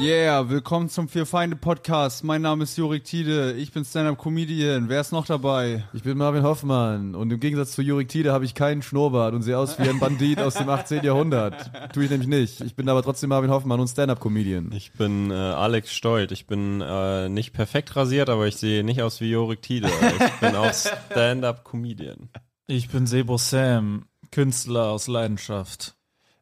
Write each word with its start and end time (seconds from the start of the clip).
Yeah, 0.00 0.48
willkommen 0.48 0.88
zum 0.88 1.10
Vier 1.10 1.26
Feinde 1.26 1.56
Podcast. 1.56 2.24
Mein 2.24 2.40
Name 2.40 2.64
ist 2.64 2.78
Jorik 2.78 3.04
Tiede. 3.04 3.52
Ich 3.52 3.70
bin 3.70 3.84
Stand-Up-Comedian. 3.84 4.88
Wer 4.88 5.02
ist 5.02 5.12
noch 5.12 5.26
dabei? 5.26 5.84
Ich 5.92 6.02
bin 6.02 6.16
Marvin 6.16 6.42
Hoffmann 6.42 7.14
und 7.14 7.30
im 7.30 7.38
Gegensatz 7.38 7.72
zu 7.72 7.82
Jorik 7.82 8.08
Tiede 8.08 8.32
habe 8.32 8.46
ich 8.46 8.54
keinen 8.54 8.80
Schnurrbart 8.80 9.34
und 9.34 9.42
sehe 9.42 9.58
aus 9.58 9.78
wie 9.78 9.86
ein 9.86 10.00
Bandit 10.00 10.38
aus 10.40 10.54
dem 10.54 10.70
18. 10.70 11.04
Jahrhundert. 11.04 11.70
Tue 11.92 12.04
ich 12.04 12.10
nämlich 12.10 12.28
nicht. 12.28 12.62
Ich 12.62 12.76
bin 12.76 12.88
aber 12.88 13.02
trotzdem 13.02 13.28
Marvin 13.28 13.50
Hoffmann 13.50 13.78
und 13.78 13.88
Stand-Up-Comedian. 13.88 14.72
Ich 14.72 14.92
bin 14.92 15.30
äh, 15.30 15.34
Alex 15.34 15.92
Stolt. 15.92 16.32
Ich 16.32 16.46
bin 16.46 16.80
äh, 16.80 17.28
nicht 17.28 17.52
perfekt 17.52 17.94
rasiert, 17.94 18.30
aber 18.30 18.46
ich 18.46 18.56
sehe 18.56 18.82
nicht 18.82 19.02
aus 19.02 19.20
wie 19.20 19.30
Jorik 19.30 19.60
Tiede. 19.60 19.88
Ich 19.88 20.40
bin 20.40 20.56
auch 20.56 20.72
Stand-Up-Comedian. 20.72 22.30
Ich 22.68 22.88
bin 22.88 23.06
Sebo 23.06 23.36
Sam, 23.36 24.06
Künstler 24.30 24.92
aus 24.92 25.08
Leidenschaft. 25.08 25.94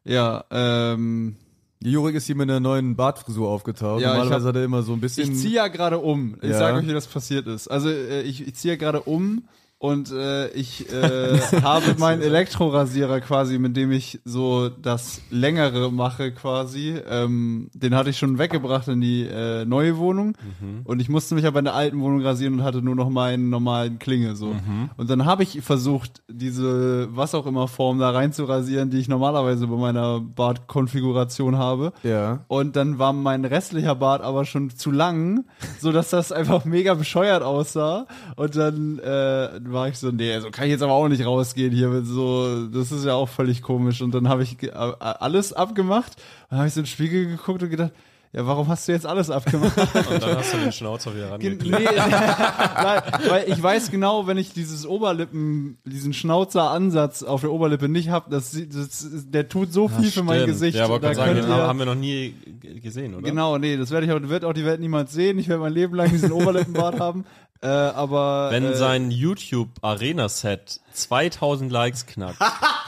Ja, 0.05 0.45
ähm, 0.49 1.35
Jorik 1.81 2.15
ist 2.15 2.25
hier 2.25 2.35
mit 2.35 2.49
einer 2.49 2.59
neuen 2.59 2.95
Bartfrisur 2.97 3.47
aufgetaucht. 3.47 4.01
Ja, 4.01 4.09
Normalerweise 4.09 4.47
hab- 4.47 4.49
hat 4.49 4.55
er 4.57 4.65
immer 4.65 4.83
so 4.83 4.91
ein 4.93 4.99
bisschen. 4.99 5.31
ich 5.31 5.37
ziehe 5.39 5.53
ja 5.55 5.67
gerade 5.69 5.97
um. 5.99 6.35
Ich 6.41 6.49
Ja. 6.49 6.57
sage 6.57 6.77
euch, 6.79 6.87
wie 6.87 6.91
das 6.93 7.07
passiert 7.07 7.47
ist. 7.47 7.69
Also 7.69 7.89
äh, 7.89 8.21
ich, 8.23 8.45
ich 8.45 8.53
ziehe 8.55 8.73
ja 8.73 8.77
gerade 8.77 9.01
um 9.01 9.43
und 9.79 10.11
äh, 10.11 10.49
ich 10.49 10.91
äh, 10.91 11.39
habe 11.63 11.95
meinen 11.97 12.21
Elektrorasierer 12.21 13.21
quasi, 13.21 13.57
mit 13.57 13.77
dem 13.77 13.93
ich 13.93 14.19
so 14.25 14.67
das 14.67 15.21
längere 15.31 15.89
mache 15.89 16.33
quasi. 16.33 16.95
Ähm, 17.09 17.69
den 17.73 17.95
hatte 17.95 18.09
ich 18.09 18.17
schon 18.17 18.37
weggebracht 18.37 18.89
in 18.89 18.99
die 18.99 19.23
äh, 19.23 19.63
neue 19.63 19.97
Wohnung 19.97 20.35
und 20.83 20.99
ich 20.99 21.07
musste 21.07 21.33
mich 21.35 21.45
aber 21.45 21.59
in 21.59 21.65
der 21.65 21.75
alten 21.75 22.01
Wohnung 22.01 22.21
rasieren 22.21 22.55
und 22.55 22.63
hatte 22.63 22.81
nur 22.81 22.95
noch 22.95 23.09
meinen 23.09 23.49
normalen 23.49 23.99
Klinge 23.99 24.35
so. 24.35 24.53
Und 24.97 25.09
dann 25.09 25.25
habe 25.25 25.43
ich 25.43 25.61
versucht, 25.61 26.21
diese 26.27 27.07
was 27.15 27.33
auch 27.33 27.45
immer 27.45 27.67
Form 27.67 27.99
da 27.99 28.09
rein 28.09 28.33
zu 28.33 28.43
rasieren, 28.45 28.89
die 28.89 28.97
ich 28.97 29.07
normalerweise 29.07 29.67
bei 29.67 29.77
meiner 29.77 30.19
Bartkonfiguration 30.19 31.57
habe. 31.57 31.93
Ja. 32.03 32.43
Und 32.47 32.75
dann 32.75 32.99
war 32.99 33.13
mein 33.13 33.45
restlicher 33.45 33.95
Bart 33.95 34.21
aber 34.21 34.45
schon 34.45 34.69
zu 34.71 34.91
lang, 34.91 35.45
so 35.79 35.91
dass 35.91 36.09
das 36.09 36.31
einfach 36.31 36.65
mega 36.65 36.93
bescheuert 36.95 37.43
aussah. 37.43 38.07
Und 38.35 38.55
dann 38.55 38.99
äh, 38.99 39.59
war 39.71 39.87
ich 39.87 39.97
so, 39.97 40.11
nee, 40.11 40.39
so 40.39 40.49
kann 40.51 40.65
ich 40.65 40.71
jetzt 40.71 40.83
aber 40.83 40.93
auch 40.93 41.07
nicht 41.07 41.25
rausgehen 41.25 41.71
hier. 41.73 41.89
mit 41.89 42.05
So, 42.05 42.67
das 42.67 42.91
ist 42.91 43.05
ja 43.05 43.13
auch 43.13 43.29
völlig 43.29 43.61
komisch. 43.61 44.01
Und 44.01 44.13
dann 44.13 44.27
habe 44.29 44.43
ich 44.43 44.57
alles 44.73 45.53
abgemacht. 45.53 46.13
Dann 46.49 46.59
habe 46.59 46.67
ich 46.67 46.73
so 46.73 46.79
in 46.81 46.83
den 46.85 46.89
Spiegel 46.89 47.25
geguckt 47.27 47.63
und 47.63 47.69
gedacht, 47.69 47.91
ja, 48.31 48.45
warum 48.45 48.67
hast 48.67 48.87
du 48.87 48.91
jetzt 48.91 49.07
alles 49.07 49.31
abgemacht? 49.31 49.75
Und 50.11 50.21
dann 50.21 50.37
hast 50.37 50.53
du 50.53 50.57
den 50.59 50.71
Schnauzer 50.71 51.15
wieder 51.15 51.31
rangeklebt. 51.31 51.63
nee, 51.63 51.83
nein, 51.95 53.01
weil 53.27 53.45
ich 53.47 53.63
weiß 53.63 53.89
genau, 53.89 54.27
wenn 54.27 54.37
ich 54.37 54.53
dieses 54.53 54.85
Oberlippen, 54.85 55.79
diesen 55.83 56.13
Schnauzeransatz 56.13 57.23
auf 57.23 57.41
der 57.41 57.51
Oberlippe 57.51 57.89
nicht 57.89 58.09
habe, 58.09 58.29
das, 58.29 58.51
das, 58.51 59.07
der 59.31 59.49
tut 59.49 59.73
so 59.73 59.87
viel 59.87 60.11
für 60.11 60.21
mein. 60.21 60.45
Gesicht. 60.45 60.77
Ja, 60.77 60.85
aber 60.85 60.99
Da 60.99 61.15
sagen, 61.15 61.33
den 61.37 61.47
ihr- 61.47 61.53
haben 61.55 61.79
wir 61.79 61.87
noch 61.87 61.95
nie 61.95 62.35
gesehen, 62.83 63.15
oder? 63.15 63.23
Genau, 63.27 63.57
nee, 63.57 63.77
das 63.77 63.89
werde 63.89 64.05
ich 64.05 64.11
auch, 64.11 64.19
wird 64.21 64.45
auch 64.45 64.53
die 64.53 64.63
Welt 64.65 64.79
niemals 64.79 65.11
sehen. 65.11 65.39
Ich 65.39 65.47
werde 65.49 65.61
mein 65.63 65.73
Leben 65.73 65.95
lang 65.95 66.11
diesen 66.11 66.31
Oberlippenbart 66.31 66.99
haben. 66.99 67.25
Äh, 67.61 67.67
aber 67.67 68.49
Wenn 68.51 68.63
äh, 68.63 68.75
sein 68.75 69.11
YouTube 69.11 69.69
Arena 69.81 70.29
Set 70.29 70.79
2000 70.93 71.69
Likes 71.69 72.05
knackt, 72.05 72.37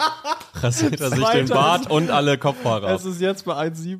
rasiert 0.55 1.01
er 1.01 1.09
sich 1.09 1.19
den 1.19 1.47
2000. 1.47 1.49
Bart 1.49 1.91
und 1.91 2.09
alle 2.09 2.37
Kopfhaare 2.37 2.87
ab. 2.87 2.95
es 2.95 3.03
ist 3.03 3.19
jetzt 3.19 3.43
bei 3.43 3.53
1,7 3.53 3.99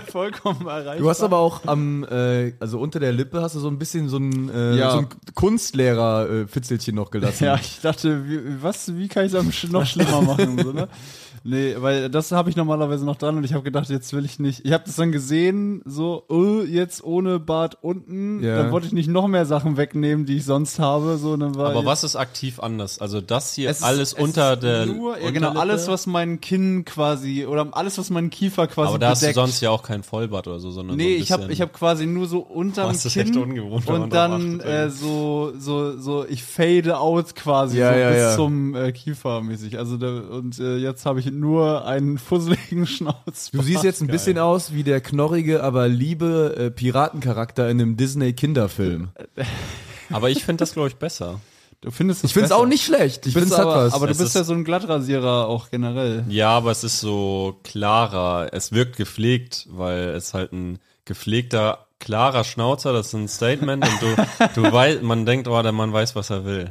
vollkommen 0.10 0.66
erreicht. 0.66 1.00
Du 1.00 1.08
hast 1.08 1.22
aber 1.22 1.38
auch 1.38 1.64
am, 1.66 2.04
äh, 2.04 2.52
also 2.60 2.78
unter 2.80 3.00
der 3.00 3.12
Lippe 3.12 3.40
hast 3.40 3.54
du 3.54 3.60
so 3.60 3.68
ein 3.68 3.78
bisschen 3.78 4.10
so 4.10 4.18
ein, 4.18 4.50
äh, 4.50 4.76
Ja. 4.76 4.90
so 4.90 4.98
ein 4.98 5.08
Kunstlehrer-Fitzelchen 5.34 6.94
noch 6.94 7.10
gelassen. 7.10 7.44
Ja, 7.44 7.54
ich 7.56 7.80
dachte, 7.80 8.28
wie, 8.28 8.62
was, 8.62 8.94
wie 8.94 9.08
kann 9.08 9.24
ich 9.24 9.32
es 9.32 9.70
noch 9.70 9.86
schlimmer 9.86 10.20
machen? 10.20 10.58
So, 10.62 10.72
ne? 10.72 10.88
Nee, 11.44 11.74
weil 11.78 12.08
das 12.08 12.30
habe 12.32 12.50
ich 12.50 12.56
normalerweise 12.56 13.04
noch 13.04 13.16
dran 13.16 13.36
und 13.36 13.44
ich 13.44 13.52
habe 13.52 13.62
gedacht, 13.64 13.88
jetzt 13.90 14.12
will 14.12 14.24
ich 14.24 14.38
nicht. 14.38 14.64
Ich 14.64 14.72
habe 14.72 14.84
das 14.86 14.96
dann 14.96 15.10
gesehen, 15.12 15.82
so, 15.84 16.24
äh, 16.30 16.64
jetzt 16.64 17.02
ohne 17.02 17.38
Bart 17.40 17.78
unten. 17.82 18.42
Ja. 18.42 18.56
Dann 18.62 18.72
wollte 18.72 18.86
ich 18.86 18.92
nicht 18.92 19.08
noch 19.08 19.26
mehr 19.26 19.44
Sachen 19.46 19.76
wegnehmen, 19.76 20.24
die 20.26 20.36
ich 20.36 20.44
sonst 20.44 20.78
habe. 20.78 21.16
So, 21.18 21.36
dann 21.36 21.54
war 21.56 21.70
Aber 21.70 21.84
was 21.84 22.04
ist 22.04 22.14
aktiv 22.16 22.60
anders? 22.60 23.00
Also 23.00 23.20
das 23.20 23.54
hier 23.54 23.70
ist- 23.70 23.82
alles 23.82 24.12
es 24.12 24.18
unter 24.18 24.56
der 24.56 24.86
nur, 24.86 25.18
ja, 25.18 25.30
genau, 25.30 25.50
alles, 25.52 25.88
was 25.88 26.06
mein 26.06 26.40
Kinn 26.40 26.84
quasi, 26.84 27.46
oder 27.46 27.66
alles, 27.72 27.98
was 27.98 28.10
mein 28.10 28.30
Kiefer 28.30 28.66
quasi 28.66 28.88
Aber 28.90 28.98
da 28.98 29.10
hast 29.10 29.22
du 29.22 29.32
sonst 29.32 29.60
ja 29.60 29.70
auch 29.70 29.82
kein 29.82 30.02
Vollbart 30.02 30.46
oder 30.46 30.60
so, 30.60 30.70
sondern 30.70 30.98
so 30.98 31.04
Nee, 31.04 31.16
ein 31.16 31.22
ich 31.22 31.32
habe 31.32 31.52
ich 31.52 31.60
hab 31.60 31.72
quasi 31.72 32.06
nur 32.06 32.26
so 32.26 32.38
unterm 32.40 32.90
Oh, 32.90 32.92
das 32.92 33.04
ist 33.04 33.14
Kinn 33.14 33.26
echt 33.28 33.36
ungewohnt, 33.36 33.88
und 33.88 34.12
dann 34.12 34.60
äh, 34.60 34.90
so 34.90 35.52
so 35.58 35.98
so 35.98 36.24
ich 36.28 36.42
fade 36.44 36.98
out 36.98 37.34
quasi 37.34 37.78
Ja, 37.78 37.92
so 37.92 38.14
bis 38.14 38.36
zum 38.36 38.74
äh, 38.74 38.92
Kiefer 38.92 39.40
mäßig. 39.40 39.78
Also 39.78 39.96
da, 39.96 40.20
und 40.30 40.58
äh, 40.58 40.76
jetzt 40.76 41.04
habe 41.06 41.20
ich 41.20 41.31
nur 41.38 41.84
einen 41.86 42.18
fusseligen 42.18 42.86
Schnauz. 42.86 43.50
Du 43.52 43.62
siehst 43.62 43.84
jetzt 43.84 44.00
ein 44.02 44.06
bisschen 44.08 44.38
aus 44.38 44.72
wie 44.72 44.82
der 44.84 45.00
knorrige, 45.00 45.62
aber 45.62 45.88
liebe 45.88 46.54
äh, 46.58 46.70
Piratencharakter 46.70 47.68
in 47.70 47.80
einem 47.80 47.96
Disney-Kinderfilm. 47.96 49.10
Aber 50.10 50.28
ich 50.30 50.44
finde 50.44 50.62
das, 50.62 50.72
glaube 50.74 50.88
ich, 50.88 50.96
besser. 50.96 51.40
Du 51.80 51.90
findest 51.90 52.22
Ich 52.22 52.34
find's 52.34 52.52
auch 52.52 52.66
nicht 52.66 52.84
schlecht. 52.84 53.26
Ich 53.26 53.34
bist 53.34 53.50
hat 53.52 53.60
aber, 53.60 53.86
was. 53.86 53.94
aber 53.94 54.06
du 54.06 54.12
Es 54.12 54.18
bist 54.18 54.28
ist- 54.28 54.34
ja 54.34 54.44
so 54.44 54.52
ein 54.52 54.62
Glattrasierer 54.64 55.48
auch 55.48 55.70
generell. 55.70 56.24
Ja, 56.28 56.50
aber 56.50 56.70
es 56.70 56.84
ist 56.84 57.00
so 57.00 57.58
klarer. 57.64 58.50
Es 58.52 58.70
wirkt 58.72 58.96
gepflegt, 58.96 59.66
weil 59.70 60.10
es 60.10 60.32
halt 60.34 60.52
ein 60.52 60.78
gepflegter, 61.06 61.86
klarer 61.98 62.44
Schnauzer, 62.44 62.92
das 62.92 63.08
ist 63.08 63.14
ein 63.14 63.26
Statement 63.28 63.84
und 63.88 64.02
du, 64.02 64.26
du 64.62 64.72
weißt, 64.72 65.02
man 65.02 65.24
denkt, 65.26 65.48
oh, 65.48 65.60
der 65.62 65.72
Mann 65.72 65.92
weiß, 65.92 66.14
was 66.14 66.30
er 66.30 66.44
will. 66.44 66.68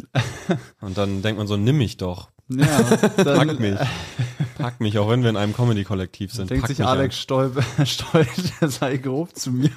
Und 0.81 0.97
dann 0.97 1.21
denkt 1.21 1.39
man 1.39 1.47
so, 1.47 1.57
nimm 1.57 1.77
mich 1.77 1.97
doch. 1.97 2.29
Ja, 2.59 2.81
dann 3.23 3.47
Pack 3.47 3.59
mich. 3.59 3.79
Pack 4.57 4.81
mich, 4.81 4.97
auch 4.99 5.09
wenn 5.09 5.23
wir 5.23 5.29
in 5.29 5.37
einem 5.37 5.53
Comedy-Kollektiv 5.55 6.33
sind. 6.33 6.49
denkt 6.49 6.67
sich 6.67 6.83
Alex 6.83 7.17
Stolpe, 7.17 7.63
Stolz, 7.85 8.51
er 8.59 8.69
sei 8.69 8.97
grob 8.97 9.35
zu 9.35 9.51
mir. 9.51 9.71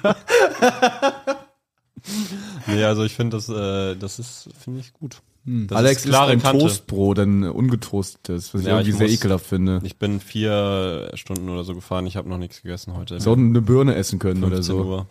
Nee, 2.67 2.83
also 2.83 3.03
ich 3.03 3.15
finde 3.15 3.37
das, 3.37 3.49
äh, 3.49 3.95
das 3.95 4.19
ist, 4.19 4.49
finde 4.59 4.79
ich 4.81 4.93
gut. 4.93 5.21
Das 5.47 5.77
Alex 5.77 6.03
ist 6.05 6.09
klare 6.09 6.31
ein 6.31 6.41
Kante. 6.41 6.59
Toastbrot, 6.59 7.19
ein 7.19 7.43
ungetoastetes, 7.43 8.53
was 8.53 8.61
ich 8.61 8.67
Ja, 8.67 8.73
irgendwie 8.73 8.89
ich 8.91 8.97
sehr 8.97 9.07
muss- 9.07 9.15
ekelhaft 9.15 9.45
finde. 9.45 9.79
Ich 9.83 9.97
bin 9.97 10.19
vier 10.19 11.11
Stunden 11.13 11.49
oder 11.49 11.63
so 11.63 11.75
gefahren, 11.75 12.07
ich 12.07 12.17
habe 12.17 12.27
noch 12.27 12.39
nichts 12.39 12.63
gegessen 12.63 12.95
heute. 12.97 13.19
So 13.19 13.33
eine 13.33 13.61
Birne 13.61 13.93
essen 13.93 14.17
können 14.17 14.43
oder 14.43 14.55
15 14.55 14.75
so. 14.75 14.83
Uhr. 14.83 15.07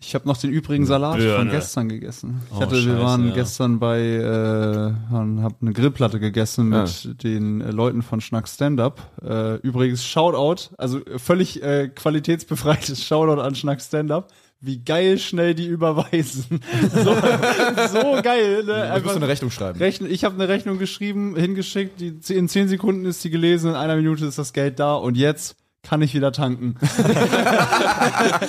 Ich 0.00 0.14
habe 0.14 0.26
noch 0.28 0.36
den 0.36 0.50
übrigen 0.50 0.84
Salat 0.84 1.12
von 1.14 1.20
Birne. 1.24 1.50
gestern 1.52 1.88
gegessen. 1.88 2.42
Ich 2.50 2.56
Oh, 2.56 2.60
hatte, 2.60 2.74
wir 2.74 2.82
scheiße, 2.82 2.98
waren 3.00 3.28
ja. 3.28 3.34
gestern 3.34 3.78
bei, 3.78 4.00
äh, 4.00 4.92
habe 5.12 5.54
eine 5.62 5.72
Grillplatte 5.72 6.18
gegessen 6.20 6.68
mit 6.68 7.22
den 7.22 7.60
äh, 7.60 7.70
Leuten 7.70 8.02
von 8.02 8.20
Schnack 8.20 8.48
Stand 8.48 8.80
Up. 8.80 9.10
Äh, 9.24 9.56
übrigens 9.60 10.04
Shoutout, 10.04 10.74
also 10.76 11.00
völlig 11.18 11.62
äh, 11.62 11.88
qualitätsbefreites 11.94 13.04
Shoutout 13.04 13.40
an 13.40 13.54
Schnack 13.54 13.80
Stand 13.80 14.10
Up. 14.10 14.32
Wie 14.60 14.78
geil 14.82 15.18
schnell 15.18 15.54
die 15.54 15.66
überweisen. 15.66 16.60
so, 16.92 17.14
so 17.14 18.22
geil. 18.22 18.64
Ne? 18.64 18.92
Du 18.96 19.02
musst 19.02 19.16
eine 19.16 19.28
Rechnung 19.28 19.50
schreiben. 19.50 19.78
Rechnen, 19.78 20.10
ich 20.10 20.24
habe 20.24 20.34
eine 20.34 20.48
Rechnung 20.48 20.78
geschrieben, 20.78 21.36
hingeschickt, 21.36 22.00
die, 22.00 22.18
in 22.34 22.48
10 22.48 22.68
Sekunden 22.68 23.04
ist 23.04 23.22
die 23.22 23.30
gelesen, 23.30 23.70
in 23.70 23.76
einer 23.76 23.96
Minute 23.96 24.24
ist 24.24 24.38
das 24.38 24.52
Geld 24.54 24.80
da 24.80 24.94
und 24.94 25.16
jetzt 25.16 25.56
kann 25.82 26.02
ich 26.02 26.14
wieder 26.14 26.32
tanken. 26.32 26.74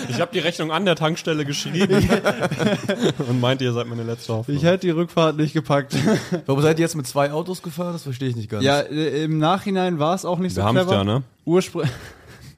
Ich 0.09 0.21
habe 0.21 0.31
die 0.33 0.39
Rechnung 0.39 0.71
an 0.71 0.85
der 0.85 0.95
Tankstelle 0.95 1.45
geschrieben 1.45 1.93
und 3.29 3.39
meint, 3.39 3.61
ihr 3.61 3.73
seid 3.73 3.87
meine 3.87 4.03
letzte 4.03 4.33
Hoffnung. 4.33 4.57
Ich 4.57 4.63
hätte 4.63 4.87
die 4.87 4.89
Rückfahrt 4.91 5.37
nicht 5.37 5.53
gepackt. 5.53 5.95
Warum 6.45 6.61
seid 6.61 6.79
ihr 6.79 6.83
jetzt 6.83 6.95
mit 6.95 7.05
zwei 7.05 7.31
Autos 7.31 7.61
gefahren? 7.61 7.93
Das 7.93 8.03
verstehe 8.03 8.29
ich 8.29 8.35
nicht 8.35 8.49
ganz. 8.49 8.63
Ja, 8.63 8.79
äh, 8.79 9.23
im 9.23 9.37
Nachhinein 9.37 9.99
war 9.99 10.15
es 10.15 10.25
auch 10.25 10.39
nicht 10.39 10.55
Wir 10.55 10.63
so 10.63 10.67
haben 10.67 10.77
es 10.77 10.85
clever. 10.87 10.97
ja, 10.97 11.03
ne? 11.03 11.23
Ursprünglich. 11.45 11.91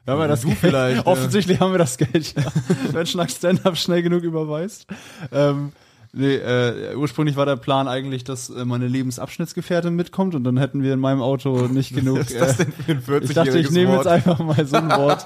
Ja, 0.08 0.14
aber 0.14 0.28
das 0.28 0.42
Du 0.42 0.52
vielleicht. 0.52 1.06
Offensichtlich 1.06 1.60
haben 1.60 1.72
wir 1.72 1.78
das 1.78 1.98
Geld, 1.98 2.36
ja. 2.36 2.44
Wenn 2.92 3.06
Schnack 3.06 3.32
Stand-Up 3.32 3.78
schnell 3.78 4.02
genug 4.02 4.24
überweist. 4.24 4.88
Ähm, 5.32 5.72
nee, 6.14 6.36
äh, 6.36 6.96
ursprünglich 6.96 7.36
war 7.36 7.46
der 7.46 7.58
Plan 7.58 7.88
eigentlich, 7.88 8.24
dass 8.24 8.50
äh, 8.50 8.66
meine 8.66 8.88
Lebensabschnittsgefährtin 8.88 9.96
mitkommt 9.96 10.36
und 10.36 10.44
dann 10.44 10.58
hätten 10.58 10.82
wir 10.82 10.94
in 10.94 11.00
meinem 11.00 11.22
Auto 11.22 11.68
nicht 11.68 11.94
genug. 11.96 12.20
Was 12.20 12.32
ist 12.32 12.40
das 12.40 12.60
äh, 12.60 12.66
denn 12.66 12.74
für 12.74 12.92
ein 12.92 13.02
40 13.02 13.30
ich 13.30 13.36
dachte, 13.36 13.60
ich 13.60 13.72
nehme 13.72 13.96
jetzt 13.96 14.08
einfach 14.08 14.40
mal 14.40 14.66
so 14.66 14.78
ein 14.78 14.90
Wort. 14.90 15.26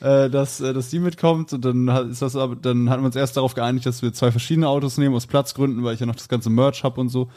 äh, 0.00 0.28
dass, 0.30 0.60
äh, 0.60 0.72
dass 0.72 0.90
die 0.90 0.98
mitkommt. 0.98 1.52
Und 1.52 1.64
dann 1.64 1.90
hat, 1.92 2.06
ist 2.08 2.22
das 2.22 2.32
dann 2.32 2.90
hatten 2.90 3.02
wir 3.02 3.06
uns 3.06 3.16
erst 3.16 3.36
darauf 3.36 3.54
geeinigt, 3.54 3.86
dass 3.86 4.02
wir 4.02 4.12
zwei 4.12 4.30
verschiedene 4.30 4.68
Autos 4.68 4.98
nehmen 4.98 5.14
aus 5.14 5.26
Platzgründen, 5.26 5.82
weil 5.82 5.94
ich 5.94 6.00
ja 6.00 6.06
noch 6.06 6.16
das 6.16 6.28
ganze 6.28 6.50
Merch 6.50 6.84
hab 6.84 6.98
und 6.98 7.08
so. 7.08 7.28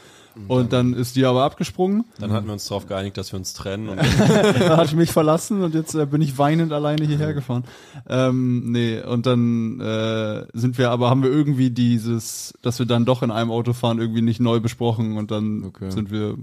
Und 0.47 0.73
dann 0.73 0.93
ist 0.93 1.15
die 1.15 1.25
aber 1.25 1.43
abgesprungen. 1.43 2.05
Dann 2.19 2.31
hatten 2.31 2.45
wir 2.47 2.53
uns 2.53 2.67
darauf 2.67 2.87
geeinigt, 2.87 3.17
dass 3.17 3.31
wir 3.33 3.39
uns 3.39 3.53
trennen. 3.53 3.89
Und 3.89 3.97
dann 4.19 4.77
hat 4.77 4.87
ich 4.87 4.95
mich 4.95 5.11
verlassen 5.11 5.61
und 5.63 5.73
jetzt 5.73 5.95
äh, 5.95 6.05
bin 6.05 6.21
ich 6.21 6.37
weinend 6.37 6.71
alleine 6.71 7.05
hierher 7.05 7.33
gefahren. 7.33 7.63
Ähm, 8.07 8.71
nee, 8.71 9.01
und 9.01 9.25
dann 9.25 9.79
äh, 9.79 10.45
sind 10.53 10.77
wir 10.77 10.91
aber, 10.91 11.09
haben 11.09 11.23
wir 11.23 11.31
irgendwie 11.31 11.69
dieses, 11.71 12.53
dass 12.61 12.79
wir 12.79 12.85
dann 12.85 13.05
doch 13.05 13.23
in 13.23 13.31
einem 13.31 13.51
Auto 13.51 13.73
fahren, 13.73 13.99
irgendwie 13.99 14.21
nicht 14.21 14.39
neu 14.39 14.59
besprochen 14.59 15.17
und 15.17 15.31
dann 15.31 15.63
Okay. 15.65 15.89
sind 15.91 16.11
wir. 16.11 16.37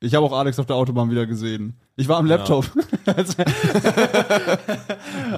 Ich 0.00 0.14
habe 0.14 0.24
auch 0.24 0.32
Alex 0.32 0.60
auf 0.60 0.66
der 0.66 0.76
Autobahn 0.76 1.10
wieder 1.10 1.26
gesehen. 1.26 1.76
Ich 1.96 2.06
war 2.06 2.18
am 2.18 2.26
Laptop. 2.26 2.64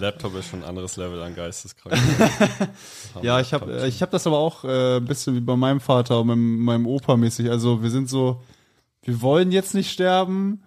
Laptop 0.00 0.34
ist 0.34 0.50
schon 0.50 0.62
ein 0.62 0.68
anderes 0.68 0.98
Level 0.98 1.22
an 1.22 1.34
Geisteskrank. 1.34 1.96
Ja, 3.22 3.40
ich 3.40 3.54
habe 3.54 3.86
ich 3.86 4.02
hab 4.02 4.10
das 4.10 4.26
aber 4.26 4.36
auch 4.38 4.64
äh, 4.64 4.98
ein 4.98 5.06
bisschen 5.06 5.34
wie 5.34 5.40
bei 5.40 5.56
meinem 5.56 5.80
Vater 5.80 6.20
und 6.20 6.26
meinem, 6.28 6.58
meinem 6.58 6.86
Opa 6.86 7.16
mäßig. 7.16 7.50
Also 7.50 7.82
wir 7.82 7.90
sind 7.90 8.10
so, 8.10 8.42
wir 9.02 9.22
wollen 9.22 9.50
jetzt 9.50 9.74
nicht 9.74 9.90
sterben, 9.90 10.62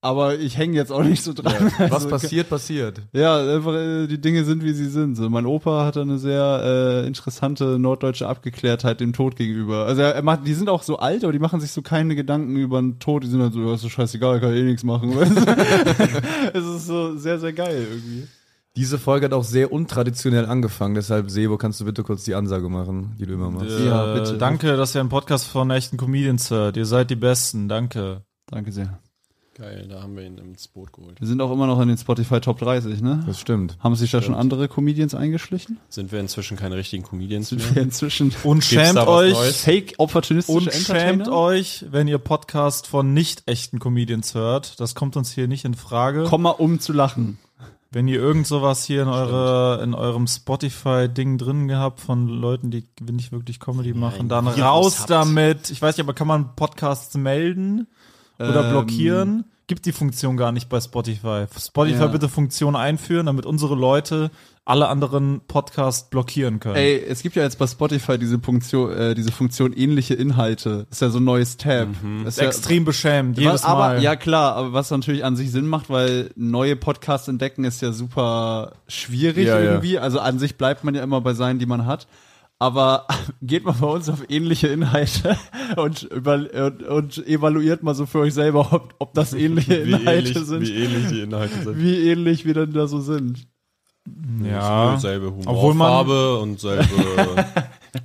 aber 0.00 0.38
ich 0.38 0.56
hänge 0.56 0.74
jetzt 0.76 0.92
auch 0.92 1.02
nicht 1.02 1.22
so 1.24 1.32
dran. 1.32 1.72
Was 1.78 1.92
Also, 1.92 2.08
passiert, 2.08 2.48
passiert. 2.48 3.02
Ja, 3.12 3.38
einfach 3.38 3.74
äh, 3.74 4.06
die 4.06 4.20
Dinge 4.20 4.44
sind, 4.44 4.62
wie 4.62 4.72
sie 4.72 4.88
sind. 4.88 5.16
So, 5.16 5.28
mein 5.28 5.44
Opa 5.46 5.84
hatte 5.84 6.02
eine 6.02 6.18
sehr 6.18 6.60
äh, 7.02 7.06
interessante 7.06 7.78
norddeutsche 7.78 8.28
Abgeklärtheit 8.28 9.00
dem 9.00 9.12
Tod 9.12 9.34
gegenüber. 9.36 9.86
Also 9.86 10.02
er, 10.02 10.14
er 10.14 10.22
macht, 10.22 10.46
die 10.46 10.54
sind 10.54 10.68
auch 10.68 10.82
so 10.84 10.98
alt, 10.98 11.24
aber 11.24 11.32
die 11.32 11.40
machen 11.40 11.60
sich 11.60 11.72
so 11.72 11.82
keine 11.82 12.14
Gedanken 12.14 12.56
über 12.56 12.80
den 12.80 12.98
Tod. 13.00 13.24
Die 13.24 13.28
sind 13.28 13.42
halt 13.42 13.52
so, 13.54 13.60
ja, 13.60 13.74
ist 13.74 13.80
so 13.80 13.88
scheißegal, 13.88 14.40
kann 14.40 14.54
eh 14.54 14.62
nichts 14.62 14.84
machen. 14.84 15.12
es 16.52 16.64
ist 16.64 16.86
so 16.86 17.16
sehr, 17.16 17.40
sehr 17.40 17.52
geil 17.52 17.86
irgendwie. 17.90 18.28
Diese 18.76 18.98
Folge 18.98 19.24
hat 19.26 19.32
auch 19.32 19.42
sehr 19.42 19.72
untraditionell 19.72 20.46
angefangen, 20.46 20.94
deshalb 20.94 21.30
Sebo, 21.30 21.56
kannst 21.56 21.80
du 21.80 21.84
bitte 21.84 22.04
kurz 22.04 22.22
die 22.22 22.36
Ansage 22.36 22.68
machen, 22.68 23.16
die 23.18 23.26
du 23.26 23.34
immer 23.34 23.50
machst. 23.50 23.76
Ja, 23.84 24.14
Äh, 24.14 24.20
bitte. 24.20 24.38
Danke, 24.38 24.76
dass 24.76 24.94
ihr 24.94 25.00
einen 25.00 25.08
Podcast 25.08 25.46
von 25.48 25.68
echten 25.72 25.96
Comedians 25.96 26.50
hört. 26.52 26.76
Ihr 26.76 26.86
seid 26.86 27.10
die 27.10 27.16
Besten. 27.16 27.68
Danke. 27.68 28.22
Danke 28.46 28.70
sehr. 28.70 29.00
Geil, 29.58 29.88
da 29.90 30.02
haben 30.02 30.14
wir 30.14 30.24
ihn 30.24 30.38
ins 30.38 30.68
Boot 30.68 30.92
geholt. 30.92 31.20
Wir 31.20 31.26
sind 31.26 31.40
auch 31.40 31.50
immer 31.50 31.66
noch 31.66 31.80
in 31.80 31.88
den 31.88 31.98
Spotify 31.98 32.40
Top 32.40 32.60
30, 32.60 33.02
ne? 33.02 33.24
Das 33.26 33.40
stimmt. 33.40 33.76
Haben 33.80 33.96
sich 33.96 34.08
da 34.12 34.22
schon 34.22 34.36
andere 34.36 34.68
Comedians 34.68 35.16
eingeschlichen? 35.16 35.80
Sind 35.88 36.12
wir 36.12 36.20
inzwischen 36.20 36.56
keine 36.56 36.76
richtigen 36.76 37.02
Comedians 37.02 37.48
Sind 37.48 37.64
mehr? 37.64 37.74
wir 37.74 37.82
inzwischen 37.82 38.32
Und 38.44 38.62
schämt 38.62 38.98
euch. 38.98 39.32
Neues? 39.32 39.62
fake 39.62 39.94
opportunistische 39.98 40.56
Und 40.56 40.72
schämt 40.72 41.26
euch, 41.26 41.86
wenn 41.90 42.06
ihr 42.06 42.18
Podcast 42.18 42.86
von 42.86 43.12
nicht 43.12 43.42
echten 43.46 43.80
Comedians 43.80 44.36
hört. 44.36 44.78
Das 44.78 44.94
kommt 44.94 45.16
uns 45.16 45.32
hier 45.32 45.48
nicht 45.48 45.64
in 45.64 45.74
Frage. 45.74 46.26
Komm 46.28 46.42
mal 46.42 46.50
um 46.50 46.78
zu 46.78 46.92
lachen. 46.92 47.38
Wenn 47.90 48.06
ihr 48.06 48.20
irgend 48.20 48.46
sowas 48.46 48.84
hier 48.84 49.02
in, 49.02 49.08
eure, 49.08 49.82
in 49.82 49.94
eurem 49.94 50.28
Spotify-Ding 50.28 51.36
drin 51.36 51.66
gehabt 51.66 51.98
von 51.98 52.28
Leuten, 52.28 52.70
die 52.70 52.84
nicht 53.10 53.32
wirklich 53.32 53.58
Comedy 53.58 53.92
machen, 53.92 54.28
dann 54.28 54.46
raus 54.46 55.06
damit. 55.08 55.70
Ich 55.70 55.82
weiß 55.82 55.96
nicht, 55.96 56.04
aber 56.04 56.14
kann 56.14 56.28
man 56.28 56.54
Podcasts 56.54 57.16
melden 57.16 57.88
oder 58.38 58.64
Ähm, 58.64 58.70
blockieren? 58.70 59.44
Gibt 59.66 59.84
die 59.84 59.92
Funktion 59.92 60.36
gar 60.38 60.50
nicht 60.52 60.68
bei 60.70 60.80
Spotify. 60.80 61.44
Spotify 61.58 61.98
Ja. 62.00 62.06
bitte 62.06 62.28
Funktion 62.28 62.74
einführen, 62.74 63.26
damit 63.26 63.44
unsere 63.44 63.74
Leute 63.74 64.30
alle 64.64 64.88
anderen 64.88 65.40
Podcasts 65.46 66.08
blockieren 66.10 66.58
können. 66.60 66.76
Ey, 66.76 67.02
es 67.06 67.22
gibt 67.22 67.36
ja 67.36 67.42
jetzt 67.42 67.58
bei 67.58 67.66
Spotify 67.66 68.18
diese 68.18 68.38
Funktion, 68.38 68.92
äh, 68.92 69.14
diese 69.14 69.30
Funktion 69.32 69.72
ähnliche 69.74 70.14
Inhalte. 70.14 70.86
ist 70.90 71.00
ja 71.02 71.08
so 71.10 71.18
ein 71.20 71.24
neues 71.24 71.56
Tab. 71.58 71.88
Das 72.24 72.34
ist 72.36 72.40
ja, 72.40 72.46
Extrem 72.46 72.84
beschämend, 72.84 73.38
jedes 73.38 73.64
aber, 73.64 73.78
Mal. 73.80 74.02
Ja 74.02 74.16
klar, 74.16 74.54
aber 74.56 74.72
was 74.74 74.90
natürlich 74.90 75.24
an 75.24 75.36
sich 75.36 75.50
Sinn 75.50 75.66
macht, 75.66 75.88
weil 75.90 76.30
neue 76.36 76.76
Podcasts 76.76 77.28
entdecken 77.28 77.64
ist 77.64 77.80
ja 77.82 77.92
super 77.92 78.72
schwierig 78.88 79.46
Ja, 79.48 79.58
ja. 79.58 79.70
irgendwie. 79.72 79.98
Also 79.98 80.18
an 80.20 80.38
sich 80.38 80.56
bleibt 80.56 80.84
man 80.84 80.94
ja 80.94 81.02
immer 81.02 81.20
bei 81.22 81.34
seinen, 81.34 81.58
die 81.58 81.66
man 81.66 81.84
hat. 81.86 82.06
Aber 82.58 83.06
geht 83.42 83.64
mal 83.64 83.74
bei 83.78 83.86
uns 83.86 84.08
auf 84.08 84.28
ähnliche 84.28 84.68
Inhalte 84.68 85.36
und, 85.76 86.02
über, 86.02 86.34
und, 86.34 86.82
und 86.82 87.26
evaluiert 87.26 87.82
mal 87.82 87.94
so 87.94 88.06
für 88.06 88.20
euch 88.20 88.34
selber, 88.34 88.72
ob, 88.72 88.94
ob 88.98 89.14
das 89.14 89.32
ähnliche 89.32 89.74
Inhalte 89.74 90.44
sind. 90.44 90.62
wie 90.62 90.74
ähnlich 90.74 91.08
die 91.08 91.20
Inhalte 91.20 91.62
sind. 91.62 91.78
wie 91.78 92.10
ähnlich 92.10 92.44
wir 92.44 92.54
denn 92.54 92.72
da 92.72 92.86
so 92.88 93.00
sind. 93.00 93.46
ja. 94.42 94.98
Selbe 94.98 95.28
Obwohl 95.28 95.74
man- 95.74 95.88
Humorfarbe 96.04 96.38
und 96.40 96.58
selbe, 96.60 96.84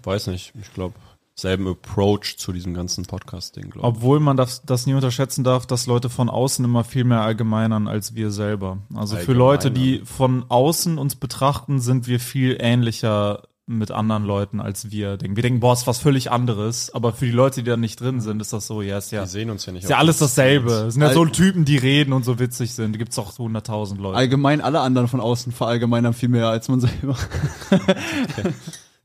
weiß 0.04 0.28
nicht, 0.28 0.54
ich 0.60 0.74
glaube, 0.74 0.94
selben 1.36 1.68
Approach 1.68 2.38
zu 2.38 2.52
diesem 2.52 2.76
ganzen 2.76 3.06
Podcast-Ding, 3.06 3.72
glaube 3.72 3.80
ich. 3.80 3.96
Obwohl 3.96 4.20
man 4.20 4.38
das, 4.38 4.62
das 4.64 4.86
nie 4.86 4.94
unterschätzen 4.94 5.44
darf, 5.44 5.66
dass 5.66 5.88
Leute 5.88 6.10
von 6.12 6.30
außen 6.30 6.64
immer 6.64 6.84
viel 6.84 7.06
mehr 7.06 7.22
allgemeinern 7.22 7.88
als 7.88 8.14
wir 8.14 8.30
selber. 8.30 8.78
Also 8.94 9.16
für 9.18 9.34
Leute, 9.34 9.72
die 9.72 10.02
von 10.06 10.46
außen 10.48 11.00
uns 11.00 11.16
betrachten, 11.16 11.80
sind 11.80 12.06
wir 12.06 12.20
viel 12.20 12.56
ähnlicher 12.60 13.42
mit 13.66 13.92
anderen 13.92 14.26
Leuten 14.26 14.60
als 14.60 14.92
wir 14.92 15.16
denken. 15.18 15.36
Wir 15.38 15.44
denken, 15.44 15.60
boah, 15.62 15.74
ist 15.74 15.88
was 15.88 16.00
völlig 16.00 16.32
anderes, 16.32 16.94
aber 16.94 17.14
für 17.14 17.26
die 17.26 17.32
Leute, 17.32 17.64
die 17.64 17.70
da 17.70 17.78
nicht 17.78 18.00
drin 18.00 18.20
sind, 18.20 18.42
ist 18.42 18.52
das 18.52 18.68
so, 18.68 18.82
ja, 18.82 18.98
ist 18.98 19.12
ja, 19.12 19.24
Die 19.24 19.30
sehen 19.30 19.50
uns 19.50 19.66
ja 19.66 19.72
nicht. 19.72 19.84
ist 19.84 19.90
ja 19.90 19.98
alles 19.98 20.18
dasselbe. 20.18 20.72
Es 20.88 20.96
sind 20.96 21.02
ja 21.02 21.14
so 21.14 21.26
Typen, 21.26 21.64
die 21.64 21.78
reden 21.78 22.12
und 22.12 22.26
so 22.26 22.40
witzig 22.40 22.74
sind. 22.74 22.94
Da 22.94 22.98
gibt's 22.98 23.18
auch 23.18 23.32
so 23.32 23.46
100.000 23.46 23.98
Leute. 24.00 24.18
Allgemein 24.18 24.60
alle 24.60 24.82
anderen 24.82 25.08
von 25.08 25.22
außen 25.22 25.54
verallgemeinern 25.54 26.14
viel 26.14 26.30
mehr 26.30 26.50
als 26.50 26.68
man 26.68 26.82
selber. 26.82 27.18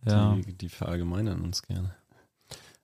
ja. 0.05 0.35
Die, 0.35 0.55
die 0.55 0.69
verallgemeinern 0.69 1.41
uns 1.41 1.63
gerne. 1.63 1.95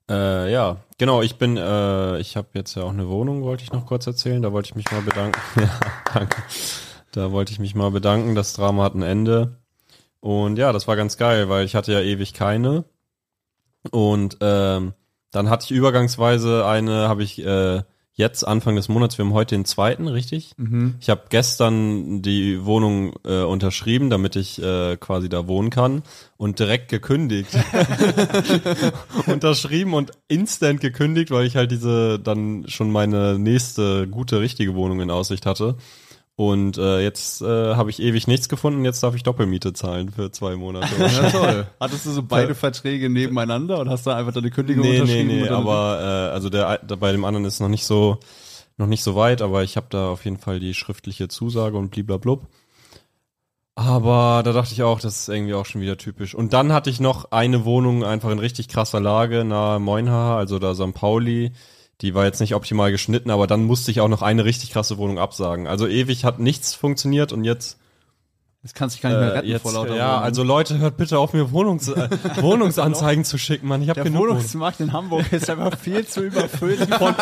Äh, 0.08 0.52
ja, 0.52 0.76
genau, 0.98 1.22
ich 1.22 1.38
bin, 1.38 1.56
äh, 1.56 2.18
ich 2.18 2.36
habe 2.36 2.48
jetzt 2.54 2.74
ja 2.74 2.82
auch 2.82 2.90
eine 2.90 3.08
Wohnung, 3.08 3.42
wollte 3.42 3.64
ich 3.64 3.72
noch 3.72 3.86
kurz 3.86 4.06
erzählen. 4.06 4.42
Da 4.42 4.52
wollte 4.52 4.68
ich 4.68 4.74
mich 4.76 4.90
mal 4.92 5.02
bedanken. 5.02 5.40
ja, 5.60 5.70
danke. 6.12 6.42
Da 7.10 7.32
wollte 7.32 7.52
ich 7.52 7.58
mich 7.58 7.74
mal 7.74 7.90
bedanken. 7.90 8.34
Das 8.34 8.52
Drama 8.52 8.84
hat 8.84 8.94
ein 8.94 9.02
Ende. 9.02 9.63
Und 10.24 10.56
ja, 10.56 10.72
das 10.72 10.88
war 10.88 10.96
ganz 10.96 11.18
geil, 11.18 11.50
weil 11.50 11.66
ich 11.66 11.74
hatte 11.74 11.92
ja 11.92 12.00
ewig 12.00 12.32
keine. 12.32 12.86
Und 13.90 14.38
ähm, 14.40 14.94
dann 15.32 15.50
hatte 15.50 15.66
ich 15.66 15.70
übergangsweise 15.72 16.64
eine, 16.64 17.10
habe 17.10 17.22
ich 17.22 17.44
äh, 17.44 17.82
jetzt 18.14 18.42
Anfang 18.42 18.74
des 18.74 18.88
Monats, 18.88 19.18
wir 19.18 19.26
haben 19.26 19.34
heute 19.34 19.54
den 19.54 19.66
zweiten, 19.66 20.08
richtig? 20.08 20.54
Ich 20.98 21.10
habe 21.10 21.24
gestern 21.28 22.22
die 22.22 22.64
Wohnung 22.64 23.12
äh, 23.26 23.42
unterschrieben, 23.42 24.08
damit 24.08 24.34
ich 24.34 24.62
äh, 24.62 24.96
quasi 24.96 25.28
da 25.28 25.46
wohnen 25.46 25.68
kann 25.68 26.02
und 26.38 26.58
direkt 26.58 26.88
gekündigt. 26.88 27.50
unterschrieben 29.26 29.92
und 29.92 30.12
instant 30.28 30.80
gekündigt, 30.80 31.32
weil 31.32 31.44
ich 31.44 31.56
halt 31.56 31.70
diese 31.70 32.18
dann 32.18 32.64
schon 32.66 32.90
meine 32.90 33.38
nächste 33.38 34.08
gute 34.08 34.40
richtige 34.40 34.74
Wohnung 34.74 35.02
in 35.02 35.10
Aussicht 35.10 35.44
hatte. 35.44 35.76
Und 36.36 36.78
äh, 36.78 37.00
jetzt 37.00 37.42
äh, 37.42 37.74
habe 37.76 37.90
ich 37.90 38.02
ewig 38.02 38.26
nichts 38.26 38.48
gefunden, 38.48 38.84
jetzt 38.84 39.00
darf 39.04 39.14
ich 39.14 39.22
Doppelmiete 39.22 39.72
zahlen 39.72 40.10
für 40.10 40.32
zwei 40.32 40.56
Monate. 40.56 40.88
Ja, 40.98 41.30
toll. 41.30 41.66
Hattest 41.78 42.06
du 42.06 42.10
so 42.10 42.22
beide 42.24 42.56
Verträge 42.56 43.08
nebeneinander 43.08 43.78
und 43.78 43.88
hast 43.88 44.04
da 44.06 44.16
einfach 44.16 44.32
deine 44.32 44.50
Kündigung 44.50 44.82
nee, 44.82 44.92
nee, 44.94 45.00
unterschrieben? 45.00 45.28
nee, 45.28 45.44
dann- 45.44 45.54
aber 45.54 46.00
äh, 46.00 46.32
also 46.34 46.50
der, 46.50 46.78
der 46.78 46.96
bei 46.96 47.12
dem 47.12 47.24
anderen 47.24 47.44
ist 47.44 47.60
noch 47.60 47.68
nicht 47.68 47.84
so 47.84 48.18
noch 48.76 48.88
nicht 48.88 49.04
so 49.04 49.14
weit, 49.14 49.40
aber 49.42 49.62
ich 49.62 49.76
habe 49.76 49.86
da 49.90 50.08
auf 50.08 50.24
jeden 50.24 50.38
Fall 50.38 50.58
die 50.58 50.74
schriftliche 50.74 51.28
Zusage 51.28 51.76
und 51.76 51.90
bliblablub. 51.92 52.48
Aber 53.76 54.42
da 54.44 54.52
dachte 54.52 54.72
ich 54.72 54.82
auch, 54.82 55.00
das 55.00 55.20
ist 55.20 55.28
irgendwie 55.28 55.54
auch 55.54 55.66
schon 55.66 55.80
wieder 55.80 55.96
typisch. 55.96 56.34
Und 56.34 56.52
dann 56.52 56.72
hatte 56.72 56.90
ich 56.90 57.00
noch 57.00 57.30
eine 57.32 57.64
Wohnung 57.64 58.04
einfach 58.04 58.30
in 58.30 58.38
richtig 58.38 58.68
krasser 58.68 59.00
Lage 59.00 59.44
nahe 59.44 59.78
Moinhaar, 59.80 60.36
also 60.38 60.58
da 60.58 60.74
St. 60.74 60.94
Pauli. 60.94 61.52
Die 62.00 62.14
war 62.14 62.24
jetzt 62.24 62.40
nicht 62.40 62.54
optimal 62.54 62.90
geschnitten, 62.90 63.30
aber 63.30 63.46
dann 63.46 63.64
musste 63.64 63.90
ich 63.90 64.00
auch 64.00 64.08
noch 64.08 64.22
eine 64.22 64.44
richtig 64.44 64.70
krasse 64.70 64.98
Wohnung 64.98 65.18
absagen. 65.18 65.66
Also 65.66 65.86
ewig 65.86 66.24
hat 66.24 66.38
nichts 66.40 66.74
funktioniert 66.74 67.32
und 67.32 67.44
jetzt 67.44 67.78
Kannst 68.72 68.94
du 68.94 68.96
dich 68.96 69.02
gar 69.02 69.10
nicht 69.10 69.18
mehr 69.20 69.28
äh, 69.28 69.36
retten 69.36 69.48
jetzt, 69.48 69.62
vor 69.62 69.72
lauter 69.72 69.94
ja, 69.94 70.06
Wohnungen. 70.08 70.22
also 70.24 70.42
Leute, 70.42 70.78
hört 70.78 70.96
bitte 70.96 71.18
auf 71.18 71.32
mir 71.34 71.52
Wohnungs 71.52 71.88
äh, 71.88 72.08
Wohnungsanzeigen 72.40 73.24
zu 73.24 73.36
schicken, 73.36 73.68
Mann. 73.68 73.82
Ich 73.82 73.88
habe 73.90 73.96
der 73.96 74.04
genug 74.04 74.20
Wohnungen. 74.22 74.38
Wohnungsmarkt 74.38 74.80
in 74.80 74.92
Hamburg 74.92 75.30
ist 75.32 75.50
einfach 75.50 75.78
viel 75.78 76.06
zu 76.06 76.22
überfüllt. 76.22 76.78
Von, 76.94 77.14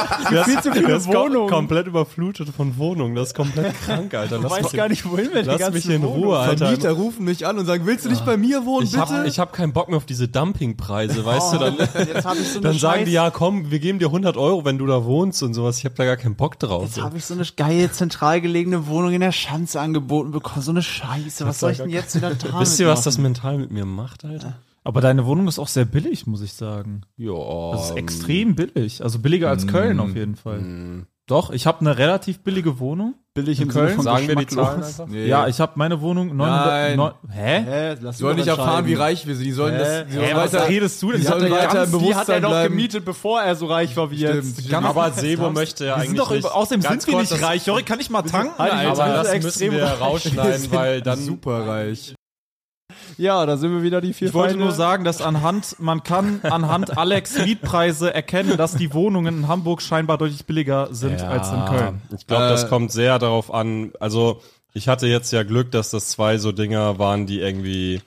viel 0.44 0.60
zu 0.62 0.70
Das 0.70 0.78
viele 0.78 0.96
ist 0.96 1.06
kom 1.06 1.14
Wohnungen. 1.14 1.50
komplett 1.50 1.86
überflutet 1.88 2.48
von 2.56 2.76
Wohnungen. 2.78 3.14
Das 3.16 3.28
ist 3.28 3.34
komplett 3.34 3.74
krank, 3.84 4.14
Alter. 4.14 4.36
Du 4.36 4.42
Lass 4.42 4.52
weißt 4.52 4.62
mich, 4.64 4.72
gar 4.72 4.88
nicht, 4.88 5.04
wohin 5.10 5.32
wir 5.32 5.42
die 5.42 5.48
lass 5.48 5.58
ganzen 5.58 5.74
mich 5.74 5.88
in 5.88 6.02
Wohnungen- 6.02 6.22
Ruhe, 6.24 6.38
Alter. 6.38 6.66
Vermieter 6.66 6.92
rufen 6.92 7.24
mich 7.24 7.46
an 7.46 7.58
und 7.58 7.66
sagen, 7.66 7.86
willst 7.86 8.04
du 8.04 8.10
nicht 8.10 8.24
bei 8.24 8.36
mir 8.36 8.64
wohnen, 8.64 8.84
Ich 8.86 8.92
bitte? 8.92 9.08
habe 9.08 9.26
ich 9.26 9.38
hab 9.40 9.52
keinen 9.52 9.72
Bock 9.72 9.88
mehr 9.88 9.96
auf 9.96 10.06
diese 10.06 10.28
Dumpingpreise, 10.28 11.24
weißt 11.24 11.54
du? 11.54 11.58
Dann, 11.58 11.76
Jetzt 11.76 12.24
habe 12.24 12.38
ich 12.38 12.48
so 12.48 12.58
eine 12.58 12.68
dann 12.68 12.78
sagen 12.78 13.04
die, 13.04 13.10
Scheiß- 13.10 13.14
ja 13.14 13.30
komm, 13.30 13.70
wir 13.70 13.78
geben 13.80 13.98
dir 13.98 14.06
100 14.06 14.36
Euro, 14.36 14.64
wenn 14.64 14.78
du 14.78 14.86
da 14.86 15.04
wohnst 15.04 15.42
und 15.42 15.54
sowas. 15.54 15.78
Ich 15.78 15.84
habe 15.84 15.94
da 15.96 16.04
gar 16.04 16.16
keinen 16.16 16.34
Bock 16.36 16.58
drauf. 16.58 16.84
Jetzt 16.84 17.00
habe 17.02 17.16
ich 17.18 17.24
so 17.24 17.34
eine 17.34 17.44
geile, 17.56 17.90
zentral 17.90 18.40
gelegene 18.40 18.86
Wohnung 18.86 19.12
in 19.12 19.20
der 19.20 19.32
Schanze 19.32 19.80
angeboten 19.80 20.30
bekommen. 20.30 20.62
So 20.62 20.70
eine 20.70 20.82
Scheiße. 20.82 21.31
Was 21.40 21.60
soll 21.60 21.72
ich 21.72 21.78
denn 21.78 21.90
jetzt 21.90 22.14
wieder 22.14 22.34
damit 22.34 22.60
Wisst 22.60 22.80
ihr, 22.80 22.86
was 22.86 23.02
das 23.02 23.18
mental 23.18 23.58
mit 23.58 23.70
mir 23.70 23.84
macht, 23.84 24.24
Alter? 24.24 24.58
Aber 24.84 25.00
deine 25.00 25.26
Wohnung 25.26 25.46
ist 25.46 25.58
auch 25.58 25.68
sehr 25.68 25.84
billig, 25.84 26.26
muss 26.26 26.42
ich 26.42 26.54
sagen. 26.54 27.02
Ja. 27.16 27.72
Das 27.72 27.90
ist 27.90 27.96
extrem 27.96 28.56
billig. 28.56 29.02
Also 29.02 29.20
billiger 29.20 29.48
als 29.48 29.66
Köln 29.66 30.00
auf 30.00 30.14
jeden 30.16 30.34
Fall. 30.34 31.06
Doch, 31.28 31.50
ich 31.50 31.66
habe 31.66 31.80
eine 31.80 31.96
relativ 31.98 32.40
billige 32.42 32.78
Wohnung. 32.80 33.14
Billig 33.34 33.58
in 33.60 33.68
Köln? 33.68 33.86
Sinne 33.86 33.96
von 33.96 34.04
Sagen 34.04 34.28
wir 34.28 34.36
die. 34.36 34.46
Zahlen 34.46 34.82
einfach? 34.82 35.06
Nee. 35.06 35.26
Ja, 35.26 35.46
ich 35.48 35.58
habe 35.60 35.72
meine 35.76 36.00
Wohnung 36.02 36.36
900. 36.36 36.66
Nein. 36.66 36.96
neun- 36.98 37.14
hä? 37.30 37.62
Hä, 37.64 37.96
lass 38.02 38.16
Die 38.16 38.22
sollen 38.22 38.36
nicht 38.36 38.48
erfahren, 38.48 38.84
wie 38.84 38.92
reich 38.94 39.26
wir 39.26 39.34
sind. 39.34 39.44
Die 39.46 39.52
sollen 39.52 39.78
das. 39.78 40.06
Die 40.08 40.12
sollen 40.14 40.26
Hä, 40.26 40.32
was 40.34 40.52
weiter, 40.52 40.68
redest 40.68 41.00
du 41.02 41.12
denn? 41.12 41.20
Die 41.20 41.26
Die 41.26 41.32
hat 41.32 41.38
sollen 41.40 41.52
er 41.52 41.58
weiter 41.58 41.74
ganz- 41.74 41.92
im 41.94 41.98
Die 42.00 42.04
hat 42.04 42.04
er 42.04 42.10
Bewusstsein 42.10 42.42
doch 42.42 42.48
bleiben. 42.50 42.68
gemietet, 42.74 43.04
bevor 43.06 43.40
er 43.40 43.54
so 43.56 43.66
reich 43.66 43.96
war 43.96 44.10
wie 44.10 44.16
jetzt. 44.16 44.52
Stimmt. 44.54 44.68
Ganz- 44.70 44.86
Aber 44.86 45.12
Sebo 45.12 45.50
möchte 45.50 45.86
ja 45.86 45.94
eigentlich 45.94 46.16
doch 46.18 46.30
nicht. 46.30 46.44
außerdem 46.44 46.82
sind 46.82 47.06
wir 47.06 47.20
nicht 47.20 47.42
reich. 47.42 47.66
Jori, 47.66 47.82
kann 47.84 48.00
ich 48.00 48.10
mal 48.10 48.22
tanken? 48.22 48.60
Alter, 48.60 48.74
Alter? 48.76 49.02
aber 49.04 49.12
das 49.14 49.32
müssen 49.32 49.46
extrem 49.46 49.72
wir 49.72 49.84
reich. 49.84 50.00
rausschneiden, 50.00 50.72
weil 50.72 51.00
dann 51.00 51.18
super 51.24 51.66
reich. 51.66 52.14
Ja, 53.22 53.46
da 53.46 53.56
sind 53.56 53.70
wir 53.72 53.82
wieder 53.84 54.00
die 54.00 54.12
vier 54.12 54.28
Ich 54.28 54.34
wollte 54.34 54.54
Feinde. 54.54 54.64
nur 54.64 54.74
sagen, 54.74 55.04
dass 55.04 55.22
anhand, 55.22 55.76
man 55.78 56.02
kann 56.02 56.40
anhand 56.42 56.98
Alex 56.98 57.38
Mietpreise 57.38 58.12
erkennen, 58.12 58.56
dass 58.56 58.74
die 58.74 58.92
Wohnungen 58.92 59.38
in 59.38 59.48
Hamburg 59.48 59.80
scheinbar 59.80 60.18
deutlich 60.18 60.44
billiger 60.44 60.88
sind 60.92 61.22
als 61.22 61.50
in 61.52 61.64
Köln. 61.66 62.02
Ich 62.18 62.26
glaube, 62.26 62.48
das 62.48 62.64
Äh, 62.64 62.68
kommt 62.68 62.90
sehr 62.90 63.18
darauf 63.20 63.54
an. 63.54 63.92
Also, 64.00 64.40
ich 64.74 64.88
hatte 64.88 65.06
jetzt 65.06 65.30
ja 65.32 65.44
Glück, 65.44 65.70
dass 65.70 65.90
das 65.90 66.08
zwei 66.08 66.36
so 66.38 66.50
Dinger 66.50 66.98
waren, 66.98 67.26
die 67.26 67.38
irgendwie 67.38 68.00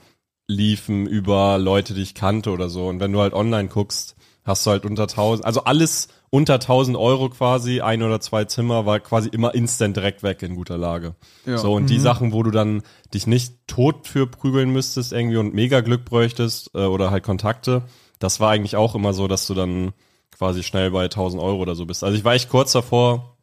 liefen 0.48 1.08
über 1.08 1.58
Leute, 1.60 1.94
die 1.94 2.02
ich 2.02 2.14
kannte 2.14 2.52
oder 2.52 2.68
so. 2.70 2.88
Und 2.88 3.00
wenn 3.00 3.14
du 3.14 3.22
halt 3.22 3.34
online 3.34 3.70
guckst, 3.70 4.15
hast 4.46 4.66
du 4.66 4.72
halt 4.72 4.86
unter 4.86 5.04
1000, 5.04 5.46
also 5.46 5.64
alles 5.64 6.08
unter 6.30 6.56
1000 6.56 6.96
Euro 6.96 7.30
quasi, 7.30 7.82
ein 7.82 8.04
oder 8.04 8.20
zwei 8.22 8.46
Zimmer, 8.46 8.86
war 8.86 9.00
quasi 9.00 9.30
immer 9.30 9.56
instant 9.56 9.98
direkt 9.98 10.22
weg 10.22 10.44
in 10.44 10.56
guter 10.56 10.78
Lage. 10.78 11.16
Ja. 11.46 11.58
So, 11.58 11.74
und 11.74 11.90
die 11.90 12.00
Sachen, 12.00 12.32
wo 12.32 12.44
du 12.44 12.52
dann 12.52 12.84
dich 13.14 13.26
nicht 13.26 13.68
tot 13.68 14.08
für 14.08 14.28
prügeln 14.28 14.70
müsstest 14.70 15.14
irgendwie 15.14 15.38
und 15.38 15.54
mega 15.54 15.82
Glück 15.82 16.06
bräuchtest 16.06 16.72
äh, 16.76 16.86
oder 16.86 17.12
halt 17.12 17.24
Kontakte, 17.24 17.84
das 18.20 18.40
war 18.40 18.52
eigentlich 18.52 18.76
auch 18.76 18.96
immer 18.96 19.14
so, 19.14 19.28
dass 19.28 19.48
du 19.48 19.54
dann 19.54 19.94
quasi 20.32 20.64
schnell 20.64 20.92
bei 20.92 21.06
1000 21.06 21.42
Euro 21.42 21.60
oder 21.60 21.76
so 21.76 21.86
bist. 21.86 22.04
Also 22.04 22.18
ich 22.18 22.24
war 22.24 22.34
echt 22.34 22.50
kurz 22.50 22.72
davor 22.72 23.38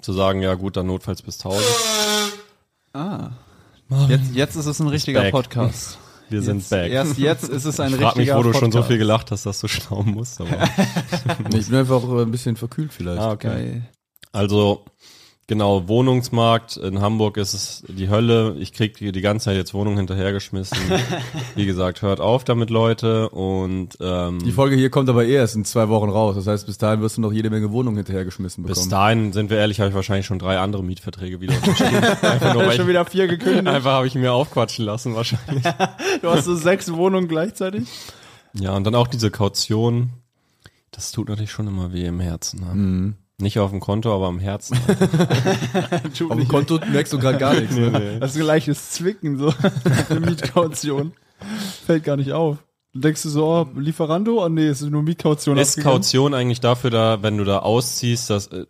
zu 0.00 0.12
sagen, 0.12 0.42
ja 0.42 0.54
gut, 0.54 0.76
dann 0.76 0.86
notfalls 0.86 1.22
bis 1.22 1.38
1000. 1.44 1.62
Ah. 2.92 3.30
Jetzt, 4.08 4.34
jetzt 4.34 4.56
ist 4.56 4.66
es 4.66 4.80
ein 4.80 4.88
richtiger 4.88 5.22
Back. 5.22 5.32
Podcast. 5.32 5.98
Wir 6.28 6.42
sind 6.42 6.58
Jetzt, 6.58 6.70
back. 6.70 6.90
Erst 6.90 7.18
jetzt 7.18 7.48
ist 7.48 7.64
es 7.64 7.78
ein 7.78 7.90
ich 7.90 7.96
frage 7.96 8.18
mich, 8.18 8.28
richtiger 8.28 8.38
wo 8.38 8.42
du 8.42 8.52
schon 8.52 8.72
so 8.72 8.82
viel 8.82 8.98
gelacht 8.98 9.30
hast, 9.30 9.46
dass 9.46 9.60
du 9.60 9.68
schnauben 9.68 10.12
musst. 10.12 10.40
Aber. 10.40 10.50
Nee, 11.50 11.58
ich 11.58 11.68
bin 11.68 11.78
einfach 11.78 12.02
äh, 12.02 12.22
ein 12.22 12.30
bisschen 12.30 12.56
verkühlt 12.56 12.92
vielleicht. 12.92 13.20
ah, 13.20 13.30
okay. 13.30 13.82
Also, 14.32 14.84
genau, 15.46 15.88
Wohnungsmarkt 15.88 16.76
in 16.76 17.00
Hamburg 17.00 17.36
ist 17.36 17.54
es 17.54 17.84
die 17.88 18.08
Hölle. 18.08 18.56
Ich 18.58 18.72
krieg 18.72 18.96
die, 18.96 19.12
die 19.12 19.20
ganze 19.20 19.44
Zeit 19.46 19.56
jetzt 19.56 19.74
Wohnungen 19.74 19.96
hinterhergeschmissen. 19.98 20.76
Wie 21.54 21.66
gesagt, 21.66 22.02
hört 22.02 22.20
auf 22.20 22.44
damit, 22.44 22.70
Leute. 22.70 23.28
Und 23.30 23.90
ähm, 24.00 24.38
Die 24.44 24.52
Folge 24.52 24.76
hier 24.76 24.90
kommt 24.90 25.08
aber 25.08 25.24
eh 25.24 25.34
erst 25.34 25.56
in 25.56 25.64
zwei 25.64 25.88
Wochen 25.88 26.08
raus. 26.10 26.34
Das 26.36 26.46
heißt, 26.46 26.66
bis 26.66 26.78
dahin 26.78 27.00
wirst 27.00 27.16
du 27.16 27.20
noch 27.20 27.32
jede 27.32 27.50
Menge 27.50 27.70
Wohnungen 27.72 27.96
hinterhergeschmissen 27.96 28.64
bekommen. 28.64 28.80
bis 28.82 28.88
dahin, 28.88 29.32
sind 29.32 29.50
wir 29.50 29.58
ehrlich, 29.58 29.80
habe 29.80 29.90
ich 29.90 29.94
wahrscheinlich 29.94 30.26
schon 30.26 30.38
drei 30.38 30.58
andere 30.58 30.82
Mietverträge 30.82 31.40
wieder 31.40 31.54
unterschrieben. 31.56 31.96
Einfach 32.22 32.54
nur, 32.54 32.70
Schon 32.72 32.88
wieder 32.88 33.04
vier 33.04 33.26
gekündigt. 33.28 33.66
einfach 33.68 33.92
habe 33.92 34.06
ich 34.06 34.14
mir 34.14 34.32
aufquatschen 34.32 34.84
lassen 34.84 35.14
wahrscheinlich. 35.14 35.64
Du 36.22 36.30
hast 36.30 36.44
so 36.46 36.54
sechs 36.56 36.92
Wohnungen 36.92 37.28
gleichzeitig. 37.28 37.84
Ja, 38.54 38.74
und 38.74 38.84
dann 38.84 38.94
auch 38.94 39.06
diese 39.06 39.30
Kaution. 39.30 40.10
Das 40.90 41.12
tut 41.12 41.28
natürlich 41.28 41.50
schon 41.50 41.66
immer 41.66 41.92
weh 41.92 42.06
im 42.06 42.20
Herzen. 42.20 42.60
Ne? 42.60 42.74
Mhm. 42.74 43.14
Nicht 43.38 43.58
auf 43.58 43.70
dem 43.70 43.80
Konto, 43.80 44.14
aber 44.14 44.28
am 44.28 44.38
Herzen. 44.38 44.78
Auf 46.28 46.36
dem 46.36 46.48
Konto 46.48 46.80
merkst 46.90 47.12
du 47.12 47.18
gerade 47.18 47.36
gar 47.36 47.54
nichts. 47.54 47.76
Ne? 47.76 48.16
Das 48.20 48.34
ist 48.34 48.40
ein 48.40 48.46
leichtes 48.46 48.92
Zwicken, 48.92 49.36
so. 49.36 49.52
Eine 50.08 50.20
Mietkaution. 50.20 51.12
Fällt 51.84 52.04
gar 52.04 52.16
nicht 52.16 52.32
auf. 52.32 52.56
Dann 52.94 53.02
denkst 53.02 53.22
du 53.24 53.28
so, 53.28 53.46
oh, 53.46 53.66
Lieferando? 53.78 54.42
Oh 54.42 54.48
nee, 54.48 54.66
es 54.66 54.80
ist 54.80 54.88
nur 54.88 55.02
Mietkaution. 55.02 55.58
Ist. 55.58 55.82
Kaution 55.82 56.32
eigentlich 56.32 56.60
dafür 56.60 56.88
da, 56.88 57.22
wenn 57.22 57.36
du 57.36 57.44
da 57.44 57.58
ausziehst, 57.58 58.30
dass, 58.30 58.46
äh, 58.46 58.64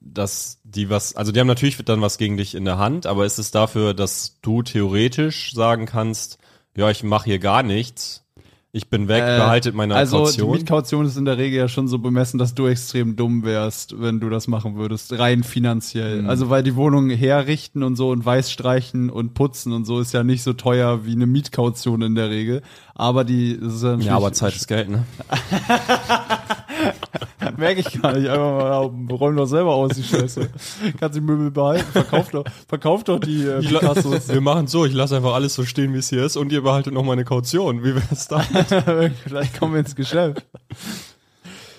dass 0.00 0.60
die 0.62 0.90
was, 0.90 1.16
also 1.16 1.32
die 1.32 1.40
haben 1.40 1.48
natürlich 1.48 1.76
dann 1.84 2.00
was 2.00 2.16
gegen 2.16 2.36
dich 2.36 2.54
in 2.54 2.64
der 2.64 2.78
Hand, 2.78 3.06
aber 3.06 3.26
ist 3.26 3.38
es 3.38 3.50
dafür, 3.50 3.94
dass 3.94 4.38
du 4.42 4.62
theoretisch 4.62 5.52
sagen 5.54 5.86
kannst, 5.86 6.38
ja, 6.76 6.88
ich 6.88 7.02
mache 7.02 7.24
hier 7.24 7.40
gar 7.40 7.64
nichts, 7.64 8.23
ich 8.76 8.88
bin 8.88 9.06
weg, 9.06 9.22
Äh, 9.22 9.36
behaltet 9.38 9.76
meine 9.76 9.94
Also 9.94 10.18
die 10.18 10.24
Kaution. 10.24 10.50
Mietkaution 10.50 11.06
ist 11.06 11.16
in 11.16 11.24
der 11.24 11.38
Regel 11.38 11.60
ja 11.60 11.68
schon 11.68 11.86
so 11.86 12.00
bemessen, 12.00 12.38
dass 12.38 12.56
du 12.56 12.66
extrem 12.66 13.14
dumm 13.14 13.44
wärst, 13.44 14.00
wenn 14.00 14.18
du 14.18 14.28
das 14.30 14.48
machen 14.48 14.74
würdest, 14.74 15.16
rein 15.16 15.44
finanziell. 15.44 16.22
Mhm. 16.22 16.28
Also 16.28 16.50
weil 16.50 16.64
die 16.64 16.74
Wohnung 16.74 17.08
herrichten 17.08 17.84
und 17.84 17.94
so 17.94 18.10
und 18.10 18.26
weiß 18.26 18.50
streichen 18.50 19.10
und 19.10 19.34
putzen 19.34 19.72
und 19.72 19.84
so 19.84 20.00
ist 20.00 20.12
ja 20.12 20.24
nicht 20.24 20.42
so 20.42 20.54
teuer 20.54 21.06
wie 21.06 21.12
eine 21.12 21.28
Mietkaution 21.28 22.02
in 22.02 22.16
der 22.16 22.30
Regel. 22.30 22.62
Aber 22.96 23.22
die 23.22 23.60
das 23.60 23.74
ist 23.74 23.82
ja, 23.84 23.94
Ja, 23.96 24.16
aber 24.16 24.32
Zeit 24.32 24.56
ist 24.56 24.66
Geld, 24.66 24.88
ne? 24.90 25.04
merke 27.56 27.80
ich 27.80 28.02
gar 28.02 28.12
nicht. 28.12 28.28
Einfach 28.28 28.52
mal 28.52 28.66
ja, 28.66 29.16
räum 29.16 29.36
doch 29.36 29.46
selber 29.46 29.74
aus 29.74 29.92
die 29.92 30.02
Scheiße. 30.02 30.50
Kannst 30.98 31.16
die 31.16 31.20
Möbel 31.20 31.50
behalten, 31.50 31.90
verkauf 31.92 32.30
doch, 32.30 32.44
verkauf 32.68 33.04
doch 33.04 33.18
die 33.18 33.44
äh, 33.44 33.60
Picassos. 33.60 34.28
Wir 34.32 34.40
machen 34.40 34.66
so, 34.66 34.84
ich 34.84 34.92
lasse 34.92 35.16
einfach 35.16 35.34
alles 35.34 35.54
so 35.54 35.64
stehen, 35.64 35.92
wie 35.94 35.98
es 35.98 36.08
hier 36.08 36.24
ist 36.24 36.36
und 36.36 36.52
ihr 36.52 36.62
behaltet 36.62 36.94
noch 36.94 37.04
meine 37.04 37.24
Kaution. 37.24 37.82
Wie 37.84 37.94
wär's 37.94 38.28
da? 38.28 38.40
Vielleicht 39.24 39.58
kommen 39.58 39.74
wir 39.74 39.80
ins 39.80 39.96
Geschäft. 39.96 40.44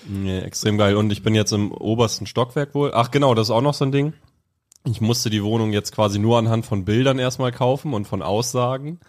Nee, 0.08 0.40
extrem 0.40 0.78
geil. 0.78 0.96
Und 0.96 1.10
ich 1.10 1.22
bin 1.22 1.34
jetzt 1.34 1.52
im 1.52 1.72
obersten 1.72 2.26
Stockwerk 2.26 2.74
wohl. 2.74 2.92
Ach 2.94 3.10
genau, 3.10 3.34
das 3.34 3.48
ist 3.48 3.50
auch 3.50 3.62
noch 3.62 3.74
so 3.74 3.84
ein 3.84 3.92
Ding. 3.92 4.12
Ich 4.84 5.00
musste 5.00 5.30
die 5.30 5.42
Wohnung 5.42 5.72
jetzt 5.72 5.92
quasi 5.92 6.18
nur 6.18 6.38
anhand 6.38 6.64
von 6.64 6.84
Bildern 6.84 7.18
erstmal 7.18 7.50
kaufen 7.50 7.92
und 7.92 8.06
von 8.06 8.22
Aussagen. 8.22 9.00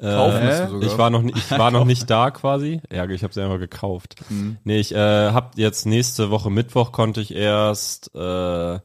Kaufen 0.00 0.48
Äh. 0.48 0.86
Ich 0.86 0.96
war 0.98 1.10
noch, 1.10 1.22
ich 1.24 1.50
war 1.50 1.70
noch 1.70 1.84
nicht 1.84 2.08
da 2.08 2.30
quasi. 2.30 2.80
Ja, 2.92 3.08
ich 3.08 3.22
habe 3.22 3.34
sie 3.34 3.42
einfach 3.42 3.58
gekauft. 3.58 4.16
Nee, 4.64 4.78
ich 4.78 4.94
äh, 4.94 5.30
habe 5.30 5.50
jetzt 5.56 5.86
nächste 5.86 6.30
Woche 6.30 6.50
Mittwoch 6.50 6.92
konnte 6.92 7.20
ich 7.20 7.34
erst 7.34 8.14
äh, 8.14 8.78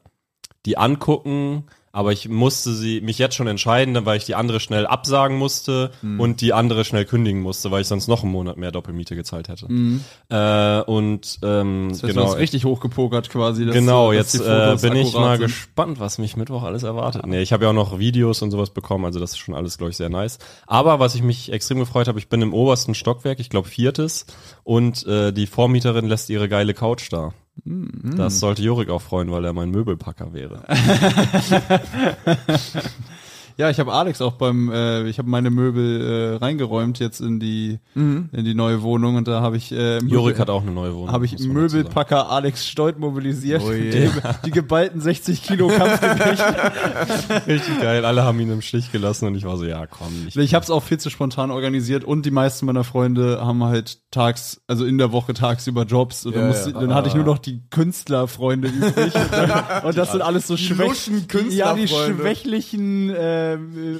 die 0.66 0.76
angucken, 0.78 1.66
aber 1.94 2.10
ich 2.12 2.28
musste 2.28 2.74
sie 2.74 3.00
mich 3.00 3.18
jetzt 3.18 3.36
schon 3.36 3.46
entscheiden, 3.46 3.96
weil 4.04 4.16
ich 4.18 4.24
die 4.26 4.34
andere 4.34 4.58
schnell 4.58 4.84
absagen 4.84 5.38
musste 5.38 5.92
und 6.02 6.40
die 6.40 6.52
andere 6.52 6.84
schnell 6.84 7.04
kündigen 7.04 7.40
musste, 7.40 7.70
weil 7.70 7.82
ich 7.82 7.86
sonst 7.86 8.08
noch 8.08 8.24
einen 8.24 8.32
Monat 8.32 8.56
mehr 8.56 8.72
Doppelmiete 8.72 9.14
gezahlt 9.14 9.48
hätte. 9.48 9.66
Äh, 10.28 10.80
und 10.90 11.38
ähm, 11.42 11.88
Das 11.90 11.98
heißt, 11.98 12.02
du 12.02 12.06
genau. 12.08 12.24
hast 12.26 12.38
richtig 12.38 12.64
hochgepokert 12.64 13.30
quasi. 13.30 13.64
dass- 13.64 13.74
Genau, 13.74 14.12
dass 14.12 14.32
jetzt 14.34 14.46
äh, 14.46 14.76
bin 14.88 14.96
ich 14.96 15.14
mal 15.14 15.36
sind. 15.38 15.46
gespannt, 15.46 16.00
was 16.00 16.18
mich 16.18 16.36
Mittwoch 16.36 16.64
alles 16.64 16.82
erwartet. 16.82 17.24
Nee, 17.26 17.42
ich 17.42 17.52
habe 17.52 17.64
ja 17.64 17.70
auch 17.70 17.74
noch 17.74 17.98
Videos 17.98 18.42
und 18.42 18.50
sowas 18.50 18.70
bekommen, 18.70 19.04
also 19.04 19.20
das 19.20 19.30
ist 19.30 19.38
schon 19.38 19.54
alles, 19.54 19.78
glaube 19.78 19.90
ich, 19.92 19.96
sehr 19.96 20.08
nice. 20.10 20.38
Aber 20.66 20.98
was 20.98 21.14
ich 21.14 21.22
mich 21.22 21.52
extrem 21.52 21.78
gefreut 21.78 22.08
habe, 22.08 22.18
ich 22.18 22.28
bin 22.28 22.42
im 22.42 22.52
obersten 22.52 22.94
Stockwerk, 22.94 23.38
ich 23.38 23.50
glaube 23.50 23.68
viertes, 23.68 24.26
und 24.64 25.06
äh, 25.06 25.32
die 25.32 25.46
Vormieterin 25.46 26.06
lässt 26.06 26.28
ihre 26.28 26.48
geile 26.48 26.74
Couch 26.74 27.06
da. 27.12 27.32
Mm, 27.62 28.16
Das 28.16 28.40
sollte 28.40 28.62
Jorik 28.62 28.90
auch 28.90 29.02
freuen, 29.02 29.30
weil 29.30 29.44
er 29.44 29.52
mein 29.52 29.70
Möbelpacker 29.70 30.32
wäre. 30.32 30.64
Ja, 33.56 33.70
ich 33.70 33.78
habe 33.78 33.92
Alex 33.92 34.20
auch 34.20 34.32
beim, 34.32 34.70
äh, 34.70 35.08
ich 35.08 35.18
habe 35.18 35.28
meine 35.28 35.50
Möbel 35.50 36.00
äh, 36.00 36.36
reingeräumt 36.36 36.98
jetzt 36.98 37.20
in 37.20 37.38
die 37.40 37.78
in 38.32 38.44
die 38.44 38.54
neue 38.54 38.82
Wohnung 38.82 39.16
und 39.16 39.28
da 39.28 39.40
habe 39.40 39.56
ich 39.56 39.70
äh, 39.70 39.98
Jorik 39.98 40.38
hat 40.38 40.50
auch 40.50 40.62
eine 40.62 40.72
neue 40.72 40.94
Wohnung. 40.94 41.12
habe 41.12 41.24
ich. 41.24 41.38
Möbelpacker 41.38 42.30
Alex 42.30 42.66
Stolt 42.66 42.98
mobilisiert, 42.98 43.62
Oh 43.64 43.70
die, 43.70 44.10
die 44.44 44.50
geballten 44.50 45.00
60 45.00 45.42
Kilo 45.42 45.68
Kampfgewicht. 45.68 46.42
Richtig 47.46 47.80
geil, 47.80 48.04
alle 48.04 48.24
haben 48.24 48.40
ihn 48.40 48.50
im 48.50 48.62
Stich 48.62 48.90
gelassen 48.90 49.26
und 49.26 49.34
ich 49.36 49.44
war 49.44 49.56
so, 49.56 49.64
ja 49.64 49.86
komm. 49.86 50.08
Ich, 50.26 50.36
Ich 50.36 50.54
habe 50.54 50.64
es 50.64 50.70
auch 50.70 50.82
viel 50.82 50.98
zu 50.98 51.10
spontan 51.10 51.50
organisiert 51.50 52.04
und 52.04 52.26
die 52.26 52.30
meisten 52.30 52.66
meiner 52.66 52.84
Freunde 52.84 53.40
haben 53.44 53.62
halt 53.62 53.98
tags, 54.10 54.60
also 54.66 54.84
in 54.84 54.98
der 54.98 55.12
Woche 55.12 55.34
tagsüber 55.34 55.84
Jobs 55.84 56.26
und 56.26 56.34
dann, 56.34 56.42
Ja, 56.42 56.48
musste, 56.48 56.70
ja. 56.70 56.80
dann 56.80 56.94
hatte 56.94 57.08
ich 57.08 57.14
nur 57.14 57.24
noch 57.24 57.38
die 57.38 57.62
Künstlerfreunde 57.70 58.68
übrig 58.68 59.14
und, 59.14 59.32
dann, 59.32 59.84
und 59.84 59.96
das 59.96 60.12
sind 60.12 60.22
alles 60.22 60.46
so 60.46 60.56
schwäch 60.56 61.10
ja 61.50 61.74
die 61.74 61.88
schwächlichen 61.88 63.10
äh, 63.10 63.43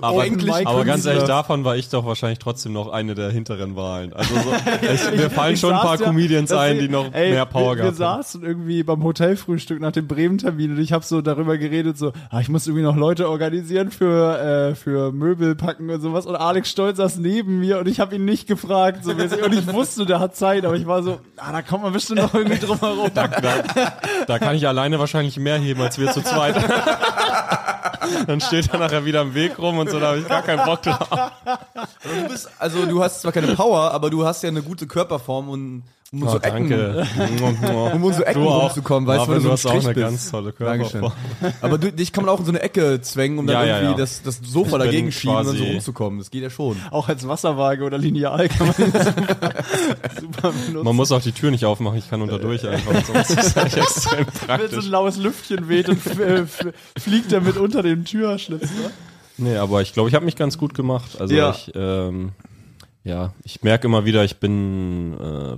aber, 0.01 0.17
Open 0.17 0.37
Mic 0.37 0.67
aber 0.67 0.85
ganz 0.85 1.07
ehrlich, 1.07 1.25
davon 1.25 1.65
war 1.65 1.77
ich 1.77 1.89
doch 1.89 2.05
wahrscheinlich 2.05 2.39
trotzdem 2.39 2.73
noch 2.73 2.89
eine 2.89 3.15
der 3.15 3.31
hinteren 3.31 3.77
Wahlen. 3.77 4.13
Also 4.13 4.35
so, 4.35 4.51
ich, 4.93 5.17
mir 5.17 5.31
fallen 5.31 5.57
schon 5.57 5.73
ein 5.73 5.81
paar 5.81 5.99
ja- 5.99 6.07
Comedians 6.07 6.53
ein, 6.53 6.79
die 6.79 6.89
noch 6.89 7.13
ey, 7.13 7.31
mehr 7.31 7.47
Power 7.47 7.77
wir, 7.77 7.85
Wir 7.85 7.93
saßen 7.93 8.43
irgendwie 8.43 8.83
beim 8.83 9.03
Hotelfrühstück 9.03 9.81
nach 9.81 9.93
dem 9.93 10.07
Bremen-Termin 10.07 10.73
und 10.73 10.79
ich 10.79 10.93
habe 10.93 11.05
so 11.05 11.21
darüber 11.21 11.59
geredet, 11.59 11.99
so, 11.99 12.13
ah, 12.31 12.41
ich 12.41 12.49
muss 12.49 12.67
irgendwie 12.67 12.85
noch 12.85 12.97
Leute 12.97 13.29
organisieren 13.29 13.91
für, 13.91 14.39
äh, 14.39 14.75
für 14.75 15.13
Möbel 15.13 15.55
packen 15.55 15.91
und 15.91 16.01
sowas. 16.01 16.27
Und 16.27 16.37
Alex 16.37 16.71
Stolz 16.71 16.99
saß 16.99 17.19
neben 17.19 17.61
mir 17.61 17.79
und 17.79 17.89
ich 17.89 18.01
habe 18.01 18.17
ihn 18.17 18.25
nicht 18.25 18.47
gefragt. 18.47 19.05
So 19.05 19.13
und 19.13 19.55
ich 19.55 19.73
wusste, 19.73 20.07
der 20.07 20.21
hat 20.21 20.37
Zeit, 20.37 20.65
aber 20.65 20.77
ich 20.77 20.87
war 20.87 21.03
so, 21.03 21.19
ah, 21.37 21.53
da 21.53 21.63
kommt 21.63 21.85
man 21.85 21.93
bestimmt 21.93 22.21
noch 22.21 22.35
irgendwie 22.35 22.59
drum 22.59 22.79
herum. 22.79 23.11
Da, 23.15 23.29
da 24.27 24.39
kann 24.39 24.57
ich 24.57 24.67
alleine 24.67 24.99
wahrscheinlich 24.99 25.39
mehr 25.39 25.59
heben 25.59 25.81
als 25.81 25.99
wir 25.99 26.11
zu 26.13 26.23
zweit. 26.23 26.55
Dann 28.27 28.41
steht 28.41 28.73
er 28.73 28.79
nachher 28.79 29.05
wieder 29.05 29.23
im 29.23 29.35
Weg 29.35 29.59
rum 29.59 29.79
und 29.79 29.91
so, 29.91 30.01
da 30.01 30.09
habe 30.09 30.19
ich 30.19 30.29
gar 30.29 30.43
keinen 30.43 30.65
Bock 30.65 30.83
drauf. 30.83 31.09
Du 32.03 32.29
bist, 32.29 32.51
also 32.59 32.87
du 32.87 33.03
hast 33.03 33.23
zwar 33.23 33.33
keine 33.33 33.55
Power, 33.55 33.91
aber 33.93 34.11
du 34.11 34.25
hast 34.25 34.43
ja 34.43 34.49
eine 34.49 34.63
gute 34.63 34.87
Körperform 34.87 35.49
und 35.49 35.83
um 36.15 36.23
Oh, 36.23 36.31
so 36.31 36.37
Ecken, 36.41 36.69
danke. 36.71 37.07
um 37.95 38.13
so 38.13 38.23
Ecken 38.23 38.43
Du 38.43 38.49
auch. 38.49 38.63
rumzukommen, 38.69 39.07
weißt 39.07 39.27
du, 39.29 39.33
du 39.35 39.41
so 39.41 39.43
du 39.43 39.49
ein 39.49 39.53
hast 39.53 39.67
auch 39.67 39.71
Strich 39.71 39.85
eine 39.87 39.95
bist. 39.95 40.07
ganz 40.07 40.31
tolle 40.31 40.53
Dankeschön. 40.53 41.01
Körperform. 41.01 41.53
Aber 41.61 41.79
du, 41.79 41.93
dich 41.93 42.13
kann 42.13 42.25
man 42.25 42.35
auch 42.35 42.39
in 42.41 42.45
so 42.47 42.53
eine 42.53 42.61
Ecke 42.63 43.01
zwängen, 43.03 43.39
um 43.39 43.47
dann 43.47 43.57
Ja, 43.57 43.65
ja, 43.67 43.77
irgendwie 43.81 43.93
ja. 43.93 43.99
Das, 43.99 44.23
das 44.23 44.41
Sofa 44.45 44.79
bin 44.79 44.87
dagegen 44.87 45.13
schieben 45.13 45.37
und 45.37 45.47
dann 45.49 45.57
so 45.57 45.65
rumzukommen. 45.65 46.19
Das 46.21 46.31
geht 46.31 46.43
ja 46.43 46.51
schon. 46.51 46.77
Auch 46.91 47.09
als 47.09 47.27
Wasserwaage 47.27 47.85
oder 47.85 47.99
Lineal 47.99 48.49
kann 48.49 48.67
man 48.69 48.77
den 48.77 48.93
super, 48.93 49.05
super 50.21 50.53
benutzen. 50.53 50.85
Man 50.85 50.97
muss 50.97 51.11
auch 51.13 51.23
die 51.23 51.33
Tür 51.33 51.51
nicht 51.51 51.65
aufmachen, 51.65 51.99
ich 51.99 52.09
kann 52.09 52.23
unter 52.23 52.39
durch 52.39 52.67
einfach. 52.69 53.05
Sonst 53.05 53.31
ist 53.31 53.57
das 53.57 53.75
extrem 53.75 54.27
Wenn 54.47 54.71
so 54.71 54.79
ein 54.81 54.87
laues 54.91 55.17
Lüftchen 55.17 55.69
weht 55.69 55.89
und 55.89 56.07
äh, 56.21 56.45
fliegt 56.99 57.33
damit 57.33 57.57
unter 57.57 57.83
dem 57.83 58.05
Türschlitz. 58.05 58.63
Ne? 58.63 58.91
Nee, 59.37 59.57
aber 59.57 59.83
ich 59.83 59.93
glaube, 59.93 60.09
ich 60.09 60.15
habe 60.15 60.25
mich 60.25 60.37
ganz 60.37 60.59
gut 60.59 60.75
gemacht. 60.75 61.21
Also 61.21 61.35
Ja. 61.35 61.51
ich, 61.51 61.73
ähm, 61.75 62.31
ja, 63.03 63.33
ich 63.43 63.63
merke 63.63 63.87
immer 63.89 64.05
wieder, 64.05 64.25
ich 64.25 64.39
bin 64.39 65.13
äh, 65.21 65.57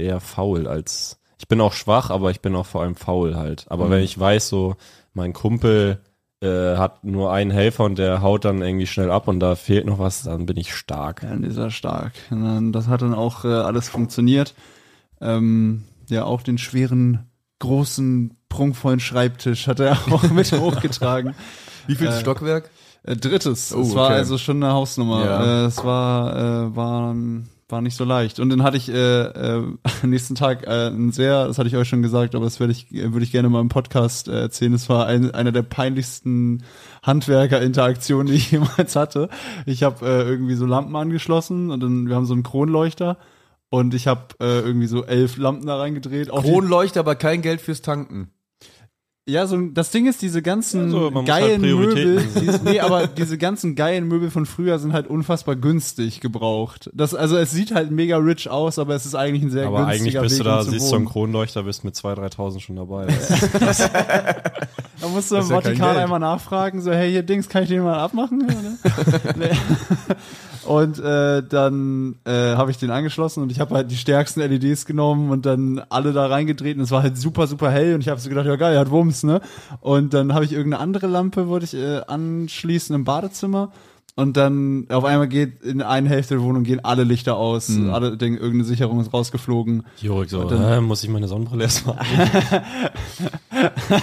eher 0.00 0.20
faul 0.20 0.66
als, 0.66 1.18
ich 1.38 1.48
bin 1.48 1.60
auch 1.60 1.72
schwach, 1.72 2.10
aber 2.10 2.30
ich 2.30 2.40
bin 2.40 2.54
auch 2.56 2.66
vor 2.66 2.82
allem 2.82 2.96
faul 2.96 3.36
halt. 3.36 3.66
Aber 3.68 3.86
Mhm. 3.86 3.90
wenn 3.90 4.02
ich 4.02 4.18
weiß, 4.18 4.48
so, 4.48 4.76
mein 5.14 5.32
Kumpel 5.32 6.00
äh, 6.42 6.76
hat 6.76 7.04
nur 7.04 7.32
einen 7.32 7.50
Helfer 7.50 7.84
und 7.84 7.98
der 7.98 8.22
haut 8.22 8.46
dann 8.46 8.62
irgendwie 8.62 8.86
schnell 8.86 9.10
ab 9.10 9.28
und 9.28 9.40
da 9.40 9.56
fehlt 9.56 9.84
noch 9.84 9.98
was, 9.98 10.22
dann 10.22 10.46
bin 10.46 10.56
ich 10.56 10.74
stark. 10.74 11.22
Ja, 11.22 11.36
dieser 11.36 11.70
stark. 11.70 12.12
Und 12.30 12.42
dann- 12.44 12.72
Das 12.72 12.88
hat 12.88 13.02
dann 13.02 13.14
auch 13.14 13.44
äh, 13.44 13.48
alles 13.48 13.88
funktioniert. 13.90 14.54
Ähm, 15.20 15.84
ja, 16.08 16.24
auch 16.24 16.40
den 16.42 16.56
schweren, 16.58 17.26
großen, 17.58 18.36
prunkvollen 18.48 19.00
Schreibtisch 19.00 19.66
hat 19.66 19.80
er 19.80 19.92
auch 20.10 20.22
mit 20.30 20.50
hochgetragen. 20.52 21.34
Wie 21.86 21.94
viel 21.94 22.06
Äh, 22.08 22.18
Stockwerk? 22.20 22.70
Äh, 23.02 23.16
drittes. 23.16 23.74
Oh, 23.74 23.82
es 23.82 23.94
war 23.94 24.06
okay. 24.06 24.14
also 24.16 24.38
schon 24.38 24.62
eine 24.62 24.72
Hausnummer. 24.72 25.24
Ja. 25.24 25.44
Äh, 25.44 25.64
es 25.66 25.84
war, 25.84 26.36
äh, 26.36 26.76
war, 27.72 27.82
nicht 27.82 27.96
so 27.96 28.04
leicht. 28.04 28.40
Und 28.40 28.50
dann 28.50 28.62
hatte 28.62 28.76
ich 28.76 28.88
äh, 28.88 29.22
äh, 29.22 29.56
am 29.56 29.78
nächsten 30.10 30.34
Tag 30.34 30.66
äh, 30.66 30.88
ein 30.88 31.12
sehr, 31.12 31.46
das 31.46 31.58
hatte 31.58 31.68
ich 31.68 31.76
euch 31.76 31.88
schon 31.88 32.02
gesagt, 32.02 32.34
aber 32.34 32.44
das 32.44 32.60
werde 32.60 32.72
ich, 32.72 32.92
äh, 32.92 33.12
würde 33.12 33.24
ich 33.24 33.32
gerne 33.32 33.48
mal 33.48 33.60
im 33.60 33.68
Podcast 33.68 34.28
äh, 34.28 34.40
erzählen. 34.40 34.74
Es 34.74 34.88
war 34.88 35.06
ein, 35.06 35.30
einer 35.32 35.52
der 35.52 35.62
peinlichsten 35.62 36.62
Handwerker-Interaktionen, 37.02 38.26
die 38.28 38.34
ich 38.34 38.50
jemals 38.52 38.96
hatte. 38.96 39.28
Ich 39.66 39.82
habe 39.82 40.06
äh, 40.06 40.28
irgendwie 40.28 40.54
so 40.54 40.66
Lampen 40.66 40.96
angeschlossen 40.96 41.70
und 41.70 41.80
dann 41.80 42.08
wir 42.08 42.16
haben 42.16 42.26
so 42.26 42.34
einen 42.34 42.42
Kronleuchter. 42.42 43.18
Und 43.72 43.94
ich 43.94 44.08
habe 44.08 44.34
äh, 44.40 44.60
irgendwie 44.60 44.88
so 44.88 45.04
elf 45.04 45.36
Lampen 45.36 45.66
da 45.66 45.76
reingedreht. 45.76 46.30
Auch 46.30 46.42
Kronleuchter, 46.42 47.00
aber 47.00 47.14
kein 47.14 47.40
Geld 47.40 47.60
fürs 47.60 47.82
Tanken. 47.82 48.32
Ja, 49.26 49.46
so 49.46 49.56
das 49.68 49.90
Ding 49.90 50.06
ist, 50.06 50.22
diese 50.22 50.42
ganzen 50.42 50.86
Also, 50.86 51.10
man 51.10 51.12
muss 51.12 51.26
geilen 51.26 51.62
halt 51.62 51.76
Möbel, 51.76 52.26
dieses, 52.40 52.62
nee, 52.62 52.80
aber 52.80 53.06
diese 53.06 53.38
ganzen 53.38 53.74
geilen 53.76 54.08
Möbel 54.08 54.30
von 54.30 54.46
früher 54.46 54.78
sind 54.78 54.92
halt 54.92 55.06
unfassbar 55.06 55.56
günstig 55.56 56.20
gebraucht. 56.20 56.90
Das, 56.94 57.14
also 57.14 57.36
es 57.36 57.50
sieht 57.50 57.72
halt 57.72 57.90
mega 57.90 58.16
rich 58.16 58.48
aus, 58.48 58.78
aber 58.78 58.94
es 58.94 59.06
ist 59.06 59.14
eigentlich 59.14 59.42
ein 59.42 59.50
sehr 59.50 59.66
Aber 59.66 59.86
eigentlich 59.86 60.14
günstiger 60.14 60.22
bist 60.22 60.38
Weg, 60.38 60.44
du 60.44 60.44
da, 60.44 60.60
um 60.60 60.68
siehst 60.68 60.90
du 60.90 60.96
einen 60.96 61.04
wohnen. 61.04 61.12
Kronleuchter, 61.12 61.62
bist 61.64 61.84
mit 61.84 61.94
2.000, 61.94 62.34
3.000 62.34 62.60
schon 62.60 62.76
dabei. 62.76 63.06
Da 65.00 65.08
musst 65.08 65.30
du 65.30 65.36
im 65.36 65.48
ja 65.48 65.48
Vatikan 65.48 65.96
einmal 65.96 66.20
nachfragen, 66.20 66.82
so, 66.82 66.92
hey, 66.92 67.10
hier 67.10 67.22
Dings, 67.22 67.48
kann 67.48 67.62
ich 67.62 67.70
den 67.70 67.82
mal 67.82 67.98
abmachen? 67.98 68.42
Oder? 68.44 69.36
nee. 69.36 69.50
Und 70.70 71.00
äh, 71.00 71.42
dann 71.42 72.14
äh, 72.24 72.54
habe 72.54 72.70
ich 72.70 72.76
den 72.76 72.92
angeschlossen 72.92 73.42
und 73.42 73.50
ich 73.50 73.58
habe 73.58 73.74
halt 73.74 73.90
die 73.90 73.96
stärksten 73.96 74.38
LEDs 74.38 74.86
genommen 74.86 75.30
und 75.30 75.44
dann 75.44 75.82
alle 75.88 76.12
da 76.12 76.26
reingedreht 76.26 76.76
und 76.76 76.84
es 76.84 76.92
war 76.92 77.02
halt 77.02 77.18
super, 77.18 77.48
super 77.48 77.72
hell 77.72 77.96
und 77.96 78.02
ich 78.02 78.08
habe 78.08 78.20
so 78.20 78.28
gedacht, 78.28 78.46
ja 78.46 78.54
geil, 78.54 78.78
hat 78.78 78.88
Wumms, 78.88 79.24
ne? 79.24 79.40
Und 79.80 80.14
dann 80.14 80.32
habe 80.32 80.44
ich 80.44 80.52
irgendeine 80.52 80.80
andere 80.80 81.08
Lampe, 81.08 81.48
wollte 81.48 81.64
ich 81.64 81.74
äh, 81.74 82.02
anschließen 82.06 82.94
im 82.94 83.02
Badezimmer 83.02 83.72
und 84.16 84.36
dann 84.36 84.86
auf 84.90 85.04
einmal 85.04 85.28
geht 85.28 85.62
in 85.62 85.82
eine 85.82 86.08
Hälfte 86.08 86.34
der 86.34 86.42
Wohnung 86.42 86.64
gehen 86.64 86.84
alle 86.84 87.04
Lichter 87.04 87.36
aus, 87.36 87.70
alle 87.90 88.16
denken, 88.16 88.38
irgendeine 88.38 88.64
Sicherung 88.64 89.00
ist 89.00 89.12
rausgeflogen. 89.12 89.84
Jorik 90.02 90.30
so, 90.30 90.44
dann- 90.44 90.62
äh, 90.62 90.80
muss 90.80 91.02
ich 91.04 91.10
meine 91.10 91.28
Sonnenbrille 91.28 91.64
erstmal 91.64 91.98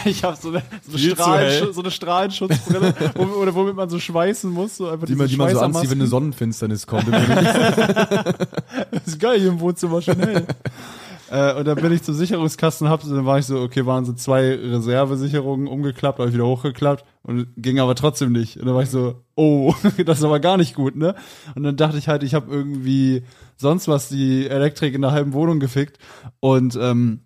ich 0.06 0.24
habe 0.24 0.38
so 0.40 0.50
eine, 0.50 0.62
so 0.88 1.24
eine, 1.24 1.74
so 1.74 1.82
eine 1.82 1.92
Strahlenschutzbrille, 1.92 2.94
wo, 3.16 3.24
oder 3.42 3.54
womit 3.56 3.76
man 3.76 3.90
so 3.90 4.00
schweißen 4.00 4.52
muss. 4.52 4.78
So 4.78 4.88
einfach 4.90 5.08
Die 5.08 5.16
man, 5.16 5.28
die 5.28 5.38
man 5.38 5.54
so 5.54 5.60
anzieht, 5.60 5.90
wenn 5.92 6.00
eine 6.00 6.08
Sonnenfinsternis 6.08 6.86
kommt. 6.88 7.08
Das 8.92 9.08
ist 9.08 9.20
geil 9.20 9.40
hier 9.40 9.50
im 9.50 9.60
Wohnzimmer 9.60 10.02
schon 10.02 10.18
hell. 10.20 10.46
Äh, 11.32 11.54
und 11.54 11.66
dann 11.66 11.76
bin 11.76 11.92
ich 11.92 12.04
zum 12.04 12.16
Sicherungskasten, 12.16 12.90
hab, 12.90 13.02
dann 13.02 13.26
war 13.26 13.40
ich 13.40 13.46
so, 13.46 13.60
okay, 13.62 13.86
waren 13.86 14.06
so 14.06 14.14
zwei 14.14 14.56
Reservesicherungen 14.56 15.68
umgeklappt, 15.68 16.20
habe 16.20 16.30
ich 16.30 16.36
wieder 16.36 16.46
hochgeklappt 16.46 17.06
und 17.24 17.48
ging 17.58 17.80
aber 17.80 17.96
trotzdem 17.96 18.32
nicht. 18.32 18.58
Und 18.58 18.66
dann 18.66 18.76
war 18.76 18.84
ich 18.84 18.90
so, 18.90 19.24
oh, 19.36 19.74
das 20.06 20.20
ist 20.20 20.24
aber 20.24 20.40
gar 20.40 20.58
nicht 20.58 20.76
gut, 20.76 20.96
ne? 20.96 21.16
Und 21.56 21.64
dann 21.64 21.76
dachte 21.76 21.98
ich 21.98 22.08
halt, 22.08 22.24
ich 22.24 22.34
habe 22.34 22.52
irgendwie 22.52 23.24
sonst 23.56 23.88
was 23.88 24.10
die 24.10 24.48
Elektrik 24.48 24.94
in 24.94 25.02
der 25.02 25.12
halben 25.12 25.34
Wohnung 25.34 25.60
gefickt 25.60 25.98
und 26.40 26.78
ähm, 26.80 27.22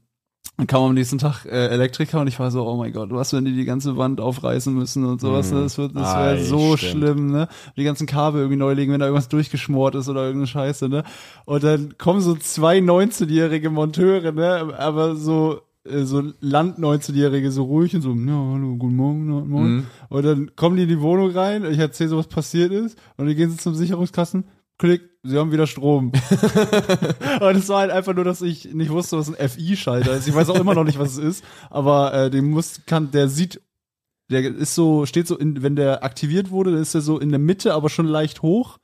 dann 0.61 0.67
kam 0.67 0.83
am 0.83 0.93
nächsten 0.93 1.17
Tag 1.17 1.43
äh, 1.45 1.69
Elektriker 1.69 2.21
und 2.21 2.27
ich 2.27 2.39
war 2.39 2.51
so, 2.51 2.67
oh 2.67 2.77
mein 2.77 2.93
Gott, 2.93 3.09
was, 3.09 3.33
wenn 3.33 3.45
die 3.45 3.55
die 3.55 3.65
ganze 3.65 3.97
Wand 3.97 4.21
aufreißen 4.21 4.71
müssen 4.71 5.05
und 5.05 5.19
sowas, 5.19 5.51
ne? 5.51 5.61
Das, 5.61 5.79
wird, 5.79 5.95
das 5.95 6.15
wäre 6.15 6.43
so 6.43 6.77
stimmt. 6.77 6.91
schlimm, 6.91 7.31
ne? 7.31 7.47
Die 7.77 7.83
ganzen 7.83 8.05
Kabel 8.05 8.41
irgendwie 8.41 8.59
neu 8.59 8.73
legen, 8.73 8.93
wenn 8.93 8.99
da 8.99 9.07
irgendwas 9.07 9.27
durchgeschmort 9.27 9.95
ist 9.95 10.07
oder 10.07 10.21
irgendeine 10.21 10.45
Scheiße, 10.45 10.87
ne? 10.87 11.03
Und 11.45 11.63
dann 11.63 11.97
kommen 11.97 12.21
so 12.21 12.35
zwei 12.35 12.77
19-jährige 12.77 13.71
Monteure, 13.71 14.33
ne? 14.33 14.75
Aber 14.77 15.15
so 15.15 15.61
äh, 15.83 16.03
so 16.03 16.31
Land 16.41 16.77
19-Jährige 16.77 17.49
so 17.49 17.63
ruhig 17.63 17.95
und 17.95 18.03
so, 18.03 18.13
ja, 18.13 18.51
hallo, 18.53 18.75
guten 18.77 18.95
Morgen, 18.95 19.25
na, 19.29 19.43
moin. 19.43 19.71
Mhm. 19.71 19.85
Und 20.09 20.23
dann 20.23 20.55
kommen 20.55 20.75
die 20.75 20.83
in 20.83 20.89
die 20.89 21.01
Wohnung 21.01 21.31
rein, 21.31 21.65
ich 21.65 21.79
erzähle 21.79 22.09
so, 22.11 22.17
was 22.17 22.27
passiert 22.27 22.71
ist, 22.71 22.99
und 23.17 23.25
dann 23.25 23.35
gehen 23.35 23.49
sie 23.49 23.57
zum 23.57 23.73
Sicherungskasten, 23.73 24.43
klick, 24.77 25.09
sie 25.23 25.37
haben 25.37 25.51
wieder 25.51 25.67
Strom. 25.67 26.11
und 27.41 27.55
es 27.55 27.69
war 27.69 27.79
halt 27.79 27.91
einfach 27.91 28.13
nur, 28.13 28.23
dass 28.23 28.41
ich 28.41 28.73
nicht 28.73 28.91
wusste, 28.91 29.17
was 29.17 29.33
ein 29.33 29.49
FI-Schalter 29.49 30.13
ist. 30.13 30.27
Ich 30.27 30.35
weiß 30.35 30.49
auch 30.49 30.59
immer 30.59 30.73
noch 30.73 30.83
nicht, 30.83 30.99
was 30.99 31.13
es 31.13 31.17
ist, 31.17 31.43
aber 31.69 32.13
äh, 32.13 32.29
den 32.29 32.49
muss, 32.49 32.81
kann, 32.85 33.11
der 33.11 33.27
sieht, 33.27 33.61
der 34.29 34.43
ist 34.43 34.75
so, 34.75 35.05
steht 35.05 35.27
so, 35.27 35.37
in, 35.37 35.61
wenn 35.61 35.75
der 35.75 36.03
aktiviert 36.03 36.51
wurde, 36.51 36.71
dann 36.71 36.81
ist 36.81 36.95
er 36.95 37.01
so 37.01 37.19
in 37.19 37.29
der 37.29 37.39
Mitte, 37.39 37.73
aber 37.73 37.89
schon 37.89 38.07
leicht 38.07 38.41
hoch. 38.41 38.77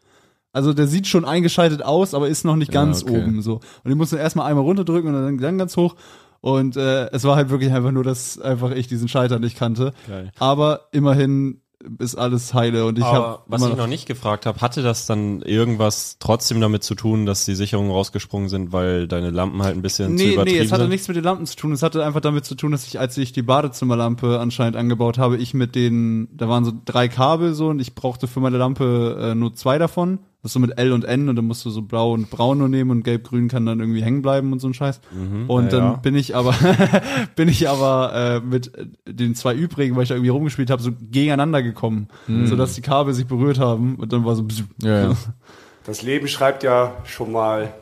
Also 0.54 0.74
der 0.74 0.88
sieht 0.88 1.08
schon 1.08 1.26
eingeschaltet 1.26 1.84
aus, 1.84 2.14
aber 2.14 2.28
ist 2.28 2.44
noch 2.44 2.56
nicht 2.56 2.74
Ja, 2.74 2.82
ganz 2.84 3.04
okay. 3.04 3.22
oben 3.22 3.42
so. 3.42 3.56
Und 3.84 3.90
den 3.90 3.98
musst 3.98 4.12
du 4.12 4.16
erstmal 4.18 4.50
einmal 4.50 4.64
runterdrücken 4.64 5.14
und 5.14 5.22
dann, 5.22 5.38
dann 5.38 5.58
ganz 5.58 5.78
hoch. 5.78 5.96
Und 6.42 6.78
äh, 6.78 7.10
es 7.12 7.24
war 7.24 7.36
halt 7.36 7.50
wirklich 7.50 7.72
einfach 7.72 7.92
nur, 7.92 8.04
dass 8.04 8.40
einfach 8.40 8.72
ich 8.72 8.88
diesen 8.88 9.08
Schalter 9.08 9.40
nicht 9.40 9.58
kannte. 9.58 9.94
Geil. 10.08 10.32
Aber 10.40 10.88
immerhin 10.92 11.62
ist 12.00 12.16
alles 12.16 12.54
heile 12.54 12.86
und 12.86 12.98
ich 12.98 13.04
Aber 13.04 13.18
habe 13.18 13.44
was 13.48 13.66
ich 13.68 13.76
noch 13.76 13.88
nicht 13.88 14.08
gefragt 14.08 14.46
habe, 14.46 14.62
hatte 14.62 14.82
das 14.82 15.06
dann 15.06 15.42
irgendwas 15.42 16.18
trotzdem 16.20 16.60
damit 16.60 16.84
zu 16.84 16.96
tun, 16.96 17.26
dass 17.26 17.46
die 17.46 17.56
Sicherungen 17.56 17.92
rausgesprungen 17.92 18.50
sind, 18.50 18.72
weil 18.72 19.08
deine 19.08 19.30
Lampen 19.30 19.62
halt 19.62 19.76
ein 19.76 19.82
bisschen 19.82 20.18
zu 20.18 20.24
Nee, 20.24 20.34
übertrieben 20.34 20.58
nee, 20.60 20.66
es 20.66 20.72
hatte 20.72 20.84
sind? 20.84 20.90
nichts 20.90 21.08
mit 21.08 21.18
den 21.18 21.24
Lampen 21.24 21.46
zu 21.46 21.56
tun. 21.56 21.72
Es 21.72 21.84
hatte 21.84 22.04
einfach 22.04 22.22
damit 22.22 22.46
zu 22.46 22.56
tun, 22.56 22.72
dass 22.72 22.88
ich, 22.88 23.00
als 23.00 23.18
ich 23.18 23.32
die 23.32 23.44
Badezimmerlampe 23.44 24.40
anscheinend 24.40 24.76
angebaut 24.76 25.18
habe, 25.20 25.38
ich 25.38 25.54
mit 25.54 25.76
den, 25.76 26.30
da 26.36 26.50
waren 26.50 26.66
so 26.66 26.72
drei 26.86 27.08
Kabel 27.08 27.54
so 27.54 27.68
und 27.68 27.80
ich 27.80 27.94
brauchte 27.94 28.28
für 28.28 28.40
meine 28.40 28.58
Lampe 28.58 29.18
äh, 29.32 29.36
nur 29.36 29.54
zwei 29.54 29.78
davon. 29.78 30.20
Das 30.48 30.52
ist 30.52 30.54
so 30.54 30.60
mit 30.62 30.78
L 30.78 30.94
und 30.94 31.04
N 31.04 31.28
und 31.28 31.36
dann 31.36 31.44
musst 31.44 31.66
du 31.66 31.70
so 31.70 31.82
blau 31.82 32.14
und 32.14 32.30
braun 32.30 32.60
nur 32.60 32.70
nehmen 32.70 32.90
und 32.90 33.04
gelb-grün 33.04 33.50
kann 33.50 33.66
dann 33.66 33.82
irgendwie 33.82 34.02
hängen 34.02 34.22
bleiben 34.22 34.54
und 34.54 34.60
so 34.60 34.70
ein 34.70 34.74
Scheiß. 34.74 35.02
und 35.50 35.66
ja, 35.66 35.70
dann 35.70 35.84
ja. 35.84 35.94
bin 35.98 36.16
ich 36.16 36.38
aber, 36.38 36.56
bin 37.36 37.50
ich 37.50 37.68
aber 37.68 38.14
äh, 38.14 38.40
mit 38.40 38.72
den 39.06 39.36
zwei 39.36 39.54
übrigen, 39.54 39.98
weil 39.98 40.04
ich 40.04 40.10
da 40.10 40.16
irgendwie 40.16 40.30
rumgespielt 40.30 40.70
habe, 40.70 40.82
so 40.82 40.92
gegeneinander 41.12 41.62
gekommen, 41.62 42.08
sodass 42.46 42.76
die 42.76 42.82
Kabel 42.82 43.14
sich 43.14 43.28
berührt 43.28 43.60
haben 43.60 43.96
und 43.96 44.14
dann 44.14 44.24
war 44.24 44.36
so, 44.36 44.46
ja, 44.82 45.10
ja. 45.10 45.16
Das 45.86 46.02
Leben 46.02 46.30
schreibt 46.30 46.64
ja 46.64 46.96
schon 47.04 47.34
mal 47.34 47.74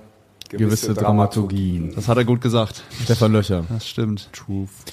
gewisse, 0.49 0.87
Gewisse 0.87 0.93
Dramaturgien. 0.93 1.93
das 1.95 2.07
hat 2.07 2.17
er 2.17 2.25
gut 2.25 2.41
gesagt. 2.41 2.83
Stefan 3.03 3.31
Löcher. 3.31 3.65
Das 3.69 3.87
stimmt. 3.87 4.29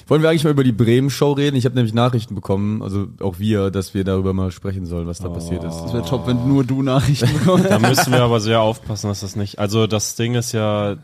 Wollen 0.07 0.21
wir 0.21 0.29
eigentlich 0.29 0.43
mal 0.43 0.51
über 0.51 0.63
die 0.63 0.71
Bremen-Show 0.71 1.33
reden? 1.33 1.55
Ich 1.55 1.65
habe 1.65 1.75
nämlich 1.75 1.93
Nachrichten 1.93 2.35
bekommen, 2.35 2.81
also 2.81 3.07
auch 3.19 3.39
wir, 3.39 3.71
dass 3.71 3.93
wir 3.93 4.03
darüber 4.03 4.33
mal 4.33 4.51
sprechen 4.51 4.85
sollen, 4.85 5.07
was 5.07 5.19
da 5.19 5.29
passiert 5.29 5.63
ist. 5.63 5.79
Das 5.81 5.93
wäre 5.93 6.05
top, 6.05 6.27
wenn 6.27 6.47
nur 6.47 6.63
du 6.63 6.81
Nachrichten 6.81 7.31
bekommst. 7.39 7.69
Da 7.69 7.79
müssen 7.79 8.11
wir 8.11 8.21
aber 8.21 8.39
sehr 8.39 8.61
aufpassen, 8.61 9.07
dass 9.07 9.21
das 9.21 9.35
nicht. 9.35 9.59
Also 9.59 9.87
das 9.87 10.15
Ding 10.15 10.35
ist 10.35 10.51
ja, 10.51 10.97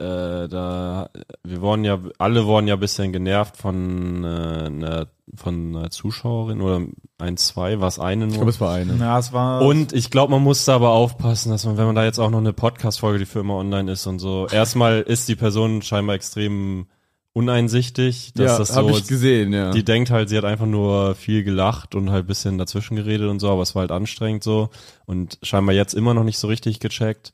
äh, 0.00 0.48
da 0.48 1.10
wir 1.44 1.60
wurden 1.60 1.84
ja, 1.84 2.00
alle 2.18 2.46
wurden 2.46 2.66
ja 2.66 2.74
ein 2.74 2.80
bisschen 2.80 3.12
genervt 3.12 3.56
von 3.56 4.24
äh, 4.24 4.26
einer 4.26 5.06
von 5.36 5.76
einer 5.76 5.90
Zuschauerin 5.90 6.60
oder 6.60 6.80
ein, 7.18 7.36
zwei, 7.36 7.80
was 7.80 7.98
eine 7.98 8.24
Ich 8.24 8.30
nur. 8.30 8.38
glaube, 8.38 8.50
es 8.50 8.60
war 8.60 8.74
eine. 8.74 8.96
Ja, 8.96 9.18
es 9.18 9.32
war. 9.32 9.62
Und 9.62 9.92
ich 9.92 10.10
glaube, 10.10 10.32
man 10.32 10.42
muss 10.42 10.64
da 10.64 10.74
aber 10.74 10.90
aufpassen, 10.90 11.50
dass 11.50 11.64
man, 11.66 11.76
wenn 11.76 11.86
man 11.86 11.94
da 11.94 12.04
jetzt 12.04 12.18
auch 12.18 12.30
noch 12.30 12.38
eine 12.38 12.52
Podcast-Folge, 12.52 13.20
die 13.20 13.26
für 13.26 13.40
immer 13.40 13.54
online 13.54 13.92
ist 13.92 14.06
und 14.06 14.18
so, 14.18 14.48
erstmal 14.48 15.02
ist 15.02 15.28
die 15.28 15.36
Person 15.36 15.82
scheinbar 15.82 16.16
extrem 16.16 16.86
uneinsichtig, 17.32 18.32
dass 18.34 18.52
ja, 18.52 18.58
das 18.58 18.74
habe 18.74 18.92
so, 18.92 18.98
ich 18.98 19.06
gesehen, 19.06 19.52
ja. 19.52 19.70
die 19.70 19.84
denkt 19.84 20.10
halt, 20.10 20.28
sie 20.28 20.36
hat 20.36 20.44
einfach 20.44 20.66
nur 20.66 21.14
viel 21.14 21.44
gelacht 21.44 21.94
und 21.94 22.10
halt 22.10 22.26
bisschen 22.26 22.58
dazwischen 22.58 22.96
geredet 22.96 23.28
und 23.28 23.38
so, 23.38 23.50
aber 23.50 23.62
es 23.62 23.74
war 23.76 23.82
halt 23.82 23.92
anstrengend 23.92 24.42
so 24.42 24.70
und 25.06 25.38
scheinbar 25.42 25.74
jetzt 25.74 25.94
immer 25.94 26.12
noch 26.12 26.24
nicht 26.24 26.38
so 26.38 26.48
richtig 26.48 26.80
gecheckt. 26.80 27.32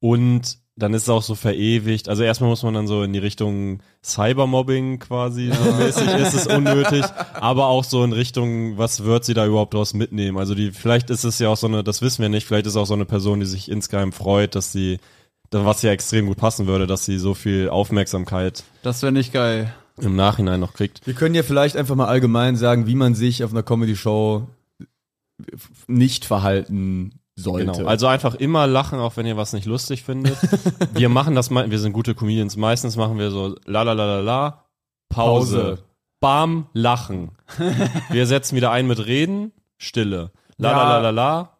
Und 0.00 0.58
dann 0.78 0.94
ist 0.94 1.02
es 1.02 1.08
auch 1.08 1.22
so 1.22 1.34
verewigt. 1.34 2.08
Also 2.08 2.22
erstmal 2.22 2.50
muss 2.50 2.62
man 2.62 2.74
dann 2.74 2.86
so 2.86 3.02
in 3.02 3.12
die 3.12 3.18
Richtung 3.18 3.80
Cybermobbing 4.04 5.00
quasi 5.00 5.50
so 5.52 5.72
mäßig 5.72 6.08
ist 6.14 6.34
es 6.34 6.46
unnötig, 6.46 7.04
aber 7.34 7.66
auch 7.66 7.82
so 7.84 8.04
in 8.04 8.12
Richtung, 8.12 8.78
was 8.78 9.02
wird 9.04 9.24
sie 9.24 9.34
da 9.34 9.44
überhaupt 9.44 9.74
draus 9.74 9.92
mitnehmen? 9.92 10.38
Also 10.38 10.54
die, 10.54 10.70
vielleicht 10.70 11.10
ist 11.10 11.24
es 11.24 11.38
ja 11.40 11.48
auch 11.48 11.56
so 11.56 11.66
eine, 11.66 11.82
das 11.82 12.00
wissen 12.00 12.22
wir 12.22 12.28
nicht, 12.28 12.46
vielleicht 12.46 12.66
ist 12.66 12.74
es 12.74 12.76
auch 12.76 12.86
so 12.86 12.94
eine 12.94 13.06
Person, 13.06 13.40
die 13.40 13.46
sich 13.46 13.68
insgeheim 13.70 14.12
freut, 14.12 14.54
dass 14.54 14.72
sie 14.72 14.98
was 15.50 15.82
ja 15.82 15.92
extrem 15.92 16.26
gut 16.26 16.36
passen 16.36 16.66
würde, 16.66 16.86
dass 16.86 17.04
sie 17.06 17.18
so 17.18 17.34
viel 17.34 17.70
Aufmerksamkeit 17.70 18.64
Das 18.82 19.02
wäre 19.02 19.12
nicht 19.12 19.32
geil. 19.32 19.72
im 19.98 20.14
Nachhinein 20.14 20.60
noch 20.60 20.74
kriegt. 20.74 21.06
Wir 21.06 21.14
können 21.14 21.34
ja 21.34 21.42
vielleicht 21.42 21.76
einfach 21.76 21.94
mal 21.94 22.06
allgemein 22.06 22.54
sagen, 22.56 22.86
wie 22.86 22.94
man 22.94 23.14
sich 23.14 23.42
auf 23.42 23.50
einer 23.50 23.62
Comedy-Show 23.62 24.46
nicht 25.86 26.24
verhalten 26.24 27.17
sollte. 27.40 27.72
Genau. 27.72 27.88
Also 27.88 28.06
einfach 28.06 28.34
immer 28.34 28.66
lachen, 28.66 28.98
auch 28.98 29.16
wenn 29.16 29.26
ihr 29.26 29.36
was 29.36 29.52
nicht 29.52 29.66
lustig 29.66 30.02
findet. 30.02 30.36
wir 30.92 31.08
machen 31.08 31.34
das 31.34 31.50
mal, 31.50 31.70
wir 31.70 31.78
sind 31.78 31.92
gute 31.92 32.14
Comedians. 32.14 32.56
Meistens 32.56 32.96
machen 32.96 33.18
wir 33.18 33.30
so 33.30 33.56
la 33.64 33.82
la 33.82 33.92
la 33.92 34.04
la 34.04 34.20
la, 34.20 34.64
Pause. 35.08 35.58
Pause. 35.58 35.84
Bam, 36.20 36.66
lachen. 36.72 37.30
wir 38.10 38.26
setzen 38.26 38.56
wieder 38.56 38.72
ein 38.72 38.86
mit 38.86 39.06
Reden, 39.06 39.52
Stille. 39.76 40.32
La 40.56 40.72
la 40.72 40.88
la 40.88 40.98
la 40.98 41.10
la, 41.10 41.58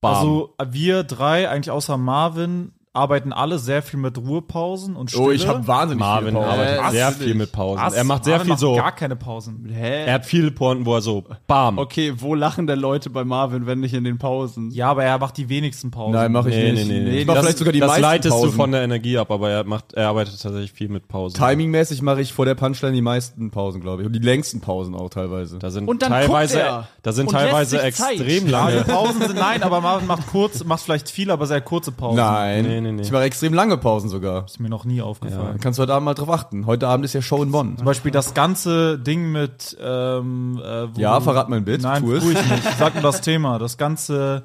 bam. 0.00 0.14
Also 0.14 0.56
wir 0.70 1.04
drei, 1.04 1.48
eigentlich 1.48 1.70
außer 1.70 1.96
Marvin, 1.96 2.72
arbeiten 2.92 3.32
alle 3.32 3.60
sehr 3.60 3.82
viel 3.82 4.00
mit 4.00 4.18
Ruhepausen 4.18 4.96
und 4.96 5.10
Stille. 5.10 5.24
oh, 5.26 5.30
ich 5.30 5.46
habe 5.46 5.64
wahnsinnig 5.68 6.00
Marvin 6.00 6.30
viele 6.34 6.40
Pausen. 6.44 6.60
arbeitet 6.60 6.90
sehr 6.90 7.12
viel 7.12 7.34
mit 7.36 7.52
Pausen. 7.52 7.80
Was? 7.84 7.94
Er 7.94 8.02
macht 8.02 8.24
sehr 8.24 8.38
Marvin 8.38 8.46
viel 8.48 8.58
so. 8.58 8.74
gar 8.74 8.90
keine 8.92 9.14
Pausen. 9.14 9.68
Hä? 9.72 10.06
Er 10.06 10.14
hat 10.14 10.26
viele 10.26 10.50
Pointen, 10.50 10.84
wo 10.86 10.96
er 10.96 11.00
so 11.00 11.22
bam. 11.46 11.78
okay, 11.78 12.14
wo 12.16 12.34
lachen 12.34 12.66
denn 12.66 12.80
Leute 12.80 13.08
bei 13.08 13.22
Marvin, 13.22 13.66
wenn 13.66 13.78
nicht 13.78 13.94
in 13.94 14.02
den 14.02 14.18
Pausen? 14.18 14.72
Ja, 14.72 14.90
aber 14.90 15.04
er 15.04 15.18
macht 15.18 15.36
die 15.36 15.48
wenigsten 15.48 15.92
Pausen. 15.92 16.14
Nein, 16.14 16.32
mache 16.32 16.48
ich 16.50 16.56
Nee, 16.56 16.72
nicht. 16.72 16.88
nee, 16.88 17.00
nee. 17.00 17.18
Ich 17.20 17.26
mache 17.26 17.36
das, 17.36 17.44
vielleicht 17.44 17.58
sogar 17.58 17.72
die 17.72 17.78
das 17.78 17.88
meisten 17.90 18.02
leitest 18.02 18.34
Pausen. 18.34 18.50
du 18.50 18.56
von 18.56 18.72
der 18.72 18.82
Energie 18.82 19.18
ab, 19.18 19.30
aber 19.30 19.50
er 19.50 19.62
macht, 19.64 19.92
er 19.92 20.08
arbeitet 20.08 20.40
tatsächlich 20.42 20.72
viel 20.72 20.88
mit 20.88 21.06
Pausen. 21.06 21.36
Timingmäßig 21.36 22.02
mache 22.02 22.20
ich 22.22 22.32
vor 22.32 22.44
der 22.44 22.56
Punchline 22.56 22.92
die 22.94 23.02
meisten 23.02 23.52
Pausen, 23.52 23.80
glaube 23.80 24.02
ich. 24.02 24.06
Und 24.06 24.14
die 24.14 24.18
längsten 24.18 24.60
Pausen 24.60 24.96
auch 24.96 25.10
teilweise. 25.10 25.60
Da 25.60 25.70
sind 25.70 25.86
Und 25.86 26.02
dann 26.02 26.10
teilweise, 26.10 26.56
guckt 26.58 26.66
er 26.68 26.88
da 27.02 27.12
sind 27.12 27.28
und 27.28 27.34
lässt 27.34 27.44
teilweise 27.44 27.70
sich 27.80 27.94
Zeit. 27.94 28.18
extrem 28.18 28.46
Ja, 28.48 28.64
lange. 28.64 28.82
die 28.84 28.90
Pausen 28.90 29.20
sind 29.22 29.36
nein, 29.36 29.62
aber 29.62 29.80
Marvin 29.80 30.08
macht 30.08 30.26
kurz, 30.26 30.64
macht 30.64 30.82
vielleicht 30.82 31.08
viel, 31.08 31.30
aber 31.30 31.46
sehr 31.46 31.60
kurze 31.60 31.92
Pausen. 31.92 32.16
Nein, 32.16 32.64
Nee, 32.79 32.79
nee, 32.80 32.92
nee. 32.92 33.02
ich 33.02 33.10
mache 33.12 33.22
extrem 33.24 33.54
lange 33.54 33.76
Pausen 33.76 34.08
sogar. 34.10 34.44
Ist 34.46 34.60
mir 34.60 34.68
noch 34.68 34.84
nie 34.84 35.00
aufgefallen. 35.02 35.46
Dann 35.46 35.60
kannst 35.60 35.78
du 35.78 35.82
heute 35.82 35.94
Abend 35.94 36.04
mal 36.06 36.14
drauf 36.14 36.30
achten. 36.30 36.66
Heute 36.66 36.88
Abend 36.88 37.04
ist 37.04 37.12
ja 37.14 37.22
Show 37.22 37.42
in 37.42 37.50
Bonn. 37.52 37.76
Zum 37.76 37.84
Beispiel 37.86 38.10
das 38.12 38.34
ganze 38.34 38.98
Ding 38.98 39.32
mit 39.32 39.76
ähm, 39.80 40.60
äh, 40.64 40.94
wo 40.94 41.00
Ja, 41.00 41.20
verrat 41.20 41.48
mein 41.48 41.64
Bit, 41.64 41.82
Nein, 41.82 42.02
tu 42.02 42.12
es. 42.12 42.24
ich 42.24 42.34
nicht. 42.50 42.62
Sag 42.78 42.94
nur 42.94 43.02
das 43.02 43.20
Thema. 43.20 43.58
Das 43.58 43.76
ganze, 43.78 44.44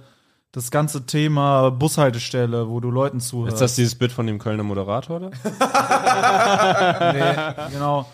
das 0.51 0.71
ganze 0.71 1.05
Thema 1.05 1.69
Bushaltestelle, 1.71 2.69
wo 2.69 2.79
du 2.79 2.91
Leuten 2.91 3.19
zuhörst. 3.19 3.55
Ist 3.55 3.61
das 3.61 3.75
dieses 3.75 3.95
Bit 3.95 4.11
von 4.11 4.27
dem 4.27 4.39
Kölner 4.39 4.63
Moderator, 4.63 5.17
oder? 5.17 5.31
nee, 7.13 7.71
genau. 7.73 8.05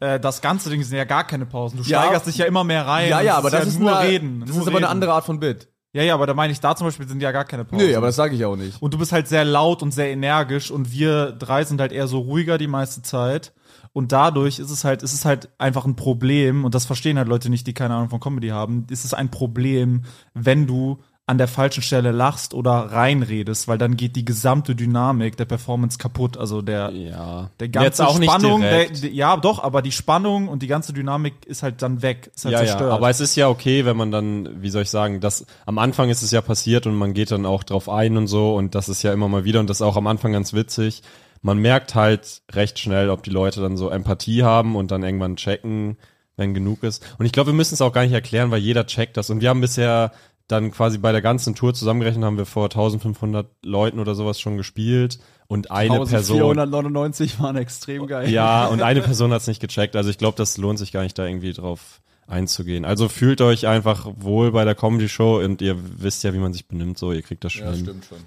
Äh, 0.00 0.18
das 0.18 0.40
ganze 0.40 0.70
Ding 0.70 0.82
sind 0.82 0.96
ja 0.96 1.04
gar 1.04 1.24
keine 1.24 1.44
Pausen. 1.46 1.76
Du 1.76 1.82
Ja. 1.82 2.00
steigerst 2.02 2.26
dich 2.26 2.38
ja 2.38 2.46
immer 2.46 2.64
mehr 2.64 2.86
rein. 2.86 3.08
Ja, 3.10 3.20
ja, 3.20 3.36
aber 3.36 3.50
das, 3.50 3.60
ja 3.64 3.66
ist 3.68 3.78
nur 3.80 3.96
eine, 3.96 4.08
reden. 4.08 4.40
Das 4.40 4.48
nur 4.50 4.62
ist 4.62 4.68
aber 4.68 4.78
eine 4.78 4.86
reden. 4.86 4.92
andere 4.92 5.12
Art 5.12 5.24
von 5.26 5.40
Bit. 5.40 5.68
Ja, 5.92 6.04
ja, 6.04 6.14
aber 6.14 6.26
da 6.26 6.34
meine 6.34 6.52
ich, 6.52 6.60
da 6.60 6.76
zum 6.76 6.86
Beispiel 6.86 7.08
sind 7.08 7.20
ja 7.20 7.32
gar 7.32 7.44
keine 7.44 7.64
Pausen. 7.64 7.84
Nee, 7.84 7.96
aber 7.96 8.06
das 8.06 8.16
sage 8.16 8.36
ich 8.36 8.44
auch 8.44 8.56
nicht. 8.56 8.80
Und 8.80 8.94
du 8.94 8.98
bist 8.98 9.10
halt 9.10 9.26
sehr 9.26 9.44
laut 9.44 9.82
und 9.82 9.92
sehr 9.92 10.10
energisch 10.10 10.70
und 10.70 10.92
wir 10.92 11.32
drei 11.32 11.64
sind 11.64 11.80
halt 11.80 11.90
eher 11.90 12.06
so 12.06 12.20
ruhiger 12.20 12.58
die 12.58 12.68
meiste 12.68 13.02
Zeit. 13.02 13.52
Und 13.92 14.12
dadurch 14.12 14.60
ist 14.60 14.70
es 14.70 14.84
halt, 14.84 15.02
ist 15.02 15.14
es 15.14 15.24
halt 15.24 15.48
einfach 15.58 15.84
ein 15.84 15.96
Problem, 15.96 16.64
und 16.64 16.76
das 16.76 16.86
verstehen 16.86 17.18
halt 17.18 17.26
Leute 17.26 17.50
nicht, 17.50 17.66
die 17.66 17.74
keine 17.74 17.94
Ahnung 17.94 18.08
von 18.08 18.20
Comedy 18.20 18.48
haben, 18.48 18.86
ist 18.88 19.04
es 19.04 19.14
ein 19.14 19.32
Problem, 19.32 20.04
wenn 20.32 20.68
du 20.68 21.00
an 21.30 21.38
der 21.38 21.46
falschen 21.46 21.82
Stelle 21.82 22.10
lachst 22.10 22.54
oder 22.54 22.72
reinredest, 22.72 23.68
weil 23.68 23.78
dann 23.78 23.96
geht 23.96 24.16
die 24.16 24.24
gesamte 24.24 24.74
Dynamik 24.74 25.36
der 25.36 25.44
Performance 25.44 25.96
kaputt. 25.96 26.36
Also 26.36 26.60
der, 26.60 26.90
Ja. 26.90 27.50
der 27.60 27.68
ganze 27.68 27.86
Jetzt 27.86 28.00
auch 28.02 28.18
nicht 28.18 28.28
Spannung, 28.28 28.60
der, 28.62 28.86
der, 28.88 29.10
ja 29.12 29.36
doch, 29.36 29.62
aber 29.62 29.80
die 29.80 29.92
Spannung 29.92 30.48
und 30.48 30.60
die 30.62 30.66
ganze 30.66 30.92
Dynamik 30.92 31.46
ist 31.46 31.62
halt 31.62 31.82
dann 31.82 32.02
weg, 32.02 32.32
ist 32.34 32.44
halt 32.44 32.54
ja, 32.54 32.60
ja, 32.60 32.66
zerstört. 32.66 32.92
aber 32.92 33.08
es 33.10 33.20
ist 33.20 33.36
ja 33.36 33.48
okay, 33.48 33.84
wenn 33.84 33.96
man 33.96 34.10
dann, 34.10 34.60
wie 34.60 34.70
soll 34.70 34.82
ich 34.82 34.90
sagen, 34.90 35.20
das 35.20 35.46
am 35.66 35.78
Anfang 35.78 36.10
ist 36.10 36.22
es 36.22 36.32
ja 36.32 36.40
passiert 36.40 36.88
und 36.88 36.96
man 36.96 37.14
geht 37.14 37.30
dann 37.30 37.46
auch 37.46 37.62
drauf 37.62 37.88
ein 37.88 38.16
und 38.16 38.26
so 38.26 38.56
und 38.56 38.74
das 38.74 38.88
ist 38.88 39.04
ja 39.04 39.12
immer 39.12 39.28
mal 39.28 39.44
wieder 39.44 39.60
und 39.60 39.70
das 39.70 39.76
ist 39.78 39.82
auch 39.82 39.96
am 39.96 40.08
Anfang 40.08 40.32
ganz 40.32 40.52
witzig. 40.52 41.02
Man 41.42 41.58
merkt 41.58 41.94
halt 41.94 42.42
recht 42.50 42.80
schnell, 42.80 43.08
ob 43.08 43.22
die 43.22 43.30
Leute 43.30 43.60
dann 43.60 43.76
so 43.76 43.88
Empathie 43.88 44.42
haben 44.42 44.74
und 44.74 44.90
dann 44.90 45.04
irgendwann 45.04 45.36
checken, 45.36 45.96
wenn 46.36 46.54
genug 46.54 46.82
ist. 46.82 47.06
Und 47.18 47.26
ich 47.26 47.32
glaube, 47.32 47.48
wir 47.50 47.54
müssen 47.54 47.74
es 47.74 47.82
auch 47.82 47.92
gar 47.92 48.02
nicht 48.02 48.12
erklären, 48.12 48.50
weil 48.50 48.60
jeder 48.60 48.86
checkt 48.86 49.16
das. 49.16 49.30
Und 49.30 49.40
wir 49.40 49.48
haben 49.48 49.60
bisher 49.60 50.10
dann 50.50 50.70
quasi 50.70 50.98
bei 50.98 51.12
der 51.12 51.22
ganzen 51.22 51.54
Tour 51.54 51.74
zusammengerechnet, 51.74 52.24
haben 52.24 52.38
wir 52.38 52.46
vor 52.46 52.64
1500 52.64 53.46
Leuten 53.64 53.98
oder 53.98 54.14
sowas 54.14 54.40
schon 54.40 54.56
gespielt 54.56 55.18
und 55.46 55.70
eine 55.70 55.96
Person 56.04 56.38
1499 56.38 57.40
waren 57.40 57.56
extrem 57.56 58.06
geil. 58.06 58.30
ja, 58.30 58.66
und 58.68 58.82
eine 58.82 59.00
Person 59.00 59.32
hat 59.32 59.40
es 59.40 59.48
nicht 59.48 59.60
gecheckt. 59.60 59.96
Also 59.96 60.08
ich 60.10 60.18
glaube, 60.18 60.36
das 60.36 60.56
lohnt 60.58 60.78
sich 60.78 60.92
gar 60.92 61.02
nicht, 61.02 61.18
da 61.18 61.26
irgendwie 61.26 61.52
drauf 61.52 62.00
einzugehen. 62.28 62.84
Also 62.84 63.08
fühlt 63.08 63.40
euch 63.40 63.66
einfach 63.66 64.06
wohl 64.16 64.52
bei 64.52 64.64
der 64.64 64.74
Comedy-Show 64.74 65.40
und 65.40 65.60
ihr 65.60 65.76
wisst 66.00 66.22
ja, 66.24 66.32
wie 66.32 66.38
man 66.38 66.52
sich 66.52 66.66
benimmt, 66.66 66.98
so, 66.98 67.12
ihr 67.12 67.22
kriegt 67.22 67.42
das 67.44 67.52
schon. 67.52 67.74
hin. 67.74 68.00
schon. 68.08 68.18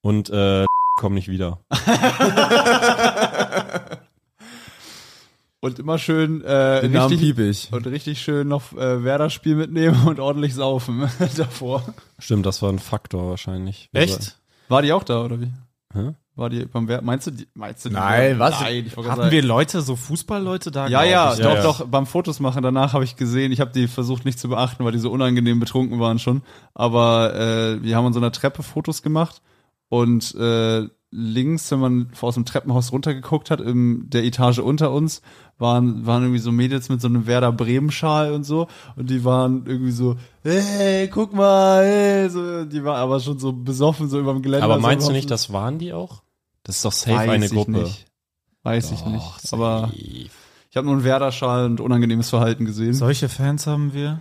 Und 0.00 0.30
äh, 0.30 0.64
komm 0.96 1.14
nicht 1.14 1.28
wieder. 1.28 1.58
Und 5.64 5.78
immer 5.78 5.96
schön 5.98 6.42
äh, 6.42 6.52
richtig, 6.52 7.20
piep 7.20 7.38
ich. 7.38 7.72
und 7.72 7.86
richtig 7.86 8.20
schön 8.20 8.48
noch 8.48 8.74
äh, 8.74 9.02
Werder-Spiel 9.02 9.54
mitnehmen 9.54 9.98
und 10.06 10.20
ordentlich 10.20 10.54
saufen 10.54 11.08
davor. 11.38 11.82
Stimmt, 12.18 12.44
das 12.44 12.60
war 12.60 12.68
ein 12.68 12.78
Faktor 12.78 13.30
wahrscheinlich. 13.30 13.88
Echt? 13.94 14.38
War 14.68 14.82
die 14.82 14.92
auch 14.92 15.04
da, 15.04 15.24
oder 15.24 15.40
wie? 15.40 15.50
Hä? 15.94 16.12
War 16.36 16.50
die 16.50 16.66
beim 16.66 16.86
Werder? 16.86 17.02
Meinst 17.02 17.28
du 17.28 17.30
die? 17.30 17.48
Meinst 17.54 17.82
du 17.82 17.88
die 17.88 17.94
Nein, 17.94 18.38
was? 18.38 18.60
Nein, 18.60 18.84
ich 18.86 18.94
Hatten 18.94 19.06
sagen- 19.16 19.30
wir 19.30 19.42
Leute, 19.42 19.80
so 19.80 19.96
Fußballleute 19.96 20.70
da? 20.70 20.86
Ja, 20.86 21.02
ja, 21.02 21.32
ich. 21.32 21.38
doch, 21.40 21.54
ja. 21.54 21.62
doch, 21.62 21.86
beim 21.86 22.04
Fotos 22.04 22.40
machen 22.40 22.62
danach 22.62 22.92
habe 22.92 23.04
ich 23.04 23.16
gesehen, 23.16 23.50
ich 23.50 23.60
habe 23.60 23.70
die 23.72 23.88
versucht 23.88 24.26
nicht 24.26 24.38
zu 24.38 24.50
beachten, 24.50 24.84
weil 24.84 24.92
die 24.92 24.98
so 24.98 25.10
unangenehm 25.10 25.60
betrunken 25.60 25.98
waren 25.98 26.18
schon, 26.18 26.42
aber 26.74 27.34
äh, 27.34 27.82
wir 27.82 27.96
haben 27.96 28.04
an 28.04 28.12
so 28.12 28.20
einer 28.20 28.32
Treppe 28.32 28.62
Fotos 28.62 29.00
gemacht 29.02 29.40
und 29.88 30.34
äh, 30.34 30.88
links, 31.14 31.70
wenn 31.70 31.78
man 31.78 32.08
aus 32.20 32.34
dem 32.34 32.44
Treppenhaus 32.44 32.92
runtergeguckt 32.92 33.50
hat, 33.50 33.60
in 33.60 34.10
der 34.10 34.24
Etage 34.24 34.58
unter 34.58 34.90
uns, 34.90 35.22
waren, 35.58 36.04
waren 36.04 36.22
irgendwie 36.22 36.40
so 36.40 36.50
Mädels 36.50 36.88
mit 36.88 37.00
so 37.00 37.06
einem 37.06 37.26
Werder 37.26 37.52
Bremen-Schal 37.52 38.32
und 38.32 38.44
so 38.44 38.66
und 38.96 39.08
die 39.08 39.24
waren 39.24 39.64
irgendwie 39.66 39.92
so, 39.92 40.16
hey, 40.42 41.08
guck 41.08 41.32
mal, 41.32 41.84
hey, 41.84 42.28
so, 42.28 42.64
die 42.64 42.82
waren 42.82 42.96
aber 42.96 43.20
schon 43.20 43.38
so 43.38 43.52
besoffen, 43.52 44.08
so 44.08 44.18
überm 44.18 44.42
Geländer. 44.42 44.64
Aber 44.64 44.74
so 44.76 44.80
meinst 44.80 45.06
du 45.06 45.10
am 45.10 45.16
nicht, 45.16 45.30
das 45.30 45.52
waren 45.52 45.78
die 45.78 45.92
auch? 45.92 46.22
Das 46.64 46.76
ist 46.76 46.84
doch 46.84 46.92
safe 46.92 47.16
Weiß 47.16 47.30
eine 47.30 47.46
ich 47.46 47.52
Gruppe. 47.52 47.70
Nicht. 47.72 48.06
Weiß 48.64 48.90
ich 48.92 49.00
Doch, 49.00 49.06
nicht. 49.06 49.52
Aber 49.52 49.80
safe. 49.82 49.94
ich 50.70 50.76
habe 50.76 50.86
nur 50.86 50.94
einen 50.94 51.04
Werder-Schal 51.04 51.66
und 51.66 51.80
unangenehmes 51.80 52.30
Verhalten 52.30 52.64
gesehen. 52.64 52.94
Solche 52.94 53.28
Fans 53.28 53.66
haben 53.66 53.92
wir. 53.92 54.20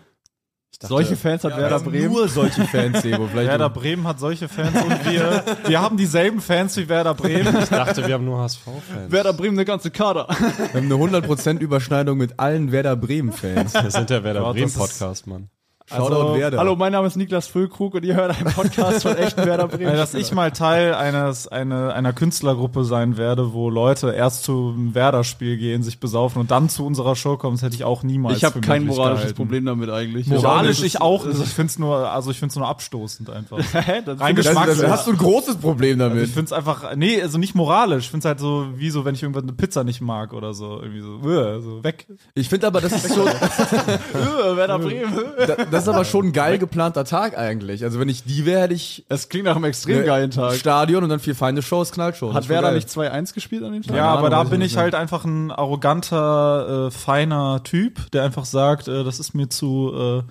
Solche 0.81 1.15
Fans 1.15 1.43
hat 1.43 1.55
Werder 1.55 1.79
Bremen. 1.79 2.11
Nur 2.11 2.27
solche 2.27 2.63
Fans, 2.65 3.01
Sebo. 3.01 3.27
Vielleicht 3.27 3.49
Werder 3.49 3.69
Bremen 3.69 4.05
hat 4.07 4.19
solche 4.19 4.49
Fans 4.49 4.75
und 4.83 5.05
wir, 5.11 5.43
wir 5.65 5.81
haben 5.81 5.95
dieselben 5.97 6.41
Fans 6.41 6.75
wie 6.77 6.89
Werder 6.89 7.13
Bremen. 7.13 7.55
Ich 7.61 7.69
dachte, 7.69 8.05
wir 8.05 8.13
haben 8.13 8.25
nur 8.25 8.39
HSV-Fans. 8.39 9.11
Werder 9.11 9.33
Bremen 9.33 9.57
eine 9.57 9.65
ganze 9.65 9.91
Kader. 9.91 10.27
Wir 10.29 10.81
haben 10.81 10.91
eine 10.91 11.19
100% 11.21 11.59
Überschneidung 11.59 12.17
mit 12.17 12.39
allen 12.39 12.71
Werder 12.71 12.95
Bremen-Fans. 12.95 13.73
Wir 13.75 13.91
sind 13.91 14.09
der 14.09 14.23
Werder 14.23 14.41
Ja, 14.41 14.45
das 14.47 14.53
Bremen 14.53 14.67
ist- 14.67 14.77
Podcast, 14.77 15.27
Mann. 15.27 15.49
Shoutout 15.85 16.35
Werder. 16.39 16.57
Hallo, 16.59 16.75
mein 16.77 16.93
Name 16.93 17.07
ist 17.07 17.17
Niklas 17.17 17.47
Füllkrug 17.47 17.93
und 17.95 18.05
ihr 18.05 18.15
hört 18.15 18.37
einen 18.39 18.53
Podcast 18.53 19.03
von 19.03 19.17
echten 19.17 19.45
Werder 19.45 19.67
Bremen. 19.67 19.93
Äh, 19.93 19.97
dass 19.97 20.13
ich 20.13 20.31
mal 20.31 20.51
Teil 20.51 20.93
eines, 20.93 21.47
eine, 21.49 21.93
einer 21.93 22.13
Künstlergruppe 22.13 22.85
sein 22.85 23.17
werde, 23.17 23.51
wo 23.53 23.69
Leute 23.69 24.11
erst 24.13 24.45
zum 24.45 24.95
Werder-Spiel 24.95 25.57
gehen, 25.57 25.83
sich 25.83 25.99
besaufen 25.99 26.39
und 26.39 26.51
dann 26.51 26.69
zu 26.69 26.85
unserer 26.85 27.17
Show 27.17 27.35
kommen, 27.35 27.57
das 27.57 27.63
hätte 27.63 27.75
ich 27.75 27.83
auch 27.83 28.01
niemals 28.03 28.37
ich 28.37 28.45
habe 28.45 28.61
kein 28.61 28.85
moralisches 28.85 29.21
gehalten. 29.21 29.35
Problem 29.35 29.65
damit 29.65 29.89
eigentlich. 29.89 30.27
Moralisch 30.27 30.79
Ich 30.79 30.85
ich 30.85 31.01
auch 31.01 31.25
nicht. 31.25 31.41
Ich 31.41 31.49
find's 31.49 31.77
nur, 31.77 32.09
also 32.09 32.31
ich 32.31 32.39
find's 32.39 32.55
nur 32.55 32.67
abstoßend 32.67 33.29
einfach. 33.29 33.57
Rein 33.73 34.05
das, 34.05 34.17
geschmacklos. 34.35 34.77
das, 34.79 34.89
hast 34.89 35.07
du 35.07 35.11
ein 35.11 35.17
großes 35.17 35.57
Problem 35.57 35.99
Also 35.99 36.15
damit. 36.15 36.29
ich 36.29 36.33
find's 36.33 36.53
einfach, 36.53 36.95
nee, 36.95 37.21
also 37.21 37.37
nicht 37.37 37.55
moralisch. 37.55 38.05
Ich 38.05 38.09
find's 38.11 38.25
halt 38.25 38.39
so, 38.39 38.67
wie 38.75 38.89
so, 38.89 39.03
wenn 39.03 39.15
ich 39.15 39.23
irgendwann 39.23 39.43
eine 39.43 39.53
Pizza 39.53 39.83
nicht 39.83 39.99
mag 39.99 40.31
oder 40.31 40.53
so, 40.53 40.79
irgendwie 40.81 41.01
so, 41.01 41.19
uah, 41.27 41.59
so 41.61 41.83
weg. 41.83 42.07
Ich 42.35 42.47
finde 42.47 42.67
aber, 42.67 42.79
das 42.79 42.93
ist 42.93 43.09
so, 43.09 43.27
Äh, 44.13 44.55
Werder 44.57 44.79
Bremen. 44.79 45.13
Da- 45.73 45.77
das 45.79 45.87
ist 45.87 45.93
aber 45.93 46.05
schon 46.05 46.27
ein 46.27 46.31
geil 46.33 46.57
geplanter 46.59 47.03
Tag 47.05 47.37
eigentlich. 47.37 47.83
Also 47.83 47.99
wenn 47.99 48.07
ich 48.09 48.23
die 48.23 48.45
wäre, 48.45 48.61
hätte 48.61 48.73
ich 48.73 49.05
Es 49.09 49.27
klingt 49.29 49.45
nach 49.45 49.55
einem 49.55 49.65
extrem 49.65 50.05
geilen 50.05 50.31
Tag. 50.31 50.53
Stadion 50.55 51.03
und 51.03 51.09
dann 51.09 51.19
vier 51.19 51.35
feinde 51.35 51.61
Shows, 51.61 51.91
Knallshows. 51.91 52.33
Hat 52.33 52.47
Werder 52.49 52.67
geil. 52.69 52.75
nicht 52.75 52.89
2-1 52.89 53.33
gespielt 53.33 53.63
an 53.63 53.73
dem 53.73 53.83
Tag? 53.83 53.95
Ja, 53.95 54.07
Ahnung, 54.13 54.19
aber 54.19 54.29
da 54.29 54.43
bin 54.43 54.61
ich 54.61 54.77
halt 54.77 54.95
einfach 54.95 55.25
ein 55.25 55.51
arroganter, 55.51 56.87
äh, 56.87 56.91
feiner 56.91 57.63
Typ, 57.63 58.11
der 58.11 58.23
einfach 58.23 58.45
sagt, 58.45 58.87
äh, 58.87 59.03
das 59.03 59.19
ist 59.19 59.33
mir 59.35 59.49
zu, 59.49 59.91
äh, 59.93 60.23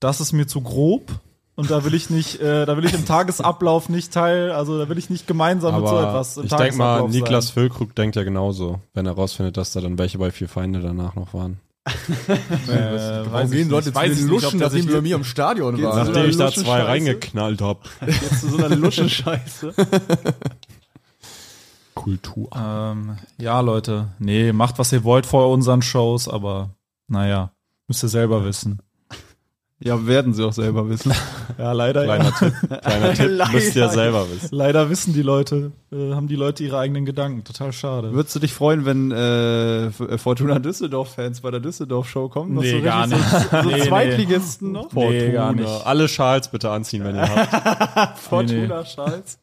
das 0.00 0.20
ist 0.20 0.32
mir 0.32 0.46
zu 0.46 0.60
grob. 0.60 1.12
Und 1.54 1.70
da 1.70 1.84
will 1.84 1.92
ich 1.92 2.08
nicht, 2.08 2.40
äh, 2.40 2.64
da 2.64 2.78
will 2.78 2.84
ich 2.86 2.94
im 2.94 3.04
Tagesablauf 3.06 3.90
nicht 3.90 4.12
teil, 4.12 4.52
also 4.52 4.78
da 4.78 4.88
will 4.88 4.96
ich 4.96 5.10
nicht 5.10 5.26
gemeinsam 5.26 5.78
mit 5.78 5.86
so 5.86 5.98
Aber 5.98 6.08
etwas 6.08 6.38
im 6.38 6.44
ich 6.46 6.52
denke 6.54 6.76
mal, 6.76 7.08
Niklas 7.08 7.48
sein. 7.48 7.54
Füllkrug 7.54 7.94
denkt 7.94 8.16
ja 8.16 8.24
genauso, 8.24 8.80
wenn 8.94 9.04
er 9.04 9.12
rausfindet, 9.12 9.58
dass 9.58 9.72
da 9.72 9.80
dann 9.82 9.98
welche 9.98 10.16
bei 10.18 10.30
vier 10.30 10.48
Feinde 10.48 10.80
danach 10.80 11.14
noch 11.14 11.34
waren. 11.34 11.60
Äh, 12.68 13.24
Warum 13.30 13.50
gehen 13.50 13.68
Leute 13.68 13.88
nicht. 13.90 13.96
zu 13.98 14.02
den 14.02 14.10
nicht, 14.10 14.28
Luschen, 14.28 14.58
der 14.58 14.68
nachdem 14.68 14.88
wir 14.88 14.94
bei 14.96 15.00
mir 15.00 15.16
im 15.16 15.24
Stadion 15.24 15.82
waren? 15.82 16.06
so 16.06 16.12
Nachdem 16.12 16.30
ich 16.30 16.36
da 16.36 16.52
zwei 16.52 16.82
reingeknallt 16.82 17.60
hab. 17.60 17.88
Jetzt 18.06 18.40
zu 18.40 18.50
so 18.50 18.56
einer 18.58 18.76
Luschen-Scheiße. 18.76 19.74
Kultur. 21.94 22.48
Ähm, 22.54 23.16
ja, 23.38 23.60
Leute, 23.60 24.08
nee, 24.18 24.52
macht 24.52 24.78
was 24.78 24.92
ihr 24.92 25.04
wollt 25.04 25.26
vor 25.26 25.50
unseren 25.50 25.82
Shows, 25.82 26.28
aber 26.28 26.70
naja, 27.08 27.52
müsst 27.88 28.02
ihr 28.02 28.08
selber 28.08 28.44
wissen. 28.44 28.80
Ja, 29.84 30.06
werden 30.06 30.32
sie 30.32 30.44
auch 30.44 30.52
selber 30.52 30.88
wissen. 30.88 31.12
Ja, 31.58 31.72
leider. 31.72 32.04
Kleiner 32.04 32.24
Ja. 32.24 32.30
Tipp, 32.30 32.54
kleiner 32.82 33.12
Tipp, 33.12 33.42
müsst 33.52 33.76
ihr 33.76 33.88
selber 33.90 34.26
wissen. 34.30 34.48
Leider 34.56 34.88
wissen 34.88 35.12
die 35.12 35.22
Leute, 35.22 35.72
äh, 35.92 36.14
haben 36.14 36.26
die 36.26 36.36
Leute 36.36 36.64
ihre 36.64 36.78
eigenen 36.78 37.04
Gedanken. 37.04 37.44
Total 37.44 37.72
schade. 37.72 38.12
Würdest 38.12 38.34
du 38.34 38.38
dich 38.40 38.54
freuen, 38.54 38.86
wenn 38.86 39.10
äh, 39.12 39.86
äh, 39.86 40.18
Fortuna 40.18 40.58
Düsseldorf-Fans 40.58 41.42
bei 41.42 41.50
der 41.50 41.60
Düsseldorf-Show 41.60 42.30
kommen? 42.30 42.54
Nee, 42.54 42.70
so 42.78 42.82
gar 42.82 43.06
nicht. 43.06 43.22
So, 43.22 43.38
so 43.38 43.68
Nee, 43.68 43.74
nee. 43.76 43.88
Zweitligisten 43.88 44.72
noch? 44.72 44.92
Nee, 44.92 45.30
gar 45.32 45.52
nicht. 45.52 45.68
Alle 45.68 46.08
Schals 46.08 46.48
bitte 46.48 46.70
anziehen, 46.70 47.04
wenn 47.04 47.16
ihr 47.16 47.28
habt. 47.28 48.18
Fortuna 48.18 48.84
Schals. 48.86 49.38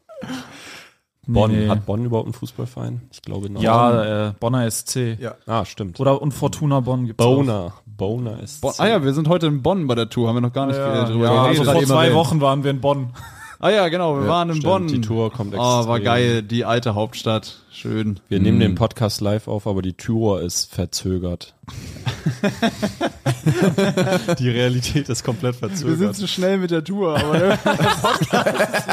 Bonn, 1.28 1.52
nee. 1.52 1.70
hat 1.70 1.86
Bonn 1.86 2.04
überhaupt 2.06 2.26
einen 2.26 2.34
Fußballverein? 2.34 3.02
Ich 3.12 3.22
glaube 3.22 3.52
noch. 3.52 3.62
Ja, 3.62 4.30
äh, 4.30 4.34
Bonner 4.40 4.70
SC. 4.70 5.18
Ja. 5.20 5.36
Ah, 5.46 5.64
stimmt. 5.64 6.00
Oder 6.00 6.22
und 6.22 6.32
Fortuna 6.34 6.80
Bonn 6.80 7.06
gibt's 7.06 7.24
auch. 7.24 7.72
Boner. 8.00 8.42
Ist. 8.42 8.62
Bonn. 8.62 8.74
Ah 8.80 8.88
ja, 8.88 9.04
wir 9.04 9.14
sind 9.14 9.28
heute 9.28 9.46
in 9.46 9.62
Bonn 9.62 9.86
bei 9.86 9.94
der 9.94 10.10
Tour, 10.10 10.28
haben 10.30 10.38
wir 10.38 10.42
noch 10.42 10.54
gar 10.54 10.66
nicht 10.66 10.78
Ja, 10.78 11.04
drüber 11.06 11.26
ja, 11.26 11.44
also 11.44 11.62
geredet. 11.62 11.66
vor 11.66 11.76
eben 11.82 11.86
zwei. 11.92 12.14
Wochen 12.16 12.42
waren 12.42 12.64
wir 12.64 12.72
in 12.72 12.82
Bonn. 12.82 13.10
ah 13.60 13.70
ja, 13.70 13.88
genau, 13.90 14.20
wir 14.20 14.28
waren 14.28 14.50
in 14.50 14.56
stimmt, 14.56 14.66
Bonn. 14.72 14.88
die 14.88 15.02
Tour 15.02 15.32
kommt 15.32 15.54
Oh, 15.54 15.60
war 15.88 16.00
geil, 16.00 16.42
die 16.42 16.66
alte 16.66 16.96
Hauptstadt. 16.96 17.58
Schön. 17.72 18.20
Wir 18.30 18.40
nehmen 18.40 18.60
den 18.60 18.76
Podcast 18.76 19.22
live 19.22 19.48
auf, 19.48 19.68
aber 19.68 19.82
die 19.82 19.94
Tour 19.94 20.42
ist 20.42 20.74
verzögert. 20.74 21.54
die 24.40 24.50
Realität 24.50 25.08
ist 25.08 25.24
komplett 25.24 25.62
Wir 25.62 25.70
sind 25.70 25.78
verzögert. 25.88 26.16
zu 26.16 26.28
schnell 26.28 26.58
mit 26.58 26.72
der 26.72 26.84
Tour, 26.84 27.16
aber 27.18 27.38
der 27.38 27.58
Podcast 27.64 28.88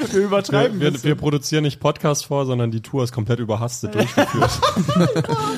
ist, 0.00 0.14
wir 0.14 0.22
übertreiben 0.22 0.80
Wir, 0.80 0.88
ein 0.88 0.94
wir, 0.94 1.04
wir 1.04 1.14
produzieren 1.16 1.64
nicht 1.64 1.80
Podcast 1.80 2.26
vor, 2.26 2.46
sondern 2.46 2.70
die 2.70 2.80
Tour 2.82 3.04
ist 3.04 3.12
komplett 3.12 3.40
überhastet 3.40 3.94
durchgeführt. 3.94 4.50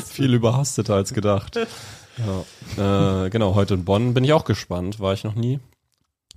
Viel 0.08 0.34
überhasteter 0.34 0.94
als 0.94 1.12
gedacht. 1.12 1.58
Ja. 2.76 3.24
Äh, 3.24 3.30
genau, 3.30 3.54
heute 3.54 3.74
in 3.74 3.84
Bonn 3.84 4.14
bin 4.14 4.24
ich 4.24 4.32
auch 4.32 4.44
gespannt. 4.44 5.00
War 5.00 5.12
ich 5.14 5.24
noch 5.24 5.34
nie. 5.34 5.58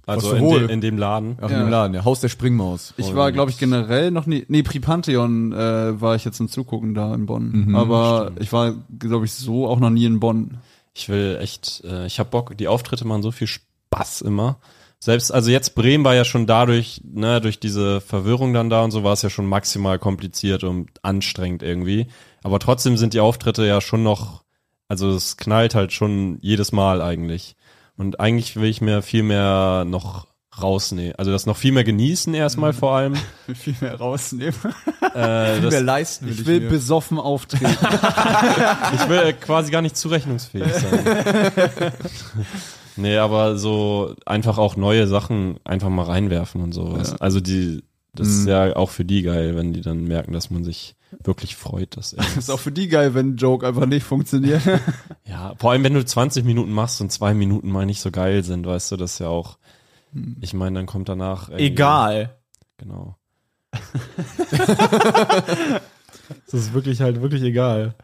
Also 0.06 0.34
in, 0.34 0.44
wohl? 0.44 0.60
de, 0.68 0.72
in 0.74 0.82
dem 0.82 0.98
Laden. 0.98 1.38
Ach, 1.42 1.50
Ja. 1.50 1.58
in 1.58 1.64
dem 1.64 1.70
Laden, 1.70 1.94
ja. 1.94 2.04
Haus 2.04 2.20
der 2.20 2.28
Springmaus. 2.30 2.94
Ich 2.98 3.16
war, 3.16 3.32
glaube 3.32 3.52
ich, 3.52 3.58
generell 3.58 4.12
noch 4.12 4.26
nie. 4.26 4.44
Nee, 4.50 4.64
Pripantheon 4.64 5.54
äh, 5.54 6.02
war 6.02 6.16
ich 6.16 6.26
jetzt 6.26 6.38
zum 6.38 6.50
Zugucken 6.50 6.94
da 6.94 7.14
in 7.14 7.26
Bonn. 7.26 7.52
Mhm, 7.68 7.76
aber 7.76 8.32
ich 8.40 8.52
war, 8.52 8.74
glaube 9.00 9.26
ich, 9.26 9.34
so 9.34 9.68
auch 9.68 9.80
noch 9.80 9.90
nie 9.90 10.06
in 10.06 10.20
Bonn. 10.20 10.58
Ich 10.94 11.08
will 11.10 11.38
echt, 11.42 11.84
äh, 11.86 12.06
ich 12.06 12.20
habe 12.20 12.30
Bock, 12.30 12.58
die 12.58 12.68
Auftritte 12.68 13.06
machen 13.08 13.24
so 13.24 13.32
viel 13.32 13.48
Spaß 13.48 14.22
immer. 14.22 14.58
Selbst, 15.00 15.32
also 15.34 15.52
jetzt 15.52 15.74
Bremen 15.76 16.06
war 16.06 16.16
ja 16.16 16.24
schon 16.24 16.48
dadurch, 16.48 17.02
ne, 17.04 17.42
durch 17.42 17.60
diese 17.60 18.00
Verwirrung 18.00 18.54
dann 18.54 18.70
da 18.70 18.84
und 18.84 18.92
so 18.92 19.04
war 19.04 19.14
es 19.14 19.22
ja 19.22 19.30
schon 19.30 19.46
maximal 19.48 20.00
kompliziert 20.00 20.64
und 20.64 20.90
anstrengend 21.02 21.62
irgendwie. 21.64 22.08
Aber 22.44 22.60
trotzdem 22.60 22.96
sind 22.98 23.14
die 23.14 23.20
Auftritte 23.20 23.66
ja 23.66 23.82
schon 23.82 24.04
noch, 24.04 24.42
also 24.93 25.10
es 25.10 25.38
knallt 25.38 25.73
halt 25.73 25.91
schon 25.91 26.38
jedes 26.41 26.71
Mal 26.71 27.01
eigentlich. 27.01 27.56
Und 27.97 28.19
eigentlich 28.19 28.56
will 28.56 28.69
ich 28.69 28.79
mir 28.79 29.01
viel 29.01 29.23
mehr 29.23 29.86
noch 29.88 30.27
rausnehmen. 30.62 31.15
Also 31.17 31.32
das 31.32 31.47
noch 31.47 31.58
viel 31.58 31.71
mehr 31.71 31.84
genießen 31.84 32.32
erstmal 32.36 32.73
vor 32.73 32.95
allem. 32.95 33.15
Will 33.47 33.56
viel 33.56 33.75
mehr 33.82 33.95
rausnehmen. 33.95 34.53
Äh, 35.15 35.62
das, 35.62 35.82
leisten 35.82 36.29
Ich 36.29 36.45
will 36.45 36.60
besoffen 36.69 37.17
auftreten. 37.17 37.65
Ich 38.93 39.10
will 39.10 39.34
quasi 39.34 39.71
gar 39.71 39.82
nicht 39.82 39.97
zurechnungsfähig 39.97 40.71
sein. 40.71 41.06
nee, 42.95 43.17
aber 43.17 43.58
so 43.58 44.13
einfach 44.27 44.60
auch 44.60 44.75
neue 44.75 45.08
Sachen 45.08 45.58
einfach 45.63 45.89
mal 45.89 46.06
reinwerfen 46.06 46.62
und 46.62 46.71
sowas. 46.71 47.12
Ja. 47.12 47.17
Also 47.19 47.39
die, 47.39 47.84
das 48.13 48.27
ist 48.27 48.47
ja 48.47 48.75
auch 48.75 48.91
für 48.91 49.06
die 49.06 49.23
geil, 49.23 49.56
wenn 49.56 49.73
die 49.73 49.82
dann 49.82 50.03
merken, 50.03 50.34
dass 50.34 50.51
man 50.51 50.63
sich 50.63 50.95
wirklich 51.23 51.56
freut, 51.56 51.97
dass 51.97 52.13
er. 52.13 52.23
ist 52.38 52.49
auch 52.49 52.60
für 52.60 52.71
die 52.71 52.88
geil, 52.88 53.13
wenn 53.13 53.32
ein 53.32 53.38
Joke 53.38 53.67
einfach 53.67 53.86
nicht 53.86 54.04
funktioniert. 54.04 54.62
ja, 55.26 55.54
vor 55.58 55.71
allem 55.71 55.84
wenn 55.84 55.93
du 55.93 56.04
20 56.04 56.45
Minuten 56.45 56.71
machst 56.71 57.02
und 57.02 57.12
zwei 57.12 57.34
Minuten 57.34 57.69
mal 57.69 57.86
nicht 57.86 58.02
so 58.02 58.12
geil 58.12 58.43
sind, 58.43 58.65
weißt 58.65 58.91
du, 58.91 58.97
das 58.97 59.13
ist 59.13 59.19
ja 59.19 59.28
auch. 59.28 59.58
Ich 60.41 60.54
meine, 60.54 60.78
dann 60.78 60.86
kommt 60.86 61.10
danach. 61.10 61.49
Egal. 61.49 62.38
Genau. 62.78 63.17
Das 66.45 66.54
ist 66.54 66.73
wirklich 66.73 67.02
halt 67.02 67.21
wirklich 67.21 67.43
egal. 67.43 67.95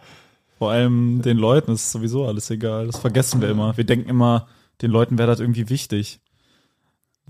Vor 0.58 0.72
allem 0.72 1.22
den 1.22 1.38
Leuten 1.38 1.72
ist 1.72 1.92
sowieso 1.92 2.26
alles 2.26 2.50
egal. 2.50 2.88
Das 2.88 3.00
vergessen 3.00 3.42
wir 3.42 3.50
immer. 3.50 3.78
Wir 3.78 3.86
denken 3.86 4.10
immer, 4.10 4.48
den 4.82 4.92
Leuten 4.92 5.18
wäre 5.18 5.30
das 5.30 5.40
irgendwie 5.40 5.70
wichtig. 5.70 6.20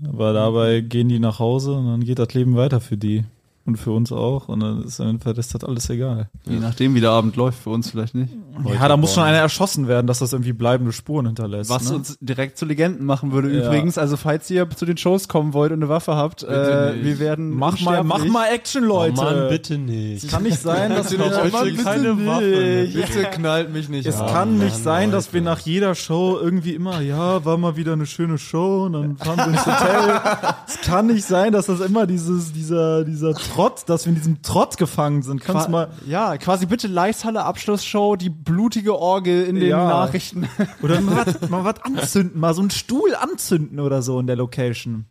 Aber 0.04 0.32
dabei 0.32 0.80
gehen 0.80 1.08
die 1.08 1.18
nach 1.18 1.38
Hause 1.38 1.74
und 1.74 1.86
dann 1.86 2.04
geht 2.04 2.18
das 2.18 2.34
Leben 2.34 2.56
weiter 2.56 2.80
für 2.80 2.96
die. 2.96 3.24
Und 3.66 3.76
für 3.76 3.90
uns 3.92 4.10
auch. 4.10 4.48
Und 4.48 4.60
dann 4.60 4.82
ist 4.84 5.00
einfach 5.00 5.36
ist 5.36 5.54
das 5.54 5.62
alles 5.64 5.88
egal. 5.90 6.30
Je 6.48 6.58
nachdem, 6.58 6.94
wie 6.94 7.00
der 7.00 7.10
Abend 7.10 7.36
läuft, 7.36 7.62
für 7.62 7.70
uns 7.70 7.90
vielleicht 7.90 8.14
nicht. 8.14 8.32
ja, 8.64 8.88
da 8.88 8.96
muss 8.96 9.14
schon 9.14 9.22
einer 9.22 9.36
erschossen 9.38 9.86
werden, 9.86 10.06
dass 10.06 10.20
das 10.20 10.32
irgendwie 10.32 10.54
bleibende 10.54 10.92
Spuren 10.92 11.26
hinterlässt. 11.26 11.68
Was 11.70 11.90
ne? 11.90 11.96
uns 11.96 12.16
direkt 12.20 12.56
zu 12.56 12.64
Legenden 12.64 13.04
machen 13.04 13.32
würde 13.32 13.52
Ja. 13.52 13.66
übrigens. 13.66 13.98
Also 13.98 14.16
falls 14.16 14.50
ihr 14.50 14.68
zu 14.70 14.86
den 14.86 14.96
Shows 14.96 15.28
kommen 15.28 15.52
wollt 15.52 15.72
und 15.72 15.78
eine 15.80 15.88
Waffe 15.90 16.16
habt, 16.16 16.42
äh, 16.42 16.92
nicht. 16.94 17.04
wir 17.04 17.18
werden 17.20 17.50
mach 17.54 17.78
mal, 17.82 18.02
mach 18.02 18.24
mal 18.24 18.46
Action, 18.48 18.82
Leute. 18.82 19.20
Oh 19.20 19.24
Mann, 19.24 19.48
bitte 19.50 19.76
nicht. 19.78 20.28
Kann 20.30 20.42
nicht 20.42 20.58
sein, 20.60 20.90
dass 20.90 21.12
wir 21.12 21.18
heute 21.18 21.52
Mann, 21.52 21.64
bitte 21.64 21.84
keine 21.84 22.14
nicht. 22.14 22.26
Waffe. 22.26 22.88
Bitte 22.94 23.22
knallt 23.30 23.72
mich 23.72 23.88
nicht 23.90 24.06
Es 24.06 24.18
an. 24.20 24.26
kann 24.32 24.58
nicht 24.58 24.72
Mann, 24.72 24.82
sein, 24.82 25.10
dass 25.12 25.26
Leute. 25.26 25.34
wir 25.34 25.42
nach 25.42 25.58
jeder 25.60 25.94
Show 25.94 26.38
irgendwie 26.40 26.74
immer, 26.74 27.00
ja, 27.02 27.44
war 27.44 27.58
mal 27.58 27.76
wieder 27.76 27.92
eine 27.92 28.06
schöne 28.06 28.38
Show 28.38 28.84
und 28.86 28.94
dann 28.94 29.16
fahren 29.18 29.36
wir 29.36 29.46
ins 29.48 29.66
Hotel. 29.66 30.20
es 30.66 30.80
kann 30.80 31.06
nicht 31.08 31.24
sein, 31.26 31.52
dass 31.52 31.66
das 31.66 31.80
immer 31.80 32.06
dieses, 32.06 32.52
dieser, 32.52 33.04
dieser 33.04 33.34
Trott, 33.50 33.82
dass 33.86 34.04
wir 34.06 34.10
in 34.10 34.16
diesem 34.16 34.42
Trott 34.42 34.76
gefangen 34.76 35.22
sind. 35.22 35.40
Kannst 35.40 35.66
du 35.66 35.70
Qua- 35.70 35.86
mal, 35.86 35.88
ja, 36.06 36.36
quasi 36.38 36.66
bitte 36.66 36.88
Leishalle 36.88 37.44
Abschlussshow, 37.44 38.16
die 38.16 38.30
blutige 38.30 38.98
Orgel 38.98 39.44
in 39.44 39.56
den 39.56 39.68
Ja. 39.68 39.86
Nachrichten. 39.88 40.48
oder 40.82 41.00
mal 41.00 41.26
was, 41.26 41.40
mal 41.50 41.64
was 41.64 41.82
anzünden, 41.82 42.40
mal 42.40 42.54
so 42.54 42.60
einen 42.60 42.70
Stuhl 42.70 43.14
anzünden 43.14 43.80
oder 43.80 44.02
so 44.02 44.18
in 44.20 44.26
der 44.26 44.36
Location. 44.36 45.06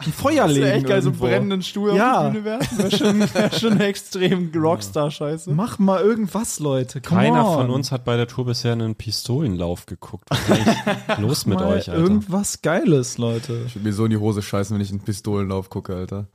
Ein 0.00 0.12
Feuer 0.12 0.44
Das 0.46 0.52
legen. 0.52 0.64
wäre 0.64 0.74
echt 0.76 0.86
geil, 0.86 1.02
so 1.02 1.08
einen 1.08 1.14
irgendwo. 1.16 1.26
brennenden 1.26 1.62
Stuhl 1.62 1.92
Ja. 1.96 2.18
auf 2.20 2.26
die 2.26 2.32
Bühne 2.38 2.44
werfen. 2.44 2.78
Wäre 2.78 2.90
schon, 2.96 3.20
wär 3.34 3.52
schon 3.52 3.80
extrem 3.80 4.52
Rockstar-Scheiße. 4.54 5.50
Mach 5.50 5.80
mal 5.80 6.00
irgendwas, 6.00 6.60
Leute. 6.60 7.00
Come 7.00 7.20
Keiner 7.20 7.44
on. 7.48 7.54
von 7.62 7.70
uns 7.70 7.90
hat 7.90 8.04
bei 8.04 8.16
der 8.16 8.28
Tour 8.28 8.44
bisher 8.46 8.72
einen 8.74 8.94
Pistolenlauf 8.94 9.86
geguckt. 9.86 10.28
Was 10.30 10.38
ist 10.50 11.18
los 11.18 11.46
mit 11.46 11.58
mal 11.58 11.66
euch, 11.66 11.90
Alter? 11.90 12.00
irgendwas 12.00 12.62
Geiles, 12.62 13.18
Leute. 13.18 13.64
Ich 13.66 13.74
würde 13.74 13.88
mir 13.88 13.92
so 13.92 14.04
in 14.04 14.10
die 14.12 14.16
Hose 14.18 14.40
scheißen, 14.40 14.72
wenn 14.76 14.80
ich 14.84 14.90
einen 14.90 15.00
Pistolenlauf 15.00 15.68
gucke, 15.68 15.96
Alter. 15.96 16.28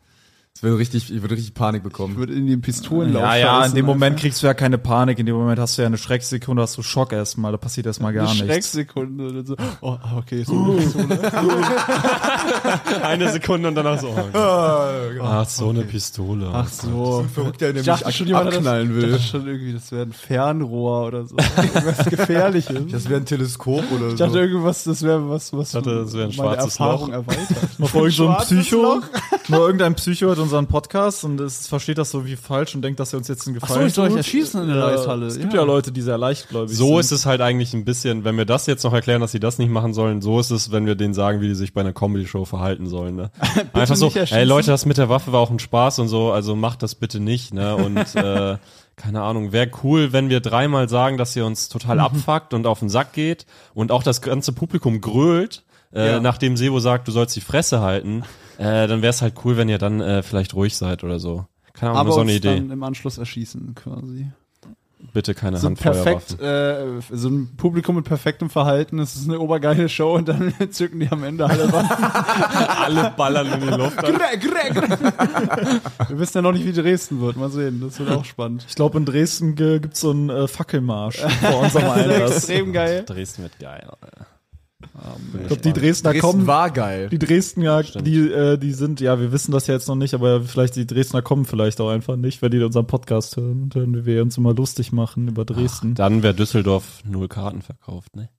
Das 0.55 0.61
würde 0.61 0.77
richtig, 0.77 1.11
ich 1.11 1.21
würde 1.23 1.33
richtig 1.35 1.55
Panik 1.55 1.79
Ich 1.83 1.83
bekommen. 1.91 2.15
würde 2.15 2.33
in 2.33 2.45
den 2.45 2.61
Pistolenlauf 2.61 3.23
Ja, 3.23 3.35
ja, 3.37 3.65
in 3.65 3.73
dem 3.73 3.87
Moment 3.87 4.19
kriegst 4.19 4.43
du 4.43 4.45
ja 4.47 4.53
keine 4.53 4.77
Panik, 4.77 5.17
in 5.17 5.25
dem 5.25 5.35
Moment 5.35 5.59
hast 5.59 5.77
du 5.77 5.81
ja 5.81 5.87
eine 5.87 5.97
Schrecksekunde, 5.97 6.61
hast 6.61 6.77
du 6.77 6.83
Schock 6.83 7.11
erstmal, 7.11 7.51
da 7.51 7.57
passiert 7.57 7.87
erstmal 7.87 8.13
gar 8.13 8.25
eine 8.29 8.33
nichts. 8.33 8.47
Schrecksekunde 8.71 9.29
oder 9.29 9.43
so. 9.43 9.55
Oh, 9.81 9.97
okay, 10.15 10.43
so, 10.43 10.79
so 10.79 10.99
ne? 10.99 11.19
Eine 13.03 13.31
Sekunde 13.31 13.67
und 13.69 13.75
danach 13.75 13.99
so. 13.99 14.09
Oh, 14.09 15.23
Ach, 15.23 15.47
so 15.49 15.69
eine 15.69 15.81
Pistole. 15.83 16.49
Ach 16.53 16.67
so. 16.67 17.25
Verrückter, 17.33 17.73
der 17.73 17.81
Ich 17.81 17.85
dachte 17.87 18.11
schon, 18.11 18.27
jemand 18.27 18.47
das, 18.53 18.57
ich 18.57 18.63
will. 18.89 19.11
dachte 19.11 19.23
schon 19.23 19.47
irgendwie, 19.47 19.73
das 19.73 19.91
wäre 19.91 20.03
ein 20.03 20.13
Fernrohr 20.13 21.07
oder 21.07 21.25
so. 21.25 21.35
Irgendwas 21.57 22.05
Gefährliches. 22.05 22.91
Das 22.91 23.09
wäre 23.09 23.21
ein 23.21 23.25
Teleskop 23.25 23.83
oder 23.91 24.09
Ich 24.09 24.15
dachte 24.15 24.33
so. 24.33 24.39
irgendwas, 24.39 24.83
das 24.83 25.01
wäre 25.03 25.27
was, 25.29 25.51
was 25.53 25.71
dachte, 25.71 25.95
das 26.03 26.13
wäre 26.13 26.29
ein 26.29 26.35
meine 26.35 26.53
schwarzes 26.55 26.79
Erfahrung 26.79 27.07
Loch. 27.11 27.13
erweitert. 27.15 28.11
So 28.13 28.27
ein 28.29 28.37
Psycho, 28.37 28.81
Loch. 28.83 29.01
noch 29.49 29.59
irgendein 29.59 29.95
Psycho 29.95 30.31
hat 30.31 30.37
unseren 30.43 30.67
Podcast 30.67 31.23
und 31.23 31.39
es 31.41 31.67
versteht 31.67 31.97
das 31.97 32.11
so 32.11 32.25
wie 32.25 32.35
falsch 32.35 32.75
und 32.75 32.81
denkt, 32.83 32.99
dass 32.99 33.13
er 33.13 33.17
uns 33.17 33.27
jetzt 33.27 33.47
einen 33.47 33.57
Ach 33.57 33.61
Gefallen 33.61 33.81
so, 33.81 33.87
ich 33.87 33.93
soll 33.93 34.03
euch 34.05 34.09
tut. 34.11 34.17
erschießen 34.17 34.61
in 34.61 34.67
der 34.67 34.77
Ja, 34.77 34.89
Leishalle. 34.91 35.25
Es 35.25 35.39
gibt 35.39 35.53
ja. 35.53 35.63
Leute, 35.63 35.91
die 35.91 36.01
sehr 36.01 36.17
leichtgläubig 36.17 36.75
So 36.77 36.87
sind. 36.87 36.99
ist 36.99 37.11
es 37.11 37.25
halt 37.25 37.41
eigentlich 37.41 37.73
ein 37.73 37.85
bisschen, 37.85 38.23
wenn 38.23 38.37
wir 38.37 38.45
das 38.45 38.65
jetzt 38.67 38.83
noch 38.83 38.93
erklären, 38.93 39.21
dass 39.21 39.31
sie 39.31 39.39
das 39.39 39.57
nicht 39.57 39.69
machen 39.71 39.93
sollen, 39.93 40.21
so 40.21 40.39
ist 40.39 40.51
es, 40.51 40.71
wenn 40.71 40.85
wir 40.85 40.95
denen 40.95 41.13
sagen, 41.13 41.41
wie 41.41 41.47
die 41.47 41.55
sich 41.55 41.73
bei 41.73 41.81
einer 41.81 41.93
Comedy-Show 41.93 42.45
verhalten 42.45 42.87
sollen. 42.87 43.15
Ne? 43.15 43.31
Einfach 43.73 43.95
so, 43.95 44.11
ey 44.13 44.43
Leute, 44.43 44.67
das 44.71 44.85
mit 44.85 44.97
der 44.97 45.09
Waffe 45.09 45.31
war 45.31 45.39
auch 45.39 45.49
ein 45.51 45.59
Spaß 45.59 45.99
und 45.99 46.07
so, 46.09 46.31
also 46.31 46.55
macht 46.55 46.83
das 46.83 46.95
bitte 46.95 47.19
nicht. 47.19 47.53
Ne? 47.53 47.75
Und 47.75 47.97
äh, 48.15 48.57
keine 48.95 49.21
Ahnung, 49.23 49.51
wäre 49.51 49.71
cool, 49.83 50.13
wenn 50.13 50.29
wir 50.29 50.39
dreimal 50.39 50.87
sagen, 50.89 51.17
dass 51.17 51.35
ihr 51.35 51.45
uns 51.45 51.67
total 51.69 51.99
abfuckt 51.99 52.53
und 52.53 52.67
auf 52.67 52.79
den 52.79 52.89
Sack 52.89 53.13
geht 53.13 53.45
und 53.73 53.91
auch 53.91 54.03
das 54.03 54.21
ganze 54.21 54.51
Publikum 54.53 55.01
grölt, 55.01 55.63
äh, 55.93 56.11
Ja. 56.13 56.19
nachdem 56.19 56.57
Sebo 56.57 56.79
sagt, 56.79 57.07
du 57.07 57.11
sollst 57.11 57.35
die 57.35 57.41
Fresse 57.41 57.81
halten. 57.81 58.23
Äh, 58.57 58.87
dann 58.87 59.01
wäre 59.01 59.09
es 59.11 59.21
halt 59.21 59.33
cool, 59.45 59.57
wenn 59.57 59.69
ihr 59.69 59.77
dann 59.77 59.99
äh, 60.01 60.23
vielleicht 60.23 60.53
ruhig 60.53 60.75
seid 60.77 61.03
oder 61.03 61.19
so. 61.19 61.45
Keine 61.73 61.91
Ahnung, 61.91 62.01
Aber 62.01 62.11
so 62.11 62.21
uns 62.21 62.29
eine 62.29 62.37
Idee. 62.37 62.55
dann 62.57 62.71
im 62.71 62.83
Anschluss 62.83 63.17
erschießen 63.17 63.73
quasi. 63.75 64.27
Bitte 65.11 65.33
keine 65.35 65.57
So 65.57 65.69
perfekt, 65.71 66.39
äh, 66.41 66.85
so 67.11 67.27
ein 67.27 67.55
Publikum 67.57 67.97
mit 67.97 68.05
perfektem 68.05 68.49
Verhalten, 68.49 68.99
es 68.99 69.15
ist 69.15 69.27
eine 69.27 69.37
obergeile 69.39 69.89
Show 69.89 70.15
und 70.15 70.29
dann 70.29 70.53
zücken 70.71 71.01
die 71.01 71.11
am 71.11 71.23
Ende 71.25 71.45
alle 71.45 71.71
Waffen. 71.73 71.89
Alle 72.83 73.13
ballern 73.15 73.47
in 73.51 73.59
die 73.61 73.67
Luft. 73.75 74.01
an. 74.03 74.13
Wir 76.09 76.19
wissen 76.19 76.37
ja 76.37 76.41
noch 76.41 76.53
nicht, 76.53 76.65
wie 76.65 76.71
Dresden 76.73 77.19
wird. 77.21 77.35
Mal 77.37 77.49
sehen, 77.49 77.81
das 77.81 77.99
wird 77.99 78.11
auch 78.11 78.25
spannend. 78.25 78.65
Ich 78.67 78.75
glaube, 78.75 78.97
in 78.97 79.05
Dresden 79.05 79.55
ge- 79.55 79.79
gibt's 79.79 79.99
so 79.99 80.11
einen 80.11 80.29
äh, 80.29 80.47
Fackelmarsch 80.47 81.17
vor 81.19 81.59
unserem 81.59 81.85
Das 81.87 81.97
Einlass. 81.97 82.31
extrem 82.37 82.73
geil. 82.73 83.03
Dresden 83.05 83.43
wird 83.43 83.59
geil. 83.59 83.85
Alter. 84.01 84.25
Ich 85.41 85.47
glaube, 85.47 85.61
die 85.63 85.73
Dresdner 85.73 86.11
Dresden 86.11 86.27
kommen. 86.31 86.47
war 86.47 86.69
geil. 86.69 87.09
Die 87.09 87.17
Dresdner, 87.17 87.83
Stimmt. 87.83 88.05
die, 88.07 88.29
äh, 88.29 88.57
die 88.57 88.73
sind, 88.73 89.01
ja, 89.01 89.19
wir 89.19 89.31
wissen 89.31 89.51
das 89.51 89.65
ja 89.67 89.73
jetzt 89.73 89.87
noch 89.87 89.95
nicht, 89.95 90.13
aber 90.13 90.41
vielleicht 90.43 90.75
die 90.75 90.85
Dresdner 90.85 91.21
kommen 91.21 91.45
vielleicht 91.45 91.81
auch 91.81 91.89
einfach 91.89 92.15
nicht, 92.15 92.41
wenn 92.41 92.51
die 92.51 92.61
unseren 92.61 92.85
Podcast 92.85 93.35
hören 93.37 93.63
und 93.63 93.75
hören, 93.75 93.95
wie 93.95 94.05
wir 94.05 94.21
uns 94.21 94.37
immer 94.37 94.53
lustig 94.53 94.91
machen 94.91 95.27
über 95.27 95.45
Dresden. 95.45 95.95
Dann 95.95 96.21
wäre 96.21 96.35
Düsseldorf 96.35 97.01
null 97.05 97.27
Karten 97.27 97.61
verkauft, 97.63 98.15
ne? 98.15 98.29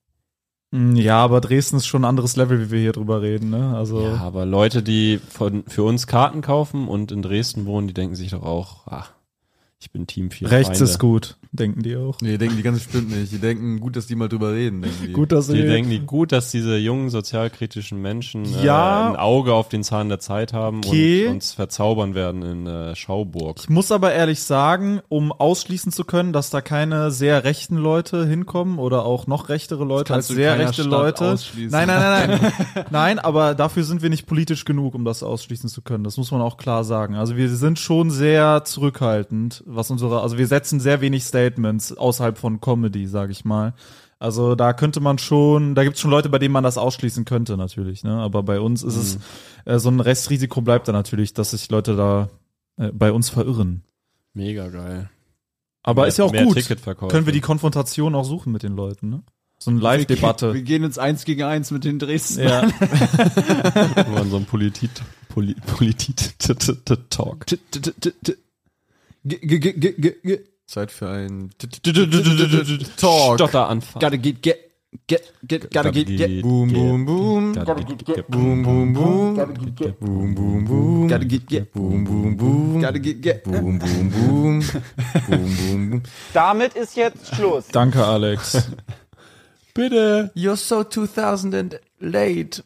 Mm, 0.71 0.95
Ja, 0.95 1.17
aber 1.23 1.41
Dresden 1.41 1.75
ist 1.77 1.87
schon 1.87 2.03
ein 2.03 2.09
anderes 2.09 2.37
Level, 2.37 2.59
wie 2.61 2.71
wir 2.71 2.79
hier 2.79 2.93
drüber 2.93 3.21
reden, 3.21 3.49
ne? 3.49 3.75
Also. 3.75 4.01
Ja, 4.01 4.15
aber 4.21 4.45
Leute, 4.45 4.81
die 4.81 5.19
von, 5.29 5.63
für 5.67 5.83
uns 5.83 6.07
Karten 6.07 6.41
kaufen 6.41 6.87
und 6.87 7.11
in 7.11 7.21
Dresden 7.21 7.65
wohnen, 7.65 7.87
die 7.87 7.93
denken 7.93 8.15
sich 8.15 8.31
doch 8.31 8.43
auch, 8.43 8.87
ach, 8.87 9.11
ich 9.79 9.91
bin 9.91 10.07
Team 10.07 10.31
4 10.31 10.49
Rechts 10.49 10.69
Feinde. 10.79 10.83
ist 10.85 10.99
gut, 10.99 11.37
denken 11.51 11.83
die 11.83 11.95
auch. 11.95 12.17
Nee, 12.21 12.37
denken 12.37 12.55
die 12.57 12.63
ganz 12.63 12.79
bestimmt 12.85 13.11
nicht. 13.15 13.31
Die 13.31 13.37
denken, 13.37 13.79
gut, 13.79 13.95
dass 13.95 14.07
die 14.07 14.15
mal 14.15 14.29
drüber 14.29 14.53
reden, 14.53 14.81
denken 14.81 15.05
die. 15.07 15.11
Gut, 15.13 15.31
dass 15.31 15.47
Die 15.47 15.57
sie 15.57 15.63
denken 15.67 15.89
die 15.91 15.99
gut, 15.99 16.31
dass 16.31 16.49
diese 16.49 16.77
jungen 16.77 17.09
sozialkritischen 17.09 18.01
Menschen 18.01 18.45
Ja. 18.63 19.05
äh, 19.05 19.09
ein 19.11 19.15
Auge 19.17 19.53
auf 19.53 19.69
den 19.69 19.83
Zahn 19.83 20.09
der 20.09 20.19
Zeit 20.19 20.53
haben 20.53 20.79
Okay. 20.85 21.27
und 21.27 21.33
uns 21.35 21.51
verzaubern 21.53 22.15
werden 22.15 22.41
in 22.41 22.65
äh, 22.65 22.95
Schauburg. 22.95 23.57
Ich 23.61 23.69
muss 23.69 23.91
aber 23.91 24.13
ehrlich 24.13 24.41
sagen, 24.41 25.01
um 25.09 25.31
ausschließen 25.31 25.91
zu 25.91 26.03
können, 26.03 26.33
dass 26.33 26.49
da 26.49 26.61
keine 26.61 27.11
sehr 27.11 27.43
rechten 27.43 27.75
Leute 27.77 28.25
hinkommen 28.25 28.79
oder 28.79 29.05
auch 29.05 29.27
noch 29.27 29.49
rechtere 29.49 29.83
Leute 29.83 30.13
als 30.15 30.29
sehr 30.29 30.57
rechte 30.57 30.83
Stadt 30.83 30.87
Leute. 30.87 31.35
Nein, 31.57 31.87
nein, 31.87 31.87
nein, 31.87 32.39
nein. 32.73 32.85
nein, 32.91 33.19
aber 33.19 33.53
dafür 33.53 33.83
sind 33.83 34.01
wir 34.01 34.09
nicht 34.09 34.25
politisch 34.25 34.65
genug, 34.65 34.95
um 34.95 35.05
das 35.05 35.21
ausschließen 35.21 35.69
zu 35.69 35.81
können. 35.83 36.03
Das 36.05 36.17
muss 36.17 36.31
man 36.31 36.41
auch 36.41 36.57
klar 36.57 36.83
sagen. 36.85 37.15
Also 37.15 37.35
wir 37.35 37.49
sind 37.49 37.77
schon 37.77 38.09
sehr 38.09 38.63
zurückhaltend, 38.65 39.63
was 39.65 39.89
unsere, 39.91 40.21
also 40.21 40.37
wir 40.37 40.47
setzen 40.47 40.79
sehr 40.79 41.01
wenig 41.01 41.23
Statements 41.23 41.91
außerhalb 41.95 42.37
von 42.37 42.61
Comedy, 42.61 43.07
sage 43.07 43.31
ich 43.31 43.43
mal. 43.45 43.73
Also 44.19 44.55
da 44.55 44.71
könnte 44.73 45.01
man 45.01 45.17
schon, 45.17 45.75
da 45.75 45.83
gibt's 45.83 45.99
schon 45.99 46.11
Leute, 46.11 46.29
bei 46.29 46.39
denen 46.39 46.53
man 46.53 46.63
das 46.63 46.77
ausschließen 46.77 47.25
könnte 47.25 47.57
natürlich, 47.57 48.03
ne? 48.03 48.13
Aber 48.15 48.43
bei 48.43 48.59
uns 48.61 48.81
ist 48.83 48.95
es 48.95 49.19
äh, 49.65 49.77
so 49.77 49.89
ein 49.89 49.99
Restrisiko 49.99 50.61
bleibt 50.61 50.87
da 50.87 50.93
natürlich, 50.93 51.33
dass 51.33 51.51
sich 51.51 51.69
Leute 51.69 51.95
da 51.97 52.29
äh, 52.77 52.91
bei 52.93 53.11
uns 53.11 53.29
verirren. 53.29 53.83
Mega 54.33 54.69
geil. 54.69 55.09
Aber 55.83 56.03
Mehr- 56.03 56.07
ist 56.07 56.17
ja 56.17 56.25
auch 56.25 56.31
gut. 56.31 56.55
Können 57.09 57.25
wir 57.25 57.33
die 57.33 57.41
Konfrontation 57.41 58.15
auch 58.15 58.23
suchen 58.25 58.53
mit 58.53 58.63
den 58.63 58.75
Leuten, 58.75 59.09
ne? 59.09 59.23
So 59.57 59.71
eine 59.71 59.79
Wir 59.79 59.83
Live-Debatte. 59.83 60.61
gehen 60.63 60.83
ins 60.83 60.97
Eins 60.97 61.23
gegen 61.25 61.43
Eins 61.43 61.71
mit 61.71 61.83
den 61.85 61.97
Dresden. 61.99 62.43
Ja. 62.43 62.61
An 64.15 64.29
so 64.29 64.35
einem 64.37 64.45
Politit, 64.45 64.91
Poli, 65.29 65.55
Politit, 65.75 66.37
t- 66.39 66.55
t- 66.55 66.73
t- 66.75 66.97
Talk. 67.09 67.45
Zeit 70.67 70.91
für 70.91 71.09
ein 71.09 71.49
Talk. 72.97 73.35
Stotter 73.35 73.69
anfangen. 73.69 74.01
Gotta 74.01 74.17
get, 74.17 74.41
get, 74.41 74.71
get, 75.07 75.33
get, 75.47 75.71
gotta 75.71 75.91
get, 75.91 76.07
get, 76.07 76.41
Boom, 76.41 76.71
boom, 76.71 77.05
boom. 77.05 77.53
Gotta 77.53 77.83
get, 77.83 78.05
get, 78.05 78.27
Boom, 78.27 78.63
boom, 78.63 78.93
boom. 78.93 79.35
Boom, 79.99 80.35
boom, 80.35 80.65
boom. 80.65 81.07
gotta 81.07 81.25
get, 81.25 81.45
get, 81.47 81.73
Boom, 81.73 82.03
boom, 82.03 82.35
boom. 82.37 82.81
gotta 82.81 82.99
get, 82.99 83.21
get. 83.21 83.43
Boom, 83.43 83.79
boom, 83.79 84.09
boom. 84.09 84.59
Boom, 85.27 85.55
boom, 85.55 85.89
boom. 85.89 86.03
Damit 86.33 86.75
ist 86.75 86.95
jetzt 86.95 87.35
Schluss. 87.35 87.67
Danke, 87.69 88.03
Alex. 88.03 88.69
Bitte. 89.73 90.31
You're 90.35 90.57
so 90.57 90.83
2000 90.83 91.53
and 91.53 91.79
late. 91.99 92.63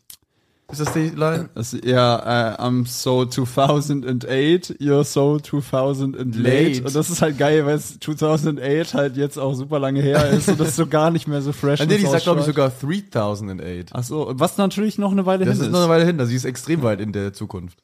Ist 0.72 0.82
das 0.82 0.94
die 0.94 1.10
Line? 1.10 1.50
Das, 1.56 1.76
ja, 1.84 2.54
äh, 2.54 2.62
I'm 2.62 2.86
so 2.88 3.26
2008, 3.26 4.76
you're 4.80 5.04
so 5.04 5.40
2000 5.40 6.18
and 6.18 6.36
late. 6.36 6.68
Late. 6.70 6.84
Und 6.86 6.96
das 6.96 7.10
ist 7.10 7.22
halt 7.22 7.38
geil, 7.40 7.66
weil 7.66 7.76
es 7.76 8.00
2008 8.00 8.94
halt 8.94 9.18
jetzt 9.18 9.38
auch 9.40 9.56
super 9.56 9.80
lange 9.80 10.02
her 10.02 10.30
ist 10.30 10.48
und 10.48 10.60
das 10.60 10.76
so 10.76 10.86
gar 10.86 11.10
nicht 11.10 11.28
mehr 11.28 11.42
so 11.42 11.54
fresh 11.54 11.82
Ah, 11.82 11.86
nee, 11.86 11.98
die 11.98 12.06
sagt, 12.06 12.24
glaube 12.24 12.42
ich, 12.42 12.46
sogar 12.46 12.70
3008. 12.70 13.90
Ach 13.94 14.04
so, 14.04 14.32
was 14.36 14.58
natürlich 14.58 14.98
noch 15.00 15.12
eine 15.12 15.26
Weile 15.26 15.46
Das 15.46 15.58
hin 15.58 15.66
ist 15.66 15.72
noch 15.72 15.80
eine 15.80 15.90
Weile 15.90 16.06
hin, 16.06 16.20
also 16.20 16.30
sie 16.30 16.36
ist 16.36 16.46
extrem 16.46 16.84
weit 16.84 17.02
in 17.02 17.14
der 17.14 17.34
Zukunft. 17.34 17.80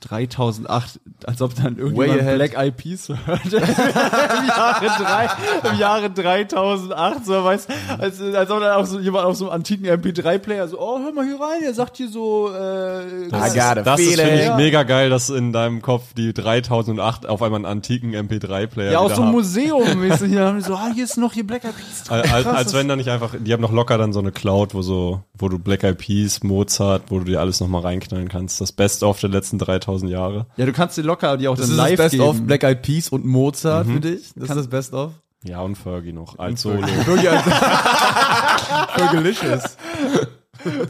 3008, 0.00 1.00
als 1.24 1.42
ob 1.42 1.54
dann 1.54 1.78
irgendjemand. 1.78 2.36
Black 2.36 2.56
Eyed 2.56 2.76
Peas 2.76 3.08
hört. 3.26 3.44
Im 3.44 4.48
Jahre, 4.48 4.86
drei, 4.86 5.28
Im 5.70 5.78
Jahre 5.78 6.10
3008, 6.10 7.24
so 7.24 7.44
weißt, 7.44 7.68
als, 7.98 8.20
als 8.20 8.50
ob 8.50 8.60
dann 8.60 8.72
auch 8.72 8.86
so 8.86 9.00
jemand 9.00 9.24
auf 9.24 9.36
so 9.36 9.46
einem 9.46 9.54
antiken 9.54 9.86
MP3-Player 9.86 10.68
so, 10.68 10.78
oh, 10.78 10.98
hör 11.00 11.12
mal 11.12 11.24
hier 11.24 11.40
rein, 11.40 11.62
er 11.64 11.74
sagt 11.74 11.96
hier 11.96 12.08
so, 12.08 12.50
äh, 12.50 13.28
Das, 13.30 13.48
ist, 13.48 13.56
das 13.56 14.00
ist, 14.00 14.20
finde 14.20 14.42
ich, 14.42 14.54
mega 14.54 14.82
geil, 14.82 15.10
dass 15.10 15.30
in 15.30 15.52
deinem 15.52 15.80
Kopf 15.82 16.12
die 16.14 16.34
3008 16.34 17.28
auf 17.28 17.42
einmal 17.42 17.58
einen 17.58 17.66
antiken 17.66 18.14
MP3-Player 18.14 18.92
ja, 18.92 18.98
aus 18.98 19.16
so 19.16 19.22
einem. 19.22 19.32
Museum, 19.32 19.82
weißt 20.08 20.22
du, 20.22 20.26
hier 20.26 20.40
haben 20.40 20.58
die 20.58 20.64
so, 20.64 20.74
ah, 20.74 20.90
hier 20.94 21.04
ist 21.04 21.16
noch 21.16 21.32
hier 21.32 21.46
Black 21.46 21.64
Eyed 21.64 21.74
Peas. 21.76 22.10
Als, 22.10 22.32
als, 22.32 22.44
Krass, 22.44 22.56
als 22.56 22.74
wenn 22.74 22.88
da 22.88 22.96
nicht 22.96 23.08
einfach, 23.08 23.34
die 23.38 23.52
haben 23.52 23.62
noch 23.62 23.72
locker 23.72 23.96
dann 23.98 24.12
so 24.12 24.20
eine 24.20 24.32
Cloud, 24.32 24.74
wo 24.74 24.82
so, 24.82 25.22
wo 25.36 25.48
du 25.48 25.58
Black 25.58 25.82
Eyed 25.84 25.98
Peas, 25.98 26.42
Mozart, 26.42 27.04
wo 27.08 27.18
du 27.18 27.24
dir 27.24 27.40
alles 27.40 27.60
nochmal 27.60 27.82
reinknallen 27.82 28.28
kannst. 28.28 28.60
Das 28.60 28.72
Best-of 28.72 29.20
der 29.20 29.30
letzten 29.30 29.58
3000 29.78 30.10
Jahre. 30.10 30.46
Ja, 30.56 30.66
du 30.66 30.72
kannst 30.72 30.96
dir 30.96 31.02
locker 31.02 31.36
die 31.36 31.48
auch 31.48 31.56
Das 31.56 31.66
dann 31.66 31.72
ist 31.72 31.78
das 31.78 31.88
live 31.90 31.96
Best 31.98 32.10
geben. 32.12 32.24
of 32.24 32.42
Black 32.42 32.62
Eyed 32.64 32.82
Peas 32.82 33.08
und 33.08 33.24
Mozart 33.24 33.86
für 33.86 34.00
dich. 34.00 34.30
Das 34.36 34.50
ist 34.50 34.56
das 34.56 34.68
Best 34.68 34.92
of. 34.94 35.12
Ja, 35.44 35.60
und 35.60 35.76
Fergie 35.76 36.12
noch, 36.12 36.38
als 36.38 36.62
Solo. 36.62 36.80
Wirklich 36.82 37.30
als 37.30 37.42
Fergalicious. 38.96 39.76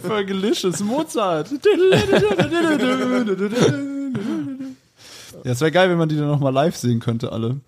Fergalicious 0.02 0.80
Mozart. 0.80 1.50
Ja, 5.44 5.52
es 5.52 5.60
wäre 5.60 5.70
geil, 5.70 5.88
wenn 5.90 5.98
man 5.98 6.08
die 6.08 6.16
dann 6.16 6.26
nochmal 6.26 6.52
live 6.52 6.76
sehen 6.76 6.98
könnte, 7.00 7.30
alle. 7.32 7.60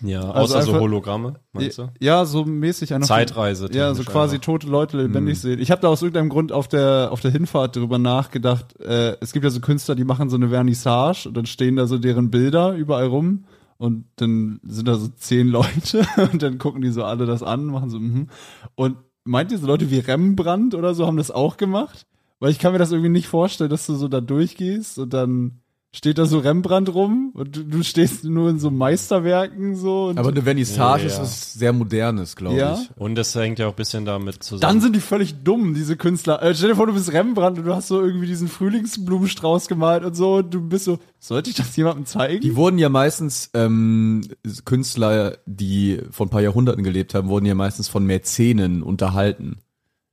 Ja, 0.00 0.30
Also 0.30 0.54
außer 0.54 0.62
so 0.62 0.70
einfach- 0.70 0.82
Hologramme, 0.82 1.34
meinst 1.52 1.78
du? 1.78 1.90
Ja, 2.00 2.24
so 2.24 2.44
mäßig 2.44 2.94
einfach. 2.94 3.08
Zeitreise. 3.08 3.68
Ja, 3.72 3.94
so 3.94 4.04
quasi 4.04 4.36
einfach. 4.36 4.46
tote 4.46 4.66
Leute 4.68 4.96
lebendig 4.96 5.40
sehen. 5.40 5.60
Ich 5.60 5.70
habe 5.70 5.80
da 5.80 5.88
aus 5.88 6.02
irgendeinem 6.02 6.28
Grund 6.28 6.52
auf 6.52 6.68
der 6.68 7.08
auf 7.10 7.20
der 7.20 7.30
Hinfahrt 7.30 7.76
drüber 7.76 7.98
nachgedacht. 7.98 8.78
Äh, 8.80 9.16
es 9.20 9.32
gibt 9.32 9.44
ja 9.44 9.50
so 9.50 9.60
Künstler, 9.60 9.94
die 9.94 10.04
machen 10.04 10.30
so 10.30 10.36
eine 10.36 10.48
Vernissage 10.50 11.26
und 11.28 11.36
dann 11.36 11.46
stehen 11.46 11.76
da 11.76 11.86
so 11.86 11.98
deren 11.98 12.30
Bilder 12.30 12.74
überall 12.74 13.06
rum 13.06 13.44
und 13.76 14.04
dann 14.16 14.60
sind 14.62 14.88
da 14.88 14.94
so 14.96 15.08
zehn 15.08 15.48
Leute 15.48 16.06
und 16.32 16.42
dann 16.42 16.58
gucken 16.58 16.82
die 16.82 16.90
so 16.90 17.04
alle 17.04 17.26
das 17.26 17.42
an, 17.42 17.66
machen 17.66 17.90
so 17.90 17.98
mhm. 17.98 18.28
und 18.74 18.96
meint 19.24 19.52
ihr 19.52 19.58
so 19.58 19.66
Leute 19.66 19.90
wie 19.90 19.98
Rembrandt 19.98 20.74
oder 20.74 20.94
so 20.94 21.06
haben 21.06 21.16
das 21.16 21.30
auch 21.30 21.56
gemacht? 21.56 22.06
Weil 22.40 22.50
ich 22.50 22.58
kann 22.60 22.72
mir 22.72 22.78
das 22.78 22.92
irgendwie 22.92 23.10
nicht 23.10 23.26
vorstellen, 23.26 23.70
dass 23.70 23.86
du 23.86 23.94
so 23.94 24.06
da 24.08 24.20
durchgehst 24.20 24.98
und 24.98 25.12
dann 25.12 25.60
steht 25.90 26.18
da 26.18 26.26
so 26.26 26.38
Rembrandt 26.38 26.92
rum 26.94 27.30
und 27.34 27.56
du, 27.56 27.64
du 27.64 27.82
stehst 27.82 28.22
nur 28.22 28.50
in 28.50 28.58
so 28.58 28.70
Meisterwerken 28.70 29.74
so. 29.74 30.06
Und 30.08 30.18
Aber 30.18 30.28
eine 30.28 30.42
Vernissage 30.42 31.02
Ja, 31.02 31.06
ist 31.06 31.16
ja. 31.16 31.22
was 31.22 31.52
sehr 31.54 31.72
modernes, 31.72 32.36
glaube 32.36 32.56
Ja? 32.58 32.74
ich. 32.80 32.90
Und 32.96 33.14
das 33.14 33.34
hängt 33.34 33.58
ja 33.58 33.66
auch 33.68 33.72
ein 33.72 33.76
bisschen 33.76 34.04
damit 34.04 34.42
zusammen. 34.42 34.60
Dann 34.60 34.80
sind 34.82 34.94
die 34.94 35.00
völlig 35.00 35.42
dumm, 35.44 35.72
diese 35.72 35.96
Künstler. 35.96 36.42
Äh, 36.42 36.54
stell 36.54 36.68
dir 36.68 36.76
vor, 36.76 36.86
du 36.86 36.92
bist 36.92 37.10
Rembrandt 37.12 37.58
und 37.58 37.64
du 37.64 37.74
hast 37.74 37.88
so 37.88 38.02
irgendwie 38.02 38.26
diesen 38.26 38.48
Frühlingsblumenstrauß 38.48 39.66
gemalt 39.68 40.04
und 40.04 40.14
so. 40.14 40.36
Und 40.36 40.52
du 40.52 40.60
bist 40.60 40.84
so, 40.84 40.98
sollte 41.18 41.50
ich 41.50 41.56
das 41.56 41.74
jemandem 41.76 42.04
zeigen? 42.06 42.42
Die 42.42 42.54
wurden 42.54 42.78
ja 42.78 42.90
meistens, 42.90 43.50
ähm, 43.54 44.28
Künstler, 44.66 45.38
die 45.46 46.00
vor 46.10 46.26
ein 46.26 46.30
paar 46.30 46.42
Jahrhunderten 46.42 46.84
gelebt 46.84 47.14
haben, 47.14 47.28
wurden 47.28 47.46
ja 47.46 47.54
meistens 47.54 47.88
von 47.88 48.04
Mäzenen 48.04 48.82
unterhalten. 48.82 49.58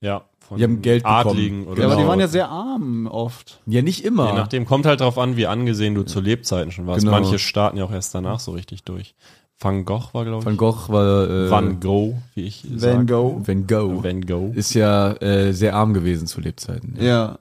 ja, 0.01 0.23
von 0.47 0.57
Die 0.57 0.63
haben 0.63 0.81
Geld 0.81 1.03
bekommen. 1.03 1.27
Adligen 1.27 1.67
oder 1.67 1.81
ja, 1.81 1.87
aber 1.89 2.01
die 2.01 2.07
waren 2.07 2.19
ja 2.19 2.27
sehr 2.27 2.49
arm 2.49 3.07
oft. 3.07 3.59
Ja, 3.65 3.81
nicht 3.81 4.05
immer. 4.05 4.27
Je 4.27 4.33
nachdem, 4.33 4.65
kommt 4.65 4.85
halt 4.85 5.01
drauf 5.01 5.17
an, 5.17 5.35
wie 5.37 5.47
angesehen 5.47 5.95
du 5.95 6.03
zu 6.03 6.21
Lebzeiten 6.21 6.71
schon 6.71 6.85
warst. 6.87 6.99
Genau. 7.03 7.11
Manche 7.11 7.39
starten 7.39 7.77
ja 7.77 7.85
auch 7.85 7.91
erst 7.91 8.13
danach 8.15 8.39
so 8.39 8.51
richtig 8.51 8.83
durch. 8.83 9.15
Van 9.57 9.85
Gogh 9.85 10.13
war, 10.13 10.25
glaube 10.25 10.39
ich. 10.41 10.45
Van 10.45 10.57
Gogh 10.57 10.89
war 10.89 11.29
äh, 11.29 11.49
Van 11.49 11.79
Gogh, 11.79 12.15
wie 12.33 12.43
ich 12.43 12.65
Van 12.69 12.79
sag. 12.79 13.07
Gogh. 13.07 13.41
Van 13.47 13.65
Gogh. 13.67 14.03
Van 14.03 14.21
Gogh. 14.21 14.53
Ist 14.53 14.73
ja 14.73 15.13
äh, 15.13 15.53
sehr 15.53 15.75
arm 15.75 15.93
gewesen 15.93 16.27
zu 16.27 16.41
Lebzeiten. 16.41 16.95
Ja. 16.99 17.39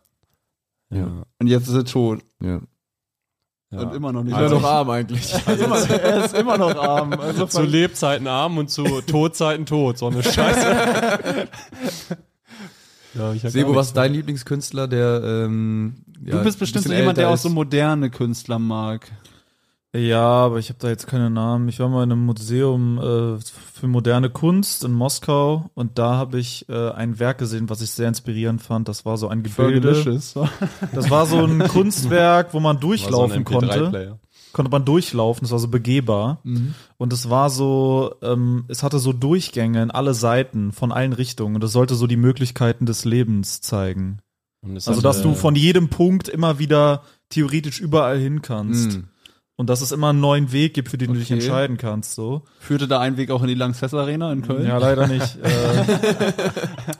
ja. 0.90 1.08
Und 1.40 1.46
jetzt 1.48 1.66
ist 1.68 1.74
er 1.74 1.84
tot. 1.84 2.20
Ja. 2.40 2.60
ja. 3.72 3.80
Und 3.80 3.94
immer 3.94 4.12
noch 4.12 4.22
nicht. 4.22 4.32
Ist 4.32 4.38
ja 4.38 4.44
Also- 4.44 4.60
noch 4.60 4.64
arm 4.64 4.90
eigentlich. 4.90 5.34
immer, 5.60 5.90
er 5.90 6.24
ist 6.24 6.34
immer 6.36 6.56
noch 6.56 6.76
arm. 6.76 7.12
Also 7.14 7.46
zu 7.46 7.62
Lebzeiten 7.62 8.28
arm 8.28 8.58
und 8.58 8.70
zu 8.70 8.84
Todzeiten 9.02 9.66
tot. 9.66 9.98
So 9.98 10.06
eine 10.06 10.22
Scheiße. 10.22 11.48
ja, 13.14 13.34
Sebo, 13.50 13.74
was 13.74 13.88
ist 13.88 13.96
dein 13.96 14.12
Lieblingskünstler, 14.12 14.88
der 14.88 15.22
ähm, 15.24 15.94
ja, 16.24 16.38
du 16.38 16.44
bist 16.44 16.58
bestimmt 16.58 16.84
so 16.84 16.92
jemand, 16.92 17.18
der 17.18 17.30
auch 17.30 17.36
so 17.36 17.50
moderne 17.50 18.10
Künstler 18.10 18.58
mag. 18.58 19.10
Ja, 19.96 20.24
aber 20.24 20.58
ich 20.58 20.70
habe 20.70 20.78
da 20.80 20.88
jetzt 20.88 21.06
keine 21.06 21.30
Namen. 21.30 21.68
Ich 21.68 21.78
war 21.78 21.88
mal 21.88 22.02
in 22.02 22.10
einem 22.10 22.26
Museum 22.26 22.98
äh, 22.98 23.38
für 23.74 23.86
moderne 23.86 24.28
Kunst 24.28 24.82
in 24.82 24.92
Moskau 24.92 25.70
und 25.74 25.98
da 26.00 26.16
habe 26.16 26.40
ich 26.40 26.68
äh, 26.68 26.90
ein 26.90 27.20
Werk 27.20 27.38
gesehen, 27.38 27.70
was 27.70 27.80
ich 27.80 27.92
sehr 27.92 28.08
inspirierend 28.08 28.60
fand. 28.60 28.88
Das 28.88 29.04
war 29.04 29.16
so 29.18 29.28
ein 29.28 29.44
Gebilde. 29.44 29.92
Das 30.92 31.10
war 31.10 31.26
so 31.26 31.44
ein 31.44 31.60
Kunstwerk, 31.68 32.54
wo 32.54 32.58
man 32.58 32.76
War 32.76 32.82
so 32.82 32.88
durchlaufen 32.88 33.38
ein 33.38 33.44
konnte. 33.44 34.18
MP3-Player. 34.54 34.56
Konnte 34.56 34.70
man 34.70 34.84
durchlaufen. 34.84 35.42
Das 35.42 35.50
war 35.50 35.58
so 35.58 35.68
begehbar. 35.68 36.40
Und 36.96 37.12
es 37.12 37.28
war 37.28 37.50
so, 37.50 38.14
ähm, 38.22 38.64
es 38.68 38.82
hatte 38.82 38.98
so 38.98 39.12
Durchgänge 39.12 39.82
in 39.82 39.90
alle 39.90 40.14
Seiten 40.14 40.72
von 40.72 40.92
allen 40.92 41.12
Richtungen. 41.12 41.56
Und 41.56 41.64
es 41.64 41.72
sollte 41.72 41.94
so 41.94 42.06
die 42.06 42.16
Möglichkeiten 42.16 42.86
des 42.86 43.04
Lebens 43.04 43.60
zeigen. 43.60 44.18
Und 44.62 44.76
es 44.76 44.88
Also, 44.88 44.98
hatte- 44.98 45.08
dass 45.08 45.22
du 45.22 45.34
von 45.34 45.56
jedem 45.56 45.88
Punkt 45.88 46.28
immer 46.28 46.58
wieder 46.58 47.02
theoretisch 47.28 47.80
überall 47.80 48.18
hin 48.18 48.40
kannst. 48.42 48.98
Mm. 48.98 49.04
Und 49.56 49.70
dass 49.70 49.82
es 49.82 49.92
immer 49.92 50.08
einen 50.08 50.20
neuen 50.20 50.50
Weg 50.50 50.74
gibt, 50.74 50.88
für 50.88 50.98
den 50.98 51.12
du 51.12 51.18
dich 51.18 51.26
Okay. 51.30 51.34
entscheiden 51.34 51.76
kannst, 51.76 52.14
so. 52.16 52.42
Führte 52.58 52.88
da 52.88 52.98
ein 52.98 53.16
Weg 53.16 53.30
auch 53.30 53.40
in 53.42 53.46
die 53.48 53.54
Lanxess 53.54 53.94
Arena 53.94 54.32
in 54.32 54.42
Köln? 54.42 54.66
Ja, 54.66 54.78
leider 54.78 55.06
nicht. 55.06 55.36
äh, 55.42 56.32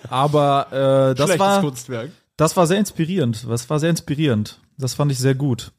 aber 0.08 0.66
äh, 0.70 1.14
das 1.14 1.26
Schlechtes 1.30 1.38
war 1.40 1.60
Kunstwerk. 1.62 2.10
das 2.36 2.56
war 2.56 2.66
sehr 2.68 2.78
inspirierend. 2.78 3.44
Das 3.48 3.68
war 3.70 3.80
sehr 3.80 3.90
inspirierend. 3.90 4.60
Das 4.78 4.94
fand 4.94 5.10
ich 5.10 5.18
sehr 5.18 5.34
gut. 5.34 5.72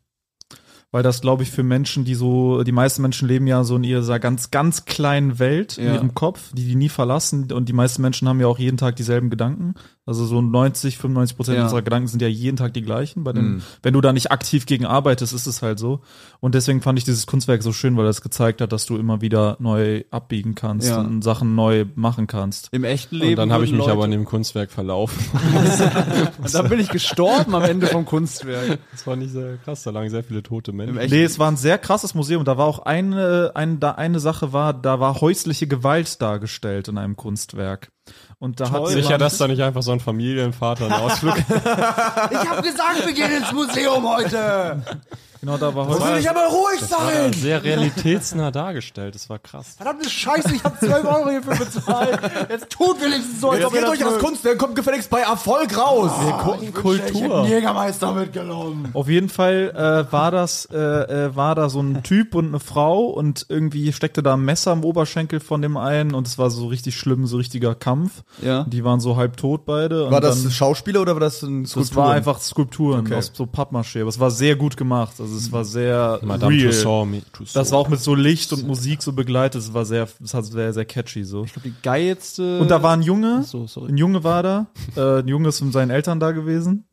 Weil 0.91 1.03
das, 1.03 1.21
glaube 1.21 1.43
ich, 1.43 1.51
für 1.51 1.63
Menschen, 1.63 2.05
die 2.05 2.15
so, 2.15 2.63
die 2.63 2.71
meisten 2.71 3.01
Menschen 3.01 3.27
leben 3.27 3.47
ja 3.47 3.63
so 3.63 3.75
in 3.75 3.83
ihrer 3.83 4.19
ganz, 4.19 4.51
ganz 4.51 4.85
kleinen 4.85 5.39
Welt 5.39 5.77
in 5.77 5.85
Ja. 5.87 5.93
ihrem 5.95 6.13
Kopf, 6.13 6.51
die 6.53 6.65
die 6.65 6.75
nie 6.75 6.89
verlassen 6.89 7.51
und 7.51 7.67
die 7.69 7.73
meisten 7.73 8.01
Menschen 8.01 8.27
haben 8.29 8.39
ja 8.39 8.47
auch 8.47 8.59
jeden 8.59 8.77
Tag 8.77 8.95
dieselben 8.95 9.29
Gedanken. 9.29 9.73
Also 10.07 10.25
so 10.25 10.39
90, 10.39 10.99
95 10.99 11.35
Prozent 11.35 11.57
Ja. 11.57 11.63
unserer 11.63 11.81
Gedanken 11.81 12.07
sind 12.07 12.21
ja 12.21 12.27
jeden 12.27 12.57
Tag 12.57 12.75
die 12.75 12.83
gleichen. 12.83 13.23
Bei 13.23 13.31
Mhm. 13.33 13.35
den, 13.35 13.63
Wenn 13.81 13.93
du 13.95 14.01
da 14.01 14.13
nicht 14.13 14.31
aktiv 14.31 14.67
gegen 14.67 14.85
arbeitest, 14.85 15.33
ist 15.33 15.47
es 15.47 15.63
halt 15.63 15.79
so. 15.79 16.01
Und 16.39 16.53
deswegen 16.53 16.81
fand 16.83 16.99
ich 16.99 17.05
dieses 17.05 17.25
Kunstwerk 17.25 17.63
so 17.63 17.73
schön, 17.73 17.97
weil 17.97 18.05
es 18.05 18.21
gezeigt 18.21 18.61
hat, 18.61 18.71
dass 18.71 18.85
du 18.85 18.97
immer 18.97 19.21
wieder 19.21 19.57
neu 19.59 20.03
abbiegen 20.11 20.53
kannst 20.53 20.89
Ja. 20.89 20.99
und 21.01 21.23
Sachen 21.23 21.55
neu 21.55 21.85
machen 21.95 22.27
kannst. 22.27 22.69
Im 22.71 22.83
echten 22.83 23.15
Leben. 23.15 23.31
Und 23.31 23.37
dann 23.37 23.51
habe 23.51 23.65
ich 23.65 23.71
mich 23.71 23.79
Leute- 23.79 23.93
aber 23.93 24.05
in 24.05 24.11
dem 24.11 24.25
Kunstwerk 24.25 24.69
verlaufen. 24.69 25.19
Dann 26.53 26.69
bin 26.69 26.79
ich 26.79 26.89
gestorben 26.89 27.55
am 27.55 27.63
Ende 27.63 27.87
vom 27.87 28.05
Kunstwerk. 28.05 28.79
Das 28.91 29.07
war 29.07 29.15
nicht 29.15 29.31
sehr 29.31 29.57
krass, 29.57 29.83
da 29.83 29.89
lagen 29.91 30.09
sehr 30.09 30.23
viele 30.23 30.43
tote 30.43 30.71
Menschen. 30.71 30.95
Nee, 31.09 31.23
es 31.23 31.39
war 31.39 31.49
ein 31.49 31.57
sehr 31.57 31.77
krasses 31.77 32.13
Museum. 32.13 32.45
Da 32.45 32.57
war 32.57 32.65
auch 32.65 32.79
eine, 32.79 33.51
eine, 33.55 33.77
da 33.77 33.91
eine 33.91 34.19
Sache 34.19 34.53
war, 34.53 34.73
da 34.73 34.99
war 34.99 35.19
häusliche 35.21 35.67
Gewalt 35.67 36.21
dargestellt 36.21 36.87
in 36.89 36.97
einem 36.97 37.15
Kunstwerk. 37.15 37.91
Und 38.39 38.59
da 38.59 38.69
hat 38.69 38.87
Sicher, 38.89 39.17
dass 39.17 39.37
da 39.37 39.47
nicht 39.47 39.61
einfach 39.61 39.81
so 39.81 39.91
ein 39.91 39.99
Familienvater 39.99 40.85
einen 40.85 40.93
Ausflug 40.93 41.37
Ich 41.49 42.49
habe 42.49 42.61
gesagt, 42.61 43.05
wir 43.05 43.13
gehen 43.13 43.31
ins 43.31 43.51
Museum 43.51 44.07
heute. 44.07 44.83
genau 45.45 45.57
da 45.57 45.75
war 45.75 45.87
Will 45.87 45.95
häusliche 45.99 46.19
ich 46.19 46.29
aber 46.29 46.47
ruhig 46.47 46.79
Das 46.79 46.91
war 46.91 46.99
sein. 47.11 47.31
da 47.31 47.37
sehr 47.37 47.63
realitätsnah 47.63 48.51
dargestellt. 48.51 49.15
Das 49.15 49.29
war 49.29 49.39
krass. 49.39 49.75
Verdammte 49.77 50.09
Scheiße, 50.09 50.55
ich 50.55 50.63
habe 50.63 50.77
12 50.79 51.05
Euro 51.05 51.29
hierfür 51.29 51.55
bezahlt. 51.55 52.19
Jetzt 52.49 52.69
tut 52.69 53.01
wenigstens 53.01 53.41
so, 53.41 53.49
als 53.51 53.59
Jetzt 53.59 53.67
ob 53.67 53.73
ihr 53.75 53.81
das 53.81 53.89
euch 53.91 53.99
das 53.99 54.09
mögt. 54.11 54.23
Kunstwerk, 54.23 54.57
kommt 54.57 54.75
gefälligst 54.75 55.09
bei 55.09 55.21
Erfolg 55.21 55.77
raus. 55.77 56.11
Wir 56.23 56.33
gucken 56.33 56.73
Kultur. 56.73 56.99
Ich 57.05 57.21
hätte 57.21 57.35
einen 57.35 57.45
Jägermeister 57.47 58.11
mitgenommen. 58.13 58.89
Auf 58.93 59.07
jeden 59.07 59.29
Fall 59.29 59.71
äh, 60.09 60.11
war 60.11 60.31
das 60.31 60.65
äh, 60.71 60.77
äh, 60.77 61.35
war 61.35 61.55
da 61.55 61.69
so 61.69 61.81
ein 61.81 62.03
Typ 62.03 62.35
und 62.35 62.47
eine 62.47 62.59
Frau 62.59 63.05
und 63.05 63.45
irgendwie 63.49 63.93
steckte 63.93 64.23
da 64.23 64.33
ein 64.33 64.41
Messer 64.41 64.73
im 64.73 64.83
Oberschenkel 64.83 65.39
von 65.39 65.61
dem 65.61 65.77
einen 65.77 66.13
und 66.13 66.27
es 66.27 66.37
war 66.37 66.49
so 66.49 66.67
richtig 66.67 66.97
schlimm, 66.97 67.27
so 67.27 67.37
richtiger 67.37 67.75
Kampf. 67.75 68.23
Ja. 68.41 68.63
Die 68.63 68.83
waren 68.83 68.99
so 68.99 69.15
halb 69.15 69.37
tot 69.37 69.65
beide. 69.65 70.09
War 70.09 70.17
und 70.17 70.23
das 70.23 70.41
dann, 70.43 70.51
Schauspieler 70.51 71.01
oder 71.01 71.13
war 71.13 71.19
das 71.19 71.41
ein 71.43 71.63
das 71.63 71.71
Skulptur? 71.71 72.03
war 72.03 72.11
einfach 72.13 72.39
Skulpturen 72.39 73.01
Okay. 73.01 73.15
aus 73.15 73.31
so 73.33 73.43
Pappmaché, 73.45 74.01
aber 74.01 74.09
es 74.09 74.19
war 74.19 74.31
sehr 74.31 74.55
gut 74.55 74.77
gemacht. 74.77 75.13
Also 75.19 75.34
es 75.37 75.51
war 75.51 75.65
sehr 75.65 76.19
Madame 76.23 76.55
real. 76.55 76.71
Mi- 77.05 77.21
Tussauds. 77.31 77.53
Das 77.53 77.71
war 77.71 77.79
auch 77.79 77.89
mit 77.89 77.99
so 77.99 78.15
Licht 78.15 78.51
und 78.53 78.65
Musik 78.67 79.01
so 79.03 79.13
begleitet. 79.13 79.61
Es 79.61 79.73
war 79.73 79.85
sehr, 79.85 80.07
es 80.23 80.33
war 80.33 80.43
sehr, 80.43 80.73
sehr 80.73 80.85
catchy 80.85 81.23
so. 81.23 81.45
Die 81.63 81.73
geilste. 81.83 82.59
Und 82.59 82.69
da 82.71 82.81
war 82.83 82.93
ein 82.95 83.01
Junge, 83.01 83.43
So, 83.43 83.67
sorry. 83.67 83.91
ein 83.91 83.97
Junge 83.97 84.23
war 84.23 84.43
da, 84.43 84.67
äh, 84.95 85.19
ein 85.19 85.27
Junge 85.27 85.49
ist 85.49 85.61
mit 85.61 85.73
seinen 85.73 85.91
Eltern 85.91 86.19
da 86.19 86.31
gewesen. 86.31 86.85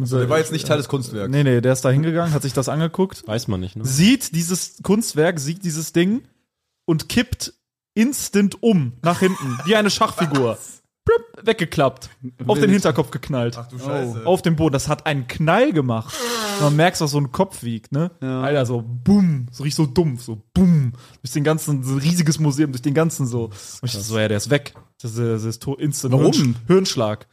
Also, 0.00 0.18
der 0.18 0.28
war 0.30 0.38
jetzt 0.38 0.52
nicht 0.52 0.66
Teil 0.66 0.76
des 0.76 0.88
Kunstwerks. 0.88 1.28
Nee, 1.30 1.42
nee, 1.42 1.60
der 1.60 1.72
ist 1.72 1.84
da 1.84 1.90
hingegangen, 1.90 2.32
hat 2.32 2.42
sich 2.42 2.52
das 2.52 2.68
angeguckt, 2.68 3.26
Weiß 3.26 3.48
man 3.48 3.58
nicht, 3.58 3.74
ne? 3.74 3.84
sieht 3.84 4.34
dieses 4.36 4.76
Kunstwerk, 4.84 5.40
sieht 5.40 5.64
dieses 5.64 5.92
Ding 5.92 6.22
und 6.84 7.08
kippt 7.08 7.52
instant 7.94 8.62
um 8.62 8.92
nach 9.02 9.18
hinten, 9.18 9.58
wie 9.64 9.74
eine 9.74 9.90
Schachfigur. 9.90 10.56
Blub, 11.08 11.46
weggeklappt, 11.46 12.10
auf 12.46 12.58
den 12.58 12.70
Hinterkopf 12.70 13.10
geknallt. 13.10 13.56
Ach 13.58 13.66
du 13.66 13.78
Scheiße. 13.78 14.26
Auf 14.26 14.42
dem 14.42 14.56
Boden. 14.56 14.74
Das 14.74 14.88
hat 14.88 15.06
einen 15.06 15.26
Knall 15.26 15.72
gemacht. 15.72 16.14
Man 16.60 16.76
merkt, 16.76 17.00
was 17.00 17.12
so 17.12 17.18
ein 17.18 17.32
Kopf 17.32 17.62
wiegt, 17.62 17.92
ne? 17.92 18.10
Alter, 18.20 18.66
so 18.66 18.82
bumm, 18.82 19.46
so 19.50 19.62
richtig 19.62 19.76
so 19.76 19.86
dumpf, 19.86 20.22
so 20.22 20.42
bumm. 20.52 20.92
Durch 21.22 21.32
den 21.32 21.44
ganzen, 21.44 21.82
so 21.82 21.94
ein 21.94 21.98
riesiges 21.98 22.38
Museum, 22.38 22.72
durch 22.72 22.82
den 22.82 22.94
ganzen 22.94 23.26
so. 23.26 23.44
Und 23.44 23.54
ich 23.84 23.92
dachte 23.92 24.04
so, 24.04 24.18
ja, 24.18 24.28
der 24.28 24.36
ist 24.36 24.50
weg. 24.50 24.74
Das 25.00 25.12
ist, 25.12 25.18
das 25.18 25.44
ist 25.44 25.66
instant 25.78 26.12
Warum? 26.12 26.32
Hirnsch 26.32 26.56
Hirnschlag. 26.66 27.26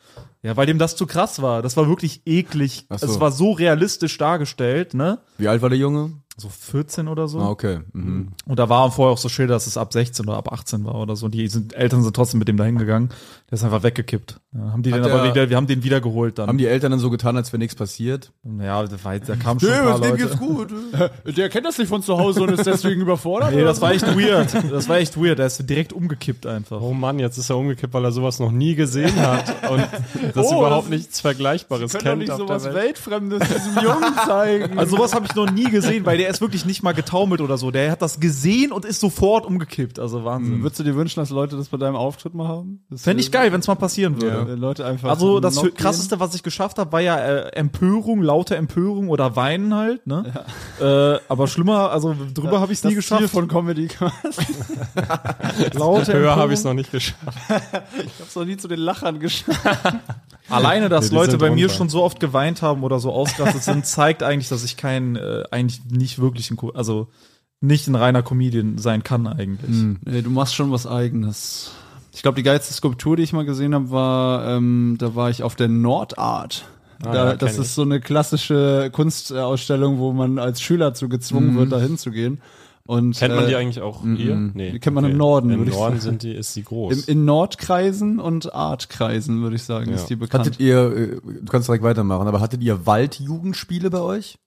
Ja, 0.43 0.55
weil 0.55 0.67
dem 0.67 0.77
das 0.77 0.95
zu 0.95 1.07
krass 1.07 1.41
war. 1.41 1.61
Das 1.63 1.75
war 1.75 1.89
wirklich 1.89 2.21
eklig. 2.25 2.85
So. 2.89 3.05
Es 3.07 3.19
war 3.19 3.31
so 3.31 3.51
realistisch 3.51 4.17
dargestellt, 4.17 4.93
ne? 4.93 5.19
Wie 5.37 5.47
alt 5.47 5.61
war 5.63 5.69
der 5.69 5.79
Junge? 5.79 6.13
So 6.37 6.49
14 6.49 7.07
oder 7.07 7.29
so. 7.29 7.39
Ah, 7.39 7.47
okay. 7.49 7.79
Mhm. 7.93 8.33
Und 8.45 8.59
da 8.59 8.67
war 8.67 8.91
vorher 8.91 9.13
auch 9.13 9.17
so 9.17 9.29
Schilder, 9.29 9.53
dass 9.53 9.67
es 9.67 9.77
ab 9.77 9.93
16 9.93 10.27
oder 10.27 10.37
ab 10.37 10.51
18 10.51 10.83
war 10.83 10.95
oder 10.95 11.15
so. 11.15 11.29
Die 11.29 11.47
sind, 11.47 11.73
Eltern 11.73 12.03
sind 12.03 12.13
trotzdem 12.13 12.39
mit 12.39 12.49
dem 12.49 12.57
dahin 12.57 12.77
gegangen. 12.77 13.07
Der 13.49 13.53
ist 13.53 13.63
einfach 13.63 13.83
weggekippt. 13.83 14.41
Ja, 14.53 14.71
haben 14.73 14.83
die 14.83 14.91
Hat 14.91 14.99
den 15.05 15.11
aber 15.11 15.21
der- 15.23 15.33
wieder, 15.33 15.49
wir 15.49 15.55
haben 15.55 15.67
den 15.67 15.83
wieder 15.83 16.01
geholt 16.01 16.37
dann. 16.37 16.47
Haben 16.49 16.57
die 16.57 16.65
Eltern 16.67 16.91
dann 16.91 16.99
so 16.99 17.09
getan, 17.09 17.37
als 17.37 17.53
wäre 17.53 17.59
nichts 17.59 17.75
passiert? 17.75 18.33
ja, 18.59 18.83
da, 18.83 19.03
war, 19.03 19.17
da 19.17 19.35
kamen 19.37 19.59
schon 19.61 19.69
ein 19.69 19.83
paar 19.85 19.99
Leute. 19.99 20.27
gut. 20.37 20.73
Der 21.37 21.47
kennt 21.49 21.65
das 21.65 21.77
nicht 21.77 21.87
von 21.87 22.01
zu 22.03 22.17
Hause 22.17 22.41
und 22.43 22.51
ist 22.51 22.65
deswegen 22.65 22.99
überfordert. 23.01 23.53
Nee, 23.53 23.63
das 23.63 23.79
war 23.79 23.91
echt 23.93 24.05
weird. 24.17 24.53
Das 24.71 24.89
war 24.89 24.97
echt 24.97 25.15
weird. 25.15 25.39
Der 25.39 25.45
ist 25.45 25.69
direkt 25.69 25.93
umgekippt 25.93 26.45
einfach. 26.47 26.81
Oh 26.81 26.93
Mann, 26.93 27.17
jetzt 27.19 27.37
ist 27.37 27.49
er 27.49 27.57
umgekippt, 27.57 27.93
weil 27.93 28.03
er 28.03 28.11
sowas 28.11 28.39
noch 28.39 28.51
nie 28.51 28.75
gesehen 28.75 29.15
hat 29.21 29.53
und 29.71 29.85
das 30.33 30.45
Oh, 30.47 30.59
überhaupt 30.59 30.83
das- 30.85 30.89
nichts 30.89 31.21
Vergleichbares 31.21 31.93
Können 31.93 32.03
doch 32.03 32.09
kennt 32.09 32.19
nicht 32.23 32.31
auf 32.31 32.39
sowas 32.39 32.63
der 32.63 32.73
Welt. 32.73 32.85
Weltfremdes 32.87 33.39
diesem 33.47 33.83
Jungen 33.83 34.15
zeigen. 34.25 34.77
Also 34.77 34.97
sowas 34.97 35.13
habe 35.15 35.25
ich 35.27 35.35
noch 35.35 35.49
nie 35.49 35.69
gesehen, 35.69 36.05
weil 36.05 36.17
der 36.17 36.24
ist 36.29 36.41
wirklich 36.41 36.65
nicht 36.65 36.83
mal 36.83 36.93
getaumelt 36.93 37.41
oder 37.41 37.57
so. 37.57 37.71
Der 37.71 37.91
hat 37.91 38.01
das 38.01 38.19
gesehen 38.19 38.71
und 38.71 38.85
ist 38.85 38.99
sofort 38.99 39.45
umgekippt. 39.45 39.99
Also 39.99 40.23
Wahnsinn. 40.25 40.61
Würdest 40.63 40.79
du 40.79 40.83
dir 40.83 40.95
wünschen, 40.95 41.19
dass 41.19 41.29
Leute 41.29 41.57
das 41.57 41.69
bei 41.69 41.77
deinem 41.77 41.95
Auftritt 41.95 42.33
mal 42.33 42.47
haben? 42.47 42.83
Das 42.89 43.03
Fände 43.03 43.21
ich 43.21 43.31
geil, 43.31 43.51
wenn 43.51 43.59
es 43.59 43.67
mal 43.67 43.75
passieren 43.75 44.21
würde. 44.21 44.47
Wenn 44.47 44.59
Leute 44.59 44.85
einfach. 44.85 45.09
Also 45.09 45.39
das 45.39 45.61
krasseste, 45.75 46.19
was 46.19 46.35
ich 46.35 46.43
geschafft 46.43 46.77
habe, 46.77 46.91
war 46.91 47.01
ja 47.01 47.17
äh, 47.17 47.49
Empörung, 47.55 48.21
laute 48.21 48.55
Empörung 48.55 49.09
oder 49.09 49.35
Weinen 49.35 49.73
halt. 49.73 50.05
Ne? 50.07 50.33
Äh, 50.79 51.19
aber 51.31 51.47
schlimmer, 51.47 51.91
also 51.91 52.15
drüber 52.33 52.59
habe 52.59 52.73
ich 52.73 52.79
es 52.79 52.83
nie 52.83 52.95
das 52.95 53.05
Ziel 53.05 53.17
geschafft. 53.17 53.33
von 53.33 53.47
Comedy 53.47 53.87
laute 55.73 56.13
Höher 56.13 56.35
habe 56.35 56.53
ich 56.53 56.59
es 56.59 56.65
noch 56.65 56.73
nicht 56.73 56.91
geschafft. 56.91 57.37
Ich 58.05 58.19
hab's 58.19 58.35
noch 58.35 58.45
nie 58.45 58.57
zu 58.57 58.67
den 58.67 58.79
Lachern 58.79 59.19
geschafft. 59.19 59.59
Alleine, 60.49 60.89
dass 60.89 61.11
Nee, 61.11 61.17
Leute 61.17 61.37
bei 61.37 61.49
mir 61.49 61.69
schon 61.69 61.89
so 61.89 62.03
oft 62.03 62.19
geweint 62.19 62.61
haben 62.61 62.83
oder 62.83 62.99
so 62.99 63.11
ausgerastet 63.11 63.63
sind, 63.63 63.85
zeigt 63.85 64.23
eigentlich, 64.23 64.49
dass 64.49 64.63
ich 64.63 64.77
kein, 64.77 65.15
äh, 65.15 65.43
eigentlich 65.51 65.81
nicht 65.89 66.19
wirklich 66.19 66.51
ein, 66.51 66.57
also 66.73 67.07
nicht 67.61 67.87
ein 67.87 67.95
reiner 67.95 68.21
Comedian 68.21 68.77
sein 68.77 69.03
kann 69.03 69.27
eigentlich. 69.27 69.75
Nee, 70.05 70.21
du 70.21 70.29
machst 70.29 70.55
schon 70.55 70.71
was 70.71 70.85
eigenes. 70.85 71.71
Ich 72.13 72.21
glaube, 72.21 72.35
die 72.35 72.43
geilste 72.43 72.73
Skulptur, 72.73 73.17
die 73.17 73.23
ich 73.23 73.33
mal 73.33 73.45
gesehen 73.45 73.73
habe, 73.73 73.91
war, 73.91 74.47
ähm, 74.47 74.95
da 74.99 75.15
war 75.15 75.29
ich 75.29 75.43
auf 75.43 75.55
der 75.55 75.67
Nordart. 75.67 76.65
Ah, 77.03 77.11
da, 77.11 77.25
ja, 77.31 77.35
das 77.35 77.53
ich. 77.55 77.59
ist 77.59 77.75
so 77.75 77.81
eine 77.81 77.99
klassische 77.99 78.89
Kunstausstellung, 78.91 79.99
wo 79.99 80.13
man 80.13 80.39
als 80.39 80.61
Schüler 80.61 80.93
zu 80.93 81.09
gezwungen 81.09 81.57
wird, 81.57 81.71
da 81.71 81.79
hinzugehen. 81.79 82.39
Und, 82.87 83.17
Kennt 83.17 83.33
man 83.35 83.45
äh, 83.45 83.47
die 83.47 83.55
eigentlich 83.55 83.81
auch 83.81 84.03
hier? 84.03 84.35
Nee. 84.35 84.71
Die 84.71 84.79
kennt 84.79 84.93
man 84.93 85.05
im 85.05 85.17
Norden, 85.17 85.49
Im 85.49 85.59
würde 85.59 85.71
ich 85.71 85.77
Norden 85.77 85.95
sagen. 85.99 86.01
sind 86.01 86.23
die, 86.23 86.33
ist 86.35 86.53
sie 86.53 86.61
groß. 86.63 87.07
Im, 87.07 87.19
in 87.19 87.25
Nordkreisen 87.25 88.19
und 88.19 88.53
Artkreisen, 88.53 89.41
würde 89.41 89.55
ich 89.55 89.63
sagen, 89.63 89.89
Ja. 89.89 89.95
ist 89.95 90.05
die 90.05 90.15
bekannt. 90.15 90.45
Hattet 90.45 90.59
ihr, 90.59 90.77
äh, 90.95 91.07
du 91.21 91.45
kannst 91.49 91.67
direkt 91.67 91.83
weitermachen, 91.83 92.27
aber 92.27 92.41
hattet 92.41 92.61
ihr 92.61 92.85
Waldjugendspiele 92.85 93.89
bei 93.89 94.01
euch? 94.01 94.37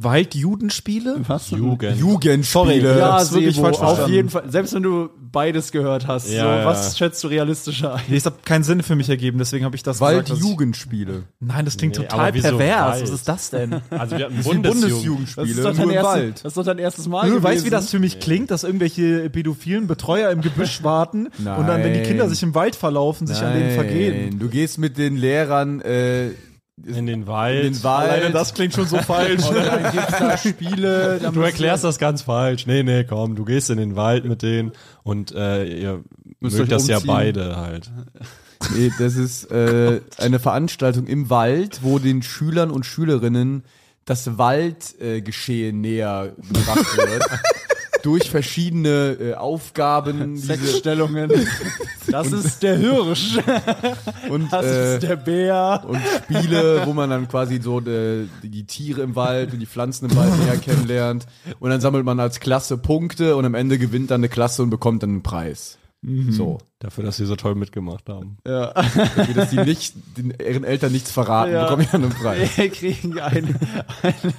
Waldjudenspiele? 0.00 1.16
Was? 1.26 1.50
Jugend. 1.50 1.98
Jugendspiele. 1.98 2.98
Ja, 2.98 3.14
hab's 3.14 3.32
wirklich 3.32 3.56
Sebo, 3.56 3.66
falsch 3.66 3.78
auf 3.78 3.86
verstanden. 3.88 4.12
jeden 4.14 4.28
Fall. 4.28 4.44
Selbst 4.48 4.74
wenn 4.74 4.82
du 4.82 5.08
beides 5.30 5.72
gehört 5.72 6.06
hast, 6.06 6.30
Ja, 6.30 6.42
so, 6.44 6.48
ja. 6.48 6.64
was 6.66 6.96
schätzt 6.96 7.22
du 7.24 7.28
realistischer 7.28 7.94
ein? 7.94 8.02
Nee, 8.08 8.14
das 8.16 8.26
hat 8.26 8.46
keinen 8.46 8.62
Sinn 8.64 8.82
für 8.82 8.96
mich 8.96 9.08
ergeben, 9.08 9.38
deswegen 9.38 9.64
habe 9.64 9.76
ich 9.76 9.82
das 9.82 9.98
gesagt. 9.98 10.30
Waldjugendspiele. 10.30 11.24
Nein, 11.40 11.64
das 11.64 11.76
klingt 11.76 11.98
Nee, 11.98 12.04
total 12.04 12.32
pervers. 12.32 12.54
Wald? 12.58 13.02
Was 13.02 13.10
ist 13.10 13.28
das 13.28 13.50
denn? 13.50 13.80
Also 13.90 14.16
wir 14.16 14.24
hatten 14.26 14.36
Das 14.36 14.46
Bundesjugend. 14.46 15.36
Das 15.36 15.48
ist 15.48 15.56
Bundesjugendspiele, 15.56 15.62
doch 15.62 15.70
dein, 15.70 15.76
nur 15.76 15.84
im 15.84 15.90
erste, 15.90 16.08
Wald. 16.12 16.34
das 16.36 16.44
ist 16.44 16.56
doch 16.56 16.64
dein 16.64 16.78
erstes 16.78 17.08
Mal 17.08 17.28
Du 17.30 17.42
weißt, 17.42 17.64
wie 17.64 17.70
das 17.70 17.90
für 17.90 17.98
mich 17.98 18.20
klingt, 18.20 18.50
dass 18.50 18.64
irgendwelche 18.64 19.28
pädophilen 19.30 19.86
Betreuer 19.86 20.30
im 20.30 20.40
Gebüsch 20.40 20.82
warten 20.82 21.26
und 21.38 21.44
dann, 21.44 21.82
wenn 21.82 21.92
die 21.94 22.02
Kinder 22.02 22.24
Nein. 22.24 22.30
sich 22.30 22.42
im 22.42 22.54
Wald 22.54 22.76
verlaufen, 22.76 23.26
sich 23.26 23.42
an 23.42 23.52
denen 23.52 23.72
vergehen. 23.74 24.38
Du 24.38 24.48
gehst 24.48 24.78
mit 24.78 24.96
den 24.96 25.16
Lehrern 25.16 25.80
äh, 25.80 26.30
In 26.86 27.06
den 27.06 27.26
Wald. 27.26 27.64
in 27.64 27.72
den 27.74 27.82
Wald. 27.82 28.10
Alleine 28.10 28.30
das 28.32 28.54
klingt 28.54 28.74
schon 28.74 28.86
so 28.86 28.96
falsch. 29.02 29.46
Und 29.48 29.56
dann 29.56 29.92
gibt's 29.92 30.18
da 30.18 30.36
Spiele. 30.38 31.18
Da 31.22 31.30
Du 31.30 31.40
erklärst 31.40 31.84
das 31.84 31.98
ganz 31.98 32.22
falsch. 32.22 32.66
Nee, 32.66 32.82
nee, 32.82 33.04
komm, 33.04 33.34
du 33.36 33.44
gehst 33.44 33.70
in 33.70 33.78
den 33.78 33.96
Wald 33.96 34.24
mit 34.24 34.42
denen 34.42 34.72
und 35.02 35.32
äh, 35.34 35.64
ihr 35.64 36.04
Müsst 36.40 36.56
mögt 36.58 36.72
euch 36.72 36.78
das 36.78 36.86
ja 36.88 36.96
umziehen. 36.96 37.14
beide 37.14 37.56
halt. 37.56 37.90
Nee, 38.74 38.92
das 38.98 39.16
ist 39.16 39.50
äh, 39.50 40.00
eine 40.18 40.38
Veranstaltung 40.38 41.06
im 41.06 41.30
Wald, 41.30 41.80
wo 41.82 41.98
den 41.98 42.22
Schülern 42.22 42.70
und 42.70 42.84
Schülerinnen 42.86 43.64
das 44.04 44.38
Waldgeschehen 44.38 45.16
äh, 45.16 45.20
Geschehen 45.20 45.80
näher 45.80 46.32
gebracht 46.36 46.96
wird. 46.96 47.24
durch 48.02 48.30
verschiedene 48.30 49.16
äh, 49.20 49.34
Aufgaben. 49.34 50.34
diese- 50.34 50.46
Sexstellungen. 50.48 51.30
Das 52.10 52.32
ist 52.32 52.62
der 52.62 52.76
Hirsch. 52.78 53.38
und, 54.30 54.50
Das 54.52 54.64
äh, 54.64 54.94
ist 54.94 55.02
der 55.02 55.16
Bär. 55.16 55.84
und 55.86 56.00
Spiele, 56.24 56.82
wo 56.86 56.94
man 56.94 57.10
dann 57.10 57.28
quasi 57.28 57.60
so 57.60 57.80
äh, 57.80 58.24
die, 58.42 58.48
die 58.48 58.64
Tiere 58.64 59.02
im 59.02 59.14
Wald 59.14 59.52
und 59.52 59.58
die 59.58 59.66
Pflanzen 59.66 60.08
im 60.08 60.16
Wald 60.16 60.32
näher 60.38 60.56
kennenlernt. 60.56 61.26
Und 61.60 61.70
dann 61.70 61.80
sammelt 61.80 62.04
man 62.04 62.18
als 62.20 62.40
Klasse 62.40 62.78
Punkte 62.78 63.36
und 63.36 63.44
am 63.44 63.54
Ende 63.54 63.78
gewinnt 63.78 64.10
dann 64.10 64.20
eine 64.20 64.28
Klasse 64.30 64.62
und 64.62 64.70
bekommt 64.70 65.02
dann 65.02 65.10
einen 65.10 65.22
Preis. 65.22 65.76
So. 66.30 66.58
Dafür, 66.78 67.02
dass 67.02 67.16
sie 67.16 67.26
so 67.26 67.34
toll 67.34 67.56
mitgemacht 67.56 68.08
haben. 68.08 68.38
Ja. 68.46 68.72
Dafür, 68.72 69.34
dass 69.34 69.50
die 69.50 69.56
nicht, 69.56 69.94
den, 70.16 70.32
ihren 70.40 70.62
Eltern 70.62 70.92
nichts 70.92 71.10
verraten, 71.10 71.52
Ja. 71.52 71.64
bekommen 71.64 71.88
dann 71.90 72.04
einen 72.04 72.12
Preis. 72.12 72.56
Wir 72.56 72.68
kriegen 72.70 73.18
einen, 73.18 73.56
einen 74.02 74.32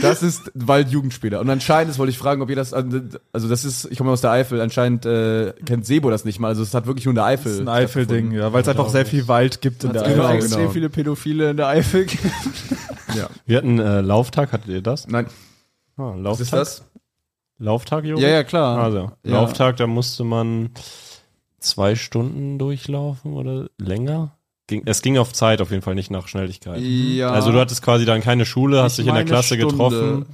Das 0.00 0.22
ist 0.22 0.50
Waldjugendspieler. 0.54 1.40
Und 1.40 1.50
anscheinend, 1.50 1.90
das 1.90 1.98
wollte 1.98 2.10
ich 2.10 2.18
fragen, 2.18 2.40
ob 2.42 2.50
ihr 2.50 2.56
das, 2.56 2.72
also 2.72 3.48
das 3.48 3.64
ist, 3.64 3.86
ich 3.90 3.98
komme 3.98 4.10
aus 4.12 4.20
der 4.20 4.30
Eifel, 4.30 4.60
anscheinend 4.60 5.04
äh, 5.06 5.52
kennt 5.66 5.86
Sebo 5.86 6.10
das 6.10 6.24
nicht 6.24 6.38
mal. 6.38 6.48
Also 6.48 6.62
es 6.62 6.72
hat 6.74 6.86
wirklich 6.86 7.04
nur 7.04 7.12
in 7.12 7.16
der 7.16 7.24
Eifel. 7.24 7.46
Das 7.50 7.54
ist 7.54 7.60
ein 7.60 7.68
Eifel-Ding, 7.68 8.30
ja, 8.32 8.52
weil 8.52 8.62
es 8.62 8.68
einfach 8.68 8.88
sehr 8.90 9.06
viel 9.06 9.26
Wald 9.28 9.60
gibt 9.60 9.82
in 9.84 9.92
der 9.92 10.02
Genau, 10.04 10.24
Eifel. 10.26 10.36
extrem 10.36 10.60
genau. 10.60 10.70
viele 10.72 10.88
Pädophile 10.90 11.50
in 11.50 11.56
der 11.56 11.66
Eifel. 11.68 12.06
Ja. 13.16 13.28
Wir 13.46 13.56
hatten 13.58 13.78
äh, 13.78 14.00
Lauftag, 14.00 14.52
hattet 14.52 14.68
ihr 14.68 14.82
das? 14.82 15.08
Nein, 15.08 15.26
Ah, 15.96 16.12
was 16.14 16.20
Lauftag? 16.22 16.40
ist 16.44 16.52
das? 16.52 16.84
Lauftag, 17.58 18.04
Jogi? 18.04 18.22
ja, 18.22 18.28
ja, 18.28 18.44
klar. 18.44 18.78
Also, 18.78 19.10
Ja. 19.24 19.32
Lauftag, 19.32 19.76
da 19.78 19.86
musste 19.88 20.22
man 20.22 20.70
zwei 21.58 21.96
Stunden 21.96 22.56
durchlaufen 22.58 23.32
oder 23.32 23.68
länger? 23.78 24.37
Ging, 24.68 24.82
es 24.84 25.02
ging 25.02 25.18
auf 25.18 25.32
Zeit 25.32 25.60
auf 25.60 25.70
jeden 25.70 25.82
Fall, 25.82 25.94
nicht 25.94 26.10
nach 26.10 26.28
Schnelligkeit. 26.28 26.80
Ja. 26.80 27.30
Also 27.30 27.50
du 27.50 27.58
hattest 27.58 27.82
quasi 27.82 28.04
dann 28.04 28.20
keine 28.20 28.46
Schule, 28.46 28.82
hast 28.82 28.92
Ich 28.98 29.04
dich 29.04 29.08
in 29.08 29.14
der 29.14 29.24
Klasse 29.24 29.56
Stunde. 29.56 29.66
getroffen. 29.66 30.26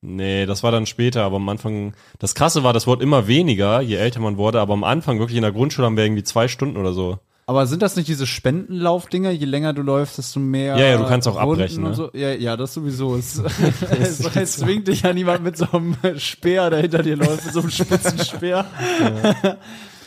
Nee, 0.00 0.46
das 0.46 0.64
war 0.64 0.72
dann 0.72 0.86
später, 0.86 1.22
aber 1.22 1.36
am 1.36 1.48
Anfang, 1.48 1.92
das 2.18 2.34
krasse 2.34 2.64
war, 2.64 2.72
das 2.72 2.88
wurde 2.88 3.04
immer 3.04 3.28
weniger, 3.28 3.80
je 3.80 3.94
älter 3.96 4.18
man 4.18 4.36
wurde, 4.36 4.60
aber 4.60 4.72
am 4.72 4.82
Anfang 4.82 5.20
wirklich 5.20 5.36
in 5.36 5.42
der 5.42 5.52
Grundschule 5.52 5.86
haben 5.86 5.96
wir 5.96 6.04
irgendwie 6.04 6.24
zwei 6.24 6.48
Stunden 6.48 6.76
oder 6.76 6.92
so. 6.92 7.18
Aber 7.44 7.66
sind 7.66 7.82
das 7.82 7.96
nicht 7.96 8.08
diese 8.08 8.26
Spendenlaufdinger? 8.26 9.30
Je 9.30 9.46
länger 9.46 9.72
du 9.72 9.82
läufst, 9.82 10.16
desto 10.16 10.40
mehr. 10.40 10.76
Ja, 10.78 10.86
ja, 10.86 10.96
du 10.96 11.06
kannst 11.06 11.28
auch 11.28 11.34
Runden 11.34 11.62
abbrechen, 11.62 11.82
ne? 11.82 11.94
so. 11.94 12.10
Ja, 12.14 12.32
ja, 12.32 12.56
das 12.56 12.72
sowieso. 12.72 13.14
Es, 13.16 13.38
es, 13.38 14.36
es 14.36 14.56
zwingt 14.56 14.88
dich 14.88 15.02
ja 15.02 15.12
niemand 15.12 15.42
mit 15.44 15.56
so 15.56 15.66
einem 15.70 15.96
Speer, 16.18 16.70
der 16.70 16.80
hinter 16.80 17.02
dir 17.02 17.16
läuft, 17.16 17.44
mit 17.44 17.52
so 17.52 17.60
einem 17.60 17.70
spitzen 17.70 18.18
Speer. 18.20 18.64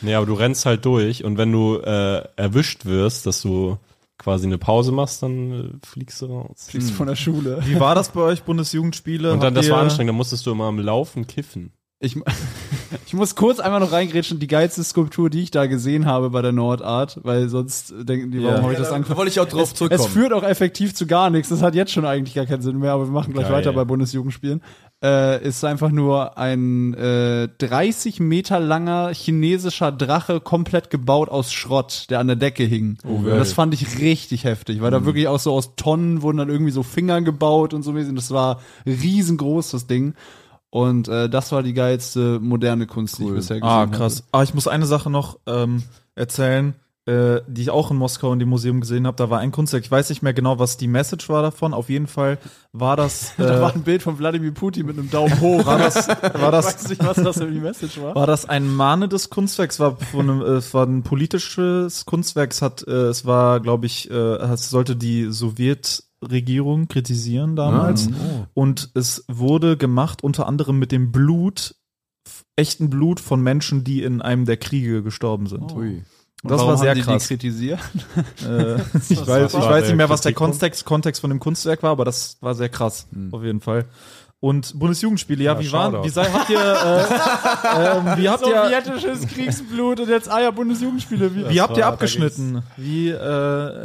Nee, 0.06 0.14
aber 0.14 0.24
du 0.26 0.34
rennst 0.34 0.64
halt 0.66 0.84
durch 0.84 1.24
und 1.24 1.36
wenn 1.36 1.52
du 1.52 1.76
äh, 1.78 2.22
erwischt 2.36 2.86
wirst, 2.86 3.26
dass 3.26 3.42
du 3.42 3.76
quasi 4.18 4.46
eine 4.46 4.56
Pause 4.56 4.92
machst, 4.92 5.22
dann 5.22 5.52
äh, 5.82 5.86
fliegst 5.86 6.22
du 6.22 6.26
raus. 6.26 6.68
Fliegst 6.70 6.92
von 6.92 7.06
der 7.06 7.16
Schule. 7.16 7.58
Wie 7.66 7.78
war 7.78 7.94
das 7.94 8.08
bei 8.10 8.20
euch, 8.22 8.42
Bundesjugendspiele? 8.44 9.32
Und 9.32 9.40
dann, 9.42 9.48
Habt 9.54 9.58
das 9.58 9.70
war 9.70 9.80
anstrengend, 9.82 10.10
da 10.10 10.12
musstest 10.16 10.46
du 10.46 10.52
immer 10.52 10.64
am 10.64 10.78
Laufen 10.78 11.26
kiffen. 11.26 11.72
Ich, 11.98 12.14
ich 13.06 13.14
muss 13.14 13.34
kurz 13.34 13.58
einmal 13.58 13.80
noch 13.80 13.90
reingrätschen, 13.92 14.38
die 14.38 14.46
geilste 14.46 14.84
Skulptur, 14.84 15.28
die 15.30 15.42
ich 15.42 15.50
da 15.50 15.66
gesehen 15.66 16.06
habe 16.06 16.30
bei 16.30 16.40
der 16.42 16.52
Nordart, 16.52 17.18
weil 17.24 17.48
sonst 17.48 17.92
denken 18.02 18.30
die, 18.30 18.42
warum 18.42 18.56
Ja. 18.56 18.62
habe 18.62 18.72
ich 18.72 18.78
das 18.78 18.90
Da 18.90 18.94
angefangen? 18.96 19.18
wollte 19.18 19.30
ich 19.30 19.40
auch 19.40 19.48
drauf 19.48 19.72
Es 19.72 19.74
zurückkommen. 19.74 20.08
führt 20.10 20.32
auch 20.32 20.42
effektiv 20.42 20.94
zu 20.94 21.06
gar 21.06 21.30
nichts. 21.30 21.48
Das 21.48 21.62
hat 21.62 21.74
jetzt 21.74 21.92
schon 21.92 22.04
eigentlich 22.04 22.34
gar 22.34 22.46
keinen 22.46 22.62
Sinn 22.62 22.78
mehr, 22.78 22.92
aber 22.92 23.06
wir 23.06 23.12
machen 23.12 23.32
gleich 23.32 23.46
Geil. 23.48 23.56
weiter 23.56 23.72
bei 23.72 23.84
Bundesjugendspielen. 23.84 24.62
Äh, 25.04 25.46
ist 25.46 25.62
einfach 25.62 25.90
nur 25.90 26.38
ein 26.38 26.94
äh, 26.94 27.48
30 27.58 28.18
Meter 28.18 28.58
langer 28.58 29.12
chinesischer 29.12 29.92
Drache, 29.92 30.40
komplett 30.40 30.88
gebaut 30.88 31.28
aus 31.28 31.52
Schrott, 31.52 32.06
der 32.08 32.18
an 32.20 32.28
der 32.28 32.36
Decke 32.36 32.64
hing. 32.64 32.96
und 33.04 33.26
das 33.26 33.52
fand 33.52 33.74
ich 33.74 33.98
richtig 34.00 34.44
heftig, 34.44 34.80
weil 34.80 34.90
da 34.90 35.04
wirklich 35.04 35.28
auch 35.28 35.38
so 35.38 35.52
aus 35.52 35.76
Tonnen 35.76 36.22
wurden 36.22 36.38
dann 36.38 36.48
irgendwie 36.48 36.72
so 36.72 36.82
Finger 36.82 37.20
gebaut 37.20 37.74
und 37.74 37.82
so. 37.82 37.92
Das 37.92 38.30
war 38.30 38.60
riesengroß, 38.86 39.70
das 39.72 39.86
Ding. 39.86 40.14
Und 40.70 41.08
äh, 41.08 41.28
das 41.28 41.52
war 41.52 41.62
die 41.62 41.74
geilste 41.74 42.40
moderne 42.40 42.86
Kunst, 42.86 43.18
die 43.18 43.24
ich 43.24 43.30
bisher 43.32 43.56
gesehen 43.60 43.68
Ah, 43.68 43.80
habe. 43.80 43.96
krass. 43.96 44.24
Ah, 44.32 44.42
ich 44.42 44.54
muss 44.54 44.66
eine 44.66 44.86
Sache 44.86 45.10
noch 45.10 45.38
ähm, 45.46 45.82
erzählen, 46.14 46.74
äh, 47.06 47.40
die 47.46 47.62
ich 47.62 47.70
auch 47.70 47.92
in 47.92 47.96
Moskau 47.96 48.32
in 48.32 48.40
dem 48.40 48.48
Museum 48.48 48.80
gesehen 48.80 49.06
habe. 49.06 49.16
Da 49.16 49.30
war 49.30 49.38
ein 49.38 49.52
Kunstwerk. 49.52 49.84
Ich 49.84 49.90
weiß 49.90 50.08
nicht 50.08 50.22
mehr 50.22 50.34
genau, 50.34 50.58
was 50.58 50.76
die 50.76 50.88
Message 50.88 51.28
war 51.28 51.40
davon. 51.40 51.72
Auf 51.72 51.88
jeden 51.88 52.08
Fall 52.08 52.38
war 52.72 52.96
das. 52.96 53.30
Äh, 53.38 53.42
Da 53.46 53.60
war 53.60 53.72
ein 53.72 53.82
Bild 53.82 54.02
von 54.02 54.18
Wladimir 54.18 54.52
Putin 54.52 54.86
mit 54.86 54.98
einem 54.98 55.08
Daumen 55.08 55.40
hoch. 55.40 55.64
war 55.66 55.78
das, 55.78 56.08
war 56.08 56.16
ich 56.16 56.32
das 56.32 56.66
weiß 56.66 56.88
nicht, 56.88 57.04
was 57.06 57.16
das 57.16 57.38
für 57.38 57.50
die 57.50 57.60
Message 57.60 58.00
war. 58.00 58.14
War 58.16 58.26
das 58.26 58.48
ein 58.48 58.74
mahnendes 58.74 59.30
Kunstwerk? 59.30 59.70
Es 59.70 59.78
war, 59.78 59.96
von 59.96 60.28
einem, 60.28 60.40
äh, 60.42 60.56
es 60.56 60.74
war 60.74 60.84
ein 60.84 61.04
politisches 61.04 62.06
Kunstwerk. 62.06 62.50
Es 62.50 62.60
hat, 62.60 62.86
äh, 62.88 62.90
es 62.90 63.24
war, 63.24 63.60
glaube 63.60 63.86
ich, 63.86 64.10
äh, 64.10 64.14
es 64.14 64.68
sollte 64.68 64.96
die 64.96 65.30
Sowjetregierung 65.30 66.88
kritisieren 66.88 67.54
damals. 67.54 68.08
Und 68.52 68.90
es 68.94 69.24
wurde 69.28 69.76
gemacht 69.76 70.24
unter 70.24 70.48
anderem 70.48 70.78
mit 70.80 70.90
dem 70.90 71.12
Blut, 71.12 71.76
echten 72.56 72.90
Blut 72.90 73.20
von 73.20 73.40
Menschen, 73.40 73.84
die 73.84 74.02
in 74.02 74.20
einem 74.22 74.44
der 74.44 74.56
Kriege 74.56 75.04
gestorben 75.04 75.46
sind. 75.46 75.72
Ui. 75.72 76.02
Und 76.42 76.50
das 76.50 76.58
warum 76.60 76.72
war 76.72 76.78
sehr 76.78 76.90
haben 76.90 76.96
die 76.98 77.02
krass. 77.02 77.22
Die 77.22 77.28
kritisiert? 77.28 77.80
Äh, 78.46 78.76
ich 79.08 79.26
weiß, 79.26 79.54
ich 79.54 79.60
weiß 79.60 79.86
nicht 79.88 79.96
mehr, 79.96 80.08
was 80.08 80.20
der? 80.20 80.32
Kontext, 80.32 80.84
Kontext 80.84 81.20
von 81.20 81.30
dem 81.30 81.40
Kunstwerk 81.40 81.82
war, 81.82 81.90
aber 81.90 82.04
das 82.04 82.36
war 82.40 82.54
sehr 82.54 82.68
krass, 82.68 83.06
auf 83.32 83.42
jeden 83.42 83.60
Fall. 83.60 83.86
Und 84.38 84.78
Bundesjugendspiele, 84.78 85.42
ja, 85.42 85.54
Ja, 85.54 85.60
wie 85.60 85.72
waren, 85.72 86.04
wie 86.04 86.08
sei, 86.10 86.26
habt 86.26 86.50
ihr, 86.50 86.58
äh, 86.60 87.96
ähm, 87.98 88.18
wie 88.18 88.28
habt 88.28 88.46
ihr, 88.46 88.54
Sowjetisches 88.84 89.26
Kriegsblut 89.28 89.98
und 90.00 90.08
jetzt 90.10 90.30
Eier 90.30 90.52
Bundesjugendspiele. 90.52 91.34
Wie? 91.34 91.48
wie 91.48 91.60
habt 91.60 91.76
ihr 91.76 91.84
war- 91.84 91.92
abgeschnitten? 91.94 92.62
Wie, 92.76 93.08
äh, 93.08 93.16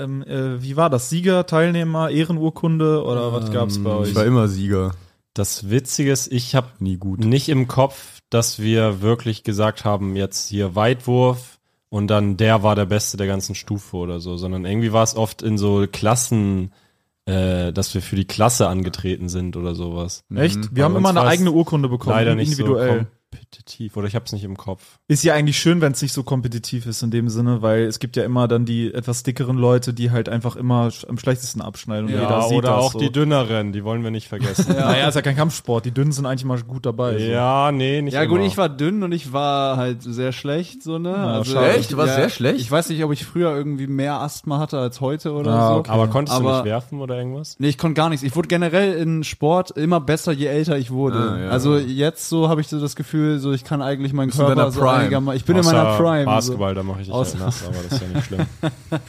ähm, 0.04 0.22
äh, 0.24 0.62
wie 0.62 0.76
war 0.76 0.90
das? 0.90 1.10
Sieger, 1.10 1.46
Teilnehmer, 1.46 2.10
Ehrenurkunde 2.10 3.04
oder 3.04 3.32
was 3.32 3.50
gab's 3.52 3.82
bei 3.82 3.92
euch? 3.92 4.10
Ich 4.10 4.16
war 4.16 4.26
immer 4.26 4.50
Sieger. 4.50 4.92
Das 5.34 5.70
Witzige 5.70 6.12
ist, 6.12 6.30
ich 6.32 6.54
habe 6.54 6.68
Nie 6.80 6.98
gut. 6.98 7.20
nicht 7.24 7.48
im 7.48 7.70
Kopf, 7.70 8.20
dass 8.30 8.60
wir 8.60 9.02
wirklich 9.02 9.44
gesagt 9.44 9.86
haben, 9.86 10.18
jetzt 10.18 10.50
hier 10.50 10.76
Weitwurf 10.76 11.60
und 11.92 12.08
dann 12.08 12.38
der 12.38 12.64
war 12.64 12.76
der 12.76 12.86
Beste 12.86 13.18
der 13.18 13.28
ganzen 13.28 13.54
Stufe 13.54 13.98
oder 13.98 14.22
so, 14.22 14.38
sondern 14.38 14.64
irgendwie 14.66 14.94
war 14.94 15.04
es 15.04 15.16
oft 15.16 15.42
in 15.42 15.58
so 15.58 15.86
Klassen, 15.92 16.72
äh, 17.26 17.74
dass 17.74 17.94
wir 17.94 18.02
für 18.02 18.16
die 18.16 18.26
Klasse 18.26 18.70
angetreten 18.70 19.28
sind 19.28 19.58
oder 19.58 19.76
sowas. 19.76 20.24
Echt? 20.34 20.58
Wir 20.58 20.70
Bei 20.72 20.84
haben 20.84 20.96
uns 20.96 21.00
immer 21.02 21.10
eine 21.10 21.20
war's 21.20 21.34
eigene 21.34 21.52
Urkunde 21.52 21.90
bekommen, 21.90 22.16
Leider 22.16 22.34
nicht 22.36 22.54
individuell. 22.54 23.08
so 23.34 23.38
kompetitiv 23.56 23.98
oder 23.98 24.08
ich 24.08 24.16
habe 24.16 24.26
es 24.26 24.32
nicht 24.32 24.44
im 24.46 24.56
Kopf. 24.56 25.00
Ist 25.08 25.24
ja 25.24 25.34
eigentlich 25.34 25.58
schön, 25.58 25.82
wenn 25.82 25.92
es 25.92 26.02
nicht 26.02 26.14
so 26.14 26.24
kompetitiv 26.24 26.86
ist 26.86 27.02
in 27.04 27.12
dem 27.12 27.28
Sinne, 27.30 27.62
weil 27.62 27.84
es 27.84 28.00
gibt 28.00 28.16
ja 28.16 28.24
immer 28.24 28.48
dann 28.48 28.66
die 28.66 28.94
etwas 28.94 29.24
dickeren 29.24 29.58
Leute, 29.58 29.94
die 29.94 30.10
halt 30.12 30.30
einfach 30.30 30.56
immer 30.56 30.90
am 31.08 31.18
schlechtesten 31.18 31.62
abschneiden 31.62 32.06
und 32.06 32.12
jeder 32.12 32.44
sieht 32.44 32.58
oder 32.58 32.70
das 32.70 32.78
auch 32.78 32.94
so. 32.94 33.00
die 33.00 33.12
dünneren, 33.12 33.74
die 33.74 33.84
wollen 33.84 34.04
wir 34.04 34.12
nicht 34.12 34.28
vergessen. 34.28 34.76
Naja, 34.82 35.10
ist 35.10 35.16
ja 35.16 35.22
kein 35.22 35.36
Kampfsport. 35.36 35.86
Die 35.86 35.92
Dünnen 35.92 36.12
sind 36.12 36.26
eigentlich 36.26 36.46
mal 36.46 36.60
gut 36.64 36.86
dabei. 36.86 37.18
so. 37.20 37.26
ja, 37.26 37.72
nee, 37.72 38.02
nicht 38.02 38.14
Ja 38.14 38.26
gut, 38.26 38.38
immer. 38.40 38.48
ich 38.48 38.58
war 38.58 38.70
dünn 38.70 39.04
und 39.04 39.12
ich 39.12 39.32
war 39.34 39.78
halt 39.78 40.02
sehr 40.02 40.32
schlecht, 40.32 40.82
so 40.82 40.98
ne. 40.98 41.16
also, 41.16 41.54
schade. 41.54 41.74
Echt? 41.74 41.92
Du 41.92 41.98
warst 41.98 42.16
sehr 42.16 42.30
schlecht? 42.30 42.60
Ich 42.60 42.72
weiß 42.72 42.90
nicht, 42.90 43.04
ob 43.04 43.12
ich 43.12 43.26
früher 43.26 43.54
irgendwie 43.56 43.88
mehr 43.88 44.22
Asthma 44.22 44.60
hatte 44.60 44.80
als 44.80 45.02
heute 45.02 45.34
oder 45.34 45.52
Ah, 45.52 45.68
so. 45.74 45.80
okay. 45.80 45.92
aber 45.92 46.08
konntest 46.08 46.38
du 46.38 46.42
Aber- 46.44 46.58
nicht 46.58 46.66
werfen 46.66 47.00
oder 47.02 47.18
irgendwas? 47.18 47.56
Nee, 47.60 47.68
ich 47.70 47.78
konnte 47.78 47.96
gar 47.96 48.10
nichts. 48.10 48.24
Ich 48.24 48.36
wurde 48.36 48.48
generell 48.48 48.94
in 48.94 49.24
Sport 49.24 49.72
immer 49.72 50.00
besser, 50.00 50.32
je 50.32 50.48
älter 50.48 50.78
ich 50.78 50.90
wurde. 50.92 51.18
Ah, 51.38 51.40
ja. 51.46 51.50
Also 51.50 51.78
jetzt 51.78 52.30
so 52.30 52.48
habe 52.50 52.62
ich 52.62 52.68
so 52.68 52.80
das 52.80 52.96
Gefühl, 52.96 53.40
so 53.42 53.52
ich 53.52 53.64
kann 53.64 53.82
eigentlich 53.82 54.14
meinen 54.14 54.32
Körper 54.32 54.72
so 54.72 54.80
Prime. 54.80 54.94
einigermaßen. 54.94 55.38
Ich 55.38 55.46
bin 55.46 55.58
Außer 55.60 55.70
in 55.72 55.76
meiner 55.78 55.98
Prime. 55.98 56.26
Basketball, 56.26 56.74
da 56.76 56.84
mache 56.84 57.02
ich 57.02 57.08
dich 57.08 57.16
Außer- 57.16 57.34
halt 57.34 57.40
nass, 57.40 57.64
aber 57.66 57.76
das 57.84 57.92
ist 57.92 58.02
ja 58.02 58.08
nicht 58.08 58.26
schlimm. 58.26 58.46
So. 58.92 58.98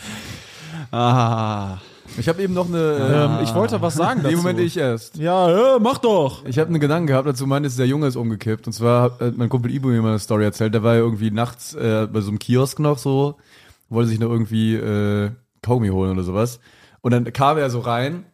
Ah. 0.90 1.78
Ich 2.18 2.28
habe 2.28 2.42
eben 2.42 2.52
noch 2.52 2.68
eine. 2.68 3.38
Ähm, 3.38 3.44
ich 3.44 3.54
wollte 3.54 3.80
was 3.80 3.94
sagen 3.94 4.20
dazu. 4.22 4.30
dem 4.34 4.38
Moment 4.40 4.58
ich 4.60 4.76
erst. 4.76 5.16
ja, 5.16 5.76
äh, 5.76 5.78
mach 5.80 5.96
doch. 5.98 6.44
Ich 6.44 6.58
habe 6.58 6.68
einen 6.68 6.80
Gedanken 6.80 7.06
gehabt, 7.06 7.26
dazu 7.26 7.46
meinte, 7.46 7.70
der 7.70 7.86
Junge 7.86 8.06
ist 8.06 8.16
umgekippt. 8.16 8.66
Und 8.66 8.74
zwar 8.74 9.12
hat 9.18 9.36
mein 9.38 9.48
Kumpel 9.48 9.72
Ibu 9.72 9.88
mir 9.88 10.02
mal 10.02 10.10
eine 10.10 10.18
Story 10.18 10.44
erzählt. 10.44 10.74
Der 10.74 10.82
war 10.82 10.94
ja 10.94 11.00
irgendwie 11.00 11.30
nachts 11.30 11.74
äh, 11.74 12.06
bei 12.12 12.20
so 12.20 12.28
einem 12.28 12.38
Kiosk 12.38 12.80
noch 12.80 12.98
so, 12.98 13.36
wollte 13.88 14.10
sich 14.10 14.18
noch 14.20 14.28
irgendwie 14.28 14.74
äh, 14.74 15.30
Kaugummi 15.62 15.88
holen 15.88 16.10
oder 16.12 16.22
sowas. 16.22 16.60
Und 17.00 17.12
dann 17.12 17.32
kam 17.32 17.56
er 17.56 17.70
so 17.70 17.80
rein 17.80 18.24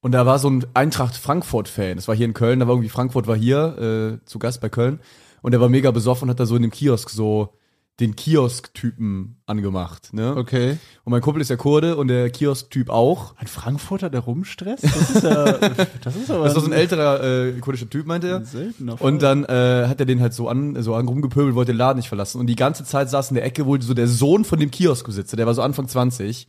und 0.00 0.12
da 0.12 0.24
war 0.24 0.38
so 0.38 0.48
ein 0.48 0.64
Eintracht 0.72 1.16
Frankfurt-Fan. 1.16 1.96
Das 1.96 2.08
war 2.08 2.14
hier 2.14 2.26
in 2.26 2.34
Köln, 2.34 2.60
da 2.60 2.66
war 2.66 2.74
irgendwie 2.74 2.88
Frankfurt 2.88 3.26
war 3.26 3.36
hier, 3.36 4.18
äh, 4.22 4.24
zu 4.26 4.38
Gast 4.38 4.62
bei 4.62 4.70
Köln. 4.70 5.00
Und 5.42 5.52
der 5.52 5.60
war 5.60 5.68
mega 5.68 5.90
besoffen 5.90 6.24
und 6.26 6.30
hat 6.30 6.40
da 6.40 6.46
so 6.46 6.56
in 6.56 6.62
dem 6.62 6.70
Kiosk 6.70 7.10
so 7.10 7.52
den 7.98 8.14
Kiosk-Typen 8.14 9.36
angemacht. 9.46 10.12
Ne? 10.12 10.36
Okay. 10.36 10.76
Und 11.04 11.12
mein 11.12 11.22
Kumpel 11.22 11.40
ist 11.40 11.48
ja 11.48 11.56
Kurde 11.56 11.96
und 11.96 12.08
der 12.08 12.28
Kiosk-Typ 12.28 12.90
auch. 12.90 13.34
Ein 13.38 13.46
Frankfurter, 13.46 14.10
der 14.10 14.20
rumstresst? 14.20 14.84
Das 14.84 15.10
ist 15.10 15.22
ja, 15.24 15.44
das 16.02 16.14
ist 16.16 16.30
aber 16.30 16.44
Das 16.44 16.54
ist 16.56 16.60
so 16.62 16.66
ein 16.68 16.72
älterer 16.74 17.22
äh, 17.24 17.52
kurdischer 17.52 17.88
Typ, 17.88 18.06
meinte 18.06 18.28
er. 18.28 18.44
seltener 18.44 18.98
Fall. 18.98 19.06
Und 19.12 19.22
dann 19.22 19.44
äh, 19.44 19.86
hat 19.88 19.98
er 19.98 20.04
den 20.04 20.20
halt 20.20 20.34
so 20.34 20.46
an, 20.48 20.82
so 20.82 20.94
an 20.94 21.08
rumgepöbelt, 21.08 21.54
wollte 21.54 21.72
den 21.72 21.78
Laden 21.78 21.96
nicht 21.96 22.08
verlassen. 22.08 22.38
Und 22.38 22.48
die 22.48 22.56
ganze 22.56 22.84
Zeit 22.84 23.08
saß 23.08 23.30
in 23.30 23.34
der 23.36 23.44
Ecke 23.46 23.64
wohl 23.64 23.80
so 23.80 23.94
der 23.94 24.08
Sohn 24.08 24.44
von 24.44 24.58
dem 24.60 24.70
Kioskbesitzer, 24.70 25.38
der 25.38 25.46
war 25.46 25.54
so 25.54 25.62
Anfang 25.62 25.88
20 25.88 26.48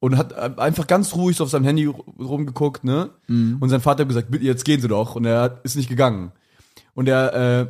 und 0.00 0.16
hat 0.16 0.32
äh, 0.32 0.50
einfach 0.58 0.86
ganz 0.86 1.12
ruhig 1.16 1.36
so 1.36 1.42
auf 1.44 1.50
seinem 1.50 1.64
Handy 1.64 1.86
ru- 1.88 2.04
rumgeguckt, 2.22 2.84
ne? 2.84 3.10
Und 3.26 3.68
sein 3.68 3.80
Vater 3.80 4.02
hat 4.02 4.08
gesagt, 4.08 4.30
bitte, 4.30 4.44
jetzt 4.44 4.64
gehen 4.64 4.80
Sie 4.80 4.86
doch. 4.88 5.16
Und 5.16 5.24
er 5.24 5.58
ist 5.64 5.74
nicht 5.74 5.88
gegangen. 5.88 6.30
Und 6.94 7.06
der 7.06 7.34
äh, 7.34 7.66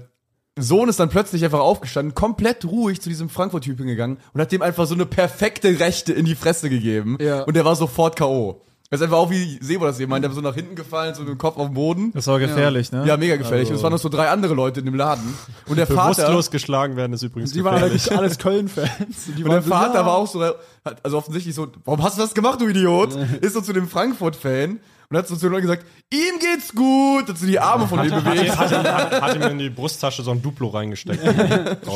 Sohn 0.63 0.89
ist 0.89 1.01
dann 1.01 1.09
plötzlich 1.09 1.45
einfach 1.45 1.61
aufgestanden, 1.61 2.15
komplett 2.15 2.65
ruhig 2.65 3.01
zu 3.01 3.09
diesem 3.09 3.29
Frankfurt-Typen 3.29 3.87
gegangen 3.87 4.19
und 4.33 4.41
hat 4.41 4.53
dem 4.53 4.63
einfach 4.63 4.87
so 4.87 4.95
eine 4.95 5.07
perfekte 5.07 5.81
Rechte 5.81 6.13
in 6.13 6.25
die 6.25 6.35
Fresse 6.35 6.71
gegeben. 6.71 7.17
Ja. 7.21 7.43
Und 7.43 7.55
der 7.57 7.65
war 7.65 7.77
sofort 7.77 8.17
K.O. 8.17 8.63
Das 8.91 9.01
ist 9.01 9.05
einfach 9.05 9.19
auch 9.19 9.31
wie 9.31 9.59
Sebo 9.61 9.85
das 9.85 10.01
eben 10.01 10.09
meint, 10.09 10.25
der 10.25 10.31
war 10.31 10.35
so 10.35 10.41
nach 10.41 10.55
hinten 10.55 10.75
gefallen, 10.75 11.15
so 11.15 11.21
mit 11.21 11.29
dem 11.29 11.37
Kopf 11.37 11.59
auf 11.59 11.67
den 11.67 11.75
Boden. 11.75 12.11
Das 12.15 12.27
war 12.27 12.39
gefährlich, 12.39 12.91
ne? 12.91 13.05
Ja, 13.07 13.19
mega 13.19 13.37
gefährlich. 13.37 13.69
Und 13.69 13.77
es 13.77 13.83
waren 13.83 13.93
noch 13.93 13.99
so 13.99 14.09
drei 14.09 14.31
andere 14.31 14.55
Leute 14.55 14.81
in 14.81 14.87
dem 14.87 14.95
Laden. 14.95 15.35
Und 15.67 15.77
der 15.77 15.87
Vater, 15.87 16.23
Bewusstlos 16.23 16.51
geschlagen 16.51 16.97
werden 16.97 17.13
ist 17.13 17.23
übrigens 17.23 17.53
die 17.53 17.63
waren 17.63 17.83
alle, 17.83 18.01
alles 18.17 18.39
Köln-Fans. 18.39 19.29
Die 19.37 19.45
und 19.45 19.51
der 19.51 19.63
Vater 19.63 19.97
ja. 20.01 20.07
war 20.07 20.15
auch 20.15 20.27
so, 20.27 20.43
hat- 20.43 20.57
also 21.03 21.19
offensichtlich 21.19 21.55
so, 21.55 21.67
warum 21.85 22.03
hast 22.03 22.17
du 22.17 22.23
das 22.23 22.33
gemacht, 22.33 22.63
du 22.63 22.67
Idiot? 22.67 23.15
Ist 23.43 23.53
so 23.53 23.61
zu 23.61 23.75
dem 23.75 23.89
Frankfurt-Fan 23.89 24.81
und 25.11 25.17
hat 25.17 25.27
so 25.27 25.35
zu 25.37 25.47
den 25.47 25.53
Leuten 25.53 25.63
gesagt, 25.63 25.87
ihm 26.13 26.39
geht's 26.39 26.75
gut, 26.75 27.29
hat 27.29 27.39
so 27.39 27.47
die 27.47 27.59
Arme 27.59 27.87
von 27.89 28.05
ihm 28.05 28.11
bewegt. 28.11 28.57
Hat, 28.59 28.71
ihm- 28.71 28.79
hat, 28.93 29.21
hat 29.23 29.37
ihm 29.37 29.43
in 29.43 29.59
die 29.59 29.71
Brusttasche 29.71 30.23
so 30.23 30.31
ein 30.33 30.43
Duplo 30.43 30.69
reingesteckt. 30.69 31.23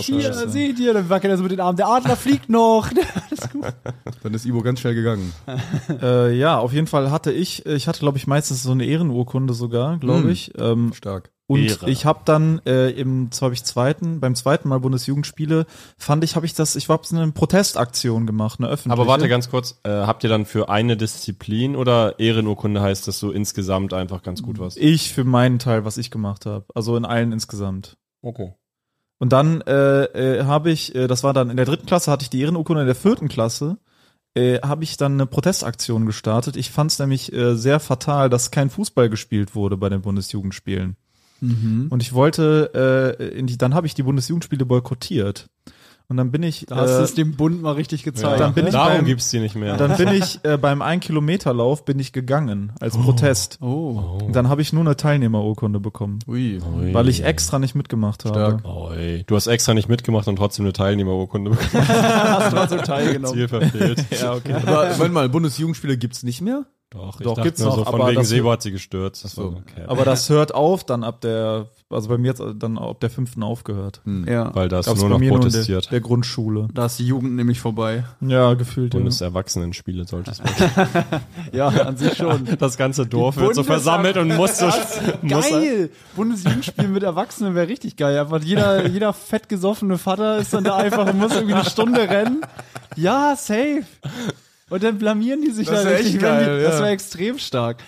Hier, 0.01 0.33
seht 0.49 0.79
ihr, 0.79 0.95
dann 0.95 1.09
wackelt 1.11 1.31
er 1.33 1.37
so 1.37 1.43
mit 1.43 1.53
den 1.53 1.61
Armen. 1.61 1.77
Der 1.77 1.89
Adler 1.89 2.17
fliegt 2.17 2.49
noch. 2.49 2.89
Dann 4.23 4.35
ist 4.35 4.47
Ivo 4.47 4.63
ganz 4.63 4.81
schnell 4.81 4.95
gegangen. 4.95 5.33
Äh, 6.03 6.35
ja, 6.37 6.59
auf 6.59 6.73
jeden 6.73 6.87
Fall 6.87 7.11
hatte 7.11 7.33
ich, 7.33 7.67
ich 7.67 7.87
hatte 7.87 8.01
glaube 8.01 8.17
ich 8.19 8.27
meistens 8.27 8.63
so 8.63 8.73
eine 8.73 8.85
Ehrenurkunde 8.85 9.53
sogar, 9.55 9.99
glaube 9.99 10.23
Hm. 10.25 10.31
ich. 10.31 10.53
Ähm, 10.59 10.93
Stark. 10.95 11.31
Und 11.53 11.65
Ehre. 11.65 11.91
ich 11.91 12.05
habe 12.05 12.21
dann 12.25 12.61
äh, 12.67 12.91
im, 12.91 13.31
habe 13.41 13.55
ich 13.55 13.65
zweiten, 13.65 14.21
beim 14.21 14.35
zweiten 14.35 14.69
Mal 14.69 14.81
Bundesjugendspiele, 14.81 15.67
fand 15.99 16.25
ich, 16.25 16.37
habe 16.37 16.47
ich 16.47 16.55
das, 16.55 16.77
ich 16.77 16.89
habe 16.89 17.03
eine 17.13 17.33
Protestaktion 17.33 18.27
gemacht, 18.27 18.61
eine 18.61 18.69
öffentliche. 18.69 18.93
Aber 18.93 19.07
warte 19.07 19.29
ganz 19.29 19.51
kurz, 19.51 19.81
äh, 19.85 19.91
habt 19.91 20.25
ihr 20.25 20.31
dann 20.31 20.47
für 20.47 20.69
eine 20.69 20.97
Disziplin 20.97 21.77
oder 21.77 22.19
Ehrenurkunde 22.19 22.81
heißt, 22.81 23.07
dass 23.07 23.21
du 23.21 23.31
insgesamt 23.31 23.93
einfach 23.93 24.23
ganz 24.23 24.43
gut 24.43 24.59
warst? 24.59 24.79
Ich 24.79 25.13
für 25.13 25.25
meinen 25.25 25.59
Teil, 25.59 25.85
was 25.85 25.97
ich 25.97 26.11
gemacht 26.11 26.47
habe. 26.47 26.67
Also 26.75 26.97
in 26.97 27.05
allen 27.05 27.33
insgesamt. 27.33 27.97
Okay. 28.23 28.55
Und 29.19 29.33
dann 29.33 29.61
äh, 29.63 30.05
äh, 30.05 30.45
habe 30.45 30.71
ich, 30.71 30.95
äh, 30.95 31.07
das 31.07 31.23
war 31.23 31.33
dann 31.33 31.51
in 31.51 31.57
der 31.57 31.67
dritten 31.67 31.87
Klasse, 31.87 32.11
hatte 32.11 32.25
ich 32.25 32.31
die 32.31 32.41
Ehrenurkunde, 32.41 32.83
in 32.83 32.87
der 32.87 32.97
vierten 32.97 33.29
Klasse 33.29 33.79
äh, 34.35 34.61
habe 34.61 34.85
ich 34.85 34.97
dann 34.97 35.13
eine 35.13 35.27
Protestaktion 35.27 36.07
gestartet. 36.07 36.57
Ich 36.57 36.71
fand 36.71 36.91
es 36.91 36.99
nämlich 36.99 37.33
äh, 37.33 37.55
sehr 37.55 37.81
fatal, 37.81 38.31
dass 38.31 38.51
kein 38.51 38.71
Fußball 38.71 39.11
gespielt 39.11 39.55
wurde 39.55 39.77
bei 39.77 39.89
den 39.89 40.03
Bundesjugendspielen. 40.03 40.97
Und 41.91 42.03
ich 42.03 42.13
wollte, 42.13 43.17
äh, 43.19 43.39
in 43.39 43.47
die, 43.47 43.59
dann 43.59 43.75
habe 43.75 43.87
ich 43.87 43.95
die 43.95 44.05
Bundesjugendspiele 44.05 44.65
boykottiert. 44.65 45.49
Und 46.13 46.19
dann 46.19 46.31
bin 46.31 46.43
ich, 46.43 46.67
Da 46.69 46.77
hast 46.77 46.91
du 46.91 46.99
äh, 47.01 47.05
es 47.05 47.15
dem 47.15 47.37
Bund 47.37 47.63
mal 47.63 47.73
richtig 47.73 48.03
gezeigt. 48.03 48.39
Dann 48.39 48.53
bin 48.53 48.67
ich 48.67 48.73
Darum 48.73 48.97
beim- 48.99 49.05
gibt's 49.07 49.31
die 49.31 49.39
nicht 49.41 49.55
mehr. 49.55 49.79
dann 49.79 49.97
bin 49.97 50.09
ich 50.09 50.41
äh, 50.45 50.59
beim 50.59 50.83
ein 50.83 51.01
Kilometer 51.01 51.55
Lauf 51.55 51.87
bin 51.87 51.99
ich 51.99 52.13
gegangen 52.13 52.73
als 52.81 52.99
Protest. 52.99 53.57
oh. 53.63 54.19
Und 54.23 54.37
dann 54.37 54.51
habe 54.51 54.61
ich 54.61 54.75
nur 54.75 54.83
eine 54.85 54.95
Teilnehmerurkunde 54.95 55.81
bekommen, 55.81 56.19
Ui. 56.29 56.61
Ui. 56.61 56.93
weil 56.93 57.09
ich 57.09 57.25
extra 57.25 57.59
nicht 57.59 57.75
mitgemacht 57.75 58.27
habe. 58.27 58.35
Stark. 58.61 58.65
Oi. 58.67 59.25
Du 59.27 59.37
hast 59.37 59.47
extra 59.47 59.73
nicht 59.73 59.89
mitgemacht 59.89 60.29
und 60.29 60.37
trotzdem 60.37 60.67
eine 60.67 60.75
Teilnehmerurkunde 60.75 61.53
bekommen. 61.53 61.89
Hast 61.89 62.53
du 62.73 62.77
so 62.77 62.83
teilgenommen. 62.83 63.35
Ziel 63.35 63.49
verfehlt. 63.49 64.05
Ja, 64.21 64.35
okay. 64.35 64.53
Aber 64.67 64.91
Moment 64.93 65.15
mal, 65.15 65.29
Bundesjugendspiele 65.31 65.97
gibt's 65.97 66.23
nicht 66.25 66.43
mehr? 66.43 66.67
Doch, 66.91 67.19
ich 67.21 67.25
Doch, 67.25 67.43
gibt's 67.43 67.59
nur 67.61 67.71
noch, 67.71 67.77
so, 67.79 67.85
von 67.85 67.95
aber 68.03 68.11
wegen 68.11 68.23
Sebo 68.23 68.51
hat 68.53 68.61
sie 68.61 68.71
gestürzt. 68.71 69.27
so. 69.27 69.57
Okay. 69.63 69.85
Aber 69.87 70.05
das 70.05 70.29
hört 70.29 70.55
auf 70.55 70.85
dann 70.85 71.05
ab 71.05 71.23
der, 71.23 71.69
also 71.93 72.09
bei 72.09 72.19
mir 72.19 72.29
jetzt 72.29 72.43
dann 72.57 72.79
ab 72.79 73.01
der 73.01 73.11
fünften 73.11 73.43
aufgehört. 73.43 74.01
Ja. 74.27 74.55
Weil 74.55 74.69
da 74.69 74.81
Gab's 74.81 75.01
nur 75.01 75.09
noch 75.11 75.19
mir 75.19 75.31
nur 75.31 75.41
protestiert. 75.41 75.85
der, 75.87 75.91
der 75.91 76.01
Grundschule. 76.01 76.69
Da 76.75 76.87
ist 76.87 76.99
die 76.99 77.07
Jugend 77.07 77.35
nämlich 77.37 77.61
vorbei. 77.61 78.05
Ja, 78.21 78.55
gefühlt. 78.55 78.95
Ja. 78.95 78.99
Bundeserwachsenenspiele 79.01 80.07
solltest 80.07 80.43
du. 81.53 81.57
Ja, 81.57 81.69
an 81.69 81.97
sich 81.97 82.17
schon. 82.17 82.47
Das 82.59 82.77
ganze 82.77 83.07
Dorf 83.07 83.37
wird 83.37 83.55
so 83.55 83.63
versammelt 83.63 84.17
und 84.17 84.29
muss 84.37 84.59
so. 84.59 84.67
muss 85.23 85.51
Geil! 85.51 85.91
Bundesjugendspiel 86.17 86.89
mit 86.89 87.03
Erwachsenen 87.03 87.55
wäre 87.55 87.69
richtig 87.69 87.97
geil. 87.97 88.19
Einfach 88.19 88.43
jeder, 88.43 88.87
jeder 88.87 89.13
fett 89.13 89.49
gesoffene 89.49 89.99
Vater 89.99 90.39
ist 90.39 90.53
dann 90.55 90.65
da 90.65 90.77
einfach 90.77 91.07
und 91.09 91.19
muss 91.19 91.35
irgendwie 91.35 91.55
eine 91.55 91.65
Stunde 91.65 92.01
rennen. 92.09 92.43
Ja, 92.97 93.35
safe. 93.37 93.83
Und 94.71 94.83
dann 94.83 94.99
blamieren 94.99 95.43
die 95.43 95.51
sich 95.51 95.67
Das 95.69 95.83
da 95.85 95.91
wär 95.91 95.99
richtig. 95.99 96.15
wenn 96.15 96.21
die, 96.21 96.25
geil, 96.47 96.63
Das 96.63 96.75
ja. 96.75 96.81
wäre 96.81 96.91
extrem 96.93 97.39
stark. 97.39 97.79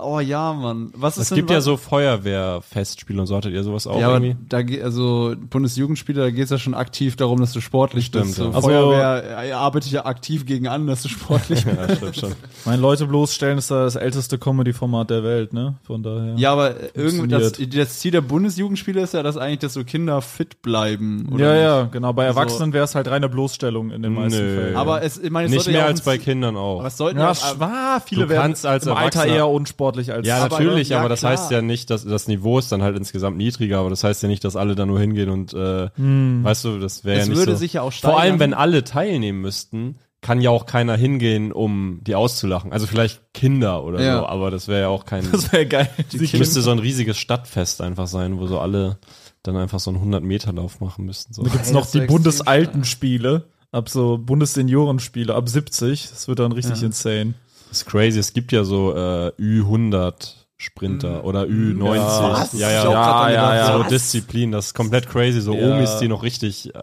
Oh 0.00 0.18
ja, 0.20 0.52
Mann. 0.52 0.90
Was 0.96 1.16
ist 1.16 1.22
Es 1.24 1.28
denn 1.28 1.36
gibt 1.36 1.50
ja 1.50 1.58
was- 1.58 1.64
so 1.64 1.76
Feuerwehrfestspiele 1.76 3.20
und 3.20 3.26
so 3.26 3.36
hattet 3.36 3.52
ihr 3.52 3.62
sowas 3.62 3.86
auch 3.86 3.98
Ja, 4.00 4.08
aber 4.08 4.16
irgendwie? 4.16 4.36
da 4.48 4.62
geht, 4.62 4.82
also 4.82 5.34
Bundesjugendspiele, 5.50 6.20
da 6.20 6.30
geht 6.30 6.44
es 6.44 6.50
ja 6.50 6.58
schon 6.58 6.74
aktiv 6.74 7.16
darum, 7.16 7.40
dass 7.40 7.52
du 7.52 7.60
sportlich 7.60 8.06
Stimmt, 8.06 8.24
bist. 8.26 8.36
So, 8.36 8.44
ja. 8.44 8.50
Also- 8.50 8.60
Feuerwehr 8.68 9.44
äh, 9.44 9.52
arbeitet 9.52 9.92
ja 9.92 10.04
aktiv 10.06 10.46
gegen 10.46 10.66
an, 10.68 10.86
dass 10.86 11.02
du 11.02 11.08
sportlich 11.08 11.64
bist. 11.64 11.76
Ja, 11.76 11.94
stimmt 11.96 12.16
schon. 12.16 12.32
Mein 12.64 12.80
Leute 12.80 13.06
bloßstellen 13.06 13.58
ist 13.58 13.70
da 13.70 13.84
das 13.84 13.94
älteste 13.96 14.38
Comedy-Format 14.38 15.10
der 15.10 15.22
Welt, 15.22 15.52
ne? 15.52 15.74
Von 15.84 16.02
daher. 16.02 16.34
Ja, 16.36 16.52
aber 16.52 16.74
irgendwie 16.94 17.28
das, 17.28 17.52
das 17.52 17.98
Ziel 18.00 18.10
der 18.10 18.20
Bundesjugendspiele 18.22 19.00
ist 19.00 19.14
ja, 19.14 19.22
dass 19.22 19.36
eigentlich, 19.36 19.60
dass 19.60 19.74
so 19.74 19.84
Kinder 19.84 20.20
fit 20.22 20.60
bleiben. 20.62 21.28
Oder 21.32 21.46
ja, 21.46 21.52
nicht? 21.54 21.62
ja, 21.62 21.88
genau. 21.92 22.12
Bei 22.12 22.26
Also- 22.26 22.40
Erwachsenen 22.40 22.72
wäre 22.72 22.84
es 22.84 22.94
halt 22.96 23.06
reine 23.08 23.28
Bloßstellung 23.28 23.90
in 23.92 24.02
den 24.02 24.12
meisten 24.14 24.40
Nö. 24.40 24.54
Fällen. 24.60 24.76
Aber 24.76 25.02
es, 25.02 25.18
ich 25.18 25.30
meine, 25.30 25.46
es 25.46 25.52
Nicht 25.52 25.66
ja 25.66 25.72
mehr 25.72 25.84
auch 25.84 25.88
als 25.88 26.00
bei 26.00 26.18
Kindern 26.18 26.56
auch. 26.56 26.78
Aber 26.80 26.88
es 26.88 26.96
sollten 26.96 27.18
ja, 27.20 27.28
ja, 27.28 27.34
schwa, 27.34 28.00
viele 28.04 28.22
Du 28.24 28.28
werden 28.30 28.42
kannst 28.42 28.66
als 28.66 28.86
im 28.86 28.92
Alter 28.94 29.26
eher 29.26 29.46
unsportlich 29.48 29.83
als 29.86 30.26
Ja, 30.26 30.44
Aber- 30.44 30.58
natürlich, 30.58 30.88
ja, 30.90 31.00
aber 31.00 31.08
das 31.08 31.20
klar. 31.20 31.32
heißt 31.32 31.50
ja 31.50 31.62
nicht, 31.62 31.90
dass 31.90 32.04
das 32.04 32.28
Niveau 32.28 32.58
ist 32.58 32.70
dann 32.72 32.82
halt 32.82 32.96
insgesamt 32.96 33.36
niedriger, 33.36 33.78
aber 33.80 33.90
das 33.90 34.04
heißt 34.04 34.22
ja 34.22 34.28
nicht, 34.28 34.44
dass 34.44 34.56
alle 34.56 34.74
da 34.74 34.86
nur 34.86 35.00
hingehen 35.00 35.28
und 35.30 35.52
äh, 35.54 35.88
weißt 35.96 36.64
du, 36.64 36.78
das 36.78 37.04
wäre 37.04 37.20
ja 37.20 37.26
nicht 37.26 37.36
würde 37.36 37.52
so. 37.52 37.58
sich 37.58 37.74
ja 37.74 37.82
auch 37.82 37.92
Vor 37.92 38.12
allem, 38.18 38.34
steigern. 38.36 38.40
wenn 38.40 38.54
alle 38.54 38.84
teilnehmen 38.84 39.40
müssten, 39.40 39.96
kann 40.20 40.40
ja 40.40 40.48
auch 40.50 40.64
keiner 40.64 40.96
hingehen, 40.96 41.52
um 41.52 42.00
die 42.02 42.14
auszulachen. 42.14 42.72
Also 42.72 42.86
vielleicht 42.86 43.20
Kinder 43.34 43.84
oder 43.84 44.02
Ja. 44.02 44.18
so, 44.20 44.26
aber 44.26 44.50
das 44.50 44.68
wäre 44.68 44.80
ja 44.82 44.88
auch 44.88 45.04
kein. 45.04 45.22
Das 45.32 45.52
wäre 45.52 45.66
geil. 45.66 45.88
Müsste 46.32 46.62
so 46.62 46.70
ein 46.70 46.78
riesiges 46.78 47.18
Stadtfest 47.18 47.82
einfach 47.82 48.06
sein, 48.06 48.38
wo 48.38 48.46
so 48.46 48.58
alle 48.58 48.96
dann 49.42 49.56
einfach 49.58 49.80
so 49.80 49.90
einen 49.90 50.00
100-Meter-Lauf 50.14 50.80
machen 50.80 51.04
müssten. 51.04 51.34
So. 51.34 51.42
Da 51.42 51.50
gibt's 51.50 51.68
Ey, 51.68 51.74
noch 51.74 51.84
die 51.90 52.00
Bundesaltenspiele, 52.00 53.44
ab 53.72 53.88
so 53.90 54.16
Bundesseniorenspiele, 54.18 55.34
ab 55.34 55.48
70. 55.48 56.08
Das 56.10 56.28
wird 56.28 56.38
dann 56.38 56.52
richtig 56.52 56.82
insane. 56.82 57.34
Das 57.74 57.82
ist 57.82 57.86
crazy. 57.86 58.20
Es 58.20 58.32
gibt 58.32 58.52
ja 58.52 58.62
so 58.62 58.94
äh, 58.94 59.32
Ü100 59.36 60.34
Sprinter 60.56 61.24
oder 61.24 61.42
Ü90. 61.42 61.96
Ja. 61.96 62.48
ja, 62.52 62.70
ja, 62.70 62.82
auch 62.84 62.92
grad 62.92 63.34
dran 63.34 63.56
gedacht, 63.56 63.82
So? 63.82 63.90
Disziplin, 63.90 64.52
das 64.52 64.66
ist 64.66 64.74
komplett 64.74 65.08
crazy. 65.08 65.40
So 65.40 65.54
Ja. 65.54 65.74
Omis, 65.74 65.98
die 65.98 66.06
noch 66.06 66.22
richtig, 66.22 66.72
äh, 66.72 66.82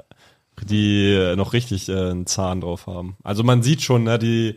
die 0.66 1.14
äh, 1.14 1.38
noch 1.38 1.54
richtig 1.54 1.88
äh, 1.88 1.94
einen 1.94 2.26
Zahn 2.28 2.60
drauf 2.60 2.88
haben. 2.88 3.16
Also 3.24 3.42
man 3.46 3.64
sieht 3.64 3.82
schon, 3.82 4.04
ne, 4.04 4.20
die, 4.20 4.56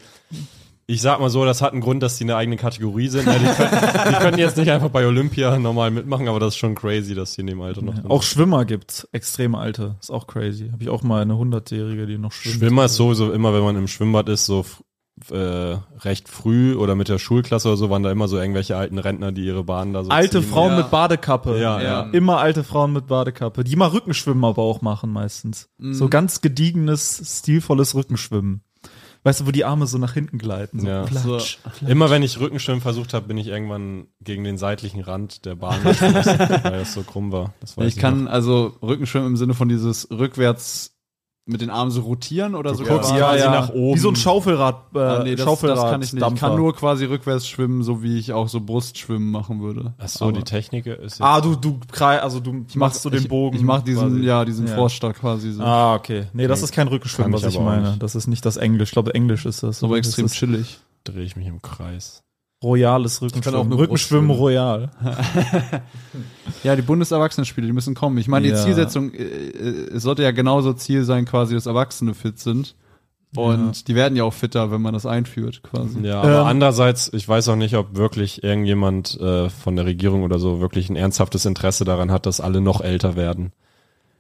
ich 0.89 1.03
sag 1.03 1.21
mal 1.21 1.31
so, 1.31 1.45
das 1.45 1.63
hat 1.63 1.71
einen 1.71 1.83
Grund, 1.83 2.03
dass 2.03 2.19
die 2.19 2.25
eine 2.25 2.35
eigene 2.35 2.57
Kategorie 2.57 3.07
sind. 3.07 3.27
Ne? 3.27 3.39
Die, 3.39 3.47
können, 3.47 3.71
die 4.09 4.15
können 4.17 4.39
jetzt 4.39 4.57
nicht 4.57 4.73
einfach 4.73 4.91
bei 4.91 5.07
Olympia 5.07 5.57
normal 5.61 5.93
mitmachen, 5.93 6.27
aber 6.27 6.41
das 6.41 6.55
ist 6.55 6.59
schon 6.59 6.75
crazy, 6.75 7.15
dass 7.15 7.37
die 7.37 7.43
in 7.43 7.47
dem 7.47 7.61
Alter 7.61 7.81
noch 7.81 7.95
Auch 8.11 8.25
sind. 8.25 8.33
Schwimmer 8.33 8.65
gibt's, 8.65 9.07
extrem 9.13 9.55
alte. 9.55 9.95
Ist 10.01 10.11
auch 10.11 10.27
crazy. 10.27 10.71
Habe 10.73 10.83
ich 10.83 10.89
auch 10.89 11.05
mal 11.05 11.23
eine 11.23 11.35
100-Jährige, 11.35 12.07
die 12.09 12.19
noch 12.19 12.33
schwimmt. 12.33 12.57
Schwimmer 12.57 12.87
ist 12.87 12.97
sowieso 12.97 13.33
immer, 13.33 13.55
wenn 13.55 13.63
man 13.63 13.77
im 13.77 13.87
Schwimmbad 13.87 14.29
ist, 14.29 14.47
so 14.47 14.67
äh, 15.31 15.77
recht 16.01 16.29
früh 16.29 16.75
oder 16.75 16.95
mit 16.97 17.09
der 17.09 17.19
Schulklasse 17.19 17.69
oder 17.69 17.77
so, 17.77 17.89
waren 17.91 18.03
da 18.03 18.11
immer 18.11 18.27
so 18.29 18.39
irgendwelche 18.39 18.77
alten 18.77 18.99
Rentner, 18.99 19.31
die 19.33 19.45
ihre 19.47 19.63
Bahnen 19.65 19.93
da 19.93 20.03
so 20.05 20.11
Alte 20.11 20.41
ziehen. 20.41 20.51
Frauen 20.51 20.73
Ja. 20.73 20.77
mit 20.79 20.91
Badekappe. 20.91 21.53
Ja, 21.61 21.81
Ja. 21.81 21.83
ja. 21.83 22.11
Immer 22.11 22.39
alte 22.39 22.65
Frauen 22.65 22.93
mit 22.93 23.07
Badekappe, 23.07 23.63
die 23.65 23.77
mal 23.77 23.89
Rückenschwimmen 23.89 24.45
aber 24.45 24.63
auch 24.63 24.83
machen 24.83 25.13
meistens. 25.13 25.69
Mhm. 25.79 25.95
So 25.95 26.09
ganz 26.09 26.41
gediegenes, 26.41 27.23
stilvolles 27.39 27.95
Rückenschwimmen. 27.95 28.63
Weißt 29.27 29.41
du, 29.41 29.47
wo 29.47 29.53
die 29.53 29.65
Arme 29.65 29.87
so 29.87 29.97
nach 29.97 30.13
hinten 30.13 30.37
gleiten. 30.37 30.81
So 30.81 30.87
Ja. 30.87 31.05
platsch. 31.05 31.59
Immer 31.87 32.11
wenn 32.11 32.23
ich 32.23 32.39
Rückenschwimmen 32.41 32.83
versucht 32.83 33.15
habe, 33.15 33.27
bin 33.29 33.39
ich 33.39 33.47
irgendwann 33.47 34.09
gegen 34.21 34.45
den 34.45 34.59
seitlichen 34.59 35.01
Rand 35.01 35.47
der 35.47 35.55
Bahn 35.55 35.83
gestoßen, 35.83 36.39
weil 36.39 36.79
das 36.81 36.93
so 36.93 37.03
krumm 37.05 37.33
war. 37.33 37.55
Das 37.61 37.77
weiß 37.79 37.87
Ich 37.87 37.97
kann 37.97 38.29
also 38.29 38.77
Rückenschwimmen 38.83 39.29
im 39.29 39.37
Sinne 39.39 39.55
von 39.55 39.71
dieses 39.71 40.11
rückwärts 40.11 40.94
mit 41.47 41.61
den 41.61 41.69
Armen 41.69 41.91
so 41.91 42.01
rotieren 42.01 42.55
oder 42.55 42.75
so. 42.75 42.85
guckst 42.85 43.11
quasi- 43.11 43.19
quasi 43.21 43.45
nach 43.45 43.69
oben. 43.69 43.97
Wie 43.97 44.01
so 44.01 44.09
ein 44.09 44.17
Schaufelrad. 44.17 44.77
Äh, 44.95 44.99
Ah, 44.99 45.23
nee, 45.25 45.35
das, 45.37 45.45
Schaufelrad 45.45 45.77
das 45.77 45.85
kann 45.91 46.01
ich 46.03 46.13
nicht. 46.13 46.15
Ich 46.15 46.21
Dampfer. 46.21 46.49
kann 46.49 46.57
nur 46.57 46.75
quasi 46.75 47.05
rückwärts 47.05 47.47
schwimmen, 47.47 47.83
so 47.83 48.03
wie 48.03 48.19
ich 48.19 48.33
auch 48.33 48.49
so 48.49 48.61
Brustschwimmen 48.61 49.31
machen 49.31 49.61
würde. 49.61 49.93
Ach 49.99 50.09
so, 50.09 50.25
Aber 50.25 50.33
die 50.33 50.43
Technik 50.43 50.87
ist 50.87 51.19
jetzt 51.19 51.21
Ah, 51.21 51.43
du, 51.43 51.55
du, 51.55 51.79
krei- 51.93 52.19
also 52.19 52.41
du 52.41 52.65
ich 52.67 52.77
mach 52.77 52.87
machst 52.89 53.03
so 53.03 53.11
den 53.11 53.21
ich, 53.23 53.29
Bogen. 53.29 53.57
Ich 53.59 53.63
mach 53.63 53.83
diesen, 53.83 54.09
quasi. 54.13 54.23
ja, 54.25 54.45
diesen 54.47 54.67
Ja. 54.69 54.75
Frosch 54.75 54.99
da 55.01 55.13
quasi 55.13 55.53
so. 55.53 55.63
Ah, 55.63 55.95
okay. 55.97 56.25
Nee, 56.33 56.47
das 56.47 56.63
ist 56.63 56.73
kein 56.73 56.89
Rückenschwimmen, 56.89 57.33
was 57.35 57.43
ich 57.45 57.55
ich 57.57 57.61
meine. 57.61 57.89
nicht. 57.91 58.03
Das 58.03 58.15
ist 58.15 58.27
nicht 58.27 58.47
das 58.47 58.57
Englisch. 58.57 58.89
Ich 58.89 58.93
glaube, 58.95 59.15
Englisch 59.15 59.45
ist 59.45 59.63
das. 59.63 59.85
aber 59.85 59.99
Das 59.99 60.07
extrem 60.07 60.25
ist 60.27 60.35
chillig. 60.37 60.79
drehe 61.05 61.25
ich 61.25 61.37
mich 61.37 61.47
im 61.47 61.61
Kreis. 61.61 62.23
Royales 62.65 63.21
kann 63.21 63.29
auch 63.55 63.61
Rückenschwimmen. 63.67 63.79
Rückenschwimmen. 63.79 64.31
Royal. 64.31 64.91
Ja, 66.63 66.77
die 66.77 66.83
Bundeserwachsenenspiele, 66.83 67.67
die 67.67 67.73
müssen 67.73 67.95
kommen. 67.95 68.17
Ich 68.19 68.29
meine, 68.29 68.47
die 68.47 68.53
Ja. 68.53 68.57
Zielsetzung, 68.57 69.13
äh, 69.13 69.23
äh, 69.23 69.91
es 69.95 70.03
sollte 70.03 70.23
ja 70.23 70.31
genauso 70.31 70.73
Ziel 70.73 71.05
sein, 71.05 71.25
quasi, 71.27 71.55
dass 71.55 71.67
Erwachsene 71.67 72.15
fit 72.15 72.39
sind. 72.39 72.75
Und 73.37 73.89
die 73.89 73.95
werden 73.97 74.15
ja 74.17 74.23
auch 74.25 74.33
fitter, 74.33 74.71
wenn 74.71 74.81
man 74.81 74.95
das 74.95 75.07
einführt, 75.07 75.63
quasi. 75.65 76.01
Ja, 76.03 76.21
aber 76.23 76.41
Ähm. 76.43 76.47
andererseits, 76.47 77.11
ich 77.13 77.29
weiß 77.29 77.49
auch 77.49 77.57
nicht, 77.57 77.75
ob 77.77 77.97
wirklich 77.97 78.45
irgendjemand 78.45 79.19
äh, 79.21 79.51
von 79.51 79.75
der 79.75 79.87
Regierung 79.87 80.23
oder 80.23 80.39
so 80.39 80.61
wirklich 80.61 80.89
ein 80.89 80.95
ernsthaftes 80.97 81.45
Interesse 81.45 81.85
daran 81.85 82.13
hat, 82.13 82.27
dass 82.27 82.41
alle 82.41 82.61
noch 82.61 82.81
älter 82.81 83.17
werden. 83.17 83.53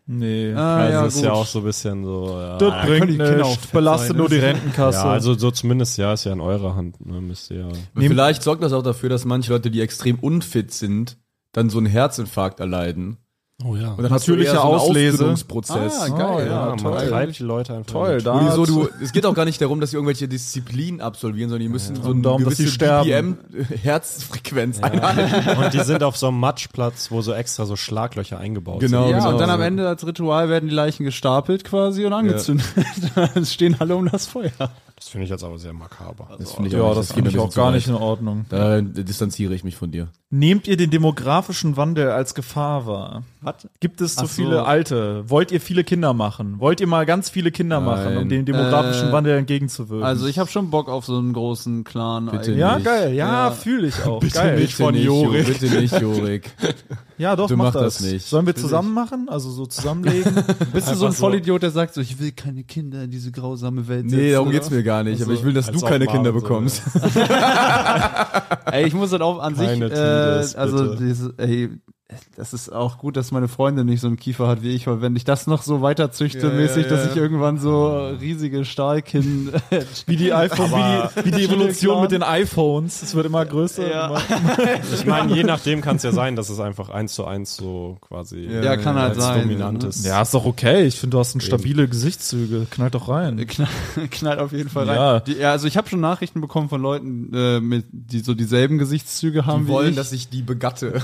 Nee. 0.07 0.53
Ah, 0.55 0.77
also 0.77 0.93
ja, 0.93 1.07
ist 1.07 1.23
ja 1.23 1.31
gut. 1.31 1.39
auch 1.39 1.47
so 1.47 1.59
ein 1.61 1.65
bisschen 1.65 2.05
so. 2.05 2.39
Ja, 2.39 2.59
das 2.59 2.87
können 2.87 3.17
bringt 3.17 3.39
nichts. 3.39 3.67
Belastet 3.69 4.09
sein, 4.09 4.17
nur 4.19 4.29
die 4.29 4.37
Rentenkasse. 4.37 4.99
ja, 4.99 5.05
also 5.13 5.35
so 5.35 5.51
zumindest, 5.51 5.97
ja, 5.97 6.13
ist 6.13 6.25
ja 6.25 6.33
in 6.33 6.41
eurer 6.41 6.77
Hand. 6.77 7.05
Ne, 7.05 7.21
müsst 7.21 7.51
ihr 7.51 7.61
ja. 7.61 7.69
Vielleicht 7.95 8.43
sorgt 8.43 8.63
das 8.63 8.73
auch 8.73 8.83
dafür, 8.83 9.09
dass 9.09 9.25
manche 9.25 9.53
Leute, 9.53 9.71
die 9.71 9.81
extrem 9.81 10.19
unfit 10.19 10.73
sind, 10.73 11.17
dann 11.53 11.71
so 11.71 11.79
einen 11.79 11.87
Herzinfarkt 11.87 12.61
erleiden. 12.61 13.17
Oh 13.63 13.77
ja. 13.77 13.93
Und 13.93 14.03
dann 14.03 14.11
Natürliche 14.11 14.51
hast 14.53 14.57
du 14.57 14.57
eher 14.57 14.63
so 14.63 14.69
einen 14.69 14.81
Auslese. 14.81 15.13
Ausbildungsprozess. 15.15 16.01
Ah, 16.01 16.09
geil. 16.09 16.27
Oh, 16.35 16.39
ja, 16.41 16.45
ja, 16.47 16.67
man 16.71 16.79
toll. 16.79 17.09
treibt 17.09 17.39
die 17.39 17.43
Leute 17.45 17.75
einfach. 17.77 17.93
Toll, 17.93 18.21
da- 18.21 18.51
so, 18.51 18.67
du, 18.67 18.89
es 19.01 19.13
geht 19.13 19.25
auch 19.27 19.35
gar 19.35 19.45
nicht 19.45 19.61
darum, 19.61 19.81
dass 19.81 19.91
sie 19.93 19.97
irgendwelche 19.97 20.27
Disziplinen 20.27 21.01
absolvieren, 21.01 21.51
sondern 21.51 21.63
die 21.69 21.73
müssen 21.73 21.95
so 21.95 22.11
eine 22.11 22.21
darum, 22.21 22.43
dass 22.43 22.57
gewisse 22.57 22.63
sie 22.63 22.75
sterben. 22.75 23.39
BPM-Herzfrequenz 23.53 24.83
einhalten. 24.83 25.57
Und 25.63 25.73
die 25.73 25.81
sind 25.81 26.03
auf 26.03 26.17
so 26.17 26.27
einem 26.29 26.41
Matschplatz, 26.41 27.13
wo 27.13 27.23
so 27.23 27.33
extra 27.33 27.65
so 27.65 27.77
Schlaglöcher 27.77 28.39
eingebaut 28.39 28.81
Genau, 28.81 29.03
sind. 29.05 29.13
Ja, 29.13 29.19
genau. 29.19 29.31
und 29.31 29.39
dann 29.39 29.51
am 29.51 29.63
Ende 29.63 29.87
als 29.89 30.05
Ritual 30.05 30.49
werden 30.49 30.69
die 30.69 30.75
Leichen 30.75 31.05
gestapelt 31.05 31.63
quasi 31.65 32.05
und 32.05 32.13
angezündet. 32.13 32.67
Es 33.37 33.53
stehen 33.55 33.77
alle 33.79 33.95
um 33.95 34.09
das 34.11 34.27
Feuer. 34.27 34.51
Das 34.97 35.09
finde 35.09 35.25
ich 35.25 35.31
jetzt 35.31 35.43
aber 35.43 35.59
sehr 35.59 35.73
makaber. 35.73 36.29
Das 36.39 36.53
finde 36.53 36.69
ich 36.69 36.75
Ja, 36.75 36.83
auch 36.83 36.95
das 36.95 37.13
finde 37.13 37.31
mir 37.31 37.37
ich 37.37 37.39
auch 37.43 37.53
gar 37.53 37.69
zu 37.71 37.75
nicht 37.75 37.89
in 37.89 37.95
Ordnung. 37.95 38.47
Da 38.49 38.81
distanziere 38.81 39.53
ich 39.53 39.65
mich 39.65 39.77
von 39.77 39.91
dir. 39.91 40.09
Nehmt 40.31 40.69
ihr 40.69 40.77
den 40.77 40.91
demografischen 40.91 41.77
Wandel 41.77 42.11
als 42.11 42.35
Gefahr 42.35 42.87
wahr? 42.87 43.23
Was? 43.41 43.69
Gibt 43.81 44.01
es 44.01 44.15
so 44.15 44.23
Ach 44.23 44.29
so. 44.29 44.43
viele 44.43 44.65
Alte? 44.65 45.29
Wollt 45.29 45.51
ihr 45.53 45.61
viele 45.61 45.83
Kinder 45.85 46.13
machen? 46.15 46.59
Wollt 46.61 46.81
ihr 46.81 46.87
mal 46.87 47.07
ganz 47.07 47.29
viele 47.29 47.51
Kinder 47.51 47.81
machen, 47.81 48.07
um 48.09 48.15
Nein. 48.15 48.29
dem 48.29 48.45
demografischen 48.45 49.09
Äh, 49.09 49.13
Wandel 49.13 49.37
entgegenzuwirken? 49.39 50.05
Also 50.07 50.27
ich 50.27 50.39
habe 50.39 50.49
schon 50.51 50.71
Bock 50.71 50.89
auf 50.89 51.05
so 51.07 51.19
einen 51.19 51.33
großen 51.33 51.83
Clan. 51.85 52.27
Bitte 52.27 52.37
eigentlich. 52.39 52.57
ja, 52.59 52.75
nicht. 52.77 52.85
geil. 52.85 53.15
Ja, 53.15 53.47
Ja. 53.49 53.51
fühle 53.51 53.89
ich 53.89 54.03
auch. 54.05 54.21
geil. 54.33 54.57
Bitte 54.59 54.73
von 54.73 54.95
nicht, 54.95 55.05
Jorik. 55.05 55.47
Jo- 55.49 55.55
Bitte 55.55 55.81
nicht, 55.81 56.01
Jorik. 56.01 56.51
Ja, 57.17 57.37
doch, 57.37 57.49
Du 57.49 57.57
mach 57.57 57.67
mach 57.67 57.73
das. 57.75 57.99
das 57.99 58.13
nicht. 58.13 58.27
Sollen 58.27 58.47
wir 58.47 58.57
zusammen 58.57 58.93
machen? 58.93 59.29
Also 59.29 59.51
so 59.51 59.67
zusammenlegen? 59.67 60.35
Bist 60.73 60.91
du 60.91 60.95
so 60.97 61.07
ein. 61.07 61.13
Vollidiot, 61.13 61.63
der 61.63 61.71
sagt 61.71 61.95
so, 61.95 62.01
ich 62.01 62.19
will 62.19 62.33
keine 62.33 62.65
Kinder 62.65 63.05
in 63.05 63.11
diese 63.11 63.31
grausame 63.31 63.87
Welt 63.87 64.07
Nee, 64.07 64.11
setzen, 64.11 64.33
darum 64.33 64.49
oder? 64.49 64.59
geht's 64.59 64.71
mir 64.71 64.83
gar 64.83 65.05
nicht. 65.05 65.23
Aber 65.23 65.33
ich 65.33 65.45
will, 65.45 65.53
dass 65.53 65.71
du 65.71 65.79
keine 65.81 66.07
Kinder 66.07 66.33
so, 66.33 66.41
bekommst. 66.41 66.83
Ey, 68.73 68.87
ich 68.87 68.95
muss 68.95 69.11
das 69.11 69.21
auch 69.21 69.39
an 69.39 69.55
sich, 69.55 69.67
Keine 69.69 69.87
äh, 69.87 69.89
Tindes, 69.91 70.57
also 70.57 70.95
diese, 70.97 71.35
ey, 71.37 71.71
das 72.37 72.53
ist 72.53 72.71
auch 72.71 72.99
gut, 72.99 73.17
dass 73.17 73.33
meine 73.33 73.49
Freundin 73.49 73.87
nicht 73.87 74.03
so 74.03 74.09
einen 74.09 74.19
Kiefer 74.19 74.47
hat 74.47 74.63
wie 74.63 74.75
ich, 74.75 74.87
weil 74.87 75.01
wenn 75.01 75.17
ich 75.17 75.25
das 75.25 75.47
noch 75.47 75.63
so 75.63 75.81
weiter 75.81 76.13
züchte, 76.13 76.47
Ja, 76.47 76.49
ja, 76.49 76.55
mäßig, 76.55 76.87
dass 76.87 77.07
ja. 77.07 77.11
ich 77.11 77.17
irgendwann 77.17 77.59
so 77.59 78.09
riesige 78.21 78.67
Stahlkinn, 78.67 79.51
wie 80.07 80.17
die 80.17 80.35
iPhone, 80.35 80.71
wie 80.71 81.23
die, 81.23 81.27
wie 81.27 81.31
die 81.31 81.45
Evolution 81.51 82.03
mit 82.03 82.11
den 82.11 82.23
iPhones. 82.23 83.03
Es 83.03 83.15
wird 83.15 83.25
immer 83.25 83.45
größer. 83.47 83.89
Ja. 83.91 84.07
Immer. 84.09 84.21
Ich 84.95 85.07
meine, 85.07 85.35
je 85.35 85.45
nachdem 85.45 85.81
kann 85.81 85.97
es 85.97 86.03
ja 86.03 86.13
sein, 86.13 86.37
dass 86.37 86.51
es 86.51 86.61
einfach 86.61 86.89
eins 86.91 87.15
zu 87.15 87.25
eins 87.25 87.57
so 87.57 87.97
quasi 88.01 88.47
ja, 88.47 88.77
kann 88.77 88.97
halt 88.97 89.15
als 89.15 89.25
sein. 89.25 89.43
dominant 89.43 89.83
ne? 89.83 89.89
ist. 89.89 90.05
Ja, 90.05 90.23
ist 90.23 90.35
doch 90.35 90.45
okay. 90.45 90.85
Ich 90.85 91.01
finde, 91.01 91.15
du 91.15 91.21
hast 91.21 91.35
ein 91.35 91.41
stabile 91.41 91.89
Gesichtszüge. 91.89 92.67
Knallt 92.71 92.95
doch 92.95 93.09
rein. 93.09 93.45
Knall, 93.47 93.69
knallt 94.11 94.41
auf 94.41 94.53
jeden 94.53 94.69
Fall 94.69 94.89
rein. 94.89 94.97
Ja. 94.97 95.21
Die, 95.21 95.35
ja, 95.35 95.53
also 95.53 95.67
ich 95.67 95.77
habe 95.77 95.89
schon 95.89 96.01
Nachrichten 96.01 96.41
bekommen 96.41 96.69
von 96.69 96.81
Leuten, 96.81 97.33
äh, 97.35 97.61
mit, 97.61 97.87
die 97.91 98.21
so 98.21 98.35
dieselben 98.35 98.79
Gesichtszüge 98.79 99.47
haben 99.47 99.63
Die 99.63 99.69
wie 99.69 99.73
wollen, 99.73 99.91
ich. 99.91 99.97
dass 99.97 100.13
ich 100.13 100.29
die 100.29 100.43
begatte. 100.43 101.01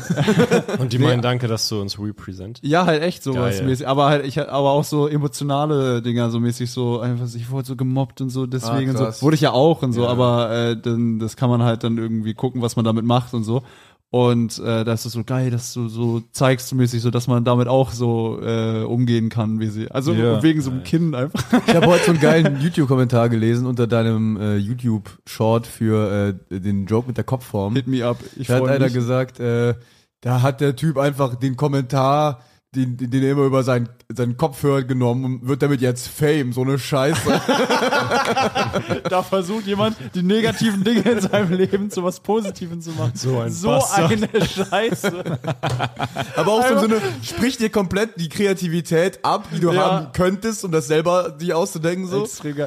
Und 0.96 1.00
die 1.00 1.06
meinen, 1.06 1.22
danke, 1.22 1.46
dass 1.48 1.68
du 1.68 1.80
uns 1.80 1.98
represent. 1.98 2.58
Ja, 2.62 2.86
halt 2.86 3.02
echt 3.02 3.22
sowas 3.22 3.58
Geil. 3.58 3.66
mäßig. 3.68 3.86
Aber 3.88 4.06
halt, 4.06 4.26
ich 4.26 4.38
aber 4.40 4.70
auch 4.70 4.84
so 4.84 5.06
emotionale 5.08 6.02
Dinger, 6.02 6.30
so 6.30 6.40
mäßig 6.40 6.70
so, 6.70 7.00
einfach, 7.00 7.26
ich 7.34 7.50
wurde 7.50 7.66
so 7.66 7.76
gemobbt 7.76 8.20
und 8.20 8.30
so, 8.30 8.46
deswegen 8.46 8.88
Ah, 8.88 8.92
und 8.92 8.98
so. 8.98 9.04
krass. 9.04 9.22
Wurde 9.22 9.34
ich 9.34 9.40
ja 9.42 9.52
auch 9.52 9.82
und 9.82 9.92
so, 9.92 10.02
Ja. 10.02 10.08
aber 10.08 10.50
äh, 10.50 10.76
dann, 10.80 11.18
das 11.18 11.36
kann 11.36 11.50
man 11.50 11.62
halt 11.62 11.84
dann 11.84 11.98
irgendwie 11.98 12.34
gucken, 12.34 12.62
was 12.62 12.76
man 12.76 12.84
damit 12.84 13.04
macht 13.04 13.34
und 13.34 13.44
so. 13.44 13.62
Und 14.12 14.58
äh, 14.58 14.82
das 14.84 15.06
ist 15.06 15.12
so 15.12 15.22
geil, 15.22 15.52
dass 15.52 15.72
du 15.72 15.86
so 15.88 16.20
zeigst 16.32 16.74
mäßig, 16.74 17.00
so 17.00 17.12
dass 17.12 17.28
man 17.28 17.44
damit 17.44 17.68
auch 17.68 17.92
so 17.92 18.40
äh, 18.42 18.82
umgehen 18.82 19.28
kann, 19.28 19.60
wie 19.60 19.68
sie. 19.68 19.88
Also 19.88 20.12
Ja. 20.12 20.42
wegen 20.42 20.60
so 20.62 20.72
einem 20.72 20.82
Kind 20.82 21.14
einfach. 21.14 21.40
Ich 21.68 21.74
habe 21.76 21.86
heute 21.86 22.06
so 22.06 22.10
einen 22.10 22.20
geilen 22.20 22.60
YouTube-Kommentar 22.60 23.28
gelesen 23.28 23.66
unter 23.68 23.86
deinem 23.86 24.36
äh, 24.36 24.56
YouTube-Short 24.56 25.64
für 25.68 26.34
äh, 26.50 26.58
den 26.58 26.86
Joke 26.86 27.06
mit 27.06 27.18
der 27.18 27.24
Kopfform. 27.24 27.76
Hit 27.76 27.86
me 27.86 28.04
up. 28.04 28.18
Ich 28.36 28.48
Da 28.48 28.54
hat 28.56 28.66
einer 28.66 28.86
mich. 28.86 28.94
gesagt, 28.94 29.38
äh, 29.38 29.74
da 30.20 30.42
hat 30.42 30.60
der 30.60 30.76
Typ 30.76 30.98
einfach 30.98 31.34
den 31.34 31.56
Kommentar, 31.56 32.40
den, 32.74 32.96
den 32.96 33.10
den 33.10 33.22
er 33.24 33.32
immer 33.32 33.42
über 33.44 33.62
seinen, 33.64 33.88
seinen 34.08 34.36
Kopf 34.36 34.62
hört, 34.62 34.86
genommen 34.86 35.24
und 35.24 35.48
wird 35.48 35.60
damit 35.62 35.80
jetzt 35.80 36.06
Fame, 36.06 36.52
so 36.52 36.62
eine 36.62 36.78
Scheiße. 36.78 37.40
Da 39.08 39.22
versucht 39.22 39.66
jemand, 39.66 39.96
die 40.14 40.22
negativen 40.22 40.84
Dinge 40.84 41.00
in 41.00 41.20
seinem 41.20 41.52
Leben 41.52 41.90
zu 41.90 42.04
was 42.04 42.20
Positivem 42.20 42.80
zu 42.80 42.90
machen. 42.90 43.12
So 43.14 43.38
ein 43.40 43.50
So 43.50 43.68
Bastard. 43.68 44.12
eine 44.12 44.46
Scheiße. 44.46 45.24
Aber 46.36 46.52
auch 46.52 46.66
so 46.66 46.74
im 46.74 46.78
Sinne, 46.80 47.00
sprich 47.22 47.56
dir 47.56 47.70
komplett 47.70 48.10
die 48.20 48.28
Kreativität 48.28 49.24
ab, 49.24 49.46
die 49.54 49.60
du 49.60 49.72
Ja. 49.72 49.82
haben 49.84 50.12
könntest, 50.12 50.64
um 50.64 50.70
das 50.72 50.86
selber 50.86 51.30
dir 51.30 51.56
auszudenken. 51.58 52.06
So. 52.06 52.26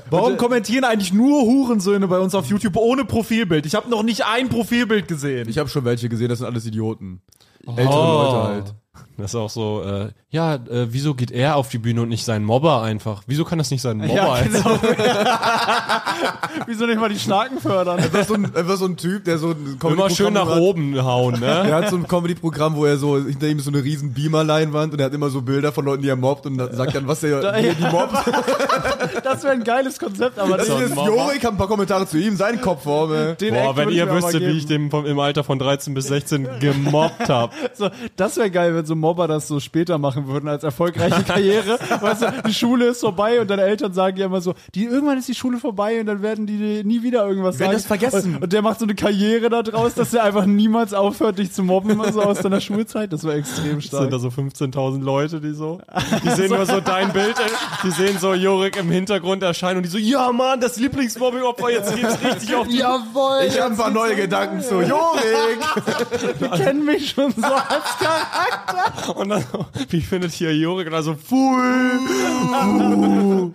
Warum 0.10 0.38
kommentieren 0.38 0.84
eigentlich 0.84 1.14
nur 1.14 1.43
Hurensöhne 1.43 2.08
bei 2.08 2.20
uns 2.20 2.36
auf 2.36 2.45
YouTube 2.47 2.76
ohne 2.76 3.06
Profilbild? 3.06 3.66
Ich 3.66 3.76
habe 3.76 3.89
noch 3.89 4.04
nicht 4.04 4.26
ein 4.26 4.49
Profilbild 4.49 5.08
gesehen. 5.08 5.47
Ich 5.49 5.58
habe 5.58 5.70
schon 5.70 5.86
welche 5.86 6.10
gesehen, 6.10 6.30
das 6.30 6.39
sind 6.39 6.47
alles 6.47 6.66
Idioten. 6.66 7.22
Ältere 7.68 8.14
Leute 8.14 8.43
halt. 8.43 8.76
Das 9.18 9.32
ist 9.32 9.36
auch 9.36 9.49
so, 9.49 9.84
äh, 9.84 10.09
ja, 10.32 10.55
äh, 10.55 10.88
wieso 10.89 11.14
geht 11.14 11.30
er 11.30 11.55
auf 11.55 11.70
die 11.70 11.78
Bühne 11.78 12.01
und 12.01 12.09
nicht 12.09 12.26
sein 12.26 12.43
Mobber 12.43 12.82
einfach? 12.82 13.22
Wieso 13.28 13.45
kann 13.45 13.59
das 13.59 13.70
nicht 13.70 13.82
sein 13.82 13.97
Mobber 13.97 14.14
Ja, 14.14 14.34
einfach? 14.34 14.82
genau. 14.82 14.93
Wieso 16.68 16.86
nicht 16.86 16.99
mal 16.99 17.09
die 17.09 17.20
Starken 17.20 17.59
fördern? 17.59 17.99
Einfach 17.99 18.26
so, 18.26 18.34
ein, 18.34 18.55
einfach 18.55 18.78
so 18.78 18.86
ein 18.86 18.97
Typ, 18.97 19.26
der 19.26 19.38
so 19.38 19.51
ein 19.51 19.78
Immer 19.84 20.09
schön 20.09 20.34
nach 20.34 20.49
hat. 20.49 20.59
oben 20.59 21.03
hauen, 21.03 21.39
ne? 21.39 21.45
Er 21.45 21.76
hat 21.76 21.89
so 21.89 21.95
ein 21.95 22.07
Comedy-Programm, 22.07 22.76
wo 22.76 22.86
er 22.86 22.97
so, 22.97 23.18
hinter 23.18 23.47
ihm 23.47 23.59
ist 23.59 23.66
so 23.66 23.72
eine 23.72 23.84
riesen 23.84 24.14
Beamer-Leinwand 24.14 24.93
und 24.93 24.99
er 24.99 25.05
hat 25.05 25.14
immer 25.14 25.30
so 25.30 25.41
Bilder 25.41 25.72
von 25.72 25.86
Leuten, 25.86 26.01
die 26.03 26.09
er 26.09 26.16
mobbt 26.16 26.45
und 26.45 26.57
sagt 26.57 26.95
dann, 26.95 27.07
was 27.07 27.24
er, 27.24 27.41
wie 27.61 27.68
er 27.68 27.74
die 27.76 27.84
mobbt. 27.84 28.14
Das 29.24 29.43
wäre 29.43 29.53
ein 29.53 29.64
geiles 29.64 29.99
Konzept, 29.99 30.39
aber 30.39 30.57
Das 30.57 30.68
den, 30.68 30.82
ist. 30.82 30.95
Jorik, 30.95 31.43
hat 31.43 31.51
ein 31.51 31.57
paar 31.57 31.68
Kommentare 31.68 32.07
zu 32.07 32.18
ihm, 32.18 32.36
seine 32.36 32.57
Kopfform, 32.57 33.36
den 33.39 33.53
Boah, 33.53 33.70
Act 33.70 33.78
wenn 33.78 33.89
ihr 33.89 34.09
wüsstet, 34.09 34.41
wie 34.41 34.57
ich 34.57 34.66
den 34.66 34.89
vom, 34.89 35.05
im 35.05 35.20
Alter 35.20 35.43
von 35.43 35.59
13 35.59 35.93
bis 35.93 36.07
16 36.07 36.47
gemobbt 36.59 37.30
hab. 37.30 37.53
So, 37.76 37.89
das 38.16 38.38
wäre 38.38 38.51
geil, 38.51 38.76
wenn 38.76 38.86
so 38.86 38.95
Mobber 39.04 39.28
das 39.28 39.47
so 39.47 39.60
später 39.60 39.97
machen 39.97 40.28
würden 40.28 40.47
als 40.47 40.64
erfolgreiche 40.64 41.24
Karriere. 41.28 41.78
weißt 42.01 42.22
du, 42.22 42.28
die 42.47 42.54
Schule 42.54 42.86
ist 42.88 43.01
vorbei 43.01 43.41
und 43.41 43.49
deine 43.49 43.64
Eltern 43.64 43.93
sagen 43.93 44.18
ja 44.18 44.26
immer 44.28 44.39
so, 44.41 44.54
die, 44.74 44.86
irgendwann 44.86 45.18
ist 45.18 45.28
die 45.28 45.36
Schule 45.36 45.58
vorbei 45.58 45.99
und 45.99 46.06
dann 46.08 46.22
werden 46.22 46.47
die 46.47 46.84
nie 46.86 47.04
wieder 47.04 47.28
irgendwas 47.28 47.58
sagen. 47.58 47.74
das 47.74 47.86
vergessen. 47.86 48.36
Und, 48.38 48.43
und 48.43 48.54
der 48.54 48.62
macht 48.62 48.80
so 48.80 48.86
eine 48.86 48.95
Karriere 48.95 49.49
da 49.49 49.62
draus, 49.62 49.93
dass 49.93 50.14
er 50.14 50.24
einfach 50.24 50.45
niemals 50.45 50.93
aufhört, 50.93 51.38
dich 51.38 51.51
zu 51.51 51.64
mobben, 51.64 51.99
also 52.01 52.22
aus 52.24 52.39
deiner 52.39 52.62
Schulzeit. 52.62 53.12
Das 53.12 53.24
war 53.26 53.34
extrem 53.36 53.76
Das 53.76 53.84
sind 53.84 53.84
stark. 53.84 54.10
da 54.12 54.20
so 54.20 54.30
15.000 54.30 55.04
Leute, 55.04 55.41
die 55.41 55.54
so, 55.54 55.82
die 56.24 56.30
sehen 56.36 56.49
nur 56.49 56.66
so 56.66 56.80
dein 56.80 57.12
Bild, 57.12 57.36
ey. 57.38 57.51
die 57.84 57.91
sehen 57.91 58.18
so 58.20 58.34
Jorik 58.34 58.78
im 58.78 58.89
Hintergrund 58.89 59.43
erscheinen 59.43 59.78
und 59.78 59.84
die 59.84 59.89
so, 59.89 59.97
ja 59.97 60.32
Mann, 60.32 60.62
das 60.62 60.78
Lieblingsmobbing-Opfer, 60.78 61.70
jetzt 61.72 61.93
geht's 61.95 62.18
richtig 62.24 62.56
auf 62.56 62.68
die 62.68 62.78
Jawohl! 62.78 63.41
Ich 63.47 63.60
habe 63.60 63.72
ein 63.72 63.78
paar 63.78 63.91
neue 63.91 64.16
Gedanken 64.16 64.62
zu 64.62 64.82
Jorik. 64.82 65.60
Die 66.39 66.49
kennen 66.64 66.86
mich 66.86 67.10
schon 67.12 67.32
so 67.36 67.43
als 67.43 67.97
Charakter. 67.99 68.93
Und 69.16 69.30
dann, 69.30 69.44
so, 69.52 69.66
wie 69.89 70.02
findet 70.02 70.32
hier 70.32 70.56
Jorik? 70.56 70.86
Und 70.88 70.94
dann 70.94 71.04
so, 71.04 71.16
Pfui. 71.16 71.38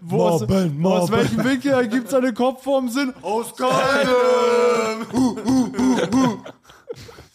Wo 0.00 0.22
aus, 0.22 0.40
Mobben, 0.42 0.86
aus 0.86 1.10
welchem 1.10 1.44
Winkel 1.44 1.72
ergibt 1.72 2.08
seine 2.10 2.32
Kopfform 2.32 2.88
Sinn? 2.88 3.12
Aus 3.22 3.54
keinem. 3.56 5.06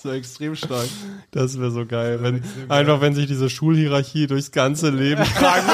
So 0.01 0.11
extrem 0.11 0.55
stark. 0.55 0.87
Das 1.31 1.59
wäre 1.59 1.71
so 1.71 1.85
geil, 1.85 2.19
wenn, 2.21 2.41
einfach 2.69 3.01
wenn 3.01 3.13
sich 3.13 3.27
diese 3.27 3.49
Schulhierarchie 3.49 4.27
durchs 4.27 4.49
ganze 4.49 4.91
Leben 4.91 5.25
tragen 5.25 5.67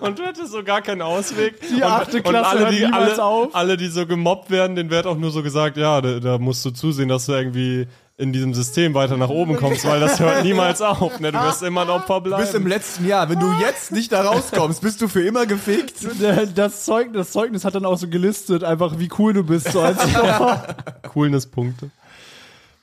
Und 0.00 0.18
du 0.18 0.24
hättest 0.24 0.52
so 0.52 0.62
gar 0.62 0.82
keinen 0.82 1.00
Ausweg. 1.00 1.62
Die 1.62 1.82
achte 1.82 2.18
und, 2.18 2.24
Klasse 2.24 2.58
und 2.58 2.64
alle, 2.64 2.76
die, 2.76 2.84
alle, 2.84 3.24
auf. 3.24 3.54
alle, 3.54 3.78
die 3.78 3.88
so 3.88 4.06
gemobbt 4.06 4.50
werden, 4.50 4.76
denen 4.76 4.90
wird 4.90 5.06
auch 5.06 5.16
nur 5.16 5.30
so 5.30 5.42
gesagt, 5.42 5.78
ja, 5.78 6.02
da, 6.02 6.20
da 6.20 6.36
musst 6.36 6.62
du 6.66 6.72
zusehen, 6.72 7.08
dass 7.08 7.24
du 7.24 7.32
irgendwie 7.32 7.86
in 8.16 8.32
diesem 8.32 8.54
System 8.54 8.94
weiter 8.94 9.16
nach 9.16 9.28
oben 9.28 9.56
kommst, 9.56 9.84
weil 9.84 9.98
das 9.98 10.20
hört 10.20 10.44
niemals 10.44 10.80
auf. 10.80 11.18
Ne? 11.18 11.32
Du 11.32 11.38
wirst 11.40 11.64
immer 11.64 11.82
ein 11.82 11.90
Opfer 11.90 12.20
Du 12.20 12.30
bist 12.36 12.54
im 12.54 12.62
bleiben. 12.62 12.68
letzten 12.68 13.06
Jahr. 13.06 13.28
Wenn 13.28 13.40
du 13.40 13.52
jetzt 13.60 13.90
nicht 13.90 14.12
da 14.12 14.22
rauskommst, 14.22 14.80
bist 14.82 15.00
du 15.02 15.08
für 15.08 15.26
immer 15.26 15.46
gefickt. 15.46 15.94
Das 16.54 16.84
Zeugnis, 16.84 17.14
das 17.16 17.32
Zeugnis 17.32 17.64
hat 17.64 17.74
dann 17.74 17.84
auch 17.84 17.98
so 17.98 18.08
gelistet, 18.08 18.62
einfach 18.62 18.98
wie 18.98 19.08
cool 19.18 19.32
du 19.32 19.42
bist. 19.42 19.72
So 19.72 19.80
als 19.80 19.98
Coolness-Punkte. 21.12 21.90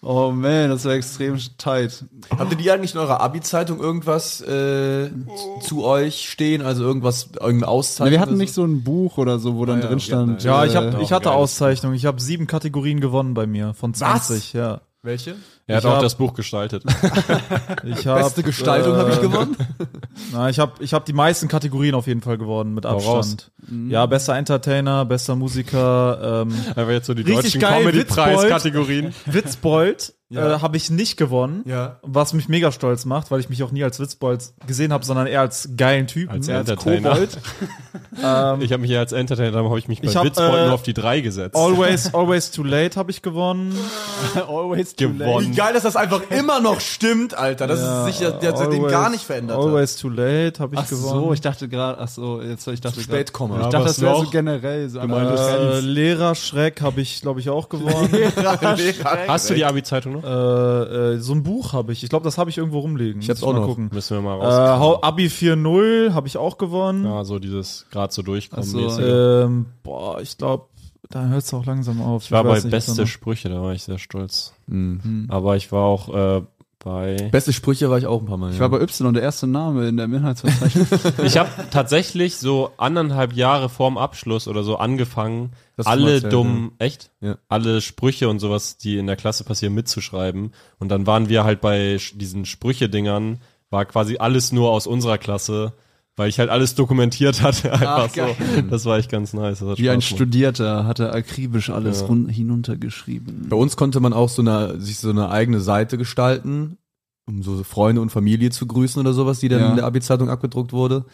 oh 0.02 0.32
man, 0.32 0.70
das 0.70 0.84
war 0.86 0.94
extrem 0.94 1.38
tight. 1.58 2.04
Habt 2.38 2.52
ihr 2.52 2.58
die 2.58 2.70
eigentlich 2.70 2.94
in 2.94 3.00
eurer 3.00 3.22
Abi-Zeitung 3.22 3.80
irgendwas 3.80 4.42
äh, 4.42 5.10
zu 5.62 5.86
euch 5.86 6.30
stehen? 6.30 6.62
Also 6.62 6.84
irgendwas, 6.84 7.30
irgendeine 7.40 7.70
Auszeichnung? 7.70 8.12
wir 8.12 8.20
hatten 8.20 8.32
oder 8.32 8.38
nicht 8.38 8.54
so 8.54 8.66
ein 8.66 8.84
Buch 8.84 9.18
oder 9.18 9.40
so, 9.40 9.56
wo 9.56 9.66
dann 9.66 9.82
ja, 9.82 9.88
drin 9.88 10.00
stand. 10.00 10.44
Ja, 10.44 10.66
ich, 10.66 10.74
äh, 10.74 10.78
hab, 10.78 11.02
ich 11.02 11.14
hatte. 11.14 11.32
Auszeichnung. 11.32 11.94
Ich 11.94 12.06
habe 12.06 12.20
sieben 12.22 12.48
Kategorien 12.48 13.00
gewonnen 13.00 13.34
bei 13.34 13.48
mir 13.48 13.74
von 13.74 13.94
20. 13.94 14.54
Ja. 14.54 14.82
Welche? 15.04 15.36
Er 15.66 15.78
hat 15.78 15.84
Ich 15.84 15.90
auch 15.90 15.96
hab- 15.96 16.02
das 16.04 16.16
Buch 16.16 16.34
gestaltet. 16.34 16.84
Ich 17.84 18.06
hab, 18.06 18.20
Beste 18.20 18.44
Gestaltung 18.44 18.96
habe 18.96 19.10
ich 19.12 19.18
äh, 19.18 19.22
gewonnen. 19.22 19.58
Na, 20.32 20.50
ich 20.50 20.60
habe 20.60 20.74
ich 20.84 20.94
hab 20.94 21.06
die 21.06 21.14
meisten 21.14 21.48
Kategorien 21.48 21.96
auf 21.96 22.06
jeden 22.06 22.22
Fall 22.22 22.38
gewonnen 22.38 22.76
mit. 22.76 22.86
Abstand. 22.86 23.52
Ja, 23.88 24.06
bester 24.06 24.36
Entertainer, 24.36 25.06
bester 25.06 25.36
Musiker, 25.36 26.44
ähm, 26.44 26.54
Einfach 26.76 26.90
jetzt 26.92 27.08
so 27.08 27.14
die 27.16 27.24
Richtig 27.24 27.54
deutschen 27.54 27.62
Comedy-Preis-Kategorien. 27.62 29.16
Witzbold 29.26 30.14
Ja. 30.34 30.56
äh, 30.56 30.60
habe 30.62 30.78
ich 30.78 30.90
nicht 30.90 31.18
gewonnen. 31.18 31.62
Ja. 31.66 31.98
Was 32.04 32.34
mich 32.34 32.48
mega 32.48 32.72
stolz 32.72 33.04
macht, 33.06 33.32
weil 33.32 33.42
ich 33.42 33.50
mich 33.50 33.62
auch 33.64 33.72
nie 33.72 33.84
als 33.84 34.00
Witzbold 34.00 34.42
gesehen 34.66 34.94
habe, 34.94 35.04
sondern 35.06 35.28
eher 35.28 35.42
als 35.42 35.70
geilen 35.76 36.08
Typen. 36.08 36.32
Als 36.32 36.48
eher 36.48 36.60
Entertainer. 36.60 37.10
Kobold. 37.12 37.38
ähm, 38.24 38.62
Ich 38.62 38.72
habe 38.72 38.82
mich 38.82 38.90
hier 38.92 39.00
als 39.00 39.12
Entertainer, 39.12 39.52
darum 39.52 39.68
habe 39.70 39.80
ich 39.80 39.88
mich 39.90 40.02
bei 40.02 40.08
Ich 40.08 40.16
hab, 40.16 40.24
Witzbold 40.24 40.54
äh, 40.54 40.66
nur 40.66 40.74
auf 40.74 40.84
die 40.84 40.94
drei 40.94 41.20
gesetzt. 41.20 41.56
always, 41.56 42.14
always 42.14 42.50
too 42.52 42.64
late 42.64 42.98
habe 42.98 43.12
ich 43.12 43.22
gewonnen. 43.22 43.78
Always 44.48 44.96
too 44.96 45.10
Gewonnen. 45.10 45.52
Wie 45.52 45.56
geil, 45.56 45.74
dass 45.74 45.84
das 45.84 45.96
einfach 45.96 46.22
immer 46.30 46.60
noch 46.62 46.80
stimmt, 46.80 47.34
Alter. 47.38 47.68
Das 47.68 47.80
Ja, 47.82 48.08
ist 48.08 48.18
sicher, 48.18 48.32
der 48.32 48.50
hat 48.52 48.58
seitdem 48.60 48.88
gar 48.88 49.10
nicht 49.10 49.24
verändert. 49.24 49.58
hat. 49.58 49.66
Always 49.66 49.98
too 49.98 50.10
late 50.10 50.54
habe 50.60 50.76
ich 50.76 50.82
Ach 50.82 50.88
gewonnen. 50.90 51.24
so, 51.26 51.34
ich 51.34 51.42
dachte 51.42 51.68
gerade, 51.68 52.00
ach 52.00 52.08
so, 52.08 52.42
jetzt 52.42 52.66
ich 52.68 52.80
dachte 52.80 53.02
Spät 53.02 53.34
komme. 53.34 53.56
Ich 53.58 53.64
Ja, 53.64 53.70
dachte, 53.70 53.86
was 53.86 53.96
das 53.98 54.02
wäre 54.06 54.16
so 54.24 54.30
generell 54.30 54.88
so. 54.90 55.00
meintest- 55.00 55.50
äh, 55.50 55.80
Lehrerschreck 55.82 56.82
habe 56.82 57.02
ich, 57.02 57.22
glaube 57.22 57.40
ich, 57.40 57.50
auch 57.50 57.68
gewonnen. 57.68 58.10
Hast 59.28 59.50
du 59.50 59.54
die 59.56 59.66
Abi-Zeitung 59.66 60.14
noch? 60.14 60.21
Äh, 60.24 61.14
äh, 61.14 61.18
so 61.20 61.34
ein 61.34 61.44
Buch 61.44 61.74
habe 61.74 61.92
ich. 61.94 62.04
Ich 62.04 62.10
glaube, 62.10 62.24
das 62.24 62.38
habe 62.38 62.50
ich 62.50 62.58
irgendwo 62.58 62.80
rumliegen. 62.80 63.22
Ich 63.22 63.30
hab's 63.30 63.42
Muss 63.42 63.50
auch 63.50 63.54
mal 63.54 63.60
noch. 63.62 63.68
Gucken. 63.68 63.90
Müssen 63.94 64.18
wir 64.18 64.22
mal 64.22 64.40
Äh, 64.40 64.46
raus. 64.46 64.80
Hau- 64.80 65.02
Abi 65.02 65.28
4.0 65.28 66.14
habe 66.14 66.28
ich 66.28 66.38
auch 66.38 66.58
gewonnen. 66.58 67.06
ja, 67.06 67.24
so 67.24 67.40
dieses 67.40 67.86
gerade 67.92 68.14
so 68.14 68.22
durchkommen. 68.22 68.66
Ach 68.66 68.70
so, 68.72 68.78
mäßige. 68.80 69.06
Ähm, 69.06 69.66
boah, 69.84 70.22
ich 70.22 70.38
glaube, 70.38 70.66
da 71.10 71.26
hört 71.26 71.44
es 71.44 71.54
auch 71.54 71.66
langsam 71.66 72.02
auf. 72.02 72.24
Ich 72.26 72.32
war 72.32 72.44
bei 72.44 72.52
weiß 72.52 72.64
nicht, 72.66 72.72
beste 72.72 73.06
Sprüche, 73.08 73.50
da 73.50 73.62
war 73.62 73.74
ich 73.74 73.84
sehr 73.84 73.98
stolz. 73.98 74.54
Mhm. 74.68 75.26
Aber 75.30 75.58
ich 75.58 75.72
war 75.72 75.84
auch 75.84 76.10
äh, 76.38 76.42
bei. 76.84 77.30
Beste 77.32 77.54
Sprüche 77.54 77.90
war 77.90 77.98
ich 77.98 78.06
auch 78.06 78.22
ein 78.22 78.26
paar 78.26 78.38
Mal. 78.38 78.50
Ich 78.52 78.58
ja. 78.58 78.62
war 78.62 78.70
bei 78.70 78.82
Y, 78.82 79.14
der 79.14 79.24
erste 79.24 79.48
Name 79.48 79.88
in 79.88 79.98
dem 79.98 80.14
Inhaltsverzeichnis. 80.14 80.90
Ich 81.24 81.38
habe 81.38 81.50
tatsächlich 81.72 82.38
so 82.38 82.72
anderthalb 82.78 83.34
Jahre 83.34 83.70
vorm 83.70 83.98
Abschluss 83.98 84.48
oder 84.48 84.64
so 84.64 84.78
angefangen, 84.78 85.52
Das 85.78 85.86
alle 85.86 86.16
erzählt, 86.16 86.34
dummen, 86.34 86.72
echt? 86.80 87.12
Ja. 87.22 87.38
Alle 87.48 87.82
Sprüche 87.82 88.30
und 88.30 88.40
sowas, 88.40 88.78
die 88.78 88.98
in 88.98 89.08
der 89.08 89.16
Klasse 89.16 89.44
passieren, 89.44 89.74
mitzuschreiben. 89.74 90.54
Und 90.80 90.90
dann 90.90 91.08
waren 91.08 91.30
wir 91.30 91.44
halt 91.44 91.62
bei 91.62 92.00
diesen 92.16 92.46
Sprüche-Dingern, 92.46 93.40
war 93.70 93.86
quasi 93.86 94.18
alles 94.18 94.52
nur 94.52 94.72
aus 94.72 94.88
unserer 94.88 95.18
Klasse, 95.18 95.74
weil 96.18 96.30
ich 96.30 96.40
halt 96.40 96.50
alles 96.50 96.76
dokumentiert 96.76 97.42
hatte. 97.42 97.72
Einfach 97.74 98.10
so. 98.14 98.22
Das 98.70 98.86
war 98.86 98.98
echt 98.98 99.10
ganz 99.10 99.34
nice. 99.34 99.60
Das 99.60 99.70
hat 99.70 99.78
Wie 99.80 99.90
ein. 99.90 100.02
Studierter 100.02 100.86
hat 100.86 101.00
er 101.00 101.14
akribisch 101.14 101.70
alles 101.70 102.02
Ja. 102.02 102.08
hinuntergeschrieben. 102.30 103.48
Bei 103.50 103.56
uns 103.56 103.76
konnte 103.78 104.00
man 104.00 104.14
auch 104.14 104.30
so 104.30 104.42
eine, 104.42 104.80
sich 104.80 104.98
so 105.00 105.10
eine 105.10 105.30
eigene 105.30 105.60
Seite 105.62 105.98
gestalten, 105.98 106.78
um 107.28 107.44
so 107.44 107.64
Freunde 107.64 108.02
und 108.02 108.12
Familie 108.12 108.50
zu 108.50 108.66
grüßen 108.68 109.00
oder 109.00 109.14
sowas, 109.14 109.40
die 109.40 109.50
dann 109.50 109.60
Ja. 109.62 109.70
in 109.70 109.76
der 109.78 109.86
Abi-Zeitung 109.86 110.30
abgedruckt 110.30 110.74
wurde. 110.74 111.06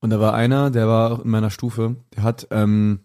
Und 0.00 0.10
da 0.10 0.20
war 0.20 0.34
einer, 0.34 0.70
der 0.70 0.86
war 0.88 1.12
auch 1.12 1.24
in 1.24 1.30
meiner 1.30 1.50
Stufe, 1.50 1.96
der 2.16 2.22
hat, 2.24 2.48
ähm, 2.50 3.00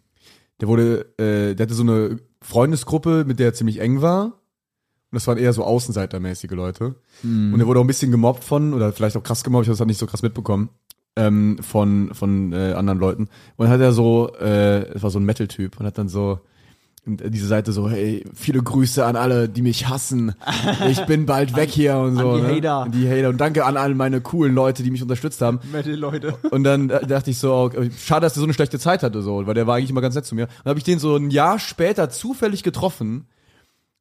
der 0.59 0.67
wurde, 0.67 1.05
äh, 1.19 1.53
der 1.55 1.65
hatte 1.65 1.75
so 1.75 1.83
eine 1.83 2.17
Freundesgruppe, 2.41 3.23
mit 3.25 3.39
der 3.39 3.47
er 3.47 3.53
ziemlich 3.53 3.79
eng 3.79 4.01
war. 4.01 4.25
Und 4.25 5.15
das 5.15 5.27
waren 5.27 5.37
eher 5.37 5.53
so 5.53 5.63
außenseitermäßige 5.63 6.51
Leute. 6.51 6.95
Mhm. 7.23 7.53
Und 7.53 7.59
er 7.59 7.67
wurde 7.67 7.79
auch 7.79 7.83
ein 7.83 7.87
bisschen 7.87 8.11
gemobbt 8.11 8.43
von, 8.43 8.73
oder 8.73 8.91
vielleicht 8.91 9.15
auch 9.15 9.23
krass 9.23 9.43
gemobbt, 9.43 9.63
ich 9.65 9.67
habe 9.69 9.73
das 9.75 9.79
halt 9.79 9.87
nicht 9.87 9.99
so 9.99 10.07
krass 10.07 10.21
mitbekommen, 10.23 10.69
ähm, 11.17 11.57
von, 11.61 12.13
von 12.13 12.53
äh, 12.53 12.73
anderen 12.73 12.99
Leuten. 12.99 13.23
Und 13.57 13.65
dann 13.65 13.69
hat 13.69 13.81
er 13.81 13.91
so, 13.91 14.31
äh, 14.39 14.83
es 14.93 15.03
war 15.03 15.09
so 15.09 15.19
ein 15.19 15.25
Metal-Typ 15.25 15.79
und 15.79 15.85
hat 15.85 15.97
dann 15.97 16.07
so 16.07 16.39
äh, 17.05 17.29
diese 17.29 17.47
Seite 17.47 17.71
so, 17.71 17.89
hey, 17.89 18.23
viele 18.33 18.61
Grüße 18.61 19.03
an 19.03 19.15
alle, 19.15 19.49
die 19.49 19.61
mich 19.61 19.89
hassen. 19.89 20.33
Ich 20.89 21.05
bin 21.05 21.25
bald 21.25 21.55
weg 21.55 21.69
hier 21.69 21.97
und 21.97 22.17
so. 22.17 22.37
die 22.37 22.43
ne? 22.43 22.55
Hater. 22.55 22.75
An 22.83 22.91
Die 22.91 23.09
Hater. 23.09 23.29
Und 23.29 23.41
danke 23.41 23.65
an 23.65 23.77
all 23.77 23.95
meine 23.95 24.21
coolen 24.21 24.53
Leute, 24.53 24.83
die 24.83 24.91
mich 24.91 25.01
unterstützt 25.01 25.41
haben. 25.41 25.59
Leute. 25.95 26.35
Und 26.51 26.63
dann 26.63 26.89
äh, 26.89 27.05
dachte 27.05 27.31
ich 27.31 27.39
so, 27.39 27.53
okay, 27.53 27.89
schade, 27.97 28.21
dass 28.21 28.33
der 28.33 28.41
so 28.41 28.45
eine 28.45 28.53
schlechte 28.53 28.79
Zeit 28.79 29.03
hatte, 29.03 29.21
so, 29.21 29.45
weil 29.47 29.53
der 29.53 29.65
war 29.65 29.75
eigentlich 29.75 29.89
immer 29.89 30.01
ganz 30.01 30.15
nett 30.15 30.25
zu 30.25 30.35
mir. 30.35 30.43
Und 30.43 30.51
dann 30.63 30.71
habe 30.71 30.79
ich 30.79 30.83
den 30.83 30.99
so 30.99 31.15
ein 31.15 31.31
Jahr 31.31 31.59
später 31.59 32.09
zufällig 32.09 32.63
getroffen. 32.63 33.25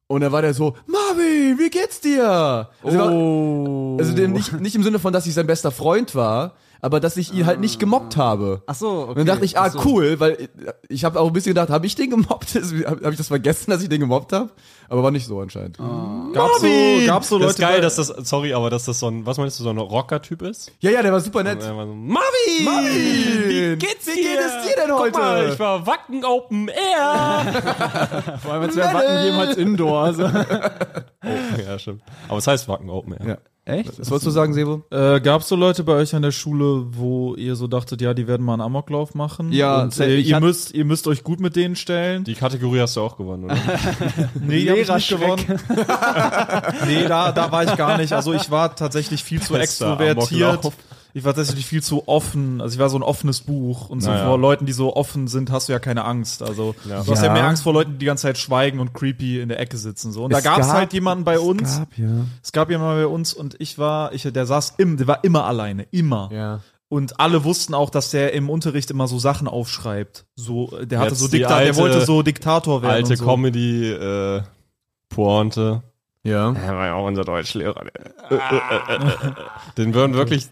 Und 0.07 0.21
dann 0.21 0.31
war 0.31 0.41
der 0.41 0.53
so, 0.53 0.75
Marvin, 0.85 1.57
wie 1.59 1.69
geht's 1.69 1.99
dir? 1.99 2.69
Also, 2.83 2.97
war, 2.97 3.99
also 3.99 4.27
nicht, 4.27 4.59
nicht 4.59 4.75
im 4.75 4.83
Sinne 4.83 4.99
von, 4.99 5.11
dass 5.11 5.25
ich 5.25 5.33
sein 5.33 5.47
bester 5.47 5.71
Freund 5.71 6.15
war, 6.15 6.53
aber 6.81 6.99
dass 6.99 7.17
ich 7.17 7.33
ihn 7.33 7.45
halt 7.45 7.59
nicht 7.59 7.79
gemobbt 7.79 8.17
habe. 8.17 8.61
Ach 8.67 8.75
so, 8.75 8.87
okay. 8.89 9.09
Und 9.09 9.17
dann 9.17 9.25
dachte 9.27 9.45
ich, 9.45 9.57
ah, 9.57 9.69
so. 9.69 9.79
cool, 9.85 10.19
weil 10.19 10.49
ich 10.89 11.03
habe 11.05 11.19
auch 11.19 11.27
ein 11.27 11.33
bisschen 11.33 11.51
gedacht, 11.51 11.69
habe 11.69 11.85
ich 11.85 11.95
den 11.95 12.09
gemobbt? 12.09 12.55
Habe 12.87 13.05
hab 13.05 13.11
ich 13.11 13.17
das 13.17 13.27
vergessen, 13.27 13.71
dass 13.71 13.81
ich 13.81 13.89
den 13.89 13.99
gemobbt 13.99 14.33
habe? 14.33 14.49
Aber 14.89 15.03
war 15.03 15.11
nicht 15.11 15.25
so 15.25 15.39
anscheinend. 15.39 15.77
Gab's 15.77 16.61
so, 16.61 16.67
gab's 17.05 17.29
so 17.29 17.39
Das 17.39 17.47
Leute, 17.47 17.51
ist 17.51 17.59
geil, 17.59 17.81
dass 17.81 17.95
das, 17.95 18.07
sorry, 18.29 18.53
aber 18.53 18.69
dass 18.69 18.85
das 18.85 18.99
so 18.99 19.07
ein, 19.07 19.25
was 19.25 19.37
meinst 19.37 19.59
du, 19.59 19.63
so 19.63 19.69
ein 19.69 19.77
Rocker-Typ 19.77 20.41
ist? 20.43 20.71
Ja, 20.79 20.91
ja, 20.91 21.01
der 21.01 21.11
war 21.11 21.19
super 21.19 21.43
nett. 21.43 21.61
So, 21.61 21.73
Marvin! 21.73 22.63
Marvin! 22.63 22.93
Wie 22.93 23.75
geht's 23.77 24.07
Wie 24.07 24.15
dir? 24.15 24.23
geht 24.23 24.39
es 24.39 24.67
dir 24.67 24.75
denn 24.75 24.89
Guck 24.89 24.99
heute? 24.99 25.19
Mal, 25.19 25.49
ich 25.51 25.59
war 25.59 25.85
Wacken 25.85 26.23
Open 26.23 26.69
Air! 26.69 28.37
Vor 28.41 28.53
allem, 28.53 28.63
als 28.63 28.75
wäre 28.75 28.93
Wacken 28.93 29.25
jemals 29.25 29.57
Indoor. 29.57 30.03
Also. 30.03 30.23
ja, 31.67 31.79
stimmt. 31.79 32.03
Aber 32.27 32.37
es 32.37 32.47
heißt 32.47 32.67
Wacken 32.67 32.89
Open 32.89 33.13
Air. 33.13 33.27
Ja. 33.27 33.37
Echt? 33.67 33.99
Was 33.99 34.09
wolltest 34.09 34.27
du 34.27 34.31
sagen, 34.31 34.53
Sebo? 34.53 34.83
Äh, 34.91 35.19
gab's 35.19 35.49
so 35.49 35.55
Leute 35.57 35.83
bei 35.83 35.93
euch 35.93 36.15
an 36.15 36.21
der 36.21 36.31
Schule, 36.31 36.85
wo 36.91 37.35
ihr 37.35 37.55
so 37.57 37.67
dachtet, 37.67 38.01
ja, 38.01 38.13
die 38.13 38.25
werden 38.27 38.45
mal 38.45 38.53
einen 38.53 38.61
Amoklauf 38.61 39.13
machen? 39.13 39.51
Ja, 39.51 39.81
und, 39.83 39.99
äh, 39.99 40.17
ihr 40.19 40.35
hat- 40.37 40.41
müsst, 40.43 40.73
ihr 40.73 40.85
müsst 40.85 41.05
euch 41.07 41.23
gut 41.23 41.41
mit 41.41 41.55
denen 41.57 41.75
stellen. 41.75 42.23
Die 42.23 42.35
Kategorie 42.35 42.79
hast 42.79 42.95
du 42.95 43.01
auch 43.01 43.17
gewonnen, 43.17 43.43
oder? 43.45 43.57
Nee, 44.41 44.61
die 44.61 44.69
hab 44.71 44.77
ich 44.77 44.87
nicht 44.89 45.09
gewonnen. 45.09 45.43
nee, 46.87 47.07
da, 47.07 47.31
da 47.31 47.51
war 47.51 47.63
ich 47.63 47.75
gar 47.75 47.97
nicht. 47.97 48.13
Also 48.13 48.33
ich 48.33 48.49
war 48.49 48.75
tatsächlich 48.75 49.23
viel 49.23 49.41
zu 49.41 49.55
extrovertiert. 49.55 50.43
Amoklauf. 50.51 50.73
Ich 51.17 51.23
war 51.25 51.33
tatsächlich 51.33 51.65
viel 51.65 51.81
zu 51.81 52.07
offen. 52.07 52.61
Also 52.61 52.75
ich 52.75 52.79
war 52.79 52.89
so 52.89 52.97
ein 52.97 53.01
offenes 53.03 53.41
Buch. 53.41 53.89
Und 53.89 54.01
so 54.01 54.11
Naja. 54.11 54.25
vor 54.27 54.37
Leuten, 54.37 54.67
die 54.67 54.71
so 54.71 54.95
offen 54.95 55.27
sind, 55.27 55.49
hast 55.51 55.67
du 55.67 55.73
ja 55.73 55.79
keine 55.79 56.05
Angst. 56.05 56.43
Also 56.43 56.75
Ja. 56.87 57.01
du 57.01 57.11
hast 57.11 57.21
ja 57.21 57.27
Ja. 57.27 57.33
mehr 57.33 57.45
Angst 57.47 57.63
vor 57.63 57.73
Leuten, 57.73 57.93
die 57.93 57.97
die 57.99 58.05
ganze 58.05 58.23
Zeit 58.23 58.37
schweigen 58.37 58.79
und 58.79 58.93
creepy 58.93 59.41
in 59.41 59.49
der 59.49 59.59
Ecke 59.59 59.77
sitzen. 59.77 60.11
So. 60.11 60.25
Und 60.25 60.31
da 60.33 60.37
Es 60.37 60.43
gab's 60.43 60.67
gab- 60.67 60.75
halt 60.75 60.93
jemanden 60.93 61.23
bei 61.23 61.39
uns. 61.39 61.79
Gab, 61.79 61.97
ja. 61.97 62.07
Es 62.43 62.51
gab 62.51 62.69
jemanden 62.69 63.01
bei 63.01 63.07
uns 63.07 63.33
und 63.33 63.55
ich 63.59 63.79
war, 63.79 64.13
ich, 64.13 64.23
der 64.31 64.45
saß 64.45 64.75
im, 64.77 64.97
der 64.97 65.07
war 65.07 65.23
immer 65.23 65.45
alleine. 65.45 65.87
Immer. 65.89 66.29
Ja. 66.31 66.59
Und 66.89 67.19
alle 67.19 67.43
wussten 67.43 67.73
auch, 67.73 67.89
dass 67.89 68.11
der 68.11 68.33
im 68.33 68.49
Unterricht 68.49 68.91
immer 68.91 69.07
so 69.07 69.17
Sachen 69.17 69.47
aufschreibt. 69.47 70.25
So, 70.35 70.67
der 70.85 70.99
hatte 70.99 71.09
Jetzt 71.09 71.19
so 71.19 71.27
die 71.27 71.39
Diktat, 71.39 71.61
der 71.65 71.75
wollte 71.77 72.05
so 72.05 72.21
Diktator 72.21 72.81
werden. 72.83 72.91
Alte 72.93 73.09
und 73.13 73.17
so. 73.17 73.25
Comedy, 73.25 73.89
äh, 73.91 74.43
Pointe. 75.09 75.81
Ja. 76.23 76.53
Er 76.53 76.75
war 76.75 76.85
ja 76.85 76.93
auch 76.93 77.07
unser 77.07 77.23
Deutschlehrer. 77.23 77.85
Den 79.77 79.93
würden 79.93 80.13
wirklich 80.13 80.47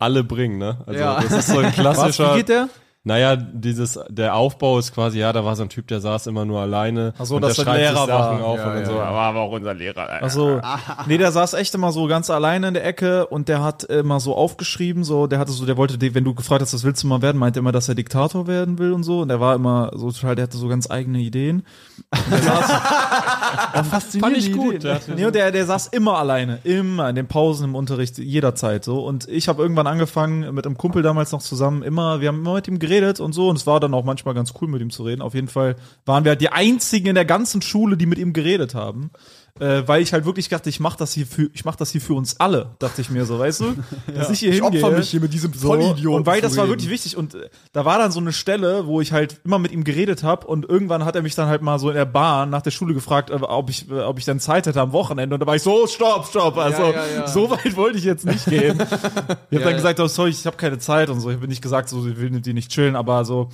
alle 0.00 0.24
bringen, 0.24 0.58
ne? 0.58 0.78
Also 0.86 1.00
Ja. 1.00 1.20
das 1.20 1.32
ist 1.32 1.48
so 1.48 1.58
ein 1.58 1.66
Was? 1.66 1.74
klassischer. 1.74 2.32
Wie 2.34 2.38
geht 2.38 2.48
der? 2.48 2.68
Naja, 3.02 3.34
dieses, 3.34 3.98
der 4.10 4.34
Aufbau 4.34 4.78
ist 4.78 4.94
quasi, 4.94 5.20
ja, 5.20 5.32
da 5.32 5.42
war 5.42 5.56
so 5.56 5.62
ein 5.62 5.70
Typ, 5.70 5.86
der 5.86 6.02
saß 6.02 6.26
immer 6.26 6.44
nur 6.44 6.60
alleine. 6.60 7.14
Ach 7.18 7.24
so, 7.24 7.36
und 7.36 7.42
dass 7.42 7.56
der 7.56 7.64
der 7.64 7.72
schreibt 7.72 7.86
sich 7.86 7.94
Lehrer 7.94 8.06
Sachen 8.06 8.40
war. 8.40 8.46
auf 8.46 8.58
Ja, 8.58 8.66
und 8.66 8.74
dann 8.74 8.82
ja, 8.82 8.90
so, 8.90 8.92
ja. 8.92 8.98
war 8.98 9.28
aber 9.28 9.40
auch 9.40 9.52
unser 9.52 9.72
Lehrer. 9.72 10.06
Also, 10.22 10.60
nee, 11.06 11.16
der 11.16 11.32
saß 11.32 11.54
echt 11.54 11.74
immer 11.74 11.92
so 11.92 12.06
ganz 12.08 12.28
alleine 12.28 12.68
in 12.68 12.74
der 12.74 12.84
Ecke 12.84 13.26
und 13.26 13.48
der 13.48 13.62
hat 13.62 13.84
immer 13.84 14.20
so 14.20 14.36
aufgeschrieben, 14.36 15.02
so, 15.02 15.26
der 15.26 15.38
hatte 15.38 15.50
so, 15.50 15.64
der 15.64 15.78
wollte, 15.78 15.96
wenn 16.14 16.24
du 16.24 16.34
gefragt 16.34 16.60
hast, 16.60 16.74
was 16.74 16.84
willst 16.84 17.02
du 17.02 17.06
mal 17.06 17.22
werden, 17.22 17.38
meinte 17.38 17.58
er 17.58 17.62
immer, 17.62 17.72
dass 17.72 17.88
er 17.88 17.94
Diktator 17.94 18.46
werden 18.46 18.78
will 18.78 18.92
und 18.92 19.02
so 19.02 19.20
und 19.20 19.28
der 19.28 19.40
war 19.40 19.54
immer 19.54 19.92
so 19.94 20.12
total, 20.12 20.34
der 20.34 20.42
hatte 20.42 20.58
so 20.58 20.68
ganz 20.68 20.90
eigene 20.90 21.20
Ideen. 21.20 21.62
Fand 24.20 24.36
ich 24.36 24.52
gut. 24.52 24.84
Der 24.84 25.00
Nee, 25.16 25.24
und 25.24 25.34
der, 25.34 25.52
der 25.52 25.64
saß 25.64 25.86
immer 25.88 26.18
alleine, 26.18 26.58
immer 26.64 27.08
in 27.08 27.14
den 27.16 27.28
Pausen 27.28 27.64
im 27.64 27.74
Unterricht, 27.74 28.18
jederzeit 28.18 28.84
so. 28.84 29.04
Und 29.04 29.26
ich 29.28 29.48
habe 29.48 29.62
irgendwann 29.62 29.86
angefangen, 29.86 30.54
mit 30.54 30.66
einem 30.66 30.76
Kumpel 30.76 31.02
damals 31.02 31.32
noch 31.32 31.40
zusammen, 31.40 31.82
immer, 31.82 32.20
wir 32.20 32.28
haben 32.28 32.40
immer 32.40 32.54
mit 32.54 32.68
ihm 32.68 32.78
geredet 32.78 32.89
und 33.20 33.32
so. 33.32 33.48
Und 33.48 33.56
es 33.56 33.66
war 33.66 33.80
dann 33.80 33.94
auch 33.94 34.04
manchmal 34.04 34.34
ganz 34.34 34.52
cool, 34.60 34.68
mit 34.68 34.82
ihm 34.82 34.90
zu 34.90 35.04
reden. 35.04 35.22
Auf 35.22 35.34
jeden 35.34 35.48
Fall 35.48 35.76
waren 36.04 36.24
wir 36.24 36.30
halt 36.30 36.40
die 36.40 36.50
einzigen 36.50 37.08
in 37.08 37.14
der 37.14 37.24
ganzen 37.24 37.62
Schule, 37.62 37.96
die 37.96 38.06
mit 38.06 38.18
ihm 38.18 38.32
geredet 38.32 38.74
haben. 38.74 39.10
Äh, 39.60 39.86
weil 39.86 40.00
ich 40.02 40.12
halt 40.14 40.24
wirklich 40.24 40.48
dachte, 40.48 40.68
ich 40.70 40.80
mach 40.80 40.96
das 40.96 41.12
hier 41.12 41.26
für, 41.26 41.50
ich 41.52 41.64
mach 41.66 41.76
das 41.76 41.90
hier 41.90 42.00
für 42.00 42.14
uns 42.14 42.40
alle, 42.40 42.70
dachte 42.78 43.02
ich 43.02 43.10
mir 43.10 43.26
so, 43.26 43.38
weißt 43.38 43.60
du? 43.60 43.74
Dass 44.14 44.30
ich 44.30 44.38
hier 44.40 44.48
Ich 44.54 44.60
hingehe. 44.62 44.82
opfer 44.82 44.96
mich 44.96 45.10
hier 45.10 45.20
mit 45.20 45.32
diesem 45.34 45.52
Vollidioten 45.52 46.20
und 46.20 46.26
weil 46.26 46.40
das 46.40 46.56
war 46.56 46.66
wirklich 46.68 46.88
wichtig 46.88 47.16
und 47.16 47.34
äh, 47.34 47.50
da 47.72 47.84
war 47.84 47.98
dann 47.98 48.10
so 48.10 48.20
eine 48.20 48.32
Stelle, 48.32 48.86
wo 48.86 49.00
ich 49.02 49.12
halt 49.12 49.40
immer 49.44 49.58
mit 49.58 49.70
ihm 49.72 49.84
geredet 49.84 50.22
habe 50.22 50.46
und 50.46 50.66
irgendwann 50.68 51.04
hat 51.04 51.14
er 51.14 51.20
mich 51.22 51.34
dann 51.34 51.46
halt 51.48 51.60
mal 51.60 51.78
so 51.78 51.90
in 51.90 51.94
der 51.96 52.06
Bahn 52.06 52.48
nach 52.48 52.62
der 52.62 52.70
Schule 52.70 52.94
gefragt, 52.94 53.28
äh, 53.28 53.34
ob 53.34 53.68
ich 53.68 53.90
äh, 53.90 54.00
ob 54.00 54.18
ich 54.18 54.24
dann 54.24 54.40
Zeit 54.40 54.66
hätte 54.66 54.80
am 54.80 54.92
Wochenende 54.92 55.34
und 55.34 55.40
da 55.40 55.46
war 55.46 55.56
ich 55.56 55.62
so 55.62 55.86
stopp 55.86 56.26
stopp, 56.26 56.56
also 56.56 56.82
Ja, 56.82 56.90
ja, 56.92 57.06
ja. 57.20 57.26
so 57.28 57.50
weit 57.50 57.76
wollte 57.76 57.98
ich 57.98 58.04
jetzt 58.04 58.24
nicht 58.24 58.46
gehen. 58.46 58.78
ich 59.50 59.58
habe 59.58 59.64
dann 59.64 59.74
gesagt, 59.74 60.00
oh, 60.00 60.06
sorry, 60.06 60.30
ich 60.30 60.46
habe 60.46 60.56
keine 60.56 60.78
Zeit 60.78 61.10
und 61.10 61.20
so. 61.20 61.28
Ich 61.28 61.36
habe 61.36 61.46
nicht 61.48 61.60
gesagt, 61.62 61.90
so 61.90 62.06
ich 62.08 62.18
will 62.18 62.30
mit 62.30 62.46
dir 62.46 62.54
nicht 62.54 62.70
chillen, 62.70 62.96
aber 62.96 63.24
so 63.26 63.50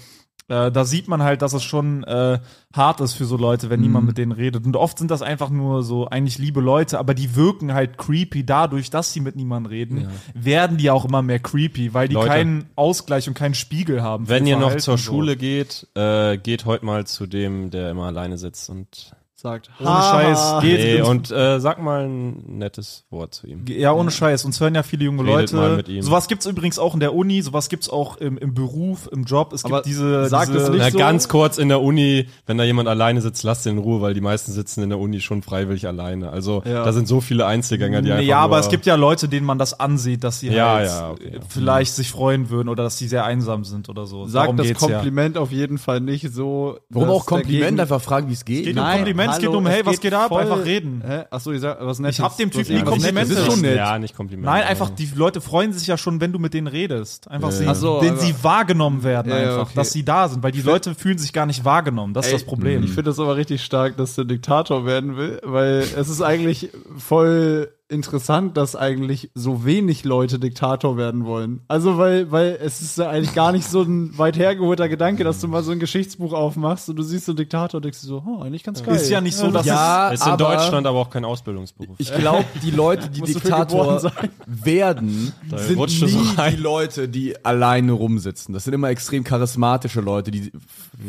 äh, 0.48 0.70
da 0.70 0.84
sieht 0.84 1.08
man 1.08 1.22
halt, 1.22 1.42
dass 1.42 1.52
es 1.52 1.64
schon 1.64 2.04
äh, 2.04 2.38
hart 2.74 3.00
ist 3.00 3.14
für 3.14 3.24
so 3.24 3.36
Leute, 3.36 3.68
wenn 3.68 3.80
niemand 3.80 4.06
mit 4.06 4.16
denen 4.18 4.32
redet. 4.32 4.64
Und 4.64 4.76
oft 4.76 4.98
sind 4.98 5.10
das 5.10 5.22
einfach 5.22 5.50
nur 5.50 5.82
so 5.82 6.06
eigentlich 6.06 6.38
liebe 6.38 6.60
Leute, 6.60 6.98
aber 6.98 7.14
die 7.14 7.34
wirken 7.34 7.74
halt 7.74 7.98
creepy 7.98 8.46
dadurch, 8.46 8.90
dass 8.90 9.12
sie 9.12 9.20
mit 9.20 9.34
niemandem 9.34 9.70
reden, 9.70 10.08
werden 10.34 10.76
die 10.76 10.90
auch 10.90 11.04
immer 11.04 11.22
mehr 11.22 11.40
creepy, 11.40 11.94
weil 11.94 12.08
die 12.08 12.14
Leute. 12.14 12.28
keinen 12.28 12.70
Ausgleich 12.76 13.26
und 13.26 13.34
keinen 13.34 13.54
Spiegel 13.54 14.02
haben. 14.02 14.28
Wenn 14.28 14.46
ihr 14.46 14.56
noch 14.56 14.76
zur 14.76 14.96
so. 14.98 15.04
Schule 15.04 15.36
geht, 15.36 15.88
äh, 15.94 16.38
geht 16.38 16.64
heute 16.64 16.84
mal 16.84 17.06
zu 17.06 17.26
dem, 17.26 17.70
der 17.70 17.90
immer 17.90 18.04
alleine 18.04 18.38
sitzt 18.38 18.70
und 18.70 19.12
Sagt. 19.38 19.68
ohne 19.80 19.88
Scheiß 19.90 20.62
geht 20.62 20.78
nee, 20.80 21.02
und 21.02 21.30
äh, 21.30 21.60
sag 21.60 21.78
mal 21.82 22.06
ein 22.08 22.42
nettes 22.58 23.04
Wort 23.10 23.34
zu 23.34 23.46
ihm. 23.46 23.66
Ja, 23.68 23.92
ohne 23.92 24.10
Scheiß. 24.10 24.46
Uns 24.46 24.58
hören 24.60 24.74
ja 24.74 24.82
viele 24.82 25.04
junge 25.04 25.24
Redet 25.24 25.52
mal 25.52 25.64
Leute. 25.68 25.76
mit 25.76 25.88
ihm. 25.88 26.02
Sowas 26.02 26.26
gibt's 26.26 26.46
übrigens 26.46 26.78
auch 26.78 26.94
in 26.94 27.00
der 27.00 27.14
Uni, 27.14 27.42
sowas 27.42 27.68
gibt's 27.68 27.90
auch 27.90 28.16
im, 28.16 28.38
im 28.38 28.54
Beruf, 28.54 29.08
im 29.12 29.24
Job. 29.24 29.52
Es 29.52 29.66
Aber 29.66 29.76
gibt 29.82 29.86
diese. 29.88 30.26
sagt 30.30 30.48
diese 30.48 30.60
es 30.62 30.68
nicht 30.70 30.78
Na, 30.78 30.90
so? 30.90 30.96
ganz 30.98 31.28
kurz 31.28 31.58
in 31.58 31.68
der 31.68 31.82
Uni, 31.82 32.28
wenn 32.46 32.56
da 32.56 32.64
jemand 32.64 32.88
alleine 32.88 33.20
sitzt, 33.20 33.42
lasst 33.42 33.66
den 33.66 33.76
in 33.76 33.82
Ruhe, 33.82 34.00
weil 34.00 34.14
die 34.14 34.22
meisten 34.22 34.52
sitzen 34.52 34.82
in 34.82 34.88
der 34.88 34.98
Uni 34.98 35.20
schon 35.20 35.42
freiwillig 35.42 35.86
alleine. 35.86 36.30
Also 36.30 36.62
Ja. 36.64 36.82
da 36.84 36.94
sind 36.94 37.06
so 37.06 37.20
viele 37.20 37.44
Einzelgänger, 37.44 38.00
die 38.00 38.12
einfach 38.12 38.24
ja, 38.24 38.38
aber 38.38 38.56
nur, 38.56 38.60
es 38.64 38.70
gibt 38.70 38.86
ja 38.86 38.94
Leute, 38.94 39.28
denen 39.28 39.44
man 39.44 39.58
das 39.58 39.78
ansieht, 39.78 40.24
dass 40.24 40.40
sie 40.40 40.48
Ja, 40.48 40.72
halt 40.76 40.86
ja, 40.88 41.10
okay, 41.10 41.30
ja. 41.34 41.40
vielleicht 41.46 41.94
sich 41.94 42.10
freuen 42.10 42.48
würden 42.48 42.70
oder 42.70 42.84
dass 42.84 42.96
die 42.96 43.06
sehr 43.06 43.24
einsam 43.26 43.64
sind 43.64 43.90
oder 43.90 44.06
so. 44.06 44.26
Sagt 44.26 44.58
das 44.58 44.66
geht's 44.66 44.80
Kompliment 44.80 45.36
auf 45.36 45.52
jeden 45.52 45.76
Fall 45.76 46.00
nicht 46.00 46.32
so. 46.32 46.78
Warum 46.88 47.10
auch 47.10 47.26
Kompliment 47.26 47.62
dagegen- 47.64 47.80
einfach 47.80 48.00
fragen, 48.00 48.30
wie 48.30 48.32
es 48.32 48.46
geht? 48.46 48.66
um 48.66 48.82
Komplimente 48.82 49.26
es 49.36 49.40
geht 49.42 49.48
um, 49.50 49.66
hey, 49.66 49.84
was 49.84 49.92
geht 49.94 50.02
geht 50.02 50.14
ab? 50.14 50.32
Einfach 50.32 50.64
reden. 50.64 51.02
Hä? 51.06 51.24
Achso, 51.30 51.52
ich 51.52 51.60
sag 51.60 51.78
was 51.80 51.98
Nettes. 51.98 52.18
Ich 52.18 52.24
hab 52.24 52.36
dem 52.36 52.50
Typen 52.50 52.74
nie 52.76 52.82
Komplimente. 52.82 53.34
Das 53.34 53.44
ist 53.44 53.52
schon 53.52 53.60
nett. 53.60 53.76
Ja, 53.76 53.98
nicht 53.98 54.16
Kompliment. 54.16 54.46
Nein, 54.46 54.64
einfach, 54.64 54.90
die 54.90 55.08
Leute 55.14 55.40
freuen 55.40 55.72
sich 55.72 55.86
ja 55.86 55.96
schon, 55.96 56.20
wenn 56.20 56.32
du 56.32 56.38
mit 56.38 56.54
denen 56.54 56.66
redest. 56.66 57.28
Einfach 57.30 57.50
sehen, 57.52 57.68
Ach 57.68 57.74
so, 57.74 57.98
wenn 58.00 58.12
aber- 58.12 58.20
sie 58.20 58.34
wahrgenommen 58.42 59.02
werden 59.02 59.30
Ja, 59.30 59.38
ja, 59.38 59.48
einfach, 59.50 59.62
okay. 59.66 59.72
dass 59.76 59.92
sie 59.92 60.04
da 60.04 60.28
sind, 60.28 60.42
weil 60.42 60.52
die 60.52 60.62
Leute 60.62 60.94
fühlen 60.94 61.18
sich 61.18 61.32
gar 61.32 61.46
nicht 61.46 61.64
wahrgenommen. 61.64 62.14
Das 62.14 62.26
ist 62.26 62.32
das 62.34 62.44
Problem. 62.44 62.82
Ich 62.82 62.90
finde 62.90 63.04
das 63.04 63.18
aber 63.18 63.36
richtig 63.36 63.62
stark, 63.62 63.96
dass 63.96 64.14
der 64.14 64.24
Diktator 64.24 64.86
werden 64.86 65.16
will, 65.16 65.40
weil 65.44 65.84
es 65.96 66.08
ist 66.08 66.22
eigentlich 66.22 66.70
voll 66.98 67.70
interessant, 67.88 68.56
dass 68.56 68.74
eigentlich 68.74 69.30
so 69.34 69.64
wenig 69.64 70.04
Leute 70.04 70.38
Diktator 70.38 70.96
werden 70.96 71.24
wollen. 71.24 71.60
Also 71.68 71.98
weil, 71.98 72.30
weil 72.32 72.58
es 72.60 72.80
ist 72.80 72.98
ja 72.98 73.08
eigentlich 73.08 73.34
gar 73.34 73.52
nicht 73.52 73.68
so 73.68 73.82
ein 73.82 74.16
weit 74.18 74.36
hergeholter 74.36 74.88
Gedanke, 74.88 75.22
dass 75.22 75.40
du 75.40 75.48
mal 75.48 75.62
so 75.62 75.70
ein 75.70 75.78
Geschichtsbuch 75.78 76.32
aufmachst 76.32 76.88
und 76.88 76.96
du 76.96 77.02
siehst 77.02 77.26
so 77.26 77.32
einen 77.32 77.36
Diktator 77.36 77.78
und 77.78 77.84
denkst 77.84 78.00
dir 78.00 78.06
so, 78.06 78.24
oh, 78.26 78.42
eigentlich 78.42 78.64
ganz 78.64 78.82
geil. 78.82 78.96
Ist 78.96 79.08
ja 79.08 79.20
nicht 79.20 79.36
so, 79.36 79.50
dass 79.50 79.66
Ja, 79.66 80.08
Ist 80.08 80.26
in 80.26 80.36
Deutschland 80.36 80.86
aber 80.86 80.98
auch 80.98 81.10
kein 81.10 81.24
Ausbildungsberuf. 81.24 81.96
Ich 81.98 82.12
glaube, 82.12 82.44
die 82.62 82.72
Leute, 82.72 83.08
die 83.08 83.20
Diktator 83.32 84.12
werden, 84.46 85.32
sind 85.56 85.78
rutscht 85.78 86.02
du 86.02 86.06
nie 86.06 86.12
so 86.12 86.42
die 86.50 86.56
Leute, 86.56 87.08
die 87.08 87.44
alleine 87.44 87.92
rumsitzen. 87.92 88.52
Das 88.52 88.64
sind 88.64 88.74
immer 88.74 88.90
extrem 88.90 89.22
charismatische 89.22 90.00
Leute, 90.00 90.32
die 90.32 90.40
viel 90.40 90.52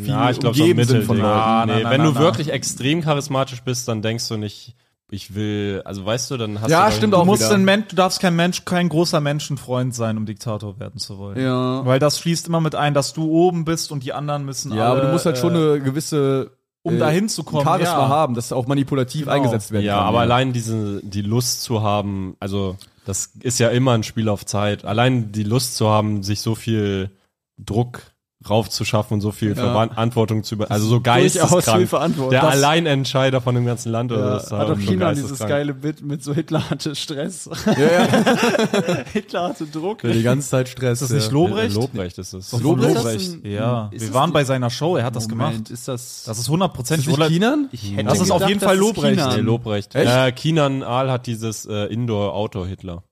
ja, 0.06 0.30
ich 0.30 0.38
glaube 0.38 0.56
so 0.56 0.62
ein 0.62 0.70
umgeben 0.70 0.86
sind 0.86 0.98
Mittel. 0.98 1.06
von 1.06 1.16
Leuten. 1.18 1.28
Ja, 1.28 1.66
nee, 1.66 1.72
Nein, 1.72 1.82
nein, 1.82 1.92
wenn 1.92 2.02
nein, 2.02 2.14
du 2.14 2.20
wirklich 2.20 2.50
extrem 2.50 3.02
charismatisch 3.02 3.62
bist, 3.62 3.88
dann 3.88 4.00
denkst 4.00 4.28
du 4.28 4.36
nicht, 4.36 4.74
ich 5.10 5.34
will, 5.34 5.82
also 5.84 6.04
weißt 6.04 6.30
du, 6.30 6.36
dann 6.36 6.60
hast 6.60 6.70
Ja, 6.70 6.84
du 6.84 6.90
doch- 6.90 6.96
stimmt 6.96 7.12
du 7.14 7.16
auch 7.18 7.24
musst 7.24 7.42
wieder. 7.42 7.54
ein 7.54 7.64
Mensch, 7.64 7.88
du 7.88 7.96
darfst 7.96 8.20
kein 8.20 8.36
Mensch, 8.36 8.64
kein 8.64 8.88
großer 8.88 9.20
Menschenfreund 9.20 9.94
sein, 9.94 10.16
um 10.18 10.26
Diktator 10.26 10.78
werden 10.78 10.98
zu 11.00 11.18
wollen. 11.18 11.40
Ja. 11.40 11.84
Weil 11.86 11.98
das 11.98 12.18
schließt 12.18 12.48
immer 12.48 12.60
mit 12.60 12.74
ein, 12.74 12.92
dass 12.94 13.14
du 13.14 13.30
oben 13.30 13.64
bist 13.64 13.90
und 13.90 14.04
die 14.04 14.12
anderen 14.12 14.44
müssen 14.44 14.72
Ja, 14.74 14.90
alle, 14.90 14.90
aber 14.92 15.00
du 15.06 15.12
musst 15.12 15.24
halt 15.26 15.38
schon 15.38 15.54
äh, 15.54 15.58
eine 15.58 15.80
gewisse 15.80 16.50
um 16.82 16.94
äh, 16.94 16.98
dahin 16.98 17.28
zu 17.28 17.42
kommen, 17.42 17.64
Charisma 17.64 17.98
ja. 18.02 18.08
haben, 18.08 18.34
dass 18.34 18.52
auch 18.52 18.66
manipulativ 18.66 19.22
Genau. 19.22 19.32
eingesetzt 19.32 19.72
werden 19.72 19.84
Ja, 19.84 19.96
kann. 19.98 20.06
aber 20.08 20.20
allein 20.20 20.52
diese, 20.52 21.00
die 21.02 21.22
Lust 21.22 21.62
zu 21.62 21.82
haben, 21.82 22.36
also 22.38 22.76
das 23.06 23.32
ist 23.40 23.58
ja 23.58 23.68
immer 23.70 23.92
ein 23.92 24.02
Spiel 24.04 24.28
auf 24.28 24.44
Zeit. 24.44 24.84
Allein 24.84 25.32
die 25.32 25.42
Lust 25.42 25.76
zu 25.76 25.88
haben, 25.88 26.22
sich 26.22 26.40
so 26.42 26.54
viel 26.54 27.10
Druck 27.58 28.02
raufzuschaffen 28.48 29.14
und 29.14 29.20
so 29.20 29.32
viel 29.32 29.54
Verantwortung 29.56 30.44
zu 30.44 30.54
über, 30.54 30.70
also 30.70 30.86
so 30.86 31.00
geisteskrank. 31.00 31.88
Verantwortung. 31.88 32.30
Der 32.30 32.42
Das- 32.42 32.52
Alleinentscheider 32.52 33.40
von 33.40 33.54
dem 33.54 33.66
ganzen 33.66 33.90
Land 33.90 34.12
oder 34.12 34.24
Ja, 34.24 34.34
das 34.34 34.52
hat 34.52 34.68
doch 34.68 34.78
China 34.78 35.12
dieses 35.12 35.38
geile 35.40 35.74
Bit 35.74 36.02
mit 36.04 36.22
so 36.22 36.32
Hitler 36.32 36.70
hatte 36.70 36.94
Stress. 36.94 37.50
Ja, 37.66 37.72
ja. 37.74 39.04
Hitler 39.12 39.48
hatte 39.48 39.66
Druck. 39.66 40.02
Die 40.02 40.22
ganze 40.22 40.48
Zeit 40.48 40.68
Stress. 40.68 41.02
Ist 41.02 41.10
das 41.10 41.16
nicht 41.16 41.26
ja. 41.26 41.32
Lobrecht? 41.32 41.74
Lobrecht 41.74 42.18
ist 42.18 42.32
es. 42.32 42.50
Von 42.50 42.62
Lobrecht? 42.62 42.94
Lobrecht. 42.94 43.30
Ein- 43.44 43.50
Ja, 43.50 43.88
ist 43.92 44.02
wir 44.06 44.14
waren 44.14 44.32
bei 44.32 44.44
seiner 44.44 44.70
Show, 44.70 44.96
er 44.96 45.04
hat 45.04 45.16
das 45.16 45.28
gemacht. 45.28 45.68
Ist 45.70 45.88
das. 45.88 46.22
Das 46.24 46.38
ist 46.38 46.48
hundertprozentig. 46.48 47.06
Ist 47.08 47.12
das 47.12 47.18
oder- 47.18 47.28
nicht 47.28 47.40
Chinan? 47.42 47.68
Ich 47.72 47.92
hätte 47.96 48.04
Das 48.04 48.20
ist 48.20 48.30
auf 48.30 48.46
jeden 48.46 48.60
Fall 48.60 48.76
Lobrecht. 48.76 49.18
China. 49.20 49.34
Nee, 49.36 49.42
Lobrecht. 49.42 49.94
Echt? 49.96 50.10
Äh, 50.10 50.32
Kinan 50.32 50.82
Aal 50.84 51.10
hat 51.10 51.26
dieses 51.26 51.66
äh, 51.66 51.86
Indoor-Outdoor-Hitler. 51.86 53.02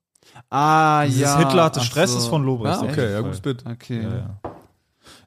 Ah, 0.50 1.04
Dieses 1.06 1.22
ja. 1.22 1.38
Hitler 1.38 1.64
hatte 1.64 1.80
Stress 1.80 2.12
so. 2.12 2.18
ist 2.18 2.26
von 2.26 2.44
Lobrecht. 2.44 2.78
Ah, 2.80 2.84
okay, 2.84 3.10
ja, 3.12 3.20
gutes 3.22 3.40
Bild. 3.40 3.64
Okay. 3.68 4.06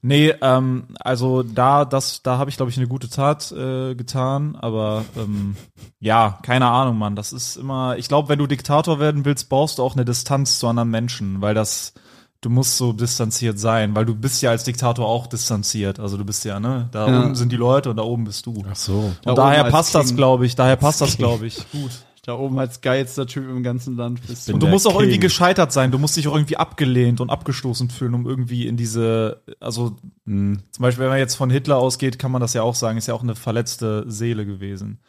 Nee, 0.01 0.33
ähm, 0.41 0.85
also 1.01 1.43
da, 1.43 1.83
das, 1.83 2.23
da 2.23 2.37
habe 2.37 2.49
ich, 2.49 2.55
glaube 2.55 2.71
ich, 2.71 2.77
eine 2.77 2.87
gute 2.87 3.09
Tat 3.09 3.51
äh, 3.51 3.95
getan, 3.95 4.55
aber 4.55 5.03
ähm, 5.17 5.57
ja, 5.99 6.39
keine 6.41 6.67
Ahnung, 6.67 6.97
Mann. 6.97 7.17
Das 7.17 7.33
ist 7.33 7.57
immer, 7.57 7.97
ich 7.97 8.07
glaube, 8.07 8.29
wenn 8.29 8.39
du 8.39 8.47
Diktator 8.47 8.99
werden 8.99 9.25
willst, 9.25 9.49
brauchst 9.49 9.77
du 9.77 9.83
auch 9.83 9.95
eine 9.95 10.05
Distanz 10.05 10.57
zu 10.59 10.67
anderen 10.67 10.89
Menschen, 10.89 11.41
weil 11.41 11.53
das, 11.53 11.93
du 12.39 12.49
musst 12.49 12.77
so 12.77 12.93
distanziert 12.93 13.59
sein, 13.59 13.93
weil 13.93 14.05
du 14.05 14.15
bist 14.15 14.41
ja 14.41 14.51
als 14.51 14.63
Diktator 14.63 15.05
auch 15.05 15.27
distanziert. 15.27 15.99
Also 15.99 16.15
du 16.15 16.23
bist 16.23 16.45
ja, 16.45 16.61
ne, 16.61 16.87
da 16.93 17.09
Ja. 17.09 17.19
unten 17.19 17.35
sind 17.35 17.51
die 17.51 17.57
Leute 17.57 17.89
und 17.89 17.97
da 17.97 18.03
oben 18.03 18.23
bist 18.23 18.45
du. 18.45 18.63
Ach 18.71 18.75
so. 18.77 19.11
Da 19.23 19.31
Und 19.31 19.37
daher 19.37 19.59
oben 19.59 19.65
als 19.65 19.71
passt 19.73 19.95
das, 19.95 20.07
King. 20.07 20.15
glaube 20.15 20.45
ich, 20.45 20.55
daher 20.55 20.77
passt 20.77 21.01
das, 21.01 21.17
glaube 21.17 21.45
ich, 21.45 21.57
gut. 21.73 21.91
Da 22.25 22.33
oben 22.33 22.59
als 22.59 22.81
geilster 22.81 23.25
Typ 23.25 23.49
im 23.49 23.63
ganzen 23.63 23.95
Land 23.95 24.25
bist 24.27 24.49
du. 24.49 24.53
Und 24.53 24.61
du 24.61 24.67
musst 24.67 24.85
auch 24.87 24.95
irgendwie 24.95 25.13
King. 25.13 25.21
gescheitert 25.21 25.71
sein. 25.71 25.91
Du 25.91 25.97
musst 25.97 26.17
dich 26.17 26.27
auch 26.27 26.35
irgendwie 26.35 26.57
abgelehnt 26.57 27.21
und 27.21 27.29
abgestoßen 27.29 27.89
fühlen, 27.89 28.13
um 28.13 28.27
irgendwie 28.27 28.67
in 28.67 28.77
diese, 28.77 29.41
also 29.59 29.95
zum 30.25 30.61
Beispiel, 30.79 31.03
wenn 31.03 31.11
man 31.11 31.19
jetzt 31.19 31.35
von 31.35 31.49
Hitler 31.49 31.77
ausgeht, 31.77 32.19
kann 32.19 32.31
man 32.31 32.41
das 32.41 32.53
ja 32.53 32.61
auch 32.61 32.75
sagen, 32.75 32.97
ist 32.97 33.07
ja 33.07 33.13
auch 33.13 33.23
eine 33.23 33.35
verletzte 33.35 34.03
Seele 34.07 34.45
gewesen, 34.45 34.99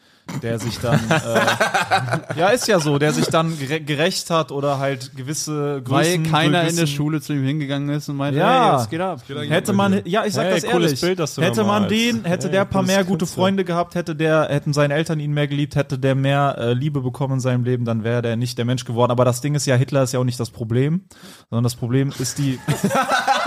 der 0.42 0.58
sich 0.58 0.78
dann, 0.78 1.00
äh, 1.10 2.36
ja, 2.38 2.48
ist 2.48 2.68
ja 2.68 2.80
so, 2.80 2.98
der 2.98 3.12
sich 3.12 3.26
dann 3.26 3.58
gere 3.58 3.80
gerecht 3.80 4.30
hat 4.30 4.52
oder 4.52 4.78
halt 4.78 5.16
gewisse 5.16 5.82
Weil 5.86 6.04
Größen, 6.18 6.22
keiner 6.30 6.68
in 6.68 6.76
der 6.76 6.86
Schule 6.86 7.20
zu 7.20 7.32
ihm 7.32 7.44
hingegangen 7.44 7.88
ist 7.90 8.08
und 8.08 8.16
meinte, 8.16 8.38
Ja. 8.38 8.64
hey, 8.64 8.72
was 8.74 8.90
geht 8.90 9.00
ab? 9.00 9.20
Hätte 9.28 9.72
man, 9.72 10.02
ja, 10.04 10.24
ich 10.24 10.34
sag 10.34 10.46
Hey, 10.46 10.60
das 10.60 10.70
cooles 10.70 10.86
ehrlich, 10.90 11.00
Bild, 11.00 11.18
das 11.18 11.36
hätte 11.36 11.64
man 11.64 11.88
den, 11.88 12.24
hätte 12.24 12.46
Hey, 12.46 12.52
der 12.52 12.64
paar 12.64 12.82
mehr 12.82 13.04
gute 13.04 13.18
Künstler. 13.24 13.42
Freunde 13.42 13.64
gehabt, 13.64 13.94
hätte 13.94 14.14
der, 14.16 14.48
hätten 14.48 14.72
seine 14.72 14.94
Eltern 14.94 15.20
ihn 15.20 15.32
mehr 15.32 15.48
geliebt, 15.48 15.76
hätte 15.76 15.98
der 15.98 16.14
mehr 16.14 16.56
äh, 16.58 16.72
Liebe 16.72 17.00
bekommen 17.00 17.34
in 17.34 17.40
seinem 17.40 17.64
Leben, 17.64 17.84
dann 17.84 18.04
wäre 18.04 18.22
der 18.22 18.36
nicht 18.36 18.58
der 18.58 18.64
Mensch 18.64 18.84
geworden. 18.84 19.10
Aber 19.10 19.24
das 19.24 19.40
Ding 19.40 19.54
ist 19.54 19.66
ja, 19.66 19.76
Hitler 19.76 20.02
ist 20.02 20.12
ja 20.12 20.20
auch 20.20 20.24
nicht 20.24 20.40
das 20.40 20.50
Problem, 20.50 21.02
sondern 21.48 21.64
das 21.64 21.74
Problem 21.76 22.12
ist 22.18 22.38
die. 22.38 22.58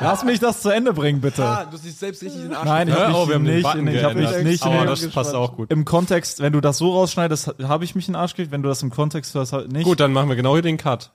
Lass 0.00 0.24
mich 0.24 0.40
das 0.40 0.62
zu 0.62 0.70
Ende 0.70 0.92
bringen, 0.92 1.20
bitte. 1.20 1.44
Ah, 1.44 1.64
du 1.70 1.76
siehst 1.76 2.00
selbst 2.00 2.22
richtig 2.22 2.40
in 2.42 2.48
den 2.48 2.54
Arsch. 2.56 2.64
Nein, 2.66 2.88
ich 2.88 2.94
Ja, 2.94 3.08
habe 3.08 3.16
oh, 3.16 3.20
mich 3.20 3.28
wir 3.28 3.34
haben 3.34 3.44
den 3.44 3.54
nicht, 3.54 3.62
Button 3.64 3.86
ich 3.88 4.04
habe 4.04 4.14
mich 4.14 4.44
nicht 4.44 4.62
Aber 4.64 4.86
das 4.86 5.00
den, 5.00 5.10
passt 5.10 5.34
auch 5.34 5.56
gut. 5.56 5.70
im 5.70 5.84
Kontext, 5.84 6.40
wenn 6.40 6.52
du 6.52 6.60
das 6.60 6.78
so 6.78 6.92
rausschneidest, 6.92 7.54
habe 7.64 7.84
ich 7.84 7.94
mich 7.94 8.08
in 8.08 8.14
den 8.14 8.20
Arsch 8.20 8.32
gekriegt. 8.32 8.52
Wenn 8.52 8.62
du 8.62 8.68
das 8.68 8.82
im 8.82 8.90
Kontext 8.90 9.34
hörst, 9.34 9.52
halt 9.52 9.72
nicht. 9.72 9.84
Gut, 9.84 10.00
dann 10.00 10.12
machen 10.12 10.28
wir 10.28 10.36
genau 10.36 10.60
den 10.60 10.76
Cut. 10.76 11.12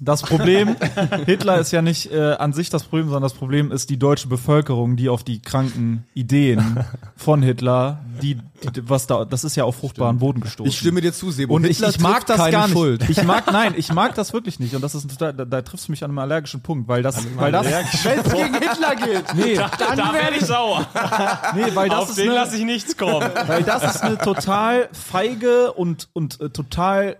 Das 0.00 0.22
Problem, 0.22 0.76
Hitler 1.26 1.58
ist 1.58 1.72
ja 1.72 1.82
nicht 1.82 2.12
äh, 2.12 2.34
an 2.34 2.52
sich 2.52 2.70
das 2.70 2.84
Problem, 2.84 3.06
sondern 3.06 3.24
das 3.24 3.34
Problem 3.34 3.72
ist 3.72 3.90
die 3.90 3.98
deutsche 3.98 4.28
Bevölkerung, 4.28 4.94
die 4.96 5.08
auf 5.08 5.24
die 5.24 5.42
kranken 5.42 6.04
Ideen 6.14 6.84
von 7.16 7.42
Hitler, 7.42 7.98
die 8.22 8.38
was 8.82 9.06
da, 9.06 9.24
das 9.24 9.44
ist 9.44 9.56
ja 9.56 9.64
auf 9.64 9.76
fruchtbaren 9.76 10.18
Boden 10.18 10.40
gestoßen. 10.40 10.68
Ich 10.70 10.78
stimme 10.78 11.00
dir 11.00 11.12
zu, 11.12 11.30
Sebo. 11.30 11.54
und 11.54 11.64
ich, 11.64 11.76
Hitler 11.78 11.90
ich 11.90 12.00
mag 12.00 12.26
das 12.26 12.38
gar 12.50 12.66
nicht. 12.66 12.72
Schuld. 12.76 13.08
Ich 13.08 13.22
mag, 13.24 13.50
nein, 13.52 13.74
ich 13.76 13.92
mag 13.92 14.14
das 14.14 14.32
wirklich 14.32 14.58
nicht. 14.60 14.74
Und 14.74 14.82
das 14.82 14.94
ist 14.94 15.06
da, 15.20 15.32
da 15.32 15.62
triffst 15.62 15.88
du 15.88 15.92
mich 15.92 16.02
an 16.04 16.10
einem 16.10 16.18
allergischen 16.18 16.60
Punkt, 16.60 16.88
weil 16.88 17.02
das, 17.02 17.18
weil 17.36 17.52
das, 17.52 17.66
Wenn 17.66 18.18
es 18.20 18.32
gegen 18.32 18.54
Hitler 18.54 18.96
geht. 18.96 19.24
nee, 19.34 19.54
Da 19.54 20.12
werde 20.12 20.36
ich 20.36 20.44
sauer. 20.46 20.86
nee, 21.54 21.66
weil 21.74 21.88
das 21.88 21.98
Auf 22.00 22.08
ist 22.10 22.18
den 22.18 22.32
lasse 22.32 22.56
ich 22.56 22.64
nichts 22.64 22.96
kommen. 22.96 23.28
weil 23.46 23.62
das 23.62 23.94
ist 23.94 24.02
eine 24.02 24.18
total 24.18 24.88
feige 24.92 25.72
und 25.72 26.08
und 26.12 26.40
äh, 26.40 26.50
total 26.50 27.16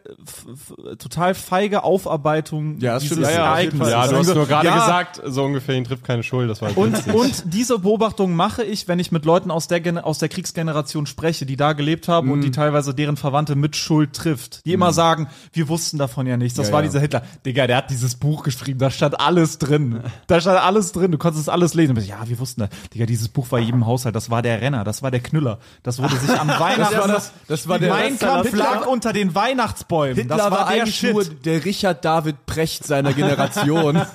total 0.99 1.35
feige 1.35 1.85
Aufarbeitung 1.85 2.79
Ja, 2.81 2.95
das 2.95 3.05
stimmt. 3.05 3.21
dieses 3.21 3.33
Ja, 3.35 3.39
ja, 3.41 3.47
Ereignisses. 3.47 3.93
Ja, 3.93 4.07
du 4.07 4.17
hast 4.17 4.35
nur 4.35 4.47
gerade 4.47 4.67
Ja, 4.67 4.79
gesagt, 4.81 5.23
so 5.25 5.45
ungefähr, 5.45 5.75
ihn 5.77 5.85
trifft 5.85 6.05
keine 6.05 6.23
Schuld. 6.23 6.51
Das 6.51 6.61
war 6.63 6.77
Und, 6.77 6.93
witzig. 6.97 7.15
und 7.15 7.43
diese 7.55 7.79
Beobachtung 7.79 8.35
mache 8.35 8.65
ich, 8.65 8.89
wenn 8.89 8.99
ich 8.99 9.13
mit 9.13 9.25
Leuten 9.25 9.51
aus 9.51 9.69
der, 9.69 10.07
aus 10.07 10.19
der 10.19 10.29
Kriegsgeneration 10.29 11.07
spreche, 11.07 11.28
die 11.47 11.57
da 11.57 11.73
gelebt 11.75 12.09
haben 12.09 12.27
Mhm. 12.29 12.33
und 12.33 12.41
die 12.41 12.51
teilweise 12.51 12.95
deren 12.95 13.17
Verwandte 13.17 13.55
mit 13.55 13.77
Schuld 13.77 14.15
trifft. 14.15 14.65
Die 14.67 14.73
immer 14.73 14.93
sagen, 14.93 15.29
wir 15.53 15.69
wussten 15.69 15.99
davon 15.99 16.27
ja 16.27 16.37
nichts. 16.37 16.57
Das 16.57 16.69
Ja, 16.69 16.73
war 16.75 16.81
ja. 16.81 16.89
dieser 16.89 17.01
Hitler. 17.01 17.23
Digga, 17.45 17.67
der 17.67 17.77
hat 17.77 17.91
dieses 17.91 18.15
Buch 18.17 18.43
geschrieben, 18.43 18.79
da 18.79 18.91
stand 18.91 19.21
alles 19.21 19.59
drin. 19.59 20.01
Da 20.27 20.41
stand 20.41 20.59
alles 20.61 20.93
drin, 20.93 21.13
du 21.13 21.19
konntest 21.19 21.43
es 21.43 21.49
alles 21.49 21.75
lesen. 21.75 21.95
Bist, 21.95 22.09
Ja, 22.09 22.27
wir 22.29 22.39
wussten 22.39 22.63
das. 22.63 22.71
Digga, 22.95 23.07
dieses 23.07 23.29
Buch 23.29 23.51
war 23.53 23.59
jedem 23.59 23.87
Haushalt, 23.87 24.17
das 24.17 24.31
war 24.31 24.43
der 24.43 24.61
Renner, 24.61 24.85
das 24.85 25.03
war 25.03 25.11
der 25.11 25.21
Knüller. 25.21 25.59
Das 25.83 25.99
wurde 26.03 26.17
sich 26.17 26.31
an 26.31 26.49
Weihnachten. 26.59 26.99
war 26.99 27.09
das- 27.09 27.33
das 27.47 27.69
war 27.69 27.79
der- 27.79 27.91
mein 27.91 28.19
Kampf 28.19 28.53
lag 28.55 28.87
unter 28.87 29.13
den 29.13 29.35
Weihnachtsbäumen. 29.35 30.17
Hitler 30.17 30.37
das 30.37 30.45
war, 30.51 30.51
war, 30.61 30.73
der 30.73 30.83
eigentlich 30.83 30.97
Shit. 30.97 31.13
nur 31.13 31.25
der 31.25 31.65
Richard 31.65 32.05
David 32.05 32.47
Precht 32.47 32.87
seiner 32.87 33.13
Generation. 33.13 34.01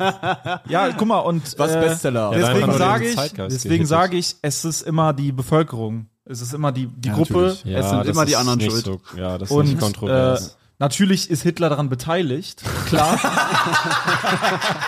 Ja, 0.67 0.89
guck 0.97 1.07
mal, 1.07 1.19
und 1.19 1.57
Was 1.57 1.71
äh, 1.75 1.79
Bestseller. 1.81 2.31
Ja, 2.37 2.47
deswegen 2.53 2.73
sage 2.73 3.05
ich, 3.07 3.15
Zeitgeist 3.15 3.55
deswegen 3.55 3.85
sage 3.85 4.17
ich, 4.17 4.35
es 4.41 4.65
ist 4.65 4.81
immer 4.81 5.13
die 5.13 5.31
Bevölkerung. 5.31 6.07
Es 6.25 6.41
ist 6.41 6.53
immer 6.53 6.71
die, 6.71 6.87
die 6.87 7.09
Gruppe. 7.09 7.33
natürlich. 7.33 7.63
ja, 7.65 7.79
es 7.79 7.89
sind 7.89 8.05
immer 8.07 8.25
die 8.25 8.31
ist 8.31 8.37
anderen 8.37 8.61
schuld. 8.61 8.85
So, 8.85 9.01
ja, 9.17 9.37
das 9.37 9.49
ist 9.49 9.55
Und 9.55 9.65
nicht 9.65 9.77
äh, 9.77 9.81
kontrovers. 9.81 10.57
natürlich 10.79 11.29
ist 11.29 11.43
Hitler 11.43 11.69
daran 11.69 11.89
beteiligt. 11.89 12.63
Klar. 12.87 13.19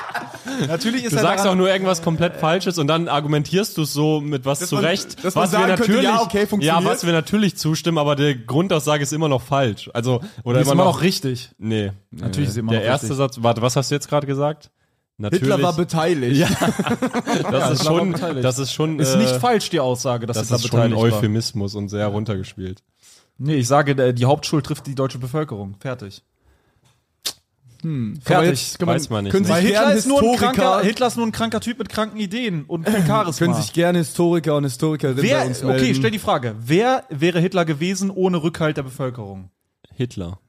natürlich 0.67 1.03
ist 1.03 1.13
Du 1.13 1.19
sagst 1.19 1.39
daran, 1.43 1.51
auch 1.51 1.55
nur 1.57 1.69
irgendwas 1.69 2.01
komplett 2.01 2.37
Falsches 2.37 2.77
und 2.77 2.87
dann 2.87 3.07
argumentierst 3.09 3.77
du 3.77 3.81
es 3.83 3.93
so 3.93 4.21
mit 4.21 4.45
was 4.45 4.59
zurecht, 4.59 5.17
man 5.23 5.25
was 5.25 5.35
wir 5.35 5.47
sagen 5.47 5.65
könnte, 5.75 5.81
natürlich, 5.81 6.03
ja, 6.03 6.21
okay, 6.21 6.47
funktioniert. 6.47 6.83
ja, 6.83 6.89
was 6.89 7.05
wir 7.05 7.13
natürlich 7.13 7.57
zustimmen, 7.57 7.97
aber 7.97 8.15
der 8.15 8.35
Grundaussage 8.35 9.03
ist 9.03 9.11
immer 9.13 9.27
noch 9.27 9.41
falsch. 9.41 9.89
Also 9.93 10.21
oder 10.43 10.59
ist 10.59 10.65
immer 10.67 10.73
immer 10.73 10.85
noch, 10.85 10.95
noch 10.95 11.01
richtig. 11.01 11.49
nee. 11.57 11.91
Natürlich 12.11 12.49
ist 12.49 12.53
sie 12.53 12.59
immer 12.61 12.71
Der 12.71 12.81
noch 12.81 12.87
erste 12.87 13.07
richtig. 13.07 13.17
Satz, 13.17 13.37
warte, 13.41 13.61
was 13.61 13.75
hast 13.75 13.91
du 13.91 13.95
jetzt 13.95 14.07
gerade 14.07 14.27
gesagt? 14.27 14.71
Natürlich. 15.17 15.43
Hitler 15.43 15.61
war 15.63 15.73
beteiligt. 15.73 16.35
Ja. 16.37 16.47
das 16.49 16.59
ist 16.59 17.33
Hitler 17.37 17.51
war 17.51 17.75
schon, 17.77 18.11
beteiligt. 18.11 18.43
das 18.45 18.59
ist 18.59 18.73
schon, 18.73 18.99
Ist 18.99 19.15
äh, 19.15 19.17
nicht 19.17 19.35
falsch, 19.35 19.69
die 19.69 19.79
Aussage, 19.79 20.25
dass 20.25 20.35
das 20.37 20.47
Hitler 20.47 20.55
ist 20.57 20.67
schon 20.67 20.79
ein 20.81 20.89
beteiligt 20.91 21.11
war. 21.11 21.17
Euphemismus 21.19 21.75
und 21.75 21.89
sehr 21.89 22.07
runtergespielt. 22.07 22.83
Nee, 23.37 23.55
ich 23.55 23.67
sage, 23.67 23.91
äh, 24.01 24.13
die 24.13 24.25
Hauptschuld 24.25 24.65
trifft 24.65 24.87
die 24.87 24.95
deutsche 24.95 25.19
Bevölkerung. 25.19 25.75
Fertig. 25.79 26.23
Man 27.83 28.19
Fertig. 28.23 28.49
jetzt, 28.49 28.79
man, 28.81 28.95
Weiß 28.95 29.09
man 29.11 29.23
nicht, 29.25 29.31
Können 29.31 29.45
ne? 29.47 29.53
sich 29.55 29.65
Hitler 29.65 29.79
gerne 29.81 29.93
ist, 29.93 30.07
nur 30.07 30.19
ein 30.19 30.29
Historiker, 30.31 30.53
kranker, 30.53 30.83
Hitler 30.87 31.07
ist 31.07 31.17
nur 31.17 31.25
ein 31.27 31.31
kranker 31.31 31.59
Typ 31.61 31.77
mit 31.77 31.89
kranken 31.89 32.17
Ideen 32.17 32.63
und 32.65 32.89
viel 32.89 33.05
Charisma. 33.05 33.45
können 33.45 33.61
sich 33.61 33.73
gerne 33.73 33.99
Historiker 33.99 34.55
und 34.55 34.63
Historikerinnen 34.63 35.21
bei 35.21 35.29
wer, 35.29 35.45
uns 35.45 35.61
melden. 35.61 35.83
okay, 35.83 35.93
stell 35.93 36.09
die 36.11 36.19
Frage. 36.19 36.55
Wer 36.59 37.03
wäre 37.09 37.39
Hitler 37.39 37.63
gewesen 37.63 38.09
ohne 38.09 38.41
Rückhalt 38.41 38.77
der 38.77 38.83
Bevölkerung? 38.83 39.51
Hitler. 39.93 40.39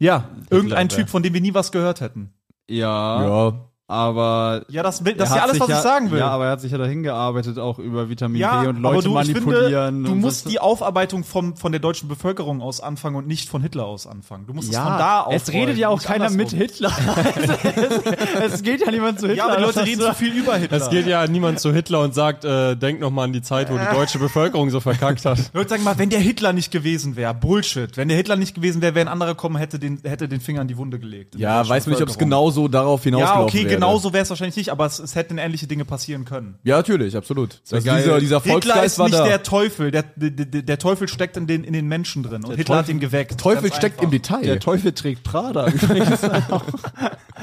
Ja, 0.00 0.28
irgendein 0.50 0.90
wer? 0.90 0.96
Typ, 0.98 1.08
von 1.08 1.22
dem 1.22 1.34
wir 1.34 1.40
nie 1.40 1.54
was 1.54 1.70
gehört 1.70 2.00
hätten. 2.00 2.32
Ja. 2.68 3.22
Ja. 3.50 3.68
Aber 3.92 4.64
Ja, 4.68 4.82
das, 4.82 5.04
das 5.04 5.28
ist 5.28 5.36
ja 5.36 5.42
alles, 5.42 5.60
was 5.60 5.68
ich 5.68 5.74
sagen 5.76 6.10
will. 6.10 6.18
Ja, 6.18 6.28
aber 6.28 6.46
er 6.46 6.52
hat 6.52 6.62
sich 6.62 6.72
ja 6.72 6.78
dahin 6.78 7.02
gearbeitet, 7.02 7.58
auch 7.58 7.78
über 7.78 8.08
Vitamin 8.08 8.40
Ja, 8.40 8.62
B 8.62 8.68
und 8.68 8.78
aber 8.78 8.94
Leute 8.94 9.08
du, 9.08 9.18
ich 9.20 9.26
finde, 9.26 9.40
manipulieren. 9.40 10.04
du 10.04 10.12
und 10.12 10.20
musst 10.20 10.50
die 10.50 10.58
Aufarbeitung 10.58 11.24
vom, 11.24 11.56
von 11.56 11.72
der 11.72 11.80
deutschen 11.80 12.08
Bevölkerung 12.08 12.62
aus 12.62 12.80
anfangen 12.80 13.16
und 13.16 13.26
nicht 13.26 13.50
von 13.50 13.60
Hitler 13.60 13.84
aus 13.84 14.06
anfangen. 14.06 14.46
Du 14.46 14.54
musst 14.54 14.70
es 14.70 14.76
von 14.78 14.86
da 14.86 14.98
ja, 14.98 15.20
aufrollen. 15.20 15.42
es 15.42 15.52
redet 15.52 15.76
ja 15.76 15.88
auch 15.90 16.02
keiner 16.02 16.30
mit. 16.30 16.52
Hitler. 16.52 16.90
es, 18.44 18.54
es 18.54 18.62
geht 18.62 18.80
ja 18.80 18.90
niemand 18.90 19.20
zu 19.20 19.28
Hitler. 19.28 19.36
Ja, 19.36 19.46
aber 19.48 19.56
die 19.56 19.62
Leute 19.62 19.84
reden 19.84 20.00
zu 20.00 20.14
viel 20.14 20.32
über 20.32 20.56
Hitler. 20.56 20.78
Es 20.78 20.88
geht 20.88 21.06
ja 21.06 21.26
niemand 21.26 21.60
zu 21.60 21.72
Hitler 21.72 22.00
und 22.00 22.14
sagt, 22.14 22.46
äh, 22.46 22.74
denk 22.76 22.98
noch 23.00 23.10
mal 23.10 23.24
an 23.24 23.34
die 23.34 23.42
Zeit, 23.42 23.70
wo 23.70 23.76
die 23.76 23.94
deutsche 23.94 24.18
Bevölkerung 24.18 24.70
so 24.70 24.80
verkackt 24.80 25.26
hat. 25.26 25.38
Leute 25.52 25.68
sagen 25.68 25.84
mal, 25.84 25.98
wenn 25.98 26.08
der 26.08 26.20
Hitler 26.20 26.54
nicht 26.54 26.70
gewesen 26.70 27.16
wäre, 27.16 27.34
Bullshit. 27.34 27.96
Wenn 27.96 28.08
der 28.08 28.16
Hitler 28.16 28.36
nicht 28.36 28.54
gewesen 28.54 28.80
wäre, 28.80 28.94
wäre 28.94 29.06
ein 29.06 29.12
anderer 29.12 29.34
kommen, 29.34 29.56
hätte 29.56 29.78
den, 29.78 30.00
hätte 30.02 30.28
den 30.28 30.40
Finger 30.40 30.62
in 30.62 30.68
die 30.68 30.78
Wunde 30.78 30.98
gelegt. 30.98 31.34
Ja, 31.36 31.68
weiß 31.68 31.86
man 31.86 31.94
nicht, 31.94 32.02
ob 32.02 32.08
es 32.08 32.16
genauso 32.16 32.68
darauf 32.68 33.04
Ja, 33.04 33.10
hinausgelaufen 33.10 33.48
okay, 33.48 33.64
wäre. 33.64 33.81
Genauso 33.82 34.12
wäre 34.12 34.22
es 34.22 34.30
wahrscheinlich 34.30 34.56
nicht, 34.56 34.70
aber 34.70 34.86
es, 34.86 34.98
es 34.98 35.14
hätten 35.14 35.38
ähnliche 35.38 35.66
Dinge 35.66 35.84
passieren 35.84 36.24
können. 36.24 36.58
Ja, 36.64 36.76
natürlich, 36.76 37.16
absolut. 37.16 37.60
Also 37.70 37.90
dieser, 37.90 38.20
dieser 38.20 38.40
Hitler 38.40 38.84
ist 38.84 38.98
war 38.98 39.06
nicht 39.08 39.18
da. 39.18 39.24
der 39.24 39.42
Teufel. 39.42 39.90
Der, 39.90 40.04
der, 40.16 40.30
der, 40.30 40.62
der 40.62 40.78
Teufel 40.78 41.08
steckt 41.08 41.36
in 41.36 41.46
den, 41.46 41.64
in 41.64 41.72
den 41.72 41.88
Menschen 41.88 42.22
drin. 42.22 42.44
Und 42.44 42.56
Hitler 42.56 42.76
hat 42.76 42.88
ihn 42.88 43.00
geweckt. 43.00 43.38
Teufel 43.40 43.64
Ganz 43.70 43.76
steckt 43.76 43.96
einfach. 43.96 44.04
im 44.04 44.10
Detail. 44.10 44.42
Der 44.42 44.60
Teufel 44.60 44.92
trägt 44.92 45.24
Prada. 45.24 45.66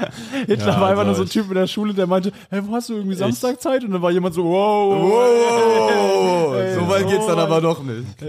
Hitler 0.46 0.66
Ja, 0.68 0.80
war 0.80 0.90
einfach 0.90 1.04
nur 1.04 1.14
so 1.14 1.22
ein 1.22 1.28
Typ 1.28 1.48
in 1.48 1.54
der 1.54 1.66
Schule, 1.66 1.94
der 1.94 2.06
meinte, 2.06 2.32
hey, 2.48 2.60
wo 2.64 2.74
hast 2.74 2.88
du 2.88 2.94
irgendwie 2.94 3.16
Samstag 3.16 3.60
Zeit? 3.60 3.84
Und 3.84 3.92
dann 3.92 4.02
war 4.02 4.10
jemand 4.10 4.34
so, 4.34 4.44
wow, 4.44 5.02
wow, 5.02 5.50
Oh, 6.50 6.54
so 6.74 6.88
weit 6.88 7.08
geht's 7.08 7.26
dann 7.26 7.38
aber 7.38 7.60
doch 7.60 7.82
nicht. 7.82 8.22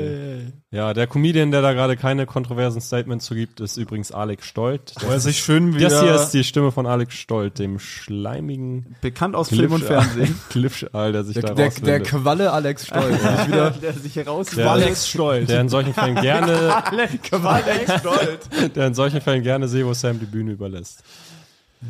Ja, 0.74 0.94
der 0.94 1.06
Comedian, 1.06 1.52
der 1.52 1.62
da 1.62 1.74
gerade 1.74 1.98
keine 1.98 2.26
kontroversen 2.26 2.80
Statements 2.80 3.26
zu 3.26 3.36
gibt, 3.36 3.60
ist 3.60 3.76
übrigens 3.76 4.14
Alex 4.14 4.46
Stolt. 4.48 4.94
Wo 5.02 5.12
er 5.12 5.20
sich 5.20 5.40
schön 5.44 5.76
wieder... 5.76 5.90
Das 5.90 6.02
hier 6.02 6.16
ist 6.16 6.30
die 6.30 6.46
Stimme 6.46 6.72
von 6.72 6.88
Alex 6.88 7.14
Stolt, 7.16 7.60
dem 7.60 7.78
schleimigen 7.78 8.96
bekannt 9.02 9.36
aus 9.36 9.50
Film 9.50 9.74
und 9.74 9.84
Fernsehen. 9.84 10.40
Glitschal, 10.50 11.12
der 11.12 11.26
sich 11.26 11.34
Der, 11.34 11.44
da 11.44 11.54
der, 11.56 11.66
rauswindet. 11.68 11.88
der 11.88 12.00
Qualle 12.00 12.52
Alex 12.54 12.86
Stolz. 12.88 13.18
Ich 13.42 13.48
wieder 13.50 13.72
der 13.72 13.94
sich 13.94 14.16
heraus 14.16 14.48
Der- 14.52 14.72
Alex 14.72 15.10
Stolz. 15.10 15.48
der 15.48 15.60
in 15.60 15.68
solchen 15.68 15.94
Fällen 15.94 16.16
gerne, 16.16 16.84
Alex 16.86 18.00
Stolz. 18.00 18.50
der 18.74 18.88
in 18.88 18.94
solchen 18.94 19.20
Fällen 19.20 19.44
gerne 19.44 19.68
Sebo 19.68 19.94
Sam 19.94 20.22
die 20.22 20.26
Bühne 20.26 20.52
überlässt. 20.54 21.04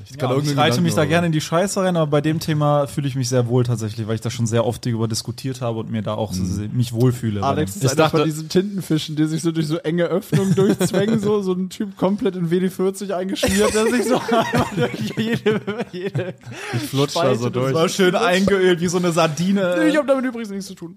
Ich, 0.09 0.21
Ja, 0.21 0.37
ich 0.37 0.55
reite 0.57 0.79
mich 0.79 0.93
da 0.93 1.03
gerne 1.05 1.27
in 1.27 1.33
die 1.33 1.41
Scheiße 1.41 1.81
rein, 1.81 1.97
aber 1.97 2.09
bei 2.09 2.21
dem 2.21 2.39
Thema 2.39 2.87
fühle 2.87 3.07
ich 3.09 3.15
mich 3.15 3.27
sehr 3.27 3.47
wohl 3.47 3.65
tatsächlich, 3.65 4.07
weil 4.07 4.15
ich 4.15 4.21
da 4.21 4.29
schon 4.29 4.47
sehr 4.47 4.65
oft 4.65 4.85
darüber 4.85 5.07
diskutiert 5.09 5.59
habe 5.59 5.79
und 5.79 5.91
mir 5.91 6.01
da 6.01 6.13
auch 6.13 6.31
so 6.31 6.45
sehr- 6.45 6.69
mich 6.69 6.93
wohlfühle. 6.93 7.43
Alex 7.43 7.75
ist 7.75 7.83
Ich 7.83 7.89
einer 7.91 7.95
dachte- 7.97 8.17
von 8.19 8.25
diesen 8.25 8.47
Tintenfischen, 8.47 9.17
die 9.17 9.25
sich 9.25 9.41
so 9.41 9.51
durch 9.51 9.67
so 9.67 9.77
enge 9.77 10.05
Öffnungen 10.05 10.55
durchzwängen, 10.55 11.19
so, 11.19 11.41
so 11.41 11.51
ein 11.53 11.69
Typ 11.69 11.97
komplett 11.97 12.37
in 12.37 12.49
WD-40 12.49 13.11
eingeschmiert, 13.13 13.73
der 13.73 13.87
sich 13.87 14.05
so 14.05 14.15
einmal 14.15 14.65
durch 14.75 15.13
jede, 15.17 15.61
jede 15.91 16.33
Ich 16.73 16.83
flutsch 16.83 17.15
da 17.15 17.35
so 17.35 17.49
durch. 17.49 17.73
war 17.73 17.89
schön 17.89 18.15
eingeölt 18.15 18.79
wie 18.79 18.87
so 18.87 18.97
eine 18.97 19.11
Sardine. 19.11 19.87
Ich 19.89 19.97
habe 19.97 20.07
damit 20.07 20.23
übrigens 20.25 20.49
nichts 20.51 20.67
zu 20.67 20.75
tun. 20.75 20.95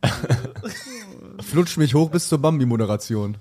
Flutscht 1.40 1.76
mich 1.78 1.94
hoch 1.94 2.10
bis 2.10 2.28
zur 2.28 2.38
Bambi-Moderation. 2.38 3.36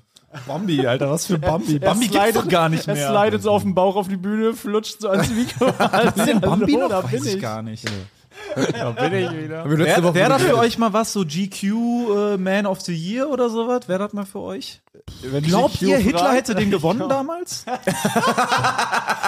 Bambi, 0.48 0.86
Alter, 0.88 1.10
was 1.10 1.26
für 1.28 1.38
Bambi? 1.38 1.80
Bambi 1.80 2.08
gibt's 2.08 2.18
slidet- 2.18 2.36
doch 2.36 2.48
gar 2.48 2.70
nicht 2.70 2.88
Er 2.88 2.94
mehr. 2.96 3.10
slidet 3.10 3.42
so 3.44 3.52
auf 3.52 3.64
den 3.64 3.74
Bauch 3.76 3.96
auf 3.96 4.08
die 4.08 4.18
Bühne, 4.18 4.54
flutscht 4.54 5.02
so 5.02 5.10
ans 5.10 5.30
Mikro. 5.30 5.68
Was 5.78 6.14
denn 6.26 6.42
Bambi 6.42 6.76
noch? 6.78 6.90
Da 6.90 7.04
Weiß 7.04 7.12
bin 7.12 7.26
ich 7.26 7.36
ich. 7.36 7.42
gar 7.42 7.62
nicht. 7.62 7.86
Da 8.56 8.90
bin 8.92 9.14
ich 9.14 9.32
wieder. 9.32 9.64
Wäre 9.70 10.14
wär 10.16 10.28
das 10.30 10.42
für 10.42 10.58
euch 10.58 10.78
mal 10.80 10.92
was, 10.92 11.14
so 11.14 11.24
GQ 11.24 11.64
äh, 11.64 12.38
Man 12.38 12.66
of 12.66 12.82
the 12.82 12.94
Year 12.94 13.30
oder 13.30 13.48
sowas? 13.50 13.88
Wäre 13.88 14.00
das 14.00 14.14
mal 14.14 14.26
für 14.26 14.40
euch? 14.40 14.82
Wenn 15.22 15.44
Glaubt 15.44 15.76
GQ 15.80 15.82
ihr, 15.88 15.98
Hitler 15.98 16.20
fragt- 16.20 16.36
hätte 16.36 16.56
den 16.56 16.72
gewonnen 16.72 17.08
damals? 17.08 17.64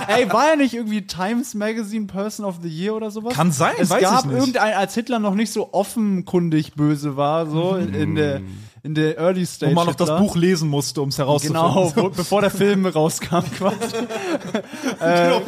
Ey, 0.08 0.32
war 0.32 0.50
er 0.50 0.56
nicht 0.56 0.74
irgendwie 0.74 1.06
Times 1.06 1.54
Magazine 1.54 2.08
Person 2.08 2.46
of 2.46 2.56
the 2.62 2.68
Year 2.68 2.96
oder 2.96 3.12
sowas? 3.12 3.34
Kann 3.36 3.52
sein, 3.52 3.74
Es 3.80 3.90
weiß 3.90 4.02
gab 4.02 4.20
ich 4.22 4.26
nicht. 4.32 4.40
irgendein, 4.40 4.74
als 4.74 4.94
Hitler 4.96 5.20
noch 5.20 5.36
nicht 5.36 5.52
so 5.54 5.70
offenkundig 5.74 6.74
böse 6.74 7.16
war, 7.18 7.46
so 7.48 7.76
in, 7.76 7.94
in 7.94 8.16
der 8.16 8.42
in 8.86 8.94
der 8.94 9.18
Early 9.18 9.42
Wo 9.42 9.46
Stage. 9.46 9.74
man 9.74 9.88
noch 9.88 9.96
das 9.96 10.10
Hitler. 10.10 10.22
Buch 10.22 10.36
lesen 10.36 10.70
musste, 10.70 11.02
um 11.02 11.10
es 11.10 11.18
herauszufinden. 11.18 11.62
Genau, 11.62 11.92
wo, 11.96 12.10
bevor 12.10 12.42
der 12.42 12.52
Film 12.52 12.86
rauskam 12.86 13.42
quasi. 13.58 13.96
äh, 15.00 15.40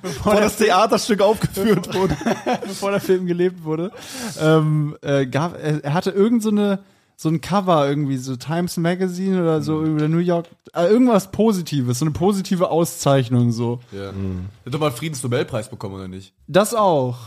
Bevor 0.00 0.36
das 0.36 0.56
Theaterstück 0.56 1.20
aufgeführt 1.20 1.92
wurde. 1.92 2.16
bevor 2.62 2.92
der 2.92 3.00
Film 3.00 3.26
gelebt 3.26 3.64
wurde. 3.64 3.90
Ähm, 4.40 4.96
äh, 5.02 5.26
gab, 5.26 5.54
er, 5.60 5.82
er 5.82 5.92
hatte 5.92 6.10
irgend 6.10 6.42
so 6.42 6.50
eine 6.50 6.78
so 7.16 7.28
ein 7.28 7.40
Cover 7.40 7.88
irgendwie, 7.88 8.16
so 8.16 8.34
Times 8.36 8.76
Magazine 8.76 9.40
oder 9.40 9.62
so, 9.62 9.76
oder 9.76 10.08
New 10.08 10.18
York, 10.18 10.46
äh, 10.74 10.86
irgendwas 10.86 11.30
Positives, 11.30 12.00
so 12.00 12.04
eine 12.04 12.12
positive 12.12 12.70
Auszeichnung 12.70 13.52
so. 13.52 13.78
Ja. 13.92 14.10
Der 14.10 14.12
hat 14.66 14.74
doch 14.74 14.80
mal 14.80 14.86
einen 14.88 14.96
Friedensnobelpreis 14.96 15.68
bekommen, 15.68 15.94
oder 15.94 16.08
nicht? 16.08 16.34
Das 16.48 16.74
auch. 16.74 17.18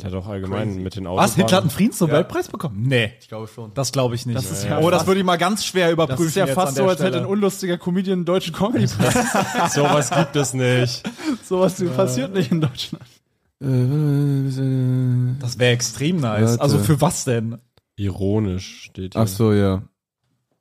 Der 0.00 0.10
hat 0.10 0.14
auch 0.14 0.26
allgemein 0.26 0.82
mit 0.82 0.96
den 0.96 1.06
Autobahnen. 1.06 1.30
Was? 1.30 1.36
Hitler 1.36 1.56
hat 1.56 1.62
einen 1.62 1.70
Friedensnobelpreis 1.70 2.48
bekommen? 2.48 2.82
Nee. 2.82 3.12
Ich 3.20 3.28
glaube 3.28 3.46
schon. 3.46 3.72
Das 3.74 3.92
glaube 3.92 4.16
ich 4.16 4.26
nicht. 4.26 4.36
Das 4.36 4.50
ist 4.50 4.64
ja 4.64 4.80
oh, 4.80 4.90
das 4.90 5.06
würde 5.06 5.20
ich 5.20 5.26
mal 5.26 5.36
ganz 5.36 5.64
schwer 5.64 5.92
überprüfen. 5.92 6.24
Das 6.24 6.28
ist 6.30 6.36
ja 6.36 6.46
fast 6.48 6.76
so, 6.76 6.88
als 6.88 7.00
hätte 7.00 7.18
ein 7.18 7.26
unlustiger 7.26 7.78
Comedian 7.78 8.18
einen 8.18 8.24
deutschen 8.24 8.52
Comedy-Preis. 8.54 9.14
Sowas 9.74 10.10
gibt 10.10 10.34
es 10.34 10.52
nicht. 10.52 11.02
Sowas 11.44 11.82
passiert 11.96 12.34
nicht 12.34 12.50
in 12.50 12.60
Deutschland. 12.60 13.04
Das 13.60 15.58
wäre 15.58 15.72
extrem 15.72 16.16
nice. 16.16 16.50
Warte. 16.50 16.60
Also 16.60 16.78
für 16.78 17.00
was 17.00 17.24
denn? 17.24 17.58
Ironisch 17.96 18.82
steht 18.86 19.14
hier. 19.14 19.22
Ach 19.22 19.28
so, 19.28 19.52
ja. 19.52 19.84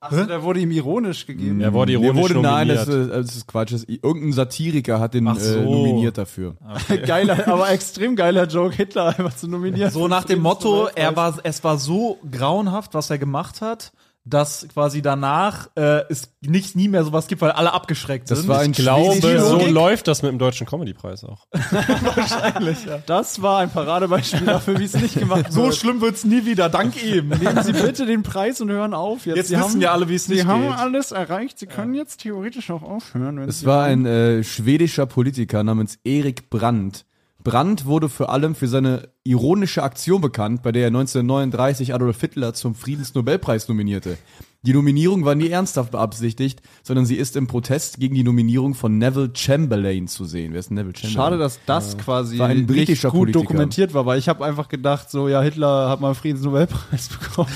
Achso, 0.03 0.25
der 0.25 0.43
wurde 0.43 0.59
ihm 0.59 0.71
ironisch 0.71 1.25
gegeben. 1.25 1.61
Er 1.61 1.71
wurde 1.73 1.93
ironisch 1.93 2.21
wurde, 2.21 2.39
nein, 2.41 2.67
das, 2.67 2.87
ist- 2.87 3.09
das 3.09 3.35
ist 3.37 3.47
Quatsch. 3.47 3.71
Das, 3.73 3.83
irgendein 3.85 4.33
Satiriker 4.33 4.99
hat 4.99 5.13
den 5.13 5.33
so. 5.35 5.59
äh, 5.59 5.63
nominiert 5.63 6.17
dafür. 6.17 6.55
Geiler, 7.05 7.47
aber 7.47 7.69
extrem 7.71 8.15
geiler 8.15 8.45
Joke, 8.47 8.75
Hitler 8.75 9.07
einfach 9.17 9.35
zu 9.35 9.47
nominieren. 9.47 9.91
So 9.91 10.07
nach 10.07 10.25
dem 10.25 10.41
Motto, 10.41 10.87
er 10.93 11.15
war, 11.15 11.35
es 11.43 11.63
war 11.63 11.77
so 11.77 12.17
grauenhaft, 12.29 12.93
was 12.93 13.09
er 13.09 13.17
gemacht 13.17 13.61
hat, 13.61 13.93
dass 14.25 14.65
quasi 14.73 15.01
danach 15.01 15.67
äh, 15.75 16.01
es 16.09 16.33
nicht 16.39 16.75
nie 16.77 16.87
mehr 16.87 17.03
sowas 17.03 17.27
gibt, 17.27 17.41
weil 17.41 17.51
alle 17.51 17.73
abgeschreckt 17.73 18.31
Das 18.31 18.39
sind. 18.39 18.47
war 18.47 18.59
ein 18.59 18.71
ich 18.71 18.77
glaube, 18.77 19.19
so 19.39 19.65
läuft 19.67 20.07
das 20.07 20.21
mit 20.21 20.31
dem 20.31 20.39
Deutschen 20.39 20.65
Comedy-Preis 20.65 21.25
auch. 21.25 21.45
Das 23.05 23.41
war 23.41 23.59
ein 23.59 23.69
Paradebeispiel 23.69 24.45
dafür, 24.45 24.79
wie 24.79 24.85
es 24.85 24.93
nicht 24.93 25.19
gemacht 25.19 25.51
so 25.51 25.63
wird. 25.63 25.75
schlimm 25.75 26.01
wird's 26.01 26.23
nie 26.23 26.45
wieder, 26.45 26.69
dank 26.69 27.01
ihm. 27.03 27.29
Nehmen 27.29 27.63
Sie 27.63 27.73
bitte 27.73 28.05
den 28.05 28.23
Preis 28.23 28.61
und 28.61 28.69
hören 28.69 28.93
auf. 28.93 29.25
Jetzt, 29.25 29.35
Jetzt 29.37 29.47
Sie 29.49 29.55
wissen 29.57 29.63
haben, 29.71 29.81
ja 29.81 29.91
alle, 29.91 30.09
wie 30.09 30.15
es 30.15 30.25
Sie 30.25 30.35
nicht 30.35 30.45
haben 30.45 30.63
geht. 30.69 30.77
alles 30.77 31.11
erreicht. 31.11 31.59
Sie 31.59 31.65
können 31.67 31.93
jetzt 31.93 32.21
theoretisch 32.21 32.69
auch 32.71 32.83
aufhören. 32.83 33.37
Wenn 33.39 33.49
Es 33.49 33.61
Sie 33.61 33.65
war 33.65 33.83
ein 33.85 34.05
äh, 34.05 34.43
schwedischer 34.43 35.05
Politiker 35.05 35.63
namens 35.63 35.97
Erik 36.03 36.49
Brandt. 36.49 37.05
Brandt 37.43 37.85
wurde 37.85 38.09
vor 38.09 38.29
allem 38.29 38.55
für 38.55 38.67
seine 38.67 39.09
ironische 39.23 39.83
Aktion 39.83 40.21
bekannt, 40.21 40.63
bei 40.63 40.71
der 40.71 40.83
er 40.83 40.87
1939 40.87 41.93
Adolf 41.93 42.21
Hitler 42.21 42.53
zum 42.53 42.73
Friedensnobelpreis 42.73 43.67
nominierte. 43.67 44.17
Die 44.65 44.71
Nominierung 44.73 45.25
war 45.25 45.35
nie 45.35 45.49
ernsthaft 45.49 45.91
beabsichtigt, 45.91 46.61
sondern 46.83 47.05
sie 47.05 47.15
ist 47.17 47.35
im 47.35 47.47
Protest 47.47 47.99
gegen 47.99 48.15
die 48.15 48.23
Nominierung 48.23 48.75
von 48.75 48.97
Neville 48.97 49.31
Chamberlain 49.33 50.07
zu 50.07 50.23
sehen. 50.23 50.53
Wer 50.53 50.61
ist 50.61 50.71
Neville 50.71 50.95
Chamberlain? 50.95 51.13
Schade, 51.15 51.37
dass 51.37 51.59
das 51.65 51.97
quasi 51.97 52.39
War 52.39 52.47
ein 52.47 52.59
nicht 52.59 52.67
britischer 52.67 53.09
gut 53.11 53.19
Politiker. 53.19 53.41
dokumentiert 53.43 53.93
war, 53.93 54.05
weil 54.05 54.17
ich 54.19 54.29
habe 54.29 54.45
einfach 54.45 54.69
gedacht, 54.69 55.11
so 55.11 55.27
ja, 55.27 55.41
Hitler 55.41 55.89
hat 55.89 55.99
mal 55.99 56.07
einen 56.07 56.15
Friedensnobelpreis 56.15 57.09
bekommen. 57.19 57.51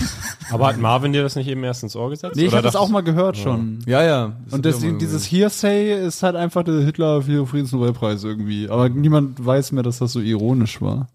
Aber 0.52 0.68
hat 0.68 0.80
Marvin 0.80 1.14
dir 1.14 1.24
das 1.24 1.38
nicht 1.38 1.48
eben 1.48 1.64
erst 1.64 1.84
ins 1.84 1.96
Ohr 1.96 2.10
gesetzt? 2.10 2.36
Nee, 2.36 2.48
ich 2.48 2.52
habe 2.54 2.64
das 2.64 2.76
auch 2.76 2.90
mal 2.90 3.02
gehört 3.02 3.38
schon. 3.38 3.80
Ja, 3.88 4.04
ja. 4.04 4.36
Und 4.52 4.66
das, 4.66 4.80
dieses 4.80 5.32
Hearsay 5.32 6.06
ist 6.06 6.24
halt 6.24 6.36
einfach 6.36 6.64
der 6.64 6.82
Hitler 6.82 7.22
für 7.22 7.48
Friedensnobelpreis 7.48 8.26
irgendwie. 8.26 8.70
Aber 8.70 8.90
niemand 8.90 9.46
weiß 9.46 9.72
mehr, 9.72 9.84
dass 9.84 10.00
das 10.00 10.12
so 10.12 10.20
ironisch 10.20 10.82
war. 10.82 11.08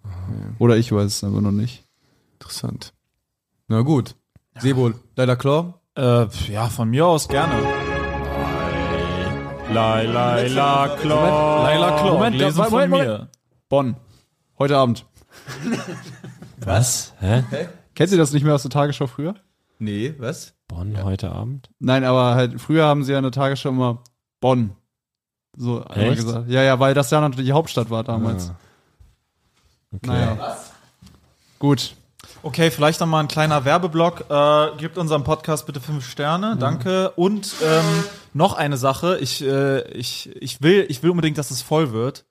Oder 0.58 0.78
ich 0.78 0.90
weiß 0.90 1.04
es 1.04 1.22
einfach 1.22 1.42
noch 1.42 1.52
nicht. 1.52 1.84
interessant. 2.40 2.94
Na 3.68 3.82
gut. 3.82 4.14
Sebo, 4.58 4.92
leider 5.16 5.36
klar. 5.36 5.80
Äh, 5.94 6.26
ja, 6.48 6.68
von 6.68 6.88
mir 6.88 7.06
aus 7.06 7.28
gerne. 7.28 7.54
Lai, 9.72 10.06
lai, 10.06 10.48
la, 10.48 10.88
klar. 11.00 11.64
Laila 11.64 12.00
Klo, 12.00 12.12
Moment, 12.14 12.36
gelesen 12.36 12.56
Moment, 12.56 12.70
von 12.70 12.90
Moment, 12.90 13.08
mir. 13.08 13.28
Bonn. 13.68 13.96
Heute 14.58 14.76
Abend. 14.78 15.04
Was? 16.64 17.12
Hä? 17.20 17.44
Kennst 17.94 18.12
du 18.12 18.16
das 18.18 18.32
nicht 18.32 18.44
mehr 18.44 18.54
aus 18.54 18.62
der 18.62 18.70
Tagesschau 18.70 19.06
früher? 19.06 19.34
Nee, 19.78 20.14
was? 20.18 20.54
Bonn 20.68 21.02
heute 21.02 21.32
Abend? 21.32 21.68
Nein, 21.80 22.04
aber 22.04 22.36
halt 22.36 22.60
früher 22.60 22.86
haben 22.86 23.02
sie 23.02 23.12
ja 23.12 23.18
in 23.18 23.24
der 23.24 23.32
Tagesschau 23.32 23.70
immer 23.70 24.04
Bonn. 24.40 24.76
So 25.56 25.84
einmal 25.84 26.12
Echt? 26.12 26.24
gesagt. 26.24 26.48
Ja, 26.48 26.62
ja, 26.62 26.78
weil 26.78 26.94
das 26.94 27.10
ja 27.10 27.20
natürlich 27.20 27.46
die 27.46 27.52
Hauptstadt 27.52 27.90
war 27.90 28.04
damals. 28.04 28.50
Ah. 28.50 28.56
Okay. 29.96 30.06
Naja. 30.06 30.56
Gut. 31.58 31.96
Okay, 32.44 32.72
vielleicht 32.72 32.98
noch 32.98 33.06
mal 33.06 33.20
ein 33.20 33.28
kleiner 33.28 33.64
Werbeblock. 33.64 34.24
Äh, 34.28 34.76
gebt 34.78 34.98
unserem 34.98 35.22
Podcast 35.22 35.64
bitte 35.66 35.80
fünf 35.80 36.08
Sterne, 36.08 36.56
danke. 36.56 37.10
Und 37.10 37.54
ähm, 37.64 38.04
noch 38.32 38.54
eine 38.54 38.76
Sache. 38.76 39.18
Ich, 39.20 39.44
äh, 39.44 39.82
ich, 39.92 40.34
ich 40.42 40.60
will, 40.60 40.84
ich 40.88 41.02
will 41.04 41.10
unbedingt, 41.10 41.38
dass 41.38 41.52
es 41.52 41.62
voll 41.62 41.92
wird. 41.92 42.24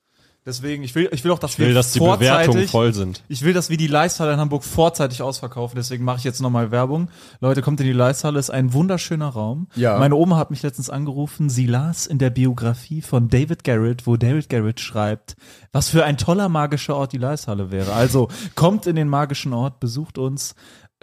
Deswegen, 0.44 0.82
ich 0.82 0.96
will, 0.96 1.08
ich 1.12 1.24
will 1.24 1.30
auch, 1.32 1.38
dass 1.38 1.52
Ich 1.52 1.60
will, 1.60 1.68
wir 1.68 1.74
dass 1.76 1.92
die 1.92 2.00
Bewertungen 2.00 2.68
voll 2.68 2.96
sind. 2.96 3.24
Ich 3.28 3.44
will, 3.44 3.54
dass 3.54 3.70
wir 3.70 3.78
die 3.78 3.86
Leisthalle 3.86 4.34
in 4.34 4.40
Hamburg 4.40 4.64
vorzeitig 4.64 5.22
ausverkaufen, 5.22 5.76
deswegen 5.76 6.04
mache 6.04 6.18
ich 6.18 6.24
jetzt 6.24 6.42
nochmal 6.42 6.72
Werbung. 6.72 7.10
Leute, 7.42 7.62
kommt 7.62 7.80
in 7.80 7.86
die 7.86 7.94
Leisthalle, 7.94 8.40
ist 8.40 8.50
ein 8.50 8.74
wunderschöner 8.74 9.28
Raum. 9.28 9.68
Ja. 9.76 10.00
Meine 10.00 10.16
Oma 10.16 10.38
hat 10.38 10.50
mich 10.50 10.64
letztens 10.64 10.90
angerufen, 10.90 11.52
sie 11.52 11.68
las 11.68 12.08
in 12.08 12.18
der 12.18 12.32
Biografie 12.32 13.04
von 13.04 13.30
David 13.30 13.64
Garrett, 13.64 14.08
wo 14.08 14.18
David 14.18 14.50
Garrett 14.50 14.80
schreibt, 14.80 15.36
was 15.74 15.90
für 15.90 16.06
ein 16.06 16.18
toller 16.18 16.50
magischer 16.50 16.96
Ort 16.96 17.14
die 17.14 17.20
Leisthalle 17.20 17.70
wäre. 17.70 17.94
Also 17.94 18.28
kommt 18.56 18.88
in 18.88 18.96
den 18.96 19.10
magischen 19.10 19.54
Ort, 19.54 19.80
besucht 19.80 20.18
uns. 20.18 20.56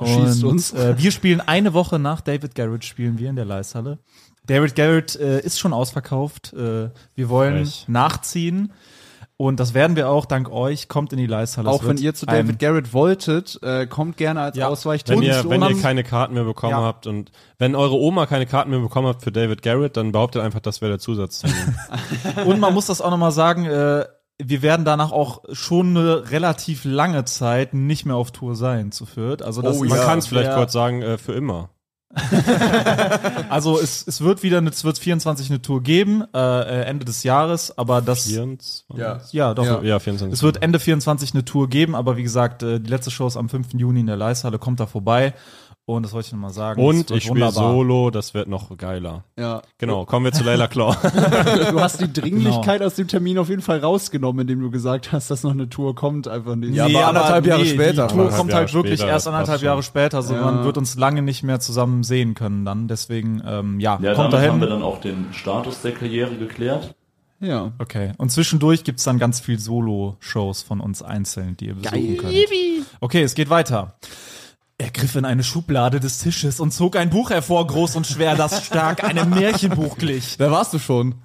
Schießt 0.02 0.42
und, 0.42 0.50
uns. 0.50 0.72
Äh, 0.72 0.96
wir 0.98 1.12
spielen 1.12 1.40
eine 1.40 1.74
Woche 1.74 2.00
nach 2.00 2.20
David 2.20 2.56
Garrett, 2.56 2.84
spielen 2.84 3.18
wir 3.18 3.30
in 3.30 3.36
der 3.36 3.44
Leisthalle. 3.44 3.98
David 4.46 4.74
Garrett 4.74 5.14
äh, 5.16 5.40
ist 5.40 5.60
schon 5.60 5.72
ausverkauft. 5.72 6.52
Äh, 6.54 6.90
wir 7.14 7.28
wollen 7.28 7.66
Frech. 7.66 7.84
nachziehen. 7.86 8.72
Und 9.40 9.60
das 9.60 9.72
werden 9.72 9.94
wir 9.94 10.10
auch 10.10 10.26
dank 10.26 10.50
euch. 10.50 10.88
Kommt 10.88 11.12
in 11.12 11.18
die 11.18 11.26
Leisthalle. 11.28 11.70
Auch 11.70 11.86
wenn 11.86 11.96
ihr 11.96 12.12
zu 12.12 12.26
David 12.26 12.58
Garrett 12.58 12.92
wolltet, 12.92 13.58
äh, 13.62 13.86
kommt 13.86 14.16
gerne 14.16 14.40
als 14.40 14.56
Ja. 14.56 14.66
Ausweichtipp. 14.66 15.14
Wenn 15.14 15.22
ihr, 15.22 15.48
wenn 15.48 15.62
ihr 15.62 15.80
keine 15.80 16.02
Karten 16.02 16.34
mehr 16.34 16.42
bekommen 16.42 16.72
Ja. 16.72 16.82
habt 16.82 17.06
und 17.06 17.30
wenn 17.56 17.76
eure 17.76 17.94
Oma 17.94 18.26
keine 18.26 18.46
Karten 18.46 18.70
mehr 18.70 18.80
bekommen 18.80 19.06
habt 19.06 19.22
für 19.22 19.30
David 19.30 19.62
Garrett, 19.62 19.96
dann 19.96 20.10
behauptet 20.10 20.42
einfach, 20.42 20.58
das 20.58 20.80
wäre 20.80 20.90
der 20.90 20.98
Zusatztermin. 20.98 21.56
Und 22.46 22.58
man 22.58 22.74
muss 22.74 22.86
das 22.86 23.00
auch 23.00 23.10
nochmal 23.10 23.30
sagen, 23.30 23.64
äh, 23.66 24.06
wir 24.42 24.62
werden 24.62 24.84
danach 24.84 25.12
auch 25.12 25.42
schon 25.52 25.96
eine 25.96 26.30
relativ 26.32 26.84
lange 26.84 27.24
Zeit 27.24 27.74
nicht 27.74 28.06
mehr 28.06 28.16
auf 28.16 28.32
Tour 28.32 28.56
sein 28.56 28.90
zu 28.92 29.06
Fürth. 29.06 29.42
Also 29.42 29.62
das 29.62 29.78
Oh 29.78 29.84
ist- 29.84 29.90
Man 29.90 29.98
ja. 29.98 30.04
kann 30.04 30.18
es 30.18 30.26
vielleicht 30.26 30.52
kurz 30.52 30.72
sagen, 30.72 31.00
äh, 31.02 31.16
für 31.16 31.32
immer. 31.32 31.70
Also 33.50 33.78
es, 33.78 34.06
es 34.06 34.20
wird 34.20 34.42
wieder, 34.42 34.58
eine, 34.58 34.70
es 34.70 34.84
wird 34.84 34.98
24 34.98 35.50
eine 35.50 35.62
Tour 35.62 35.82
geben, 35.82 36.24
äh, 36.34 36.38
äh, 36.38 36.84
Ende 36.84 37.04
des 37.04 37.22
Jahres, 37.22 37.76
aber 37.76 38.00
das, 38.02 38.26
24? 38.26 38.84
Ja. 38.96 39.20
ja 39.32 39.54
doch. 39.54 39.64
Ja. 39.64 39.82
Ja, 39.82 39.98
24. 39.98 40.32
Es 40.32 40.42
wird 40.42 40.62
Ende 40.62 40.78
24 40.78 41.34
eine 41.34 41.44
Tour 41.44 41.68
geben, 41.68 41.94
aber 41.94 42.16
wie 42.16 42.22
gesagt, 42.22 42.62
äh, 42.62 42.80
die 42.80 42.90
letzte 42.90 43.10
Show 43.10 43.26
ist 43.26 43.36
am 43.36 43.48
5. 43.48 43.74
Juni 43.74 44.00
in 44.00 44.06
der 44.06 44.16
Leishalle, 44.16 44.58
kommt 44.58 44.80
da 44.80 44.86
vorbei. 44.86 45.34
Und 45.88 46.02
das 46.02 46.12
wollte 46.12 46.26
ich 46.26 46.32
nochmal 46.34 46.50
sagen. 46.52 46.82
und 46.84 47.10
Es 47.10 47.16
ich 47.16 47.24
spiele. 47.24 47.50
Solo, 47.50 48.10
das 48.10 48.34
wird 48.34 48.46
noch 48.46 48.76
geiler. 48.76 49.24
ja. 49.38 49.62
Genau, 49.78 50.04
kommen 50.04 50.26
wir 50.26 50.32
zu 50.32 50.44
Layla 50.44 50.66
Claw. 50.68 50.94
Du 51.70 51.80
hast 51.80 52.00
die 52.02 52.12
Dringlichkeit 52.12 52.78
Genau. 52.80 52.86
aus 52.86 52.94
dem 52.96 53.08
Termin 53.08 53.38
auf 53.38 53.48
jeden 53.48 53.62
Fall 53.62 53.78
rausgenommen, 53.78 54.42
indem 54.42 54.60
du 54.60 54.70
gesagt 54.70 55.12
hast, 55.12 55.30
dass 55.30 55.42
noch 55.44 55.52
eine 55.52 55.70
Tour 55.70 55.94
kommt, 55.94 56.28
einfach 56.28 56.56
nicht. 56.56 56.74
Ja, 56.74 56.84
aber 56.84 57.06
anderthalb 57.08 57.46
Jahre 57.46 57.64
später. 57.64 58.06
Die 58.06 58.14
Tour 58.14 58.28
kommt 58.28 58.52
halt 58.52 58.68
Jahre 58.68 58.74
wirklich 58.74 58.98
später, 59.00 59.12
erst 59.12 59.28
anderthalb 59.28 59.62
Jahre 59.62 59.82
später, 59.82 60.18
also 60.18 60.34
Ja. 60.34 60.42
man 60.42 60.64
wird 60.64 60.76
uns 60.76 60.96
lange 60.98 61.22
nicht 61.22 61.42
mehr 61.42 61.58
zusammen 61.58 62.02
sehen 62.02 62.34
können 62.34 62.66
dann. 62.66 62.86
Deswegen, 62.86 63.42
ähm, 63.46 63.80
ja, 63.80 63.98
Ja, 64.02 64.12
kommt 64.14 64.34
damit 64.34 64.48
haben 64.50 64.60
wir 64.60 64.66
dahin. 64.66 64.80
dann 64.80 64.82
auch 64.82 65.00
den 65.00 65.28
Status 65.32 65.80
der 65.80 65.92
Karriere 65.92 66.36
geklärt. 66.36 66.94
Ja. 67.40 67.72
Okay. 67.78 68.12
Und 68.18 68.30
zwischendurch 68.32 68.82
gibt's 68.84 69.04
dann 69.04 69.18
ganz 69.18 69.38
viel 69.40 69.58
Solo-Shows 69.60 70.62
von 70.62 70.80
uns 70.80 71.02
einzeln, 71.02 71.56
die 71.56 71.66
ihr 71.68 71.74
besuchen 71.76 72.16
könnt. 72.18 72.34
Okay, 73.00 73.22
es 73.22 73.34
geht 73.34 73.48
weiter. 73.48 73.94
Er 74.80 74.90
griff 74.92 75.16
in 75.16 75.24
eine 75.24 75.42
Schublade 75.42 75.98
des 75.98 76.18
Tisches 76.20 76.60
und 76.60 76.72
zog 76.72 76.94
ein 76.96 77.10
Buch 77.10 77.30
hervor, 77.30 77.66
groß 77.66 77.96
und 77.96 78.06
schwer, 78.06 78.36
das 78.36 78.64
stark 78.64 79.02
einem 79.02 79.30
Märchenbuch 79.30 79.98
glich. 79.98 80.36
Da 80.38 80.50
warst 80.52 80.72
du 80.72 80.78
schon. 80.78 81.16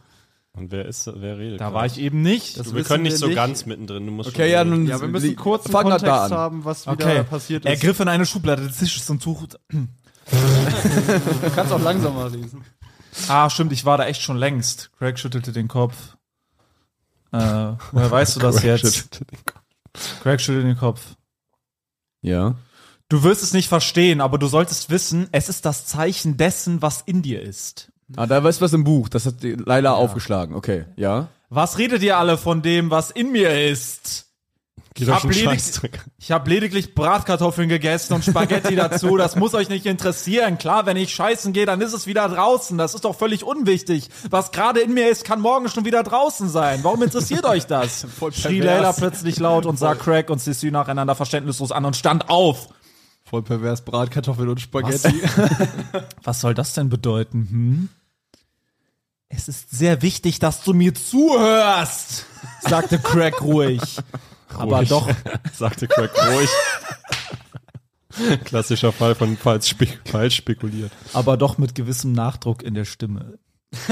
Und 0.55 0.71
wer 0.71 0.85
ist, 0.85 1.07
wer 1.15 1.37
redet? 1.37 1.61
Da 1.61 1.73
war 1.73 1.85
ich 1.85 1.99
eben 1.99 2.21
nicht. 2.21 2.57
Du, 2.59 2.73
wir 2.75 2.83
können 2.83 3.03
nicht 3.03 3.17
so 3.17 3.29
ganz 3.33 3.65
mittendrin. 3.65 4.05
Du 4.05 4.11
musst 4.11 4.29
Okay, 4.29 4.51
ja, 4.51 4.63
nun 4.63 4.85
Ja, 4.87 4.99
wir 5.01 5.07
müssen 5.07 5.35
kurz 5.35 5.65
einen 5.65 5.73
Kontext 5.73 6.05
da 6.05 6.25
an. 6.25 6.31
haben, 6.31 6.65
was 6.65 6.85
wieder 6.85 6.93
Okay. 6.93 7.23
passiert 7.23 7.65
Er 7.65 7.73
ist. 7.73 7.81
griff 7.81 7.99
in 7.99 8.07
eine 8.07 8.25
Schublade 8.25 8.63
des 8.67 8.77
Tisches 8.77 9.09
und 9.09 9.21
suchte. 9.21 9.59
du 9.69 11.49
kannst 11.55 11.71
auch 11.73 11.81
langsamer 11.81 12.29
lesen. 12.29 12.63
Ah, 13.27 13.49
stimmt, 13.49 13.71
ich 13.71 13.85
war 13.85 13.97
da 13.97 14.05
echt 14.05 14.21
schon 14.21 14.37
längst. 14.37 14.91
Craig 14.97 15.19
schüttelte 15.19 15.51
den 15.51 15.67
Kopf. 15.67 16.17
Äh, 17.31 17.37
woher 17.91 18.11
weißt 18.11 18.35
du 18.35 18.39
das 18.39 18.61
jetzt? 18.63 19.21
Craig 20.21 20.39
schüttelte 20.41 20.67
den 20.67 20.77
Kopf. 20.77 21.01
Ja. 22.21 22.55
Du 23.13 23.21
wirst 23.21 23.43
es 23.43 23.53
nicht 23.53 23.69
verstehen, 23.69 24.21
aber 24.21 24.39
du 24.39 24.47
solltest 24.47 24.89
wissen, 24.89 25.27
es 25.31 25.47
ist 25.47 25.67
das 25.67 25.85
Zeichen 25.85 26.35
dessen, 26.35 26.81
was 26.81 27.01
in 27.05 27.21
dir 27.21 27.43
ist. 27.43 27.91
Ah, 28.15 28.25
da 28.25 28.43
weißt 28.43 28.59
du 28.59 28.65
was 28.65 28.73
im 28.73 28.83
Buch. 28.83 29.07
Das 29.07 29.27
hat 29.27 29.43
die 29.43 29.51
Laila 29.51 29.93
aufgeschlagen. 29.93 30.55
Okay, 30.55 30.85
ja. 30.95 31.27
Was 31.51 31.77
redet 31.77 32.01
ihr 32.01 32.17
alle 32.17 32.39
von 32.39 32.63
dem, 32.63 32.89
was 32.89 33.11
in 33.11 33.31
mir 33.31 33.69
ist? 33.69 34.25
Ich 34.95 35.05
doch 35.05 35.13
hab, 35.13 35.21
schon 35.21 35.29
ledig 35.29 35.61
hab 36.31 36.47
lediglich 36.47 36.95
Bratkartoffeln 36.95 37.69
gegessen 37.69 38.15
und 38.15 38.25
Spaghetti 38.25 38.75
dazu. 38.75 39.15
Das 39.17 39.35
muss 39.35 39.53
euch 39.53 39.69
nicht 39.69 39.85
interessieren. 39.85 40.57
Klar, 40.57 40.87
wenn 40.87 40.97
ich 40.97 41.13
scheißen 41.13 41.53
gehe, 41.53 41.67
dann 41.67 41.81
ist 41.81 41.93
es 41.93 42.07
wieder 42.07 42.27
draußen. 42.27 42.79
Das 42.79 42.95
ist 42.95 43.05
doch 43.05 43.15
völlig 43.15 43.43
unwichtig. 43.43 44.09
Was 44.31 44.51
gerade 44.51 44.79
in 44.79 44.91
mir 44.91 45.11
ist, 45.11 45.23
kann 45.23 45.39
morgen 45.39 45.69
schon 45.69 45.85
wieder 45.85 46.01
draußen 46.01 46.49
sein. 46.49 46.79
Warum 46.81 47.03
interessiert 47.03 47.45
euch 47.45 47.67
das? 47.67 48.07
Schrie. 48.31 48.59
Layla 48.59 48.91
plötzlich 48.91 49.37
laut 49.37 49.67
und 49.67 49.77
sah 49.77 49.93
Craig 49.93 50.31
und 50.31 50.39
Sissy 50.41 50.71
nacheinander 50.71 51.13
verständnislos 51.13 51.71
an 51.71 51.85
und 51.85 51.95
stand 51.95 52.31
auf. 52.31 52.69
Voll 53.25 53.41
pervers 53.43 53.83
Bratkartoffeln 53.85 54.49
und 54.49 54.59
Spaghetti. 54.61 55.21
Was 56.23 56.41
soll 56.41 56.53
das 56.53 56.73
denn 56.73 56.89
bedeuten? 56.89 57.47
Hm? 57.49 57.89
Es 59.29 59.47
ist 59.47 59.71
sehr 59.71 60.01
wichtig, 60.01 60.39
dass 60.39 60.63
du 60.63 60.73
mir 60.73 60.93
zuhörst, 60.93 62.25
sagte 62.61 62.99
Craig 62.99 63.41
ruhig. 63.41 63.81
Aber 64.55 64.77
Ruhig. 64.77 64.89
doch, 64.89 65.09
Sagte 65.53 65.87
Craig 65.87 66.11
ruhig. 66.31 66.49
Klassischer 68.43 68.91
Fall 68.91 69.15
von 69.15 69.35
falsch, 69.37 69.69
spek 69.69 69.99
falsch 70.05 70.35
spekuliert. 70.35 70.91
aber 71.13 71.35
doch 71.37 71.57
mit 71.57 71.73
gewissem 71.73 72.11
Nachdruck 72.11 72.61
in 72.61 72.75
der 72.75 72.85
Stimme. 72.85 73.39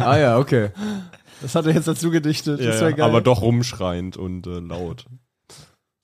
Ah 0.00 0.18
ja, 0.18 0.36
okay. 0.38 0.70
Das 1.40 1.54
hat 1.54 1.66
er 1.66 1.72
jetzt 1.74 1.86
dazu 1.86 2.10
gedichtet. 2.10 2.60
Ja, 2.60 2.88
ja, 2.88 3.04
aber 3.04 3.20
doch 3.20 3.40
rumschreiend 3.42 4.16
und 4.16 4.48
äh, 4.48 4.58
laut. 4.58 5.06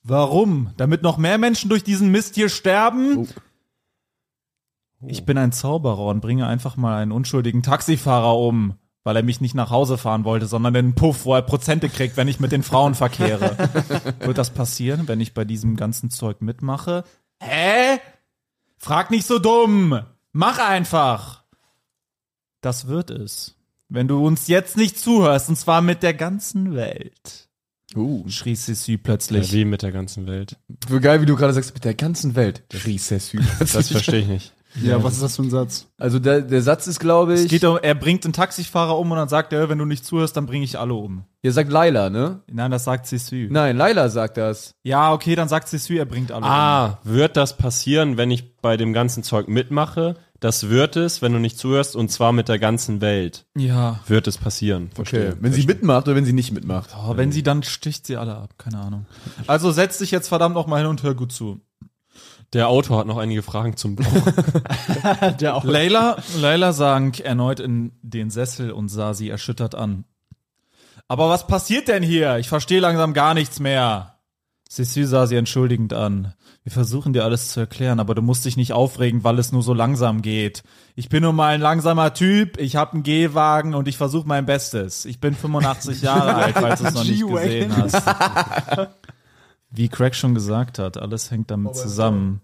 Warum? 0.07 0.71
Damit 0.77 1.03
noch 1.03 1.17
mehr 1.17 1.37
Menschen 1.37 1.69
durch 1.69 1.83
diesen 1.83 2.09
Mist 2.11 2.35
hier 2.35 2.47
sterben? 2.47 3.27
Ich 5.05 5.25
bin 5.25 5.37
ein 5.37 5.51
Zauberer 5.51 6.05
und 6.05 6.21
bringe 6.21 6.47
einfach 6.47 6.77
mal 6.77 7.01
einen 7.01 7.11
unschuldigen 7.11 7.61
Taxifahrer 7.61 8.37
um, 8.37 8.75
weil 9.03 9.17
er 9.17 9.23
mich 9.23 9.41
nicht 9.41 9.53
nach 9.53 9.69
Hause 9.69 9.97
fahren 9.97 10.23
wollte, 10.23 10.47
sondern 10.47 10.73
den 10.73 10.95
Puff, 10.95 11.25
wo 11.25 11.35
er 11.35 11.41
Prozente 11.41 11.89
kriegt, 11.89 12.15
wenn 12.15 12.29
ich 12.29 12.39
mit 12.39 12.53
den 12.53 12.63
Frauen 12.63 12.95
verkehre. 12.95 13.57
Wird 14.19 14.37
das 14.37 14.51
passieren, 14.51 15.09
wenn 15.09 15.19
ich 15.19 15.33
bei 15.33 15.43
diesem 15.43 15.75
ganzen 15.75 16.09
Zeug 16.09 16.41
mitmache? 16.41 17.03
Hä? 17.41 17.99
Frag 18.77 19.11
nicht 19.11 19.27
so 19.27 19.39
dumm. 19.39 19.99
Mach 20.31 20.57
einfach. 20.57 21.43
Das 22.61 22.87
wird 22.87 23.09
es. 23.09 23.55
Wenn 23.89 24.07
du 24.07 24.25
uns 24.25 24.47
jetzt 24.47 24.77
nicht 24.77 24.97
zuhörst, 24.97 25.49
und 25.49 25.57
zwar 25.57 25.81
mit 25.81 26.01
der 26.01 26.13
ganzen 26.13 26.75
Welt. 26.75 27.46
Uh. 27.95 28.23
Schrie 28.27 28.55
Sissy 28.55 28.93
Ja, 28.93 28.97
plötzlich. 29.01 29.51
wie 29.53 29.65
mit 29.65 29.81
der 29.81 29.91
ganzen 29.91 30.27
Welt. 30.27 30.57
Geil, 31.01 31.21
wie 31.21 31.25
du 31.25 31.35
gerade 31.35 31.53
sagst, 31.53 31.73
mit 31.73 31.85
der 31.85 31.93
ganzen 31.93 32.35
Welt. 32.35 32.63
Schrie 32.73 32.97
Sessü. 32.97 33.39
Das 33.59 33.89
verstehe 33.89 34.19
ich 34.21 34.27
nicht. 34.27 34.53
ja, 34.83 35.01
was 35.03 35.13
ist 35.13 35.23
das 35.23 35.35
für 35.37 35.43
ein 35.43 35.49
Satz? 35.49 35.87
Also 35.97 36.19
der, 36.19 36.41
der 36.41 36.61
Satz 36.61 36.85
ist, 36.87 36.99
glaube 36.99 37.33
Es 37.33 37.45
ich. 37.45 37.49
geht 37.49 37.63
um, 37.63 37.79
er 37.81 37.95
bringt 37.95 38.25
einen 38.25 38.33
Taxifahrer 38.33 38.99
um 38.99 39.09
und 39.09 39.17
dann 39.17 39.29
sagt 39.29 39.53
er, 39.53 39.69
wenn 39.69 39.77
du 39.77 39.85
nicht 39.85 40.05
zuhörst, 40.05 40.35
dann 40.37 40.45
bringe 40.45 40.65
ich 40.65 40.77
alle 40.77 40.93
um. 40.93 41.23
Ihr 41.41 41.53
sagt 41.53 41.71
Laila, 41.71 42.09
ne? 42.09 42.41
Nein, 42.51 42.69
das 42.71 42.83
sagt 42.83 43.07
Sissy. 43.07 43.47
Nein, 43.49 43.77
Laila 43.77 44.09
sagt 44.09 44.35
das. 44.37 44.71
Ja, 44.83 45.13
okay, 45.13 45.35
dann 45.35 45.47
sagt 45.47 45.69
Sissy, 45.69 45.97
er 45.97 46.05
bringt 46.05 46.31
alle 46.31 46.45
um. 46.45 46.51
Ah, 46.51 46.99
wird 47.03 47.37
das 47.37 47.55
passieren, 47.57 48.17
wenn 48.17 48.29
ich 48.29 48.57
bei 48.61 48.75
dem 48.75 48.91
ganzen 48.91 49.23
Zeug 49.23 49.47
mitmache? 49.47 50.15
Das 50.39 50.69
wird 50.69 50.95
es, 50.95 51.21
wenn 51.21 51.33
du 51.33 51.39
nicht 51.39 51.57
zuhörst, 51.57 51.95
und 51.95 52.11
zwar 52.11 52.31
mit 52.31 52.47
der 52.47 52.59
ganzen 52.59 53.01
Welt. 53.01 53.45
Ja. 53.57 53.99
Wird 54.07 54.27
es 54.27 54.37
passieren. 54.37 54.91
Okay. 54.97 55.33
Wenn 55.39 55.51
sie 55.51 55.65
mitmacht 55.65 56.07
oder 56.07 56.15
wenn 56.15 56.25
sie 56.25 56.33
nicht 56.33 56.51
mitmacht. 56.51 56.91
Oh, 56.95 57.17
wenn 57.17 57.31
sie 57.31 57.41
dann 57.41 57.63
sticht 57.63 58.05
sie 58.05 58.17
alle 58.17 58.35
ab, 58.35 58.53
keine 58.57 58.79
Ahnung. 58.79 59.05
Also 59.47 59.71
setz 59.71 59.97
dich 59.97 60.11
jetzt 60.11 60.27
verdammt 60.27 60.55
noch 60.55 60.67
mal 60.67 60.77
hin 60.77 60.87
und 60.87 61.01
hör 61.01 61.15
gut 61.15 61.31
zu. 61.31 61.61
Der 62.53 62.69
Autor 62.69 62.99
hat 62.99 63.07
noch 63.07 63.17
einige 63.17 63.41
Fragen 63.41 63.75
zum 63.75 63.95
Buch. 63.95 64.05
Der 65.39 65.55
auch. 65.55 65.65
Layla, 65.65 66.17
Layla 66.37 66.71
sank 66.71 67.19
erneut 67.19 67.59
in 67.59 67.91
den 68.01 68.29
Sessel 68.29 68.71
und 68.71 68.89
sah 68.89 69.13
sie 69.13 69.29
erschüttert 69.29 69.75
an. 69.75 70.05
Aber 71.09 71.29
was 71.29 71.47
passiert 71.47 71.87
denn 71.87 72.03
hier? 72.03 72.37
Ich 72.37 72.47
verstehe 72.47 72.79
langsam 72.79 73.13
gar 73.13 73.33
nichts 73.33 73.59
mehr. 73.59 74.16
Sissy 74.69 75.05
sah 75.05 75.27
sie 75.27 75.35
entschuldigend 75.35 75.93
an. 75.93 76.33
Wir 76.63 76.71
versuchen 76.71 77.13
dir 77.13 77.23
alles 77.23 77.49
zu 77.51 77.61
erklären, 77.61 77.99
aber 77.99 78.13
du 78.13 78.21
musst 78.21 78.43
dich 78.43 78.57
nicht 78.57 78.73
aufregen, 78.73 79.23
weil 79.23 79.39
es 79.39 79.51
nur 79.51 79.63
so 79.63 79.73
langsam 79.73 80.21
geht. 80.21 80.63
Ich 80.95 81.07
bin 81.07 81.23
nun 81.23 81.35
mal 81.35 81.53
ein 81.53 81.61
langsamer 81.61 82.13
Typ, 82.13 82.59
ich 82.59 82.75
habe 82.75 82.93
einen 82.93 83.03
Gehwagen 83.03 83.73
und 83.73 83.87
ich 83.87 83.97
versuche 83.97 84.27
mein 84.27 84.45
Bestes. 84.45 85.05
Ich 85.05 85.21
bin 85.21 85.33
85 85.33 86.01
Jahre 86.01 86.35
alt, 86.35 86.55
falls 86.57 86.81
du 86.81 86.87
es 86.87 86.93
noch 86.93 87.05
nicht 87.05 87.25
gesehen 87.25 87.75
hast. 87.77 88.01
Wie 89.69 89.87
Craig 89.89 90.15
schon 90.15 90.33
gesagt 90.33 90.79
hat, 90.79 90.97
alles 90.97 91.31
hängt 91.31 91.51
damit 91.51 91.75
zusammen. 91.75 92.41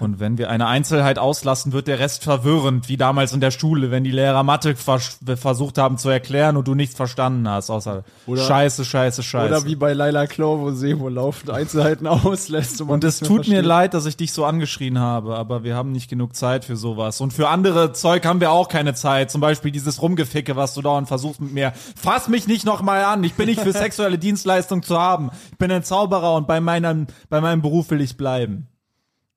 Und 0.00 0.20
wenn 0.20 0.38
wir 0.38 0.50
eine 0.50 0.66
Einzelheit 0.66 1.18
auslassen, 1.18 1.72
wird 1.72 1.88
der 1.88 1.98
Rest 1.98 2.24
verwirrend, 2.24 2.88
wie 2.88 2.96
damals 2.96 3.32
in 3.32 3.40
der 3.40 3.50
Schule, 3.50 3.90
wenn 3.90 4.04
die 4.04 4.10
Lehrer 4.10 4.42
Mathe 4.42 4.76
vers 4.76 5.18
versucht 5.36 5.78
haben 5.78 5.98
zu 5.98 6.08
erklären 6.08 6.56
und 6.56 6.68
du 6.68 6.74
nichts 6.74 6.94
verstanden 6.94 7.48
hast, 7.48 7.70
außer 7.70 8.04
Scheiße, 8.26 8.84
Scheiße, 8.84 9.22
Scheiße. 9.22 9.54
Oder 9.54 9.64
wie 9.64 9.76
bei 9.76 9.92
Laila 9.92 10.26
Klo, 10.26 10.60
wo 10.60 10.70
Sebo 10.72 11.08
laufend 11.08 11.50
Einzelheiten 11.50 12.06
auslässt. 12.06 12.80
man 12.80 12.90
und 12.90 13.04
es 13.04 13.20
tut 13.20 13.48
mir 13.48 13.62
leid, 13.62 13.94
dass 13.94 14.06
ich 14.06 14.16
dich 14.16 14.32
so 14.32 14.44
angeschrien 14.44 14.98
habe, 14.98 15.36
aber 15.36 15.64
wir 15.64 15.74
haben 15.74 15.92
nicht 15.92 16.10
genug 16.10 16.36
Zeit 16.36 16.64
für 16.64 16.76
sowas. 16.76 17.20
Und 17.20 17.32
für 17.32 17.48
andere 17.48 17.92
Zeug 17.92 18.24
haben 18.26 18.40
wir 18.40 18.50
auch 18.50 18.68
keine 18.68 18.94
Zeit. 18.94 19.30
Zum 19.30 19.40
Beispiel 19.40 19.70
dieses 19.70 20.02
Rumgeficke, 20.02 20.56
was 20.56 20.74
du 20.74 20.82
dauernd 20.82 21.08
versuchst 21.08 21.40
mit 21.40 21.52
mir. 21.52 21.72
Fass 22.00 22.28
mich 22.28 22.46
nicht 22.46 22.64
nochmal 22.64 23.04
an. 23.04 23.24
Ich 23.24 23.34
bin 23.34 23.46
nicht 23.46 23.60
für 23.60 23.72
sexuelle 23.86 24.18
Dienstleistung 24.18 24.82
zu 24.82 24.98
haben. 24.98 25.30
Ich 25.52 25.58
bin 25.58 25.70
ein 25.70 25.82
Zauberer 25.82 26.34
und 26.34 26.46
bei 26.46 26.60
meinem, 26.60 27.06
bei 27.28 27.40
meinem 27.40 27.62
Beruf 27.62 27.90
will 27.90 28.00
ich 28.00 28.16
bleiben. 28.16 28.68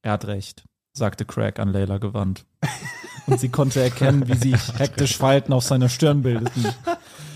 Er 0.02 0.14
hat 0.14 0.26
recht, 0.28 0.64
sagte 0.94 1.26
Craig 1.26 1.60
an 1.60 1.70
Layla 1.70 1.98
gewandt. 1.98 2.46
Und 3.28 3.40
sie 3.40 3.50
konnte 3.50 3.82
erkennen, 3.82 4.28
wie 4.28 4.36
sich 4.36 4.74
hektisch 4.80 5.18
Falten 5.18 5.54
auf 5.54 5.64
seiner 5.64 5.90
Stirn 5.90 6.24
bildeten. 6.24 6.66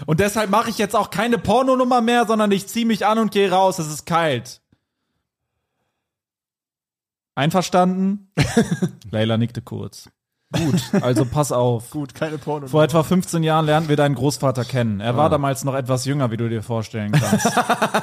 Und 0.06 0.20
deshalb 0.20 0.50
mache 0.50 0.70
ich 0.70 0.78
jetzt 0.78 0.96
auch 0.96 1.10
keine 1.10 1.38
Pornonummer 1.38 2.02
mehr, 2.02 2.26
sondern 2.26 2.52
ich 2.52 2.68
ziehe 2.68 2.86
mich 2.86 3.06
an 3.06 3.20
und 3.20 3.32
gehe 3.32 3.52
raus. 3.52 3.80
Es 3.80 3.88
ist 3.88 4.06
kalt. 4.06 4.62
Einverstanden? 7.36 8.32
Layla 9.12 9.38
nickte 9.38 9.62
kurz. 9.62 10.10
Gut, 10.54 10.82
also 11.02 11.26
pass 11.26 11.52
auf. 11.52 11.90
Gut, 11.92 12.14
keine 12.14 12.38
Porno. 12.38 12.68
Vor 12.68 12.84
etwa 12.84 13.04
15 13.04 13.44
Jahren 13.44 13.66
lernten 13.66 13.90
wir 13.90 13.96
deinen 13.96 14.16
Großvater 14.16 14.66
kennen. 14.66 15.00
Er 15.00 15.18
war 15.18 15.30
damals 15.30 15.64
noch 15.64 15.74
etwas 15.74 16.06
jünger, 16.06 16.32
wie 16.32 16.38
du 16.38 16.48
dir 16.48 16.62
vorstellen 16.62 17.12
kannst. 17.12 17.46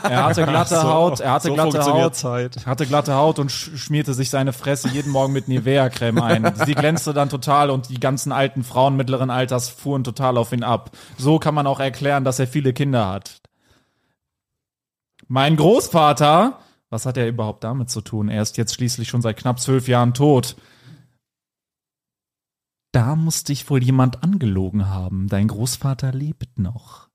Er 0.04 0.24
hatte 0.24 0.44
glatte 0.46 0.82
Haut, 0.82 1.20
er 1.20 1.32
hatte 1.32 1.48
so 1.48 1.54
glatte 1.54 1.72
funktioniert 1.72 2.04
Haut, 2.06 2.14
Zeit. 2.16 2.66
hatte 2.66 2.86
glatte 2.86 3.14
Haut 3.14 3.38
und 3.38 3.50
sch 3.50 3.70
schmierte 3.76 4.14
sich 4.14 4.30
seine 4.30 4.52
Fresse 4.52 4.88
jeden 4.88 5.12
Morgen 5.12 5.32
mit 5.32 5.48
Nivea-Creme 5.48 6.22
ein. 6.22 6.52
Sie 6.66 6.74
glänzte 6.74 7.14
dann 7.14 7.28
total 7.28 7.70
und 7.70 7.88
die 7.88 8.00
ganzen 8.00 8.32
alten 8.32 8.64
Frauen 8.64 8.96
mittleren 8.96 9.30
Alters 9.30 9.68
fuhren 9.68 10.04
total 10.04 10.36
auf 10.36 10.52
ihn 10.52 10.64
ab. 10.64 10.90
So 11.16 11.38
kann 11.38 11.54
man 11.54 11.66
auch 11.66 11.80
erklären, 11.80 12.24
dass 12.24 12.38
er 12.38 12.46
viele 12.46 12.72
Kinder 12.72 13.08
hat. 13.08 13.40
Mein 15.28 15.56
Großvater, 15.56 16.58
was 16.90 17.06
hat 17.06 17.16
er 17.16 17.28
überhaupt 17.28 17.62
damit 17.62 17.88
zu 17.88 18.00
tun? 18.00 18.28
Er 18.28 18.42
ist 18.42 18.56
jetzt 18.56 18.74
schließlich 18.74 19.08
schon 19.08 19.22
seit 19.22 19.36
knapp 19.36 19.60
zwölf 19.60 19.86
Jahren 19.86 20.12
tot. 20.12 20.56
Da 22.92 23.14
muss 23.14 23.44
dich 23.44 23.70
wohl 23.70 23.82
jemand 23.82 24.22
angelogen 24.22 24.88
haben. 24.88 25.28
Dein 25.28 25.48
Großvater 25.48 26.12
lebt 26.12 26.58
noch. 26.58 27.08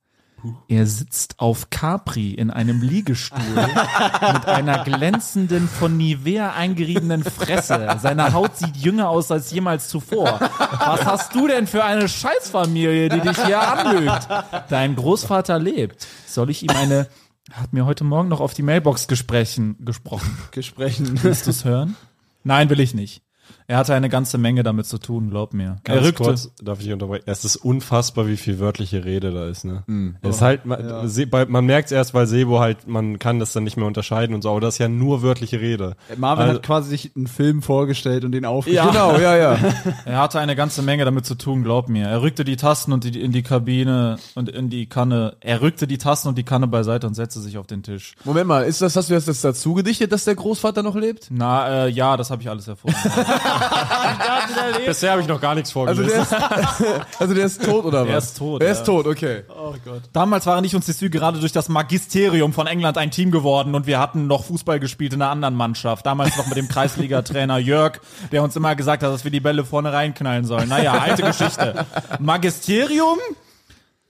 Er 0.68 0.86
sitzt 0.86 1.40
auf 1.40 1.70
Capri 1.70 2.32
in 2.32 2.52
einem 2.52 2.82
Liegestuhl 2.82 3.40
mit 4.34 4.46
einer 4.46 4.84
glänzenden, 4.84 5.68
von 5.68 5.98
Nivea 5.98 6.54
eingeriebenen 6.54 7.24
Fresse. 7.24 7.98
Seine 8.00 8.32
Haut 8.34 8.56
sieht 8.58 8.78
jünger 8.78 9.10
aus 9.10 9.32
als 9.32 9.52
jemals 9.52 9.90
zuvor. 9.90 10.40
Was 10.40 11.06
hast 11.06 11.36
du 11.36 11.48
denn 11.48 11.68
für 11.68 11.84
eine 11.84 12.08
Scheißfamilie, 12.08 13.10
die 13.10 13.22
dich 13.22 13.44
hier 13.46 13.60
anlügt? 13.60 14.28
Dein 14.70 14.96
Großvater 14.96 15.58
lebt. 15.60 16.08
Soll 16.28 16.50
ich 16.50 16.64
ihm 16.64 16.70
eine... 16.70 17.08
Er 17.52 17.62
hat 17.62 17.74
mir 17.74 17.86
heute 17.86 18.04
Morgen 18.04 18.30
noch 18.30 18.40
auf 18.40 18.54
die 18.54 18.64
Mailbox 18.64 19.08
gesprochen. 19.08 19.78
gesprochen. 19.80 20.38
Gesprächen. 20.52 21.24
Willst 21.24 21.46
du 21.46 21.52
es 21.52 21.64
hören? 21.64 21.96
Nein, 22.44 22.70
will 22.70 22.80
ich 22.80 22.94
nicht. 22.94 23.25
Er 23.68 23.78
hatte 23.78 23.94
eine 23.96 24.10
ganze 24.10 24.38
Menge 24.38 24.62
damit 24.64 24.86
zu 24.86 24.98
tun, 25.00 25.30
glaub 25.32 25.54
mir. 25.54 25.78
er 25.84 25.96
Ganz 25.96 26.08
rückte. 26.08 26.24
kurz, 26.24 26.52
darf 26.62 26.82
ich 26.82 26.92
unterbrechen? 26.94 27.24
Es 27.26 27.46
ist 27.46 27.56
unfassbar, 27.56 28.28
wie 28.28 28.38
viel 28.38 28.60
wörtliche 28.60 29.04
Rede 29.06 29.32
da 29.32 29.48
ist, 29.48 29.66
ne? 29.66 29.84
Es 30.22 30.36
ist 30.38 30.42
halt, 30.42 30.66
man, 30.66 31.10
bei- 31.32 31.46
man 31.46 31.66
merkt 31.66 31.88
es 31.88 31.92
erst, 31.92 32.14
weil 32.14 32.28
Sebo 32.28 32.60
halt, 32.60 32.88
man 32.88 33.18
kann 33.18 33.40
das 33.40 33.54
dann 33.54 33.64
nicht 33.64 33.76
mehr 33.78 33.88
unterscheiden 33.88 34.36
und 34.36 34.42
so, 34.44 34.52
aber 34.52 34.62
das 34.62 34.76
ist 34.76 34.80
ja 34.80 34.88
nur 34.88 35.24
wörtliche 35.24 35.60
Rede. 35.62 35.96
Marvin 36.18 36.44
Also- 36.46 36.56
hat 36.60 36.64
quasi 36.64 36.90
sich 36.90 37.12
einen 37.16 37.28
Film 37.28 37.62
vorgestellt 37.62 38.24
und 38.24 38.34
den 38.34 38.46
aufgeschrieben. 38.46 38.88
Genau, 38.92 39.18
ja, 39.18 39.36
ja. 39.36 39.58
Er 40.06 40.20
hatte 40.20 40.40
eine 40.40 40.56
ganze 40.56 40.82
Menge 40.84 41.04
damit 41.06 41.26
zu 41.26 41.34
tun, 41.36 41.64
glaub 41.64 41.90
mir. 41.90 42.08
Er 42.08 42.22
rückte 42.22 42.46
die 42.46 42.58
Tasten 42.58 42.94
und 42.94 43.04
die, 43.04 43.20
in 43.20 43.32
die 43.32 43.42
Kabine 43.44 44.18
und 44.36 44.50
in 44.50 44.70
die 44.70 44.86
Kanne. 44.88 45.38
Er 45.42 45.62
rückte 45.62 45.88
die 45.88 45.98
Tasten 45.98 46.28
und 46.28 46.38
die 46.38 46.44
Kanne 46.44 46.68
beiseite 46.68 47.08
und 47.08 47.16
setzte 47.16 47.40
sich 47.40 47.58
auf 47.58 47.66
den 47.68 47.82
Tisch. 47.82 48.14
Moment 48.26 48.48
mal, 48.48 48.64
ist 48.64 48.82
das, 48.82 48.96
hast 48.96 49.10
du 49.10 49.14
jetzt 49.16 49.28
das 49.28 49.42
dazu 49.42 49.74
gedichtet, 49.74 50.12
dass 50.12 50.24
der 50.26 50.36
Großvater 50.36 50.84
noch 50.84 50.96
lebt? 50.96 51.28
Na, 51.32 51.86
äh, 51.86 51.90
ja, 51.90 52.16
das 52.18 52.30
habe 52.30 52.42
ich 52.44 52.50
alles 52.50 52.68
erfunden. 52.68 52.98
Bisher 54.86 55.12
habe 55.12 55.22
ich 55.22 55.28
noch 55.28 55.42
gar 55.42 55.56
nichts 55.56 55.76
Also 55.76 56.04
vorgelesen. 56.04 56.26
der 56.30 56.60
ist, 57.00 57.06
also 57.20 57.34
der 57.34 57.46
ist 57.46 57.64
tot 57.64 57.86
oder 57.86 58.04
was? 58.04 58.10
Er 58.10 58.18
ist 58.18 58.38
tot, 58.38 58.62
Er 58.62 58.68
ja. 58.68 58.74
ist 58.74 58.84
tot, 58.86 59.08
okay. 59.08 59.44
Damals 60.14 60.46
waren 60.46 60.64
ich 60.64 60.76
und 60.76 60.84
Sissy 60.84 61.10
gerade 61.10 61.40
durch 61.40 61.52
das 61.52 61.70
Magisterium 61.70 62.54
von 62.54 62.68
England 62.68 62.98
ein 62.98 63.12
Team 63.12 63.32
geworden 63.32 63.76
und 63.76 63.88
wir 63.88 64.00
hatten 64.00 64.28
noch 64.28 64.46
Fußball 64.46 64.80
gespielt 64.80 65.14
in 65.14 65.22
einer 65.22 65.32
anderen 65.32 65.56
Mannschaft. 65.56 66.06
Damals 66.06 66.38
noch 66.38 66.48
mit 66.48 66.58
dem 66.58 66.68
Kreisliga-Trainer 66.68 67.58
Jörg, 67.58 68.00
der 68.32 68.44
uns 68.44 68.56
immer 68.56 68.76
gesagt 68.76 69.04
hat, 69.04 69.12
dass 69.12 69.24
wir 69.24 69.32
die 69.32 69.40
Bälle 69.40 69.66
vorne 69.66 69.92
reinknallen 69.94 70.46
sollen. 70.46 70.70
Naja, 70.70 70.94
alte 70.94 71.24
Geschichte. 71.24 71.86
Magisterium? 72.20 73.18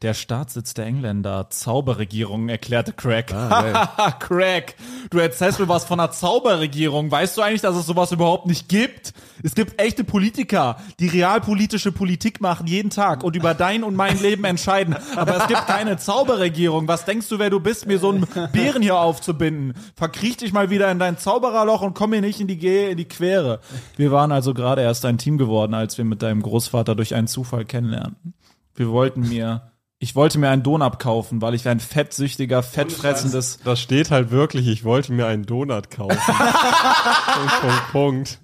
Der 0.05 0.13
Staatssitz 0.13 0.75
der 0.75 0.85
Engländer, 0.85 1.49
Zauberregierung, 1.49 2.47
erklärte 2.47 2.93
Craig. 2.93 3.33
Haha, 3.33 4.11
Craig, 4.19 4.75
du 5.09 5.17
erzählst 5.17 5.59
mir 5.59 5.67
was 5.67 5.83
von 5.83 5.99
einer 5.99 6.11
Zauberregierung. 6.11 7.09
Weißt 7.09 7.35
du 7.35 7.41
eigentlich, 7.41 7.61
dass 7.61 7.75
es 7.75 7.87
sowas 7.87 8.11
überhaupt 8.11 8.45
nicht 8.45 8.69
gibt? 8.69 9.15
Es 9.41 9.55
gibt 9.55 9.81
echte 9.81 10.03
Politiker, 10.03 10.77
die 10.99 11.07
realpolitische 11.07 11.91
Politik 11.91 12.39
machen 12.39 12.67
jeden 12.67 12.91
Tag 12.91 13.23
und 13.23 13.35
über 13.35 13.55
dein 13.55 13.83
und 13.83 13.95
mein 13.95 14.21
Leben 14.21 14.43
entscheiden. 14.43 14.95
Aber 15.15 15.37
es 15.37 15.47
gibt 15.47 15.65
keine 15.65 15.97
Zauberregierung. 15.97 16.87
Was 16.87 17.05
denkst 17.05 17.27
du, 17.27 17.39
wer 17.39 17.49
du 17.49 17.59
bist, 17.59 17.87
mir 17.87 17.97
so 17.97 18.11
einen 18.11 18.27
Bären 18.51 18.83
hier 18.83 18.99
aufzubinden? 18.99 19.73
Verkriech 19.95 20.37
dich 20.37 20.53
mal 20.53 20.69
wieder 20.69 20.91
in 20.91 20.99
dein 20.99 21.17
Zaubererloch 21.17 21.81
und 21.81 21.95
komm 21.95 22.11
mir 22.11 22.21
nicht 22.21 22.39
in 22.39 22.45
die, 22.45 22.57
Ge 22.59 22.91
in 22.91 22.97
die 22.97 23.07
Quere. 23.07 23.59
Wir 23.97 24.11
waren 24.11 24.31
also 24.31 24.53
gerade 24.53 24.83
erst 24.83 25.03
ein 25.03 25.17
Team 25.17 25.39
geworden, 25.39 25.73
als 25.73 25.97
wir 25.97 26.05
mit 26.05 26.21
deinem 26.21 26.43
Großvater 26.43 26.93
durch 26.93 27.15
einen 27.15 27.25
Zufall 27.25 27.65
kennenlernten. 27.65 28.35
Wir 28.75 28.89
wollten 28.89 29.21
mir, 29.21 29.71
ich 29.99 30.15
wollte 30.15 30.37
mir 30.37 30.49
einen 30.49 30.63
Donut 30.63 30.99
kaufen, 30.99 31.41
weil 31.41 31.53
ich 31.53 31.67
ein 31.67 31.79
fettsüchtiger, 31.79 32.61
fettfressendes, 32.63 33.59
Da 33.63 33.75
steht 33.75 34.11
halt 34.11 34.29
wirklich, 34.29 34.67
ich 34.67 34.83
wollte 34.83 35.13
mir 35.13 35.25
einen 35.27 35.45
Donut 35.45 35.89
kaufen. 35.89 36.17
Punkt, 37.33 37.61
Punkt, 37.61 37.91
Punkt. 37.91 38.39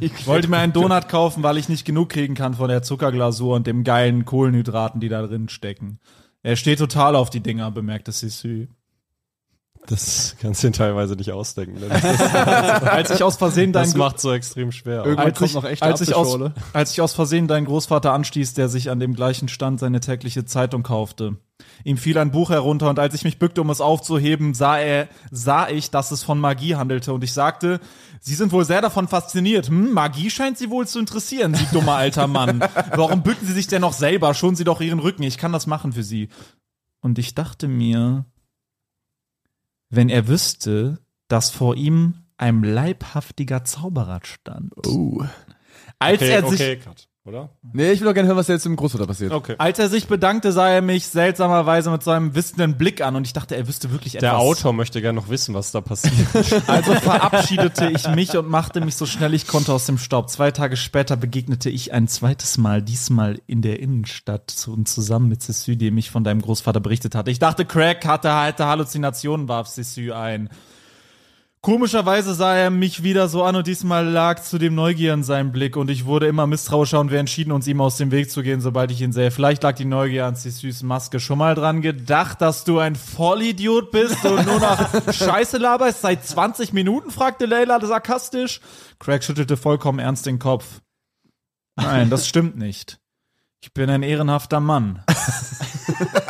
ich 0.00 0.26
wollte 0.26 0.48
mir 0.48 0.58
einen 0.58 0.72
Donut 0.72 1.08
kaufen, 1.08 1.42
weil 1.42 1.58
ich 1.58 1.68
nicht 1.68 1.84
genug 1.84 2.10
kriegen 2.10 2.34
kann 2.34 2.54
von 2.54 2.68
der 2.68 2.82
Zuckerglasur 2.82 3.56
und 3.56 3.66
dem 3.66 3.82
geilen 3.82 4.24
Kohlenhydraten, 4.24 5.00
die 5.00 5.08
da 5.08 5.26
drin 5.26 5.48
stecken. 5.48 5.98
Er 6.42 6.56
steht 6.56 6.78
total 6.78 7.16
auf 7.16 7.30
die 7.30 7.40
Dinger, 7.40 7.70
bemerkte 7.70 8.12
Sissy. 8.12 8.68
Das 9.88 10.36
kannst 10.38 10.62
du 10.62 10.68
dir 10.68 10.74
teilweise 10.74 11.14
nicht 11.14 11.32
ausdenken. 11.32 11.80
Das, 11.80 12.02
Als 12.82 13.10
ich 13.10 13.22
aus 13.22 13.36
Versehen 13.36 13.72
das 13.72 13.92
deinen 13.92 13.98
macht 13.98 14.20
so 14.20 14.32
extrem 14.32 14.70
schwer. 14.70 15.04
Irgendwann 15.04 15.26
als 15.26 15.38
kommt 15.38 15.50
ich, 15.50 15.54
noch 15.54 15.64
echte 15.64 15.84
als, 15.86 16.00
ich 16.02 16.14
aus, 16.14 16.38
als 16.74 16.92
ich 16.92 17.00
aus 17.00 17.14
Versehen 17.14 17.48
deinen 17.48 17.64
Großvater 17.64 18.12
anstieß, 18.12 18.52
der 18.52 18.68
sich 18.68 18.90
an 18.90 19.00
dem 19.00 19.14
gleichen 19.14 19.48
Stand 19.48 19.80
seine 19.80 20.00
tägliche 20.00 20.44
Zeitung 20.44 20.82
kaufte. 20.82 21.38
Ihm 21.84 21.96
fiel 21.96 22.18
ein 22.18 22.30
Buch 22.30 22.50
herunter 22.50 22.90
und 22.90 22.98
als 22.98 23.14
ich 23.14 23.24
mich 23.24 23.38
bückte, 23.38 23.62
um 23.62 23.70
es 23.70 23.80
aufzuheben, 23.80 24.52
sah 24.52 24.78
er, 24.78 25.08
sah 25.30 25.68
ich, 25.70 25.90
dass 25.90 26.10
es 26.10 26.22
von 26.22 26.38
Magie 26.38 26.76
handelte 26.76 27.14
und 27.14 27.24
ich 27.24 27.32
sagte, 27.32 27.80
Sie 28.20 28.34
sind 28.34 28.52
wohl 28.52 28.66
sehr 28.66 28.82
davon 28.82 29.08
fasziniert. 29.08 29.68
Hm, 29.68 29.92
Magie 29.94 30.28
scheint 30.28 30.58
Sie 30.58 30.68
wohl 30.68 30.86
zu 30.86 30.98
interessieren, 30.98 31.54
Sie 31.54 31.66
dummer 31.72 31.94
alter 31.94 32.26
Mann. 32.26 32.60
Warum 32.94 33.22
bücken 33.22 33.46
Sie 33.46 33.54
sich 33.54 33.68
denn 33.68 33.80
noch 33.80 33.94
selber? 33.94 34.34
Schonen 34.34 34.56
Sie 34.56 34.64
doch 34.64 34.82
Ihren 34.82 34.98
Rücken. 34.98 35.22
Ich 35.22 35.38
kann 35.38 35.52
das 35.52 35.66
machen 35.66 35.94
für 35.94 36.02
Sie. 36.02 36.28
Und 37.00 37.18
ich 37.18 37.34
dachte 37.34 37.68
mir, 37.68 38.26
wenn 39.90 40.08
er 40.08 40.28
wüsste, 40.28 40.98
dass 41.28 41.50
vor 41.50 41.76
ihm 41.76 42.24
ein 42.36 42.62
leibhaftiger 42.62 43.64
Zauberer 43.64 44.20
stand. 44.22 44.72
Oh. 44.86 45.22
Als 45.98 46.22
Okay, 46.22 46.30
er 46.30 46.46
sich 46.48 46.60
okay, 46.60 46.76
cut, 46.76 47.07
oder? 47.28 47.50
Nee, 47.72 47.92
ich 47.92 48.00
will 48.00 48.06
doch 48.06 48.14
gerne 48.14 48.28
hören, 48.28 48.38
was 48.38 48.48
jetzt 48.48 48.66
im 48.66 48.74
Großvater 48.74 49.06
passiert. 49.06 49.32
Okay. 49.32 49.54
Als 49.58 49.78
er 49.78 49.88
sich 49.88 50.06
bedankte, 50.06 50.50
sah 50.52 50.68
er 50.68 50.82
mich 50.82 51.06
seltsamerweise 51.06 51.90
mit 51.90 52.02
seinem 52.02 52.34
wissenden 52.34 52.76
Blick 52.76 53.02
an 53.02 53.14
und 53.16 53.26
ich 53.26 53.32
dachte, 53.32 53.54
er 53.54 53.68
wüsste 53.68 53.92
wirklich 53.92 54.16
etwas. 54.16 54.30
Der 54.30 54.38
Autor 54.38 54.72
möchte 54.72 55.00
gerne 55.00 55.20
noch 55.20 55.28
wissen, 55.28 55.54
was 55.54 55.70
da 55.70 55.80
passiert. 55.80 56.14
Also 56.66 56.94
verabschiedete 56.94 57.90
ich 57.90 58.08
mich 58.08 58.36
und 58.36 58.48
machte 58.48 58.80
mich 58.80 58.96
so 58.96 59.06
schnell 59.06 59.34
ich 59.34 59.46
konnte 59.46 59.72
aus 59.72 59.86
dem 59.86 59.98
Staub. 59.98 60.30
Zwei 60.30 60.50
Tage 60.50 60.76
später 60.76 61.16
begegnete 61.16 61.70
ich 61.70 61.92
ein 61.92 62.08
zweites 62.08 62.58
Mal, 62.58 62.82
diesmal 62.82 63.40
in 63.46 63.62
der 63.62 63.80
Innenstadt 63.80 64.66
und 64.68 64.88
zusammen 64.88 65.28
mit 65.28 65.42
Sissy, 65.42 65.76
die 65.76 65.90
mich 65.90 66.10
von 66.10 66.24
deinem 66.24 66.40
Großvater 66.40 66.80
berichtet 66.80 67.14
hatte. 67.14 67.30
Ich 67.30 67.38
dachte, 67.38 67.64
Craig 67.64 68.04
hatte, 68.06 68.32
hatte 68.32 68.66
Halluzinationen, 68.66 69.48
warf 69.48 69.68
Sissy 69.68 70.12
ein. 70.12 70.48
Komischerweise 71.68 72.32
sah 72.32 72.56
er 72.56 72.70
mich 72.70 73.02
wieder 73.02 73.28
so 73.28 73.44
an 73.44 73.54
und 73.54 73.66
diesmal 73.66 74.06
lag 74.06 74.40
zudem 74.40 74.74
Neugier 74.74 75.12
in 75.12 75.22
seinem 75.22 75.52
Blick 75.52 75.76
und 75.76 75.90
ich 75.90 76.06
wurde 76.06 76.26
immer 76.26 76.46
misstrauischer 76.46 76.98
und 76.98 77.10
wir 77.10 77.18
entschieden 77.18 77.52
uns, 77.52 77.66
ihm 77.66 77.82
aus 77.82 77.98
dem 77.98 78.10
Weg 78.10 78.30
zu 78.30 78.42
gehen, 78.42 78.62
sobald 78.62 78.90
ich 78.90 79.02
ihn 79.02 79.12
sähe. 79.12 79.30
Vielleicht 79.30 79.62
lag 79.62 79.74
die 79.74 79.84
Neugier 79.84 80.24
an 80.24 80.34
süße 80.34 80.86
Maske 80.86 81.20
schon 81.20 81.36
mal 81.36 81.54
dran 81.54 81.82
gedacht, 81.82 82.40
dass 82.40 82.64
du 82.64 82.78
ein 82.78 82.96
Vollidiot 82.96 83.90
bist 83.90 84.24
und 84.24 84.46
nur 84.46 84.60
noch 84.60 85.12
Scheiße 85.12 85.58
laberst. 85.58 86.00
Seit 86.00 86.24
20 86.24 86.72
Minuten, 86.72 87.10
fragte 87.10 87.44
Layla 87.44 87.84
sarkastisch. 87.84 88.62
Craig 88.98 89.22
schüttelte 89.22 89.58
vollkommen 89.58 89.98
ernst 89.98 90.24
den 90.24 90.38
Kopf. 90.38 90.80
Nein, 91.76 92.08
das 92.08 92.26
stimmt 92.26 92.56
nicht. 92.56 92.98
Ich 93.60 93.74
bin 93.74 93.90
ein 93.90 94.02
ehrenhafter 94.02 94.60
Mann. 94.60 95.04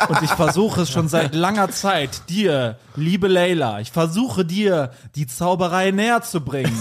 Und 0.07 0.21
ich 0.23 0.31
versuche 0.31 0.81
es 0.81 0.89
schon 0.89 1.07
seit 1.07 1.35
langer 1.35 1.69
Zeit, 1.69 2.29
dir, 2.29 2.77
liebe 2.95 3.27
Leila, 3.27 3.79
ich 3.79 3.91
versuche 3.91 4.45
dir 4.45 4.91
die 5.15 5.27
Zauberei 5.27 5.91
näher 5.91 6.21
zu 6.21 6.41
bringen. 6.41 6.77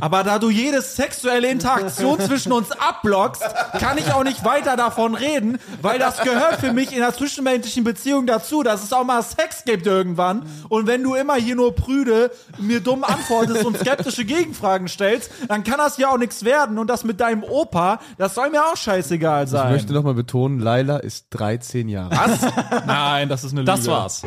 Aber 0.00 0.24
da 0.24 0.38
du 0.38 0.50
jede 0.50 0.82
sexuelle 0.82 1.48
Interaktion 1.50 2.18
zwischen 2.20 2.52
uns 2.52 2.70
abblockst, 2.72 3.42
kann 3.78 3.98
ich 3.98 4.12
auch 4.12 4.24
nicht 4.24 4.44
weiter 4.44 4.76
davon 4.76 5.14
reden, 5.14 5.58
weil 5.80 5.98
das 5.98 6.18
gehört 6.22 6.56
für 6.56 6.72
mich 6.72 6.92
in 6.92 6.98
der 6.98 7.14
zwischenmenschlichen 7.14 7.84
Beziehung 7.84 8.26
dazu, 8.26 8.62
dass 8.62 8.82
es 8.82 8.92
auch 8.92 9.04
mal 9.04 9.22
Sex 9.22 9.64
gibt 9.64 9.86
irgendwann. 9.86 10.42
Und 10.68 10.86
wenn 10.86 11.02
du 11.02 11.14
immer 11.14 11.34
hier 11.36 11.56
nur 11.56 11.74
prüde 11.74 12.30
mir 12.58 12.80
dumm 12.80 13.04
antwortest 13.04 13.64
und 13.64 13.78
skeptische 13.78 14.24
Gegenfragen 14.24 14.88
stellst, 14.88 15.30
dann 15.48 15.64
kann 15.64 15.78
das 15.78 15.98
ja 15.98 16.10
auch 16.10 16.18
nichts 16.18 16.44
werden. 16.44 16.78
Und 16.78 16.88
das 16.88 17.04
mit 17.04 17.20
deinem 17.20 17.44
Opa, 17.44 18.00
das 18.18 18.34
soll 18.34 18.50
mir 18.50 18.62
auch 18.64 18.76
scheißegal 18.76 19.44
Ich 19.44 19.50
sein. 19.50 19.72
möchte 19.72 19.92
nochmal 19.92 20.14
betonen, 20.14 20.58
Laila 20.60 20.96
ist 20.98 21.26
13 21.30 21.88
Jahre. 21.88 21.91
Was? 22.10 22.40
Nein, 22.86 23.28
das 23.28 23.44
ist 23.44 23.52
eine 23.52 23.60
Lüge. 23.60 23.72
Das 23.72 23.86
war's. 23.86 24.22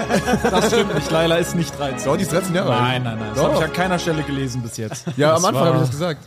Das 0.42 0.66
stimmt 0.68 0.94
nicht. 0.94 1.10
Laila 1.10 1.36
ist 1.36 1.54
nicht 1.54 1.78
13. 1.78 2.04
Doch, 2.08 2.16
die 2.16 2.22
ist 2.22 2.32
13 2.32 2.54
Jahre 2.54 2.72
alt. 2.72 2.82
Nein, 2.82 3.02
nein, 3.02 3.18
nein. 3.18 3.30
Das 3.34 3.44
habe 3.44 3.54
ich 3.56 3.62
an 3.64 3.72
keiner 3.72 3.98
Stelle 3.98 4.22
gelesen 4.22 4.62
bis 4.62 4.76
jetzt. 4.76 5.06
Ja, 5.16 5.34
am 5.34 5.44
Anfang 5.44 5.64
habe 5.66 5.76
ich 5.76 5.82
das 5.82 5.90
gesagt. 5.90 6.20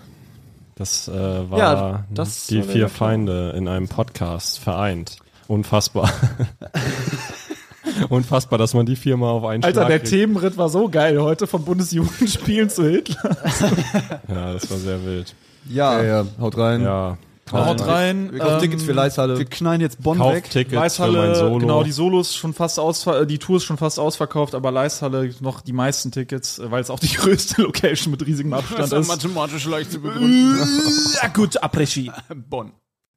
Das 0.75 1.07
äh, 1.07 1.51
war 1.51 1.59
Ja, 1.59 2.03
das 2.09 2.47
die 2.47 2.59
war 2.59 2.65
vier 2.65 2.89
Feinde 2.89 3.53
in 3.55 3.67
einem 3.67 3.87
Podcast 3.87 4.59
vereint. 4.59 5.17
Unfassbar. 5.47 6.11
Unfassbar, 8.09 8.57
dass 8.57 8.73
man 8.73 8.85
die 8.85 8.95
vier 8.95 9.17
mal 9.17 9.29
auf 9.29 9.45
einen 9.45 9.63
Alter, 9.63 9.81
Schlag 9.81 9.87
der 9.89 9.99
kriegt. 9.99 10.11
Themenritt 10.11 10.57
war 10.57 10.69
so 10.69 10.89
geil 10.89 11.21
heute 11.21 11.47
von 11.47 11.63
Bundesjugendspielen 11.63 12.69
zu 12.69 12.89
Hitler. 12.89 13.37
Ja, 14.27 14.53
das 14.53 14.69
war 14.71 14.77
sehr 14.77 15.03
wild. 15.05 15.35
Ja, 15.69 16.01
ja, 16.01 16.25
haut 16.39 16.57
rein. 16.57 16.81
Ja. 16.81 17.17
Haut 17.51 17.85
rein. 17.85 18.31
Wir 18.31 18.39
kaufen 18.39 18.59
Tickets 18.61 18.83
für 18.83 18.93
Leishalle. 18.93 19.37
Wir 19.37 19.45
knallen 19.45 19.81
jetzt 19.81 20.01
Bonn 20.01 20.17
Kauft 20.17 20.35
weg. 20.35 20.49
Tickets 20.49 20.69
für 20.69 20.75
mein 20.75 21.13
Leishalle, 21.13 21.35
Solo. 21.35 21.57
genau, 21.59 21.83
die 21.83 21.91
Solos 21.91 22.29
ist 22.29 22.37
schon 22.37 22.53
fast 22.53 22.79
ausver 22.79 23.25
die 23.25 23.37
Tour 23.37 23.57
ist 23.57 23.63
schon 23.65 23.77
fast 23.77 23.99
ausverkauft, 23.99 24.55
aber 24.55 24.71
Leishalle 24.71 25.33
noch 25.41 25.61
die 25.61 25.73
meisten 25.73 26.11
Tickets, 26.11 26.57
äh, 26.59 26.71
weil 26.71 26.81
es 26.81 26.89
auch 26.89 26.99
die 26.99 27.07
größte 27.15 27.61
Location 27.61 28.11
mit 28.11 28.25
riesigem 28.25 28.53
Abstand 28.53 28.93
ist. 28.93 29.07
mathematisch 29.07 29.65
leicht 29.65 29.91
zu 29.91 29.99
begründen. 30.01 30.57
Ja, 31.21 31.27
gut, 31.29 31.61
Après-Ski. 31.61 32.11
Bonn. 32.49 32.71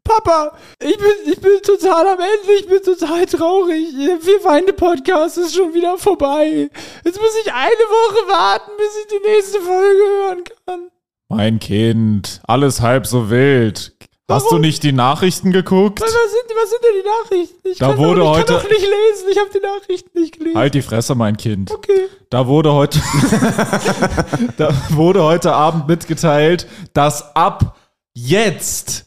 Papa, 0.04 0.56
ich 0.80 0.96
bin, 0.98 1.32
ich 1.32 1.40
bin 1.40 1.50
total 1.64 2.06
am 2.06 2.18
Ende, 2.20 2.52
ich 2.60 2.68
bin 2.68 2.80
total 2.82 3.26
traurig. 3.26 3.88
Vier 4.20 4.40
Feinde 4.40 4.72
Podcast 4.72 5.36
ist 5.38 5.56
schon 5.56 5.74
wieder 5.74 5.98
vorbei. 5.98 6.70
Jetzt 7.04 7.18
muss 7.20 7.34
ich 7.44 7.52
eine 7.52 7.64
Woche 7.66 8.28
warten, 8.28 8.70
bis 8.76 8.88
ich 9.02 9.06
die 9.18 9.28
nächste 9.28 9.60
Folge 9.60 10.02
hören 10.22 10.44
kann. 10.66 10.80
Mein 11.28 11.58
Kind, 11.58 12.40
alles 12.46 12.80
halb 12.82 13.04
so 13.08 13.30
wild. 13.30 13.95
Hast 14.28 14.46
Warum? 14.46 14.56
du 14.56 14.66
nicht 14.66 14.82
die 14.82 14.90
Nachrichten 14.90 15.52
geguckt? 15.52 16.00
Was 16.00 16.10
sind, 16.10 16.56
was 16.56 16.70
sind 16.70 16.80
denn 16.82 17.00
die 17.00 17.08
Nachrichten? 17.08 17.68
Ich 17.68 17.78
Da 17.78 17.88
kann 17.90 17.98
wurde 17.98 18.20
doch, 18.22 18.32
ich 18.32 18.38
heute- 18.40 18.52
kann 18.54 18.62
doch 18.64 18.70
nicht 18.70 18.80
lesen, 18.80 19.28
ich 19.30 19.38
habe 19.38 19.50
die 19.54 19.60
Nachrichten 19.60 20.20
nicht 20.20 20.36
gelesen. 20.38 20.58
Halt 20.58 20.74
die 20.74 20.82
Fresse, 20.82 21.14
mein 21.14 21.36
Kind. 21.36 21.70
Okay. 21.70 22.08
Da 22.28 22.48
wurde 22.48 22.72
heute, 22.72 23.00
da 24.56 24.70
wurde 24.90 25.22
heute 25.22 25.52
Abend 25.52 25.86
mitgeteilt, 25.86 26.66
dass 26.92 27.36
ab 27.36 27.76
jetzt 28.14 29.06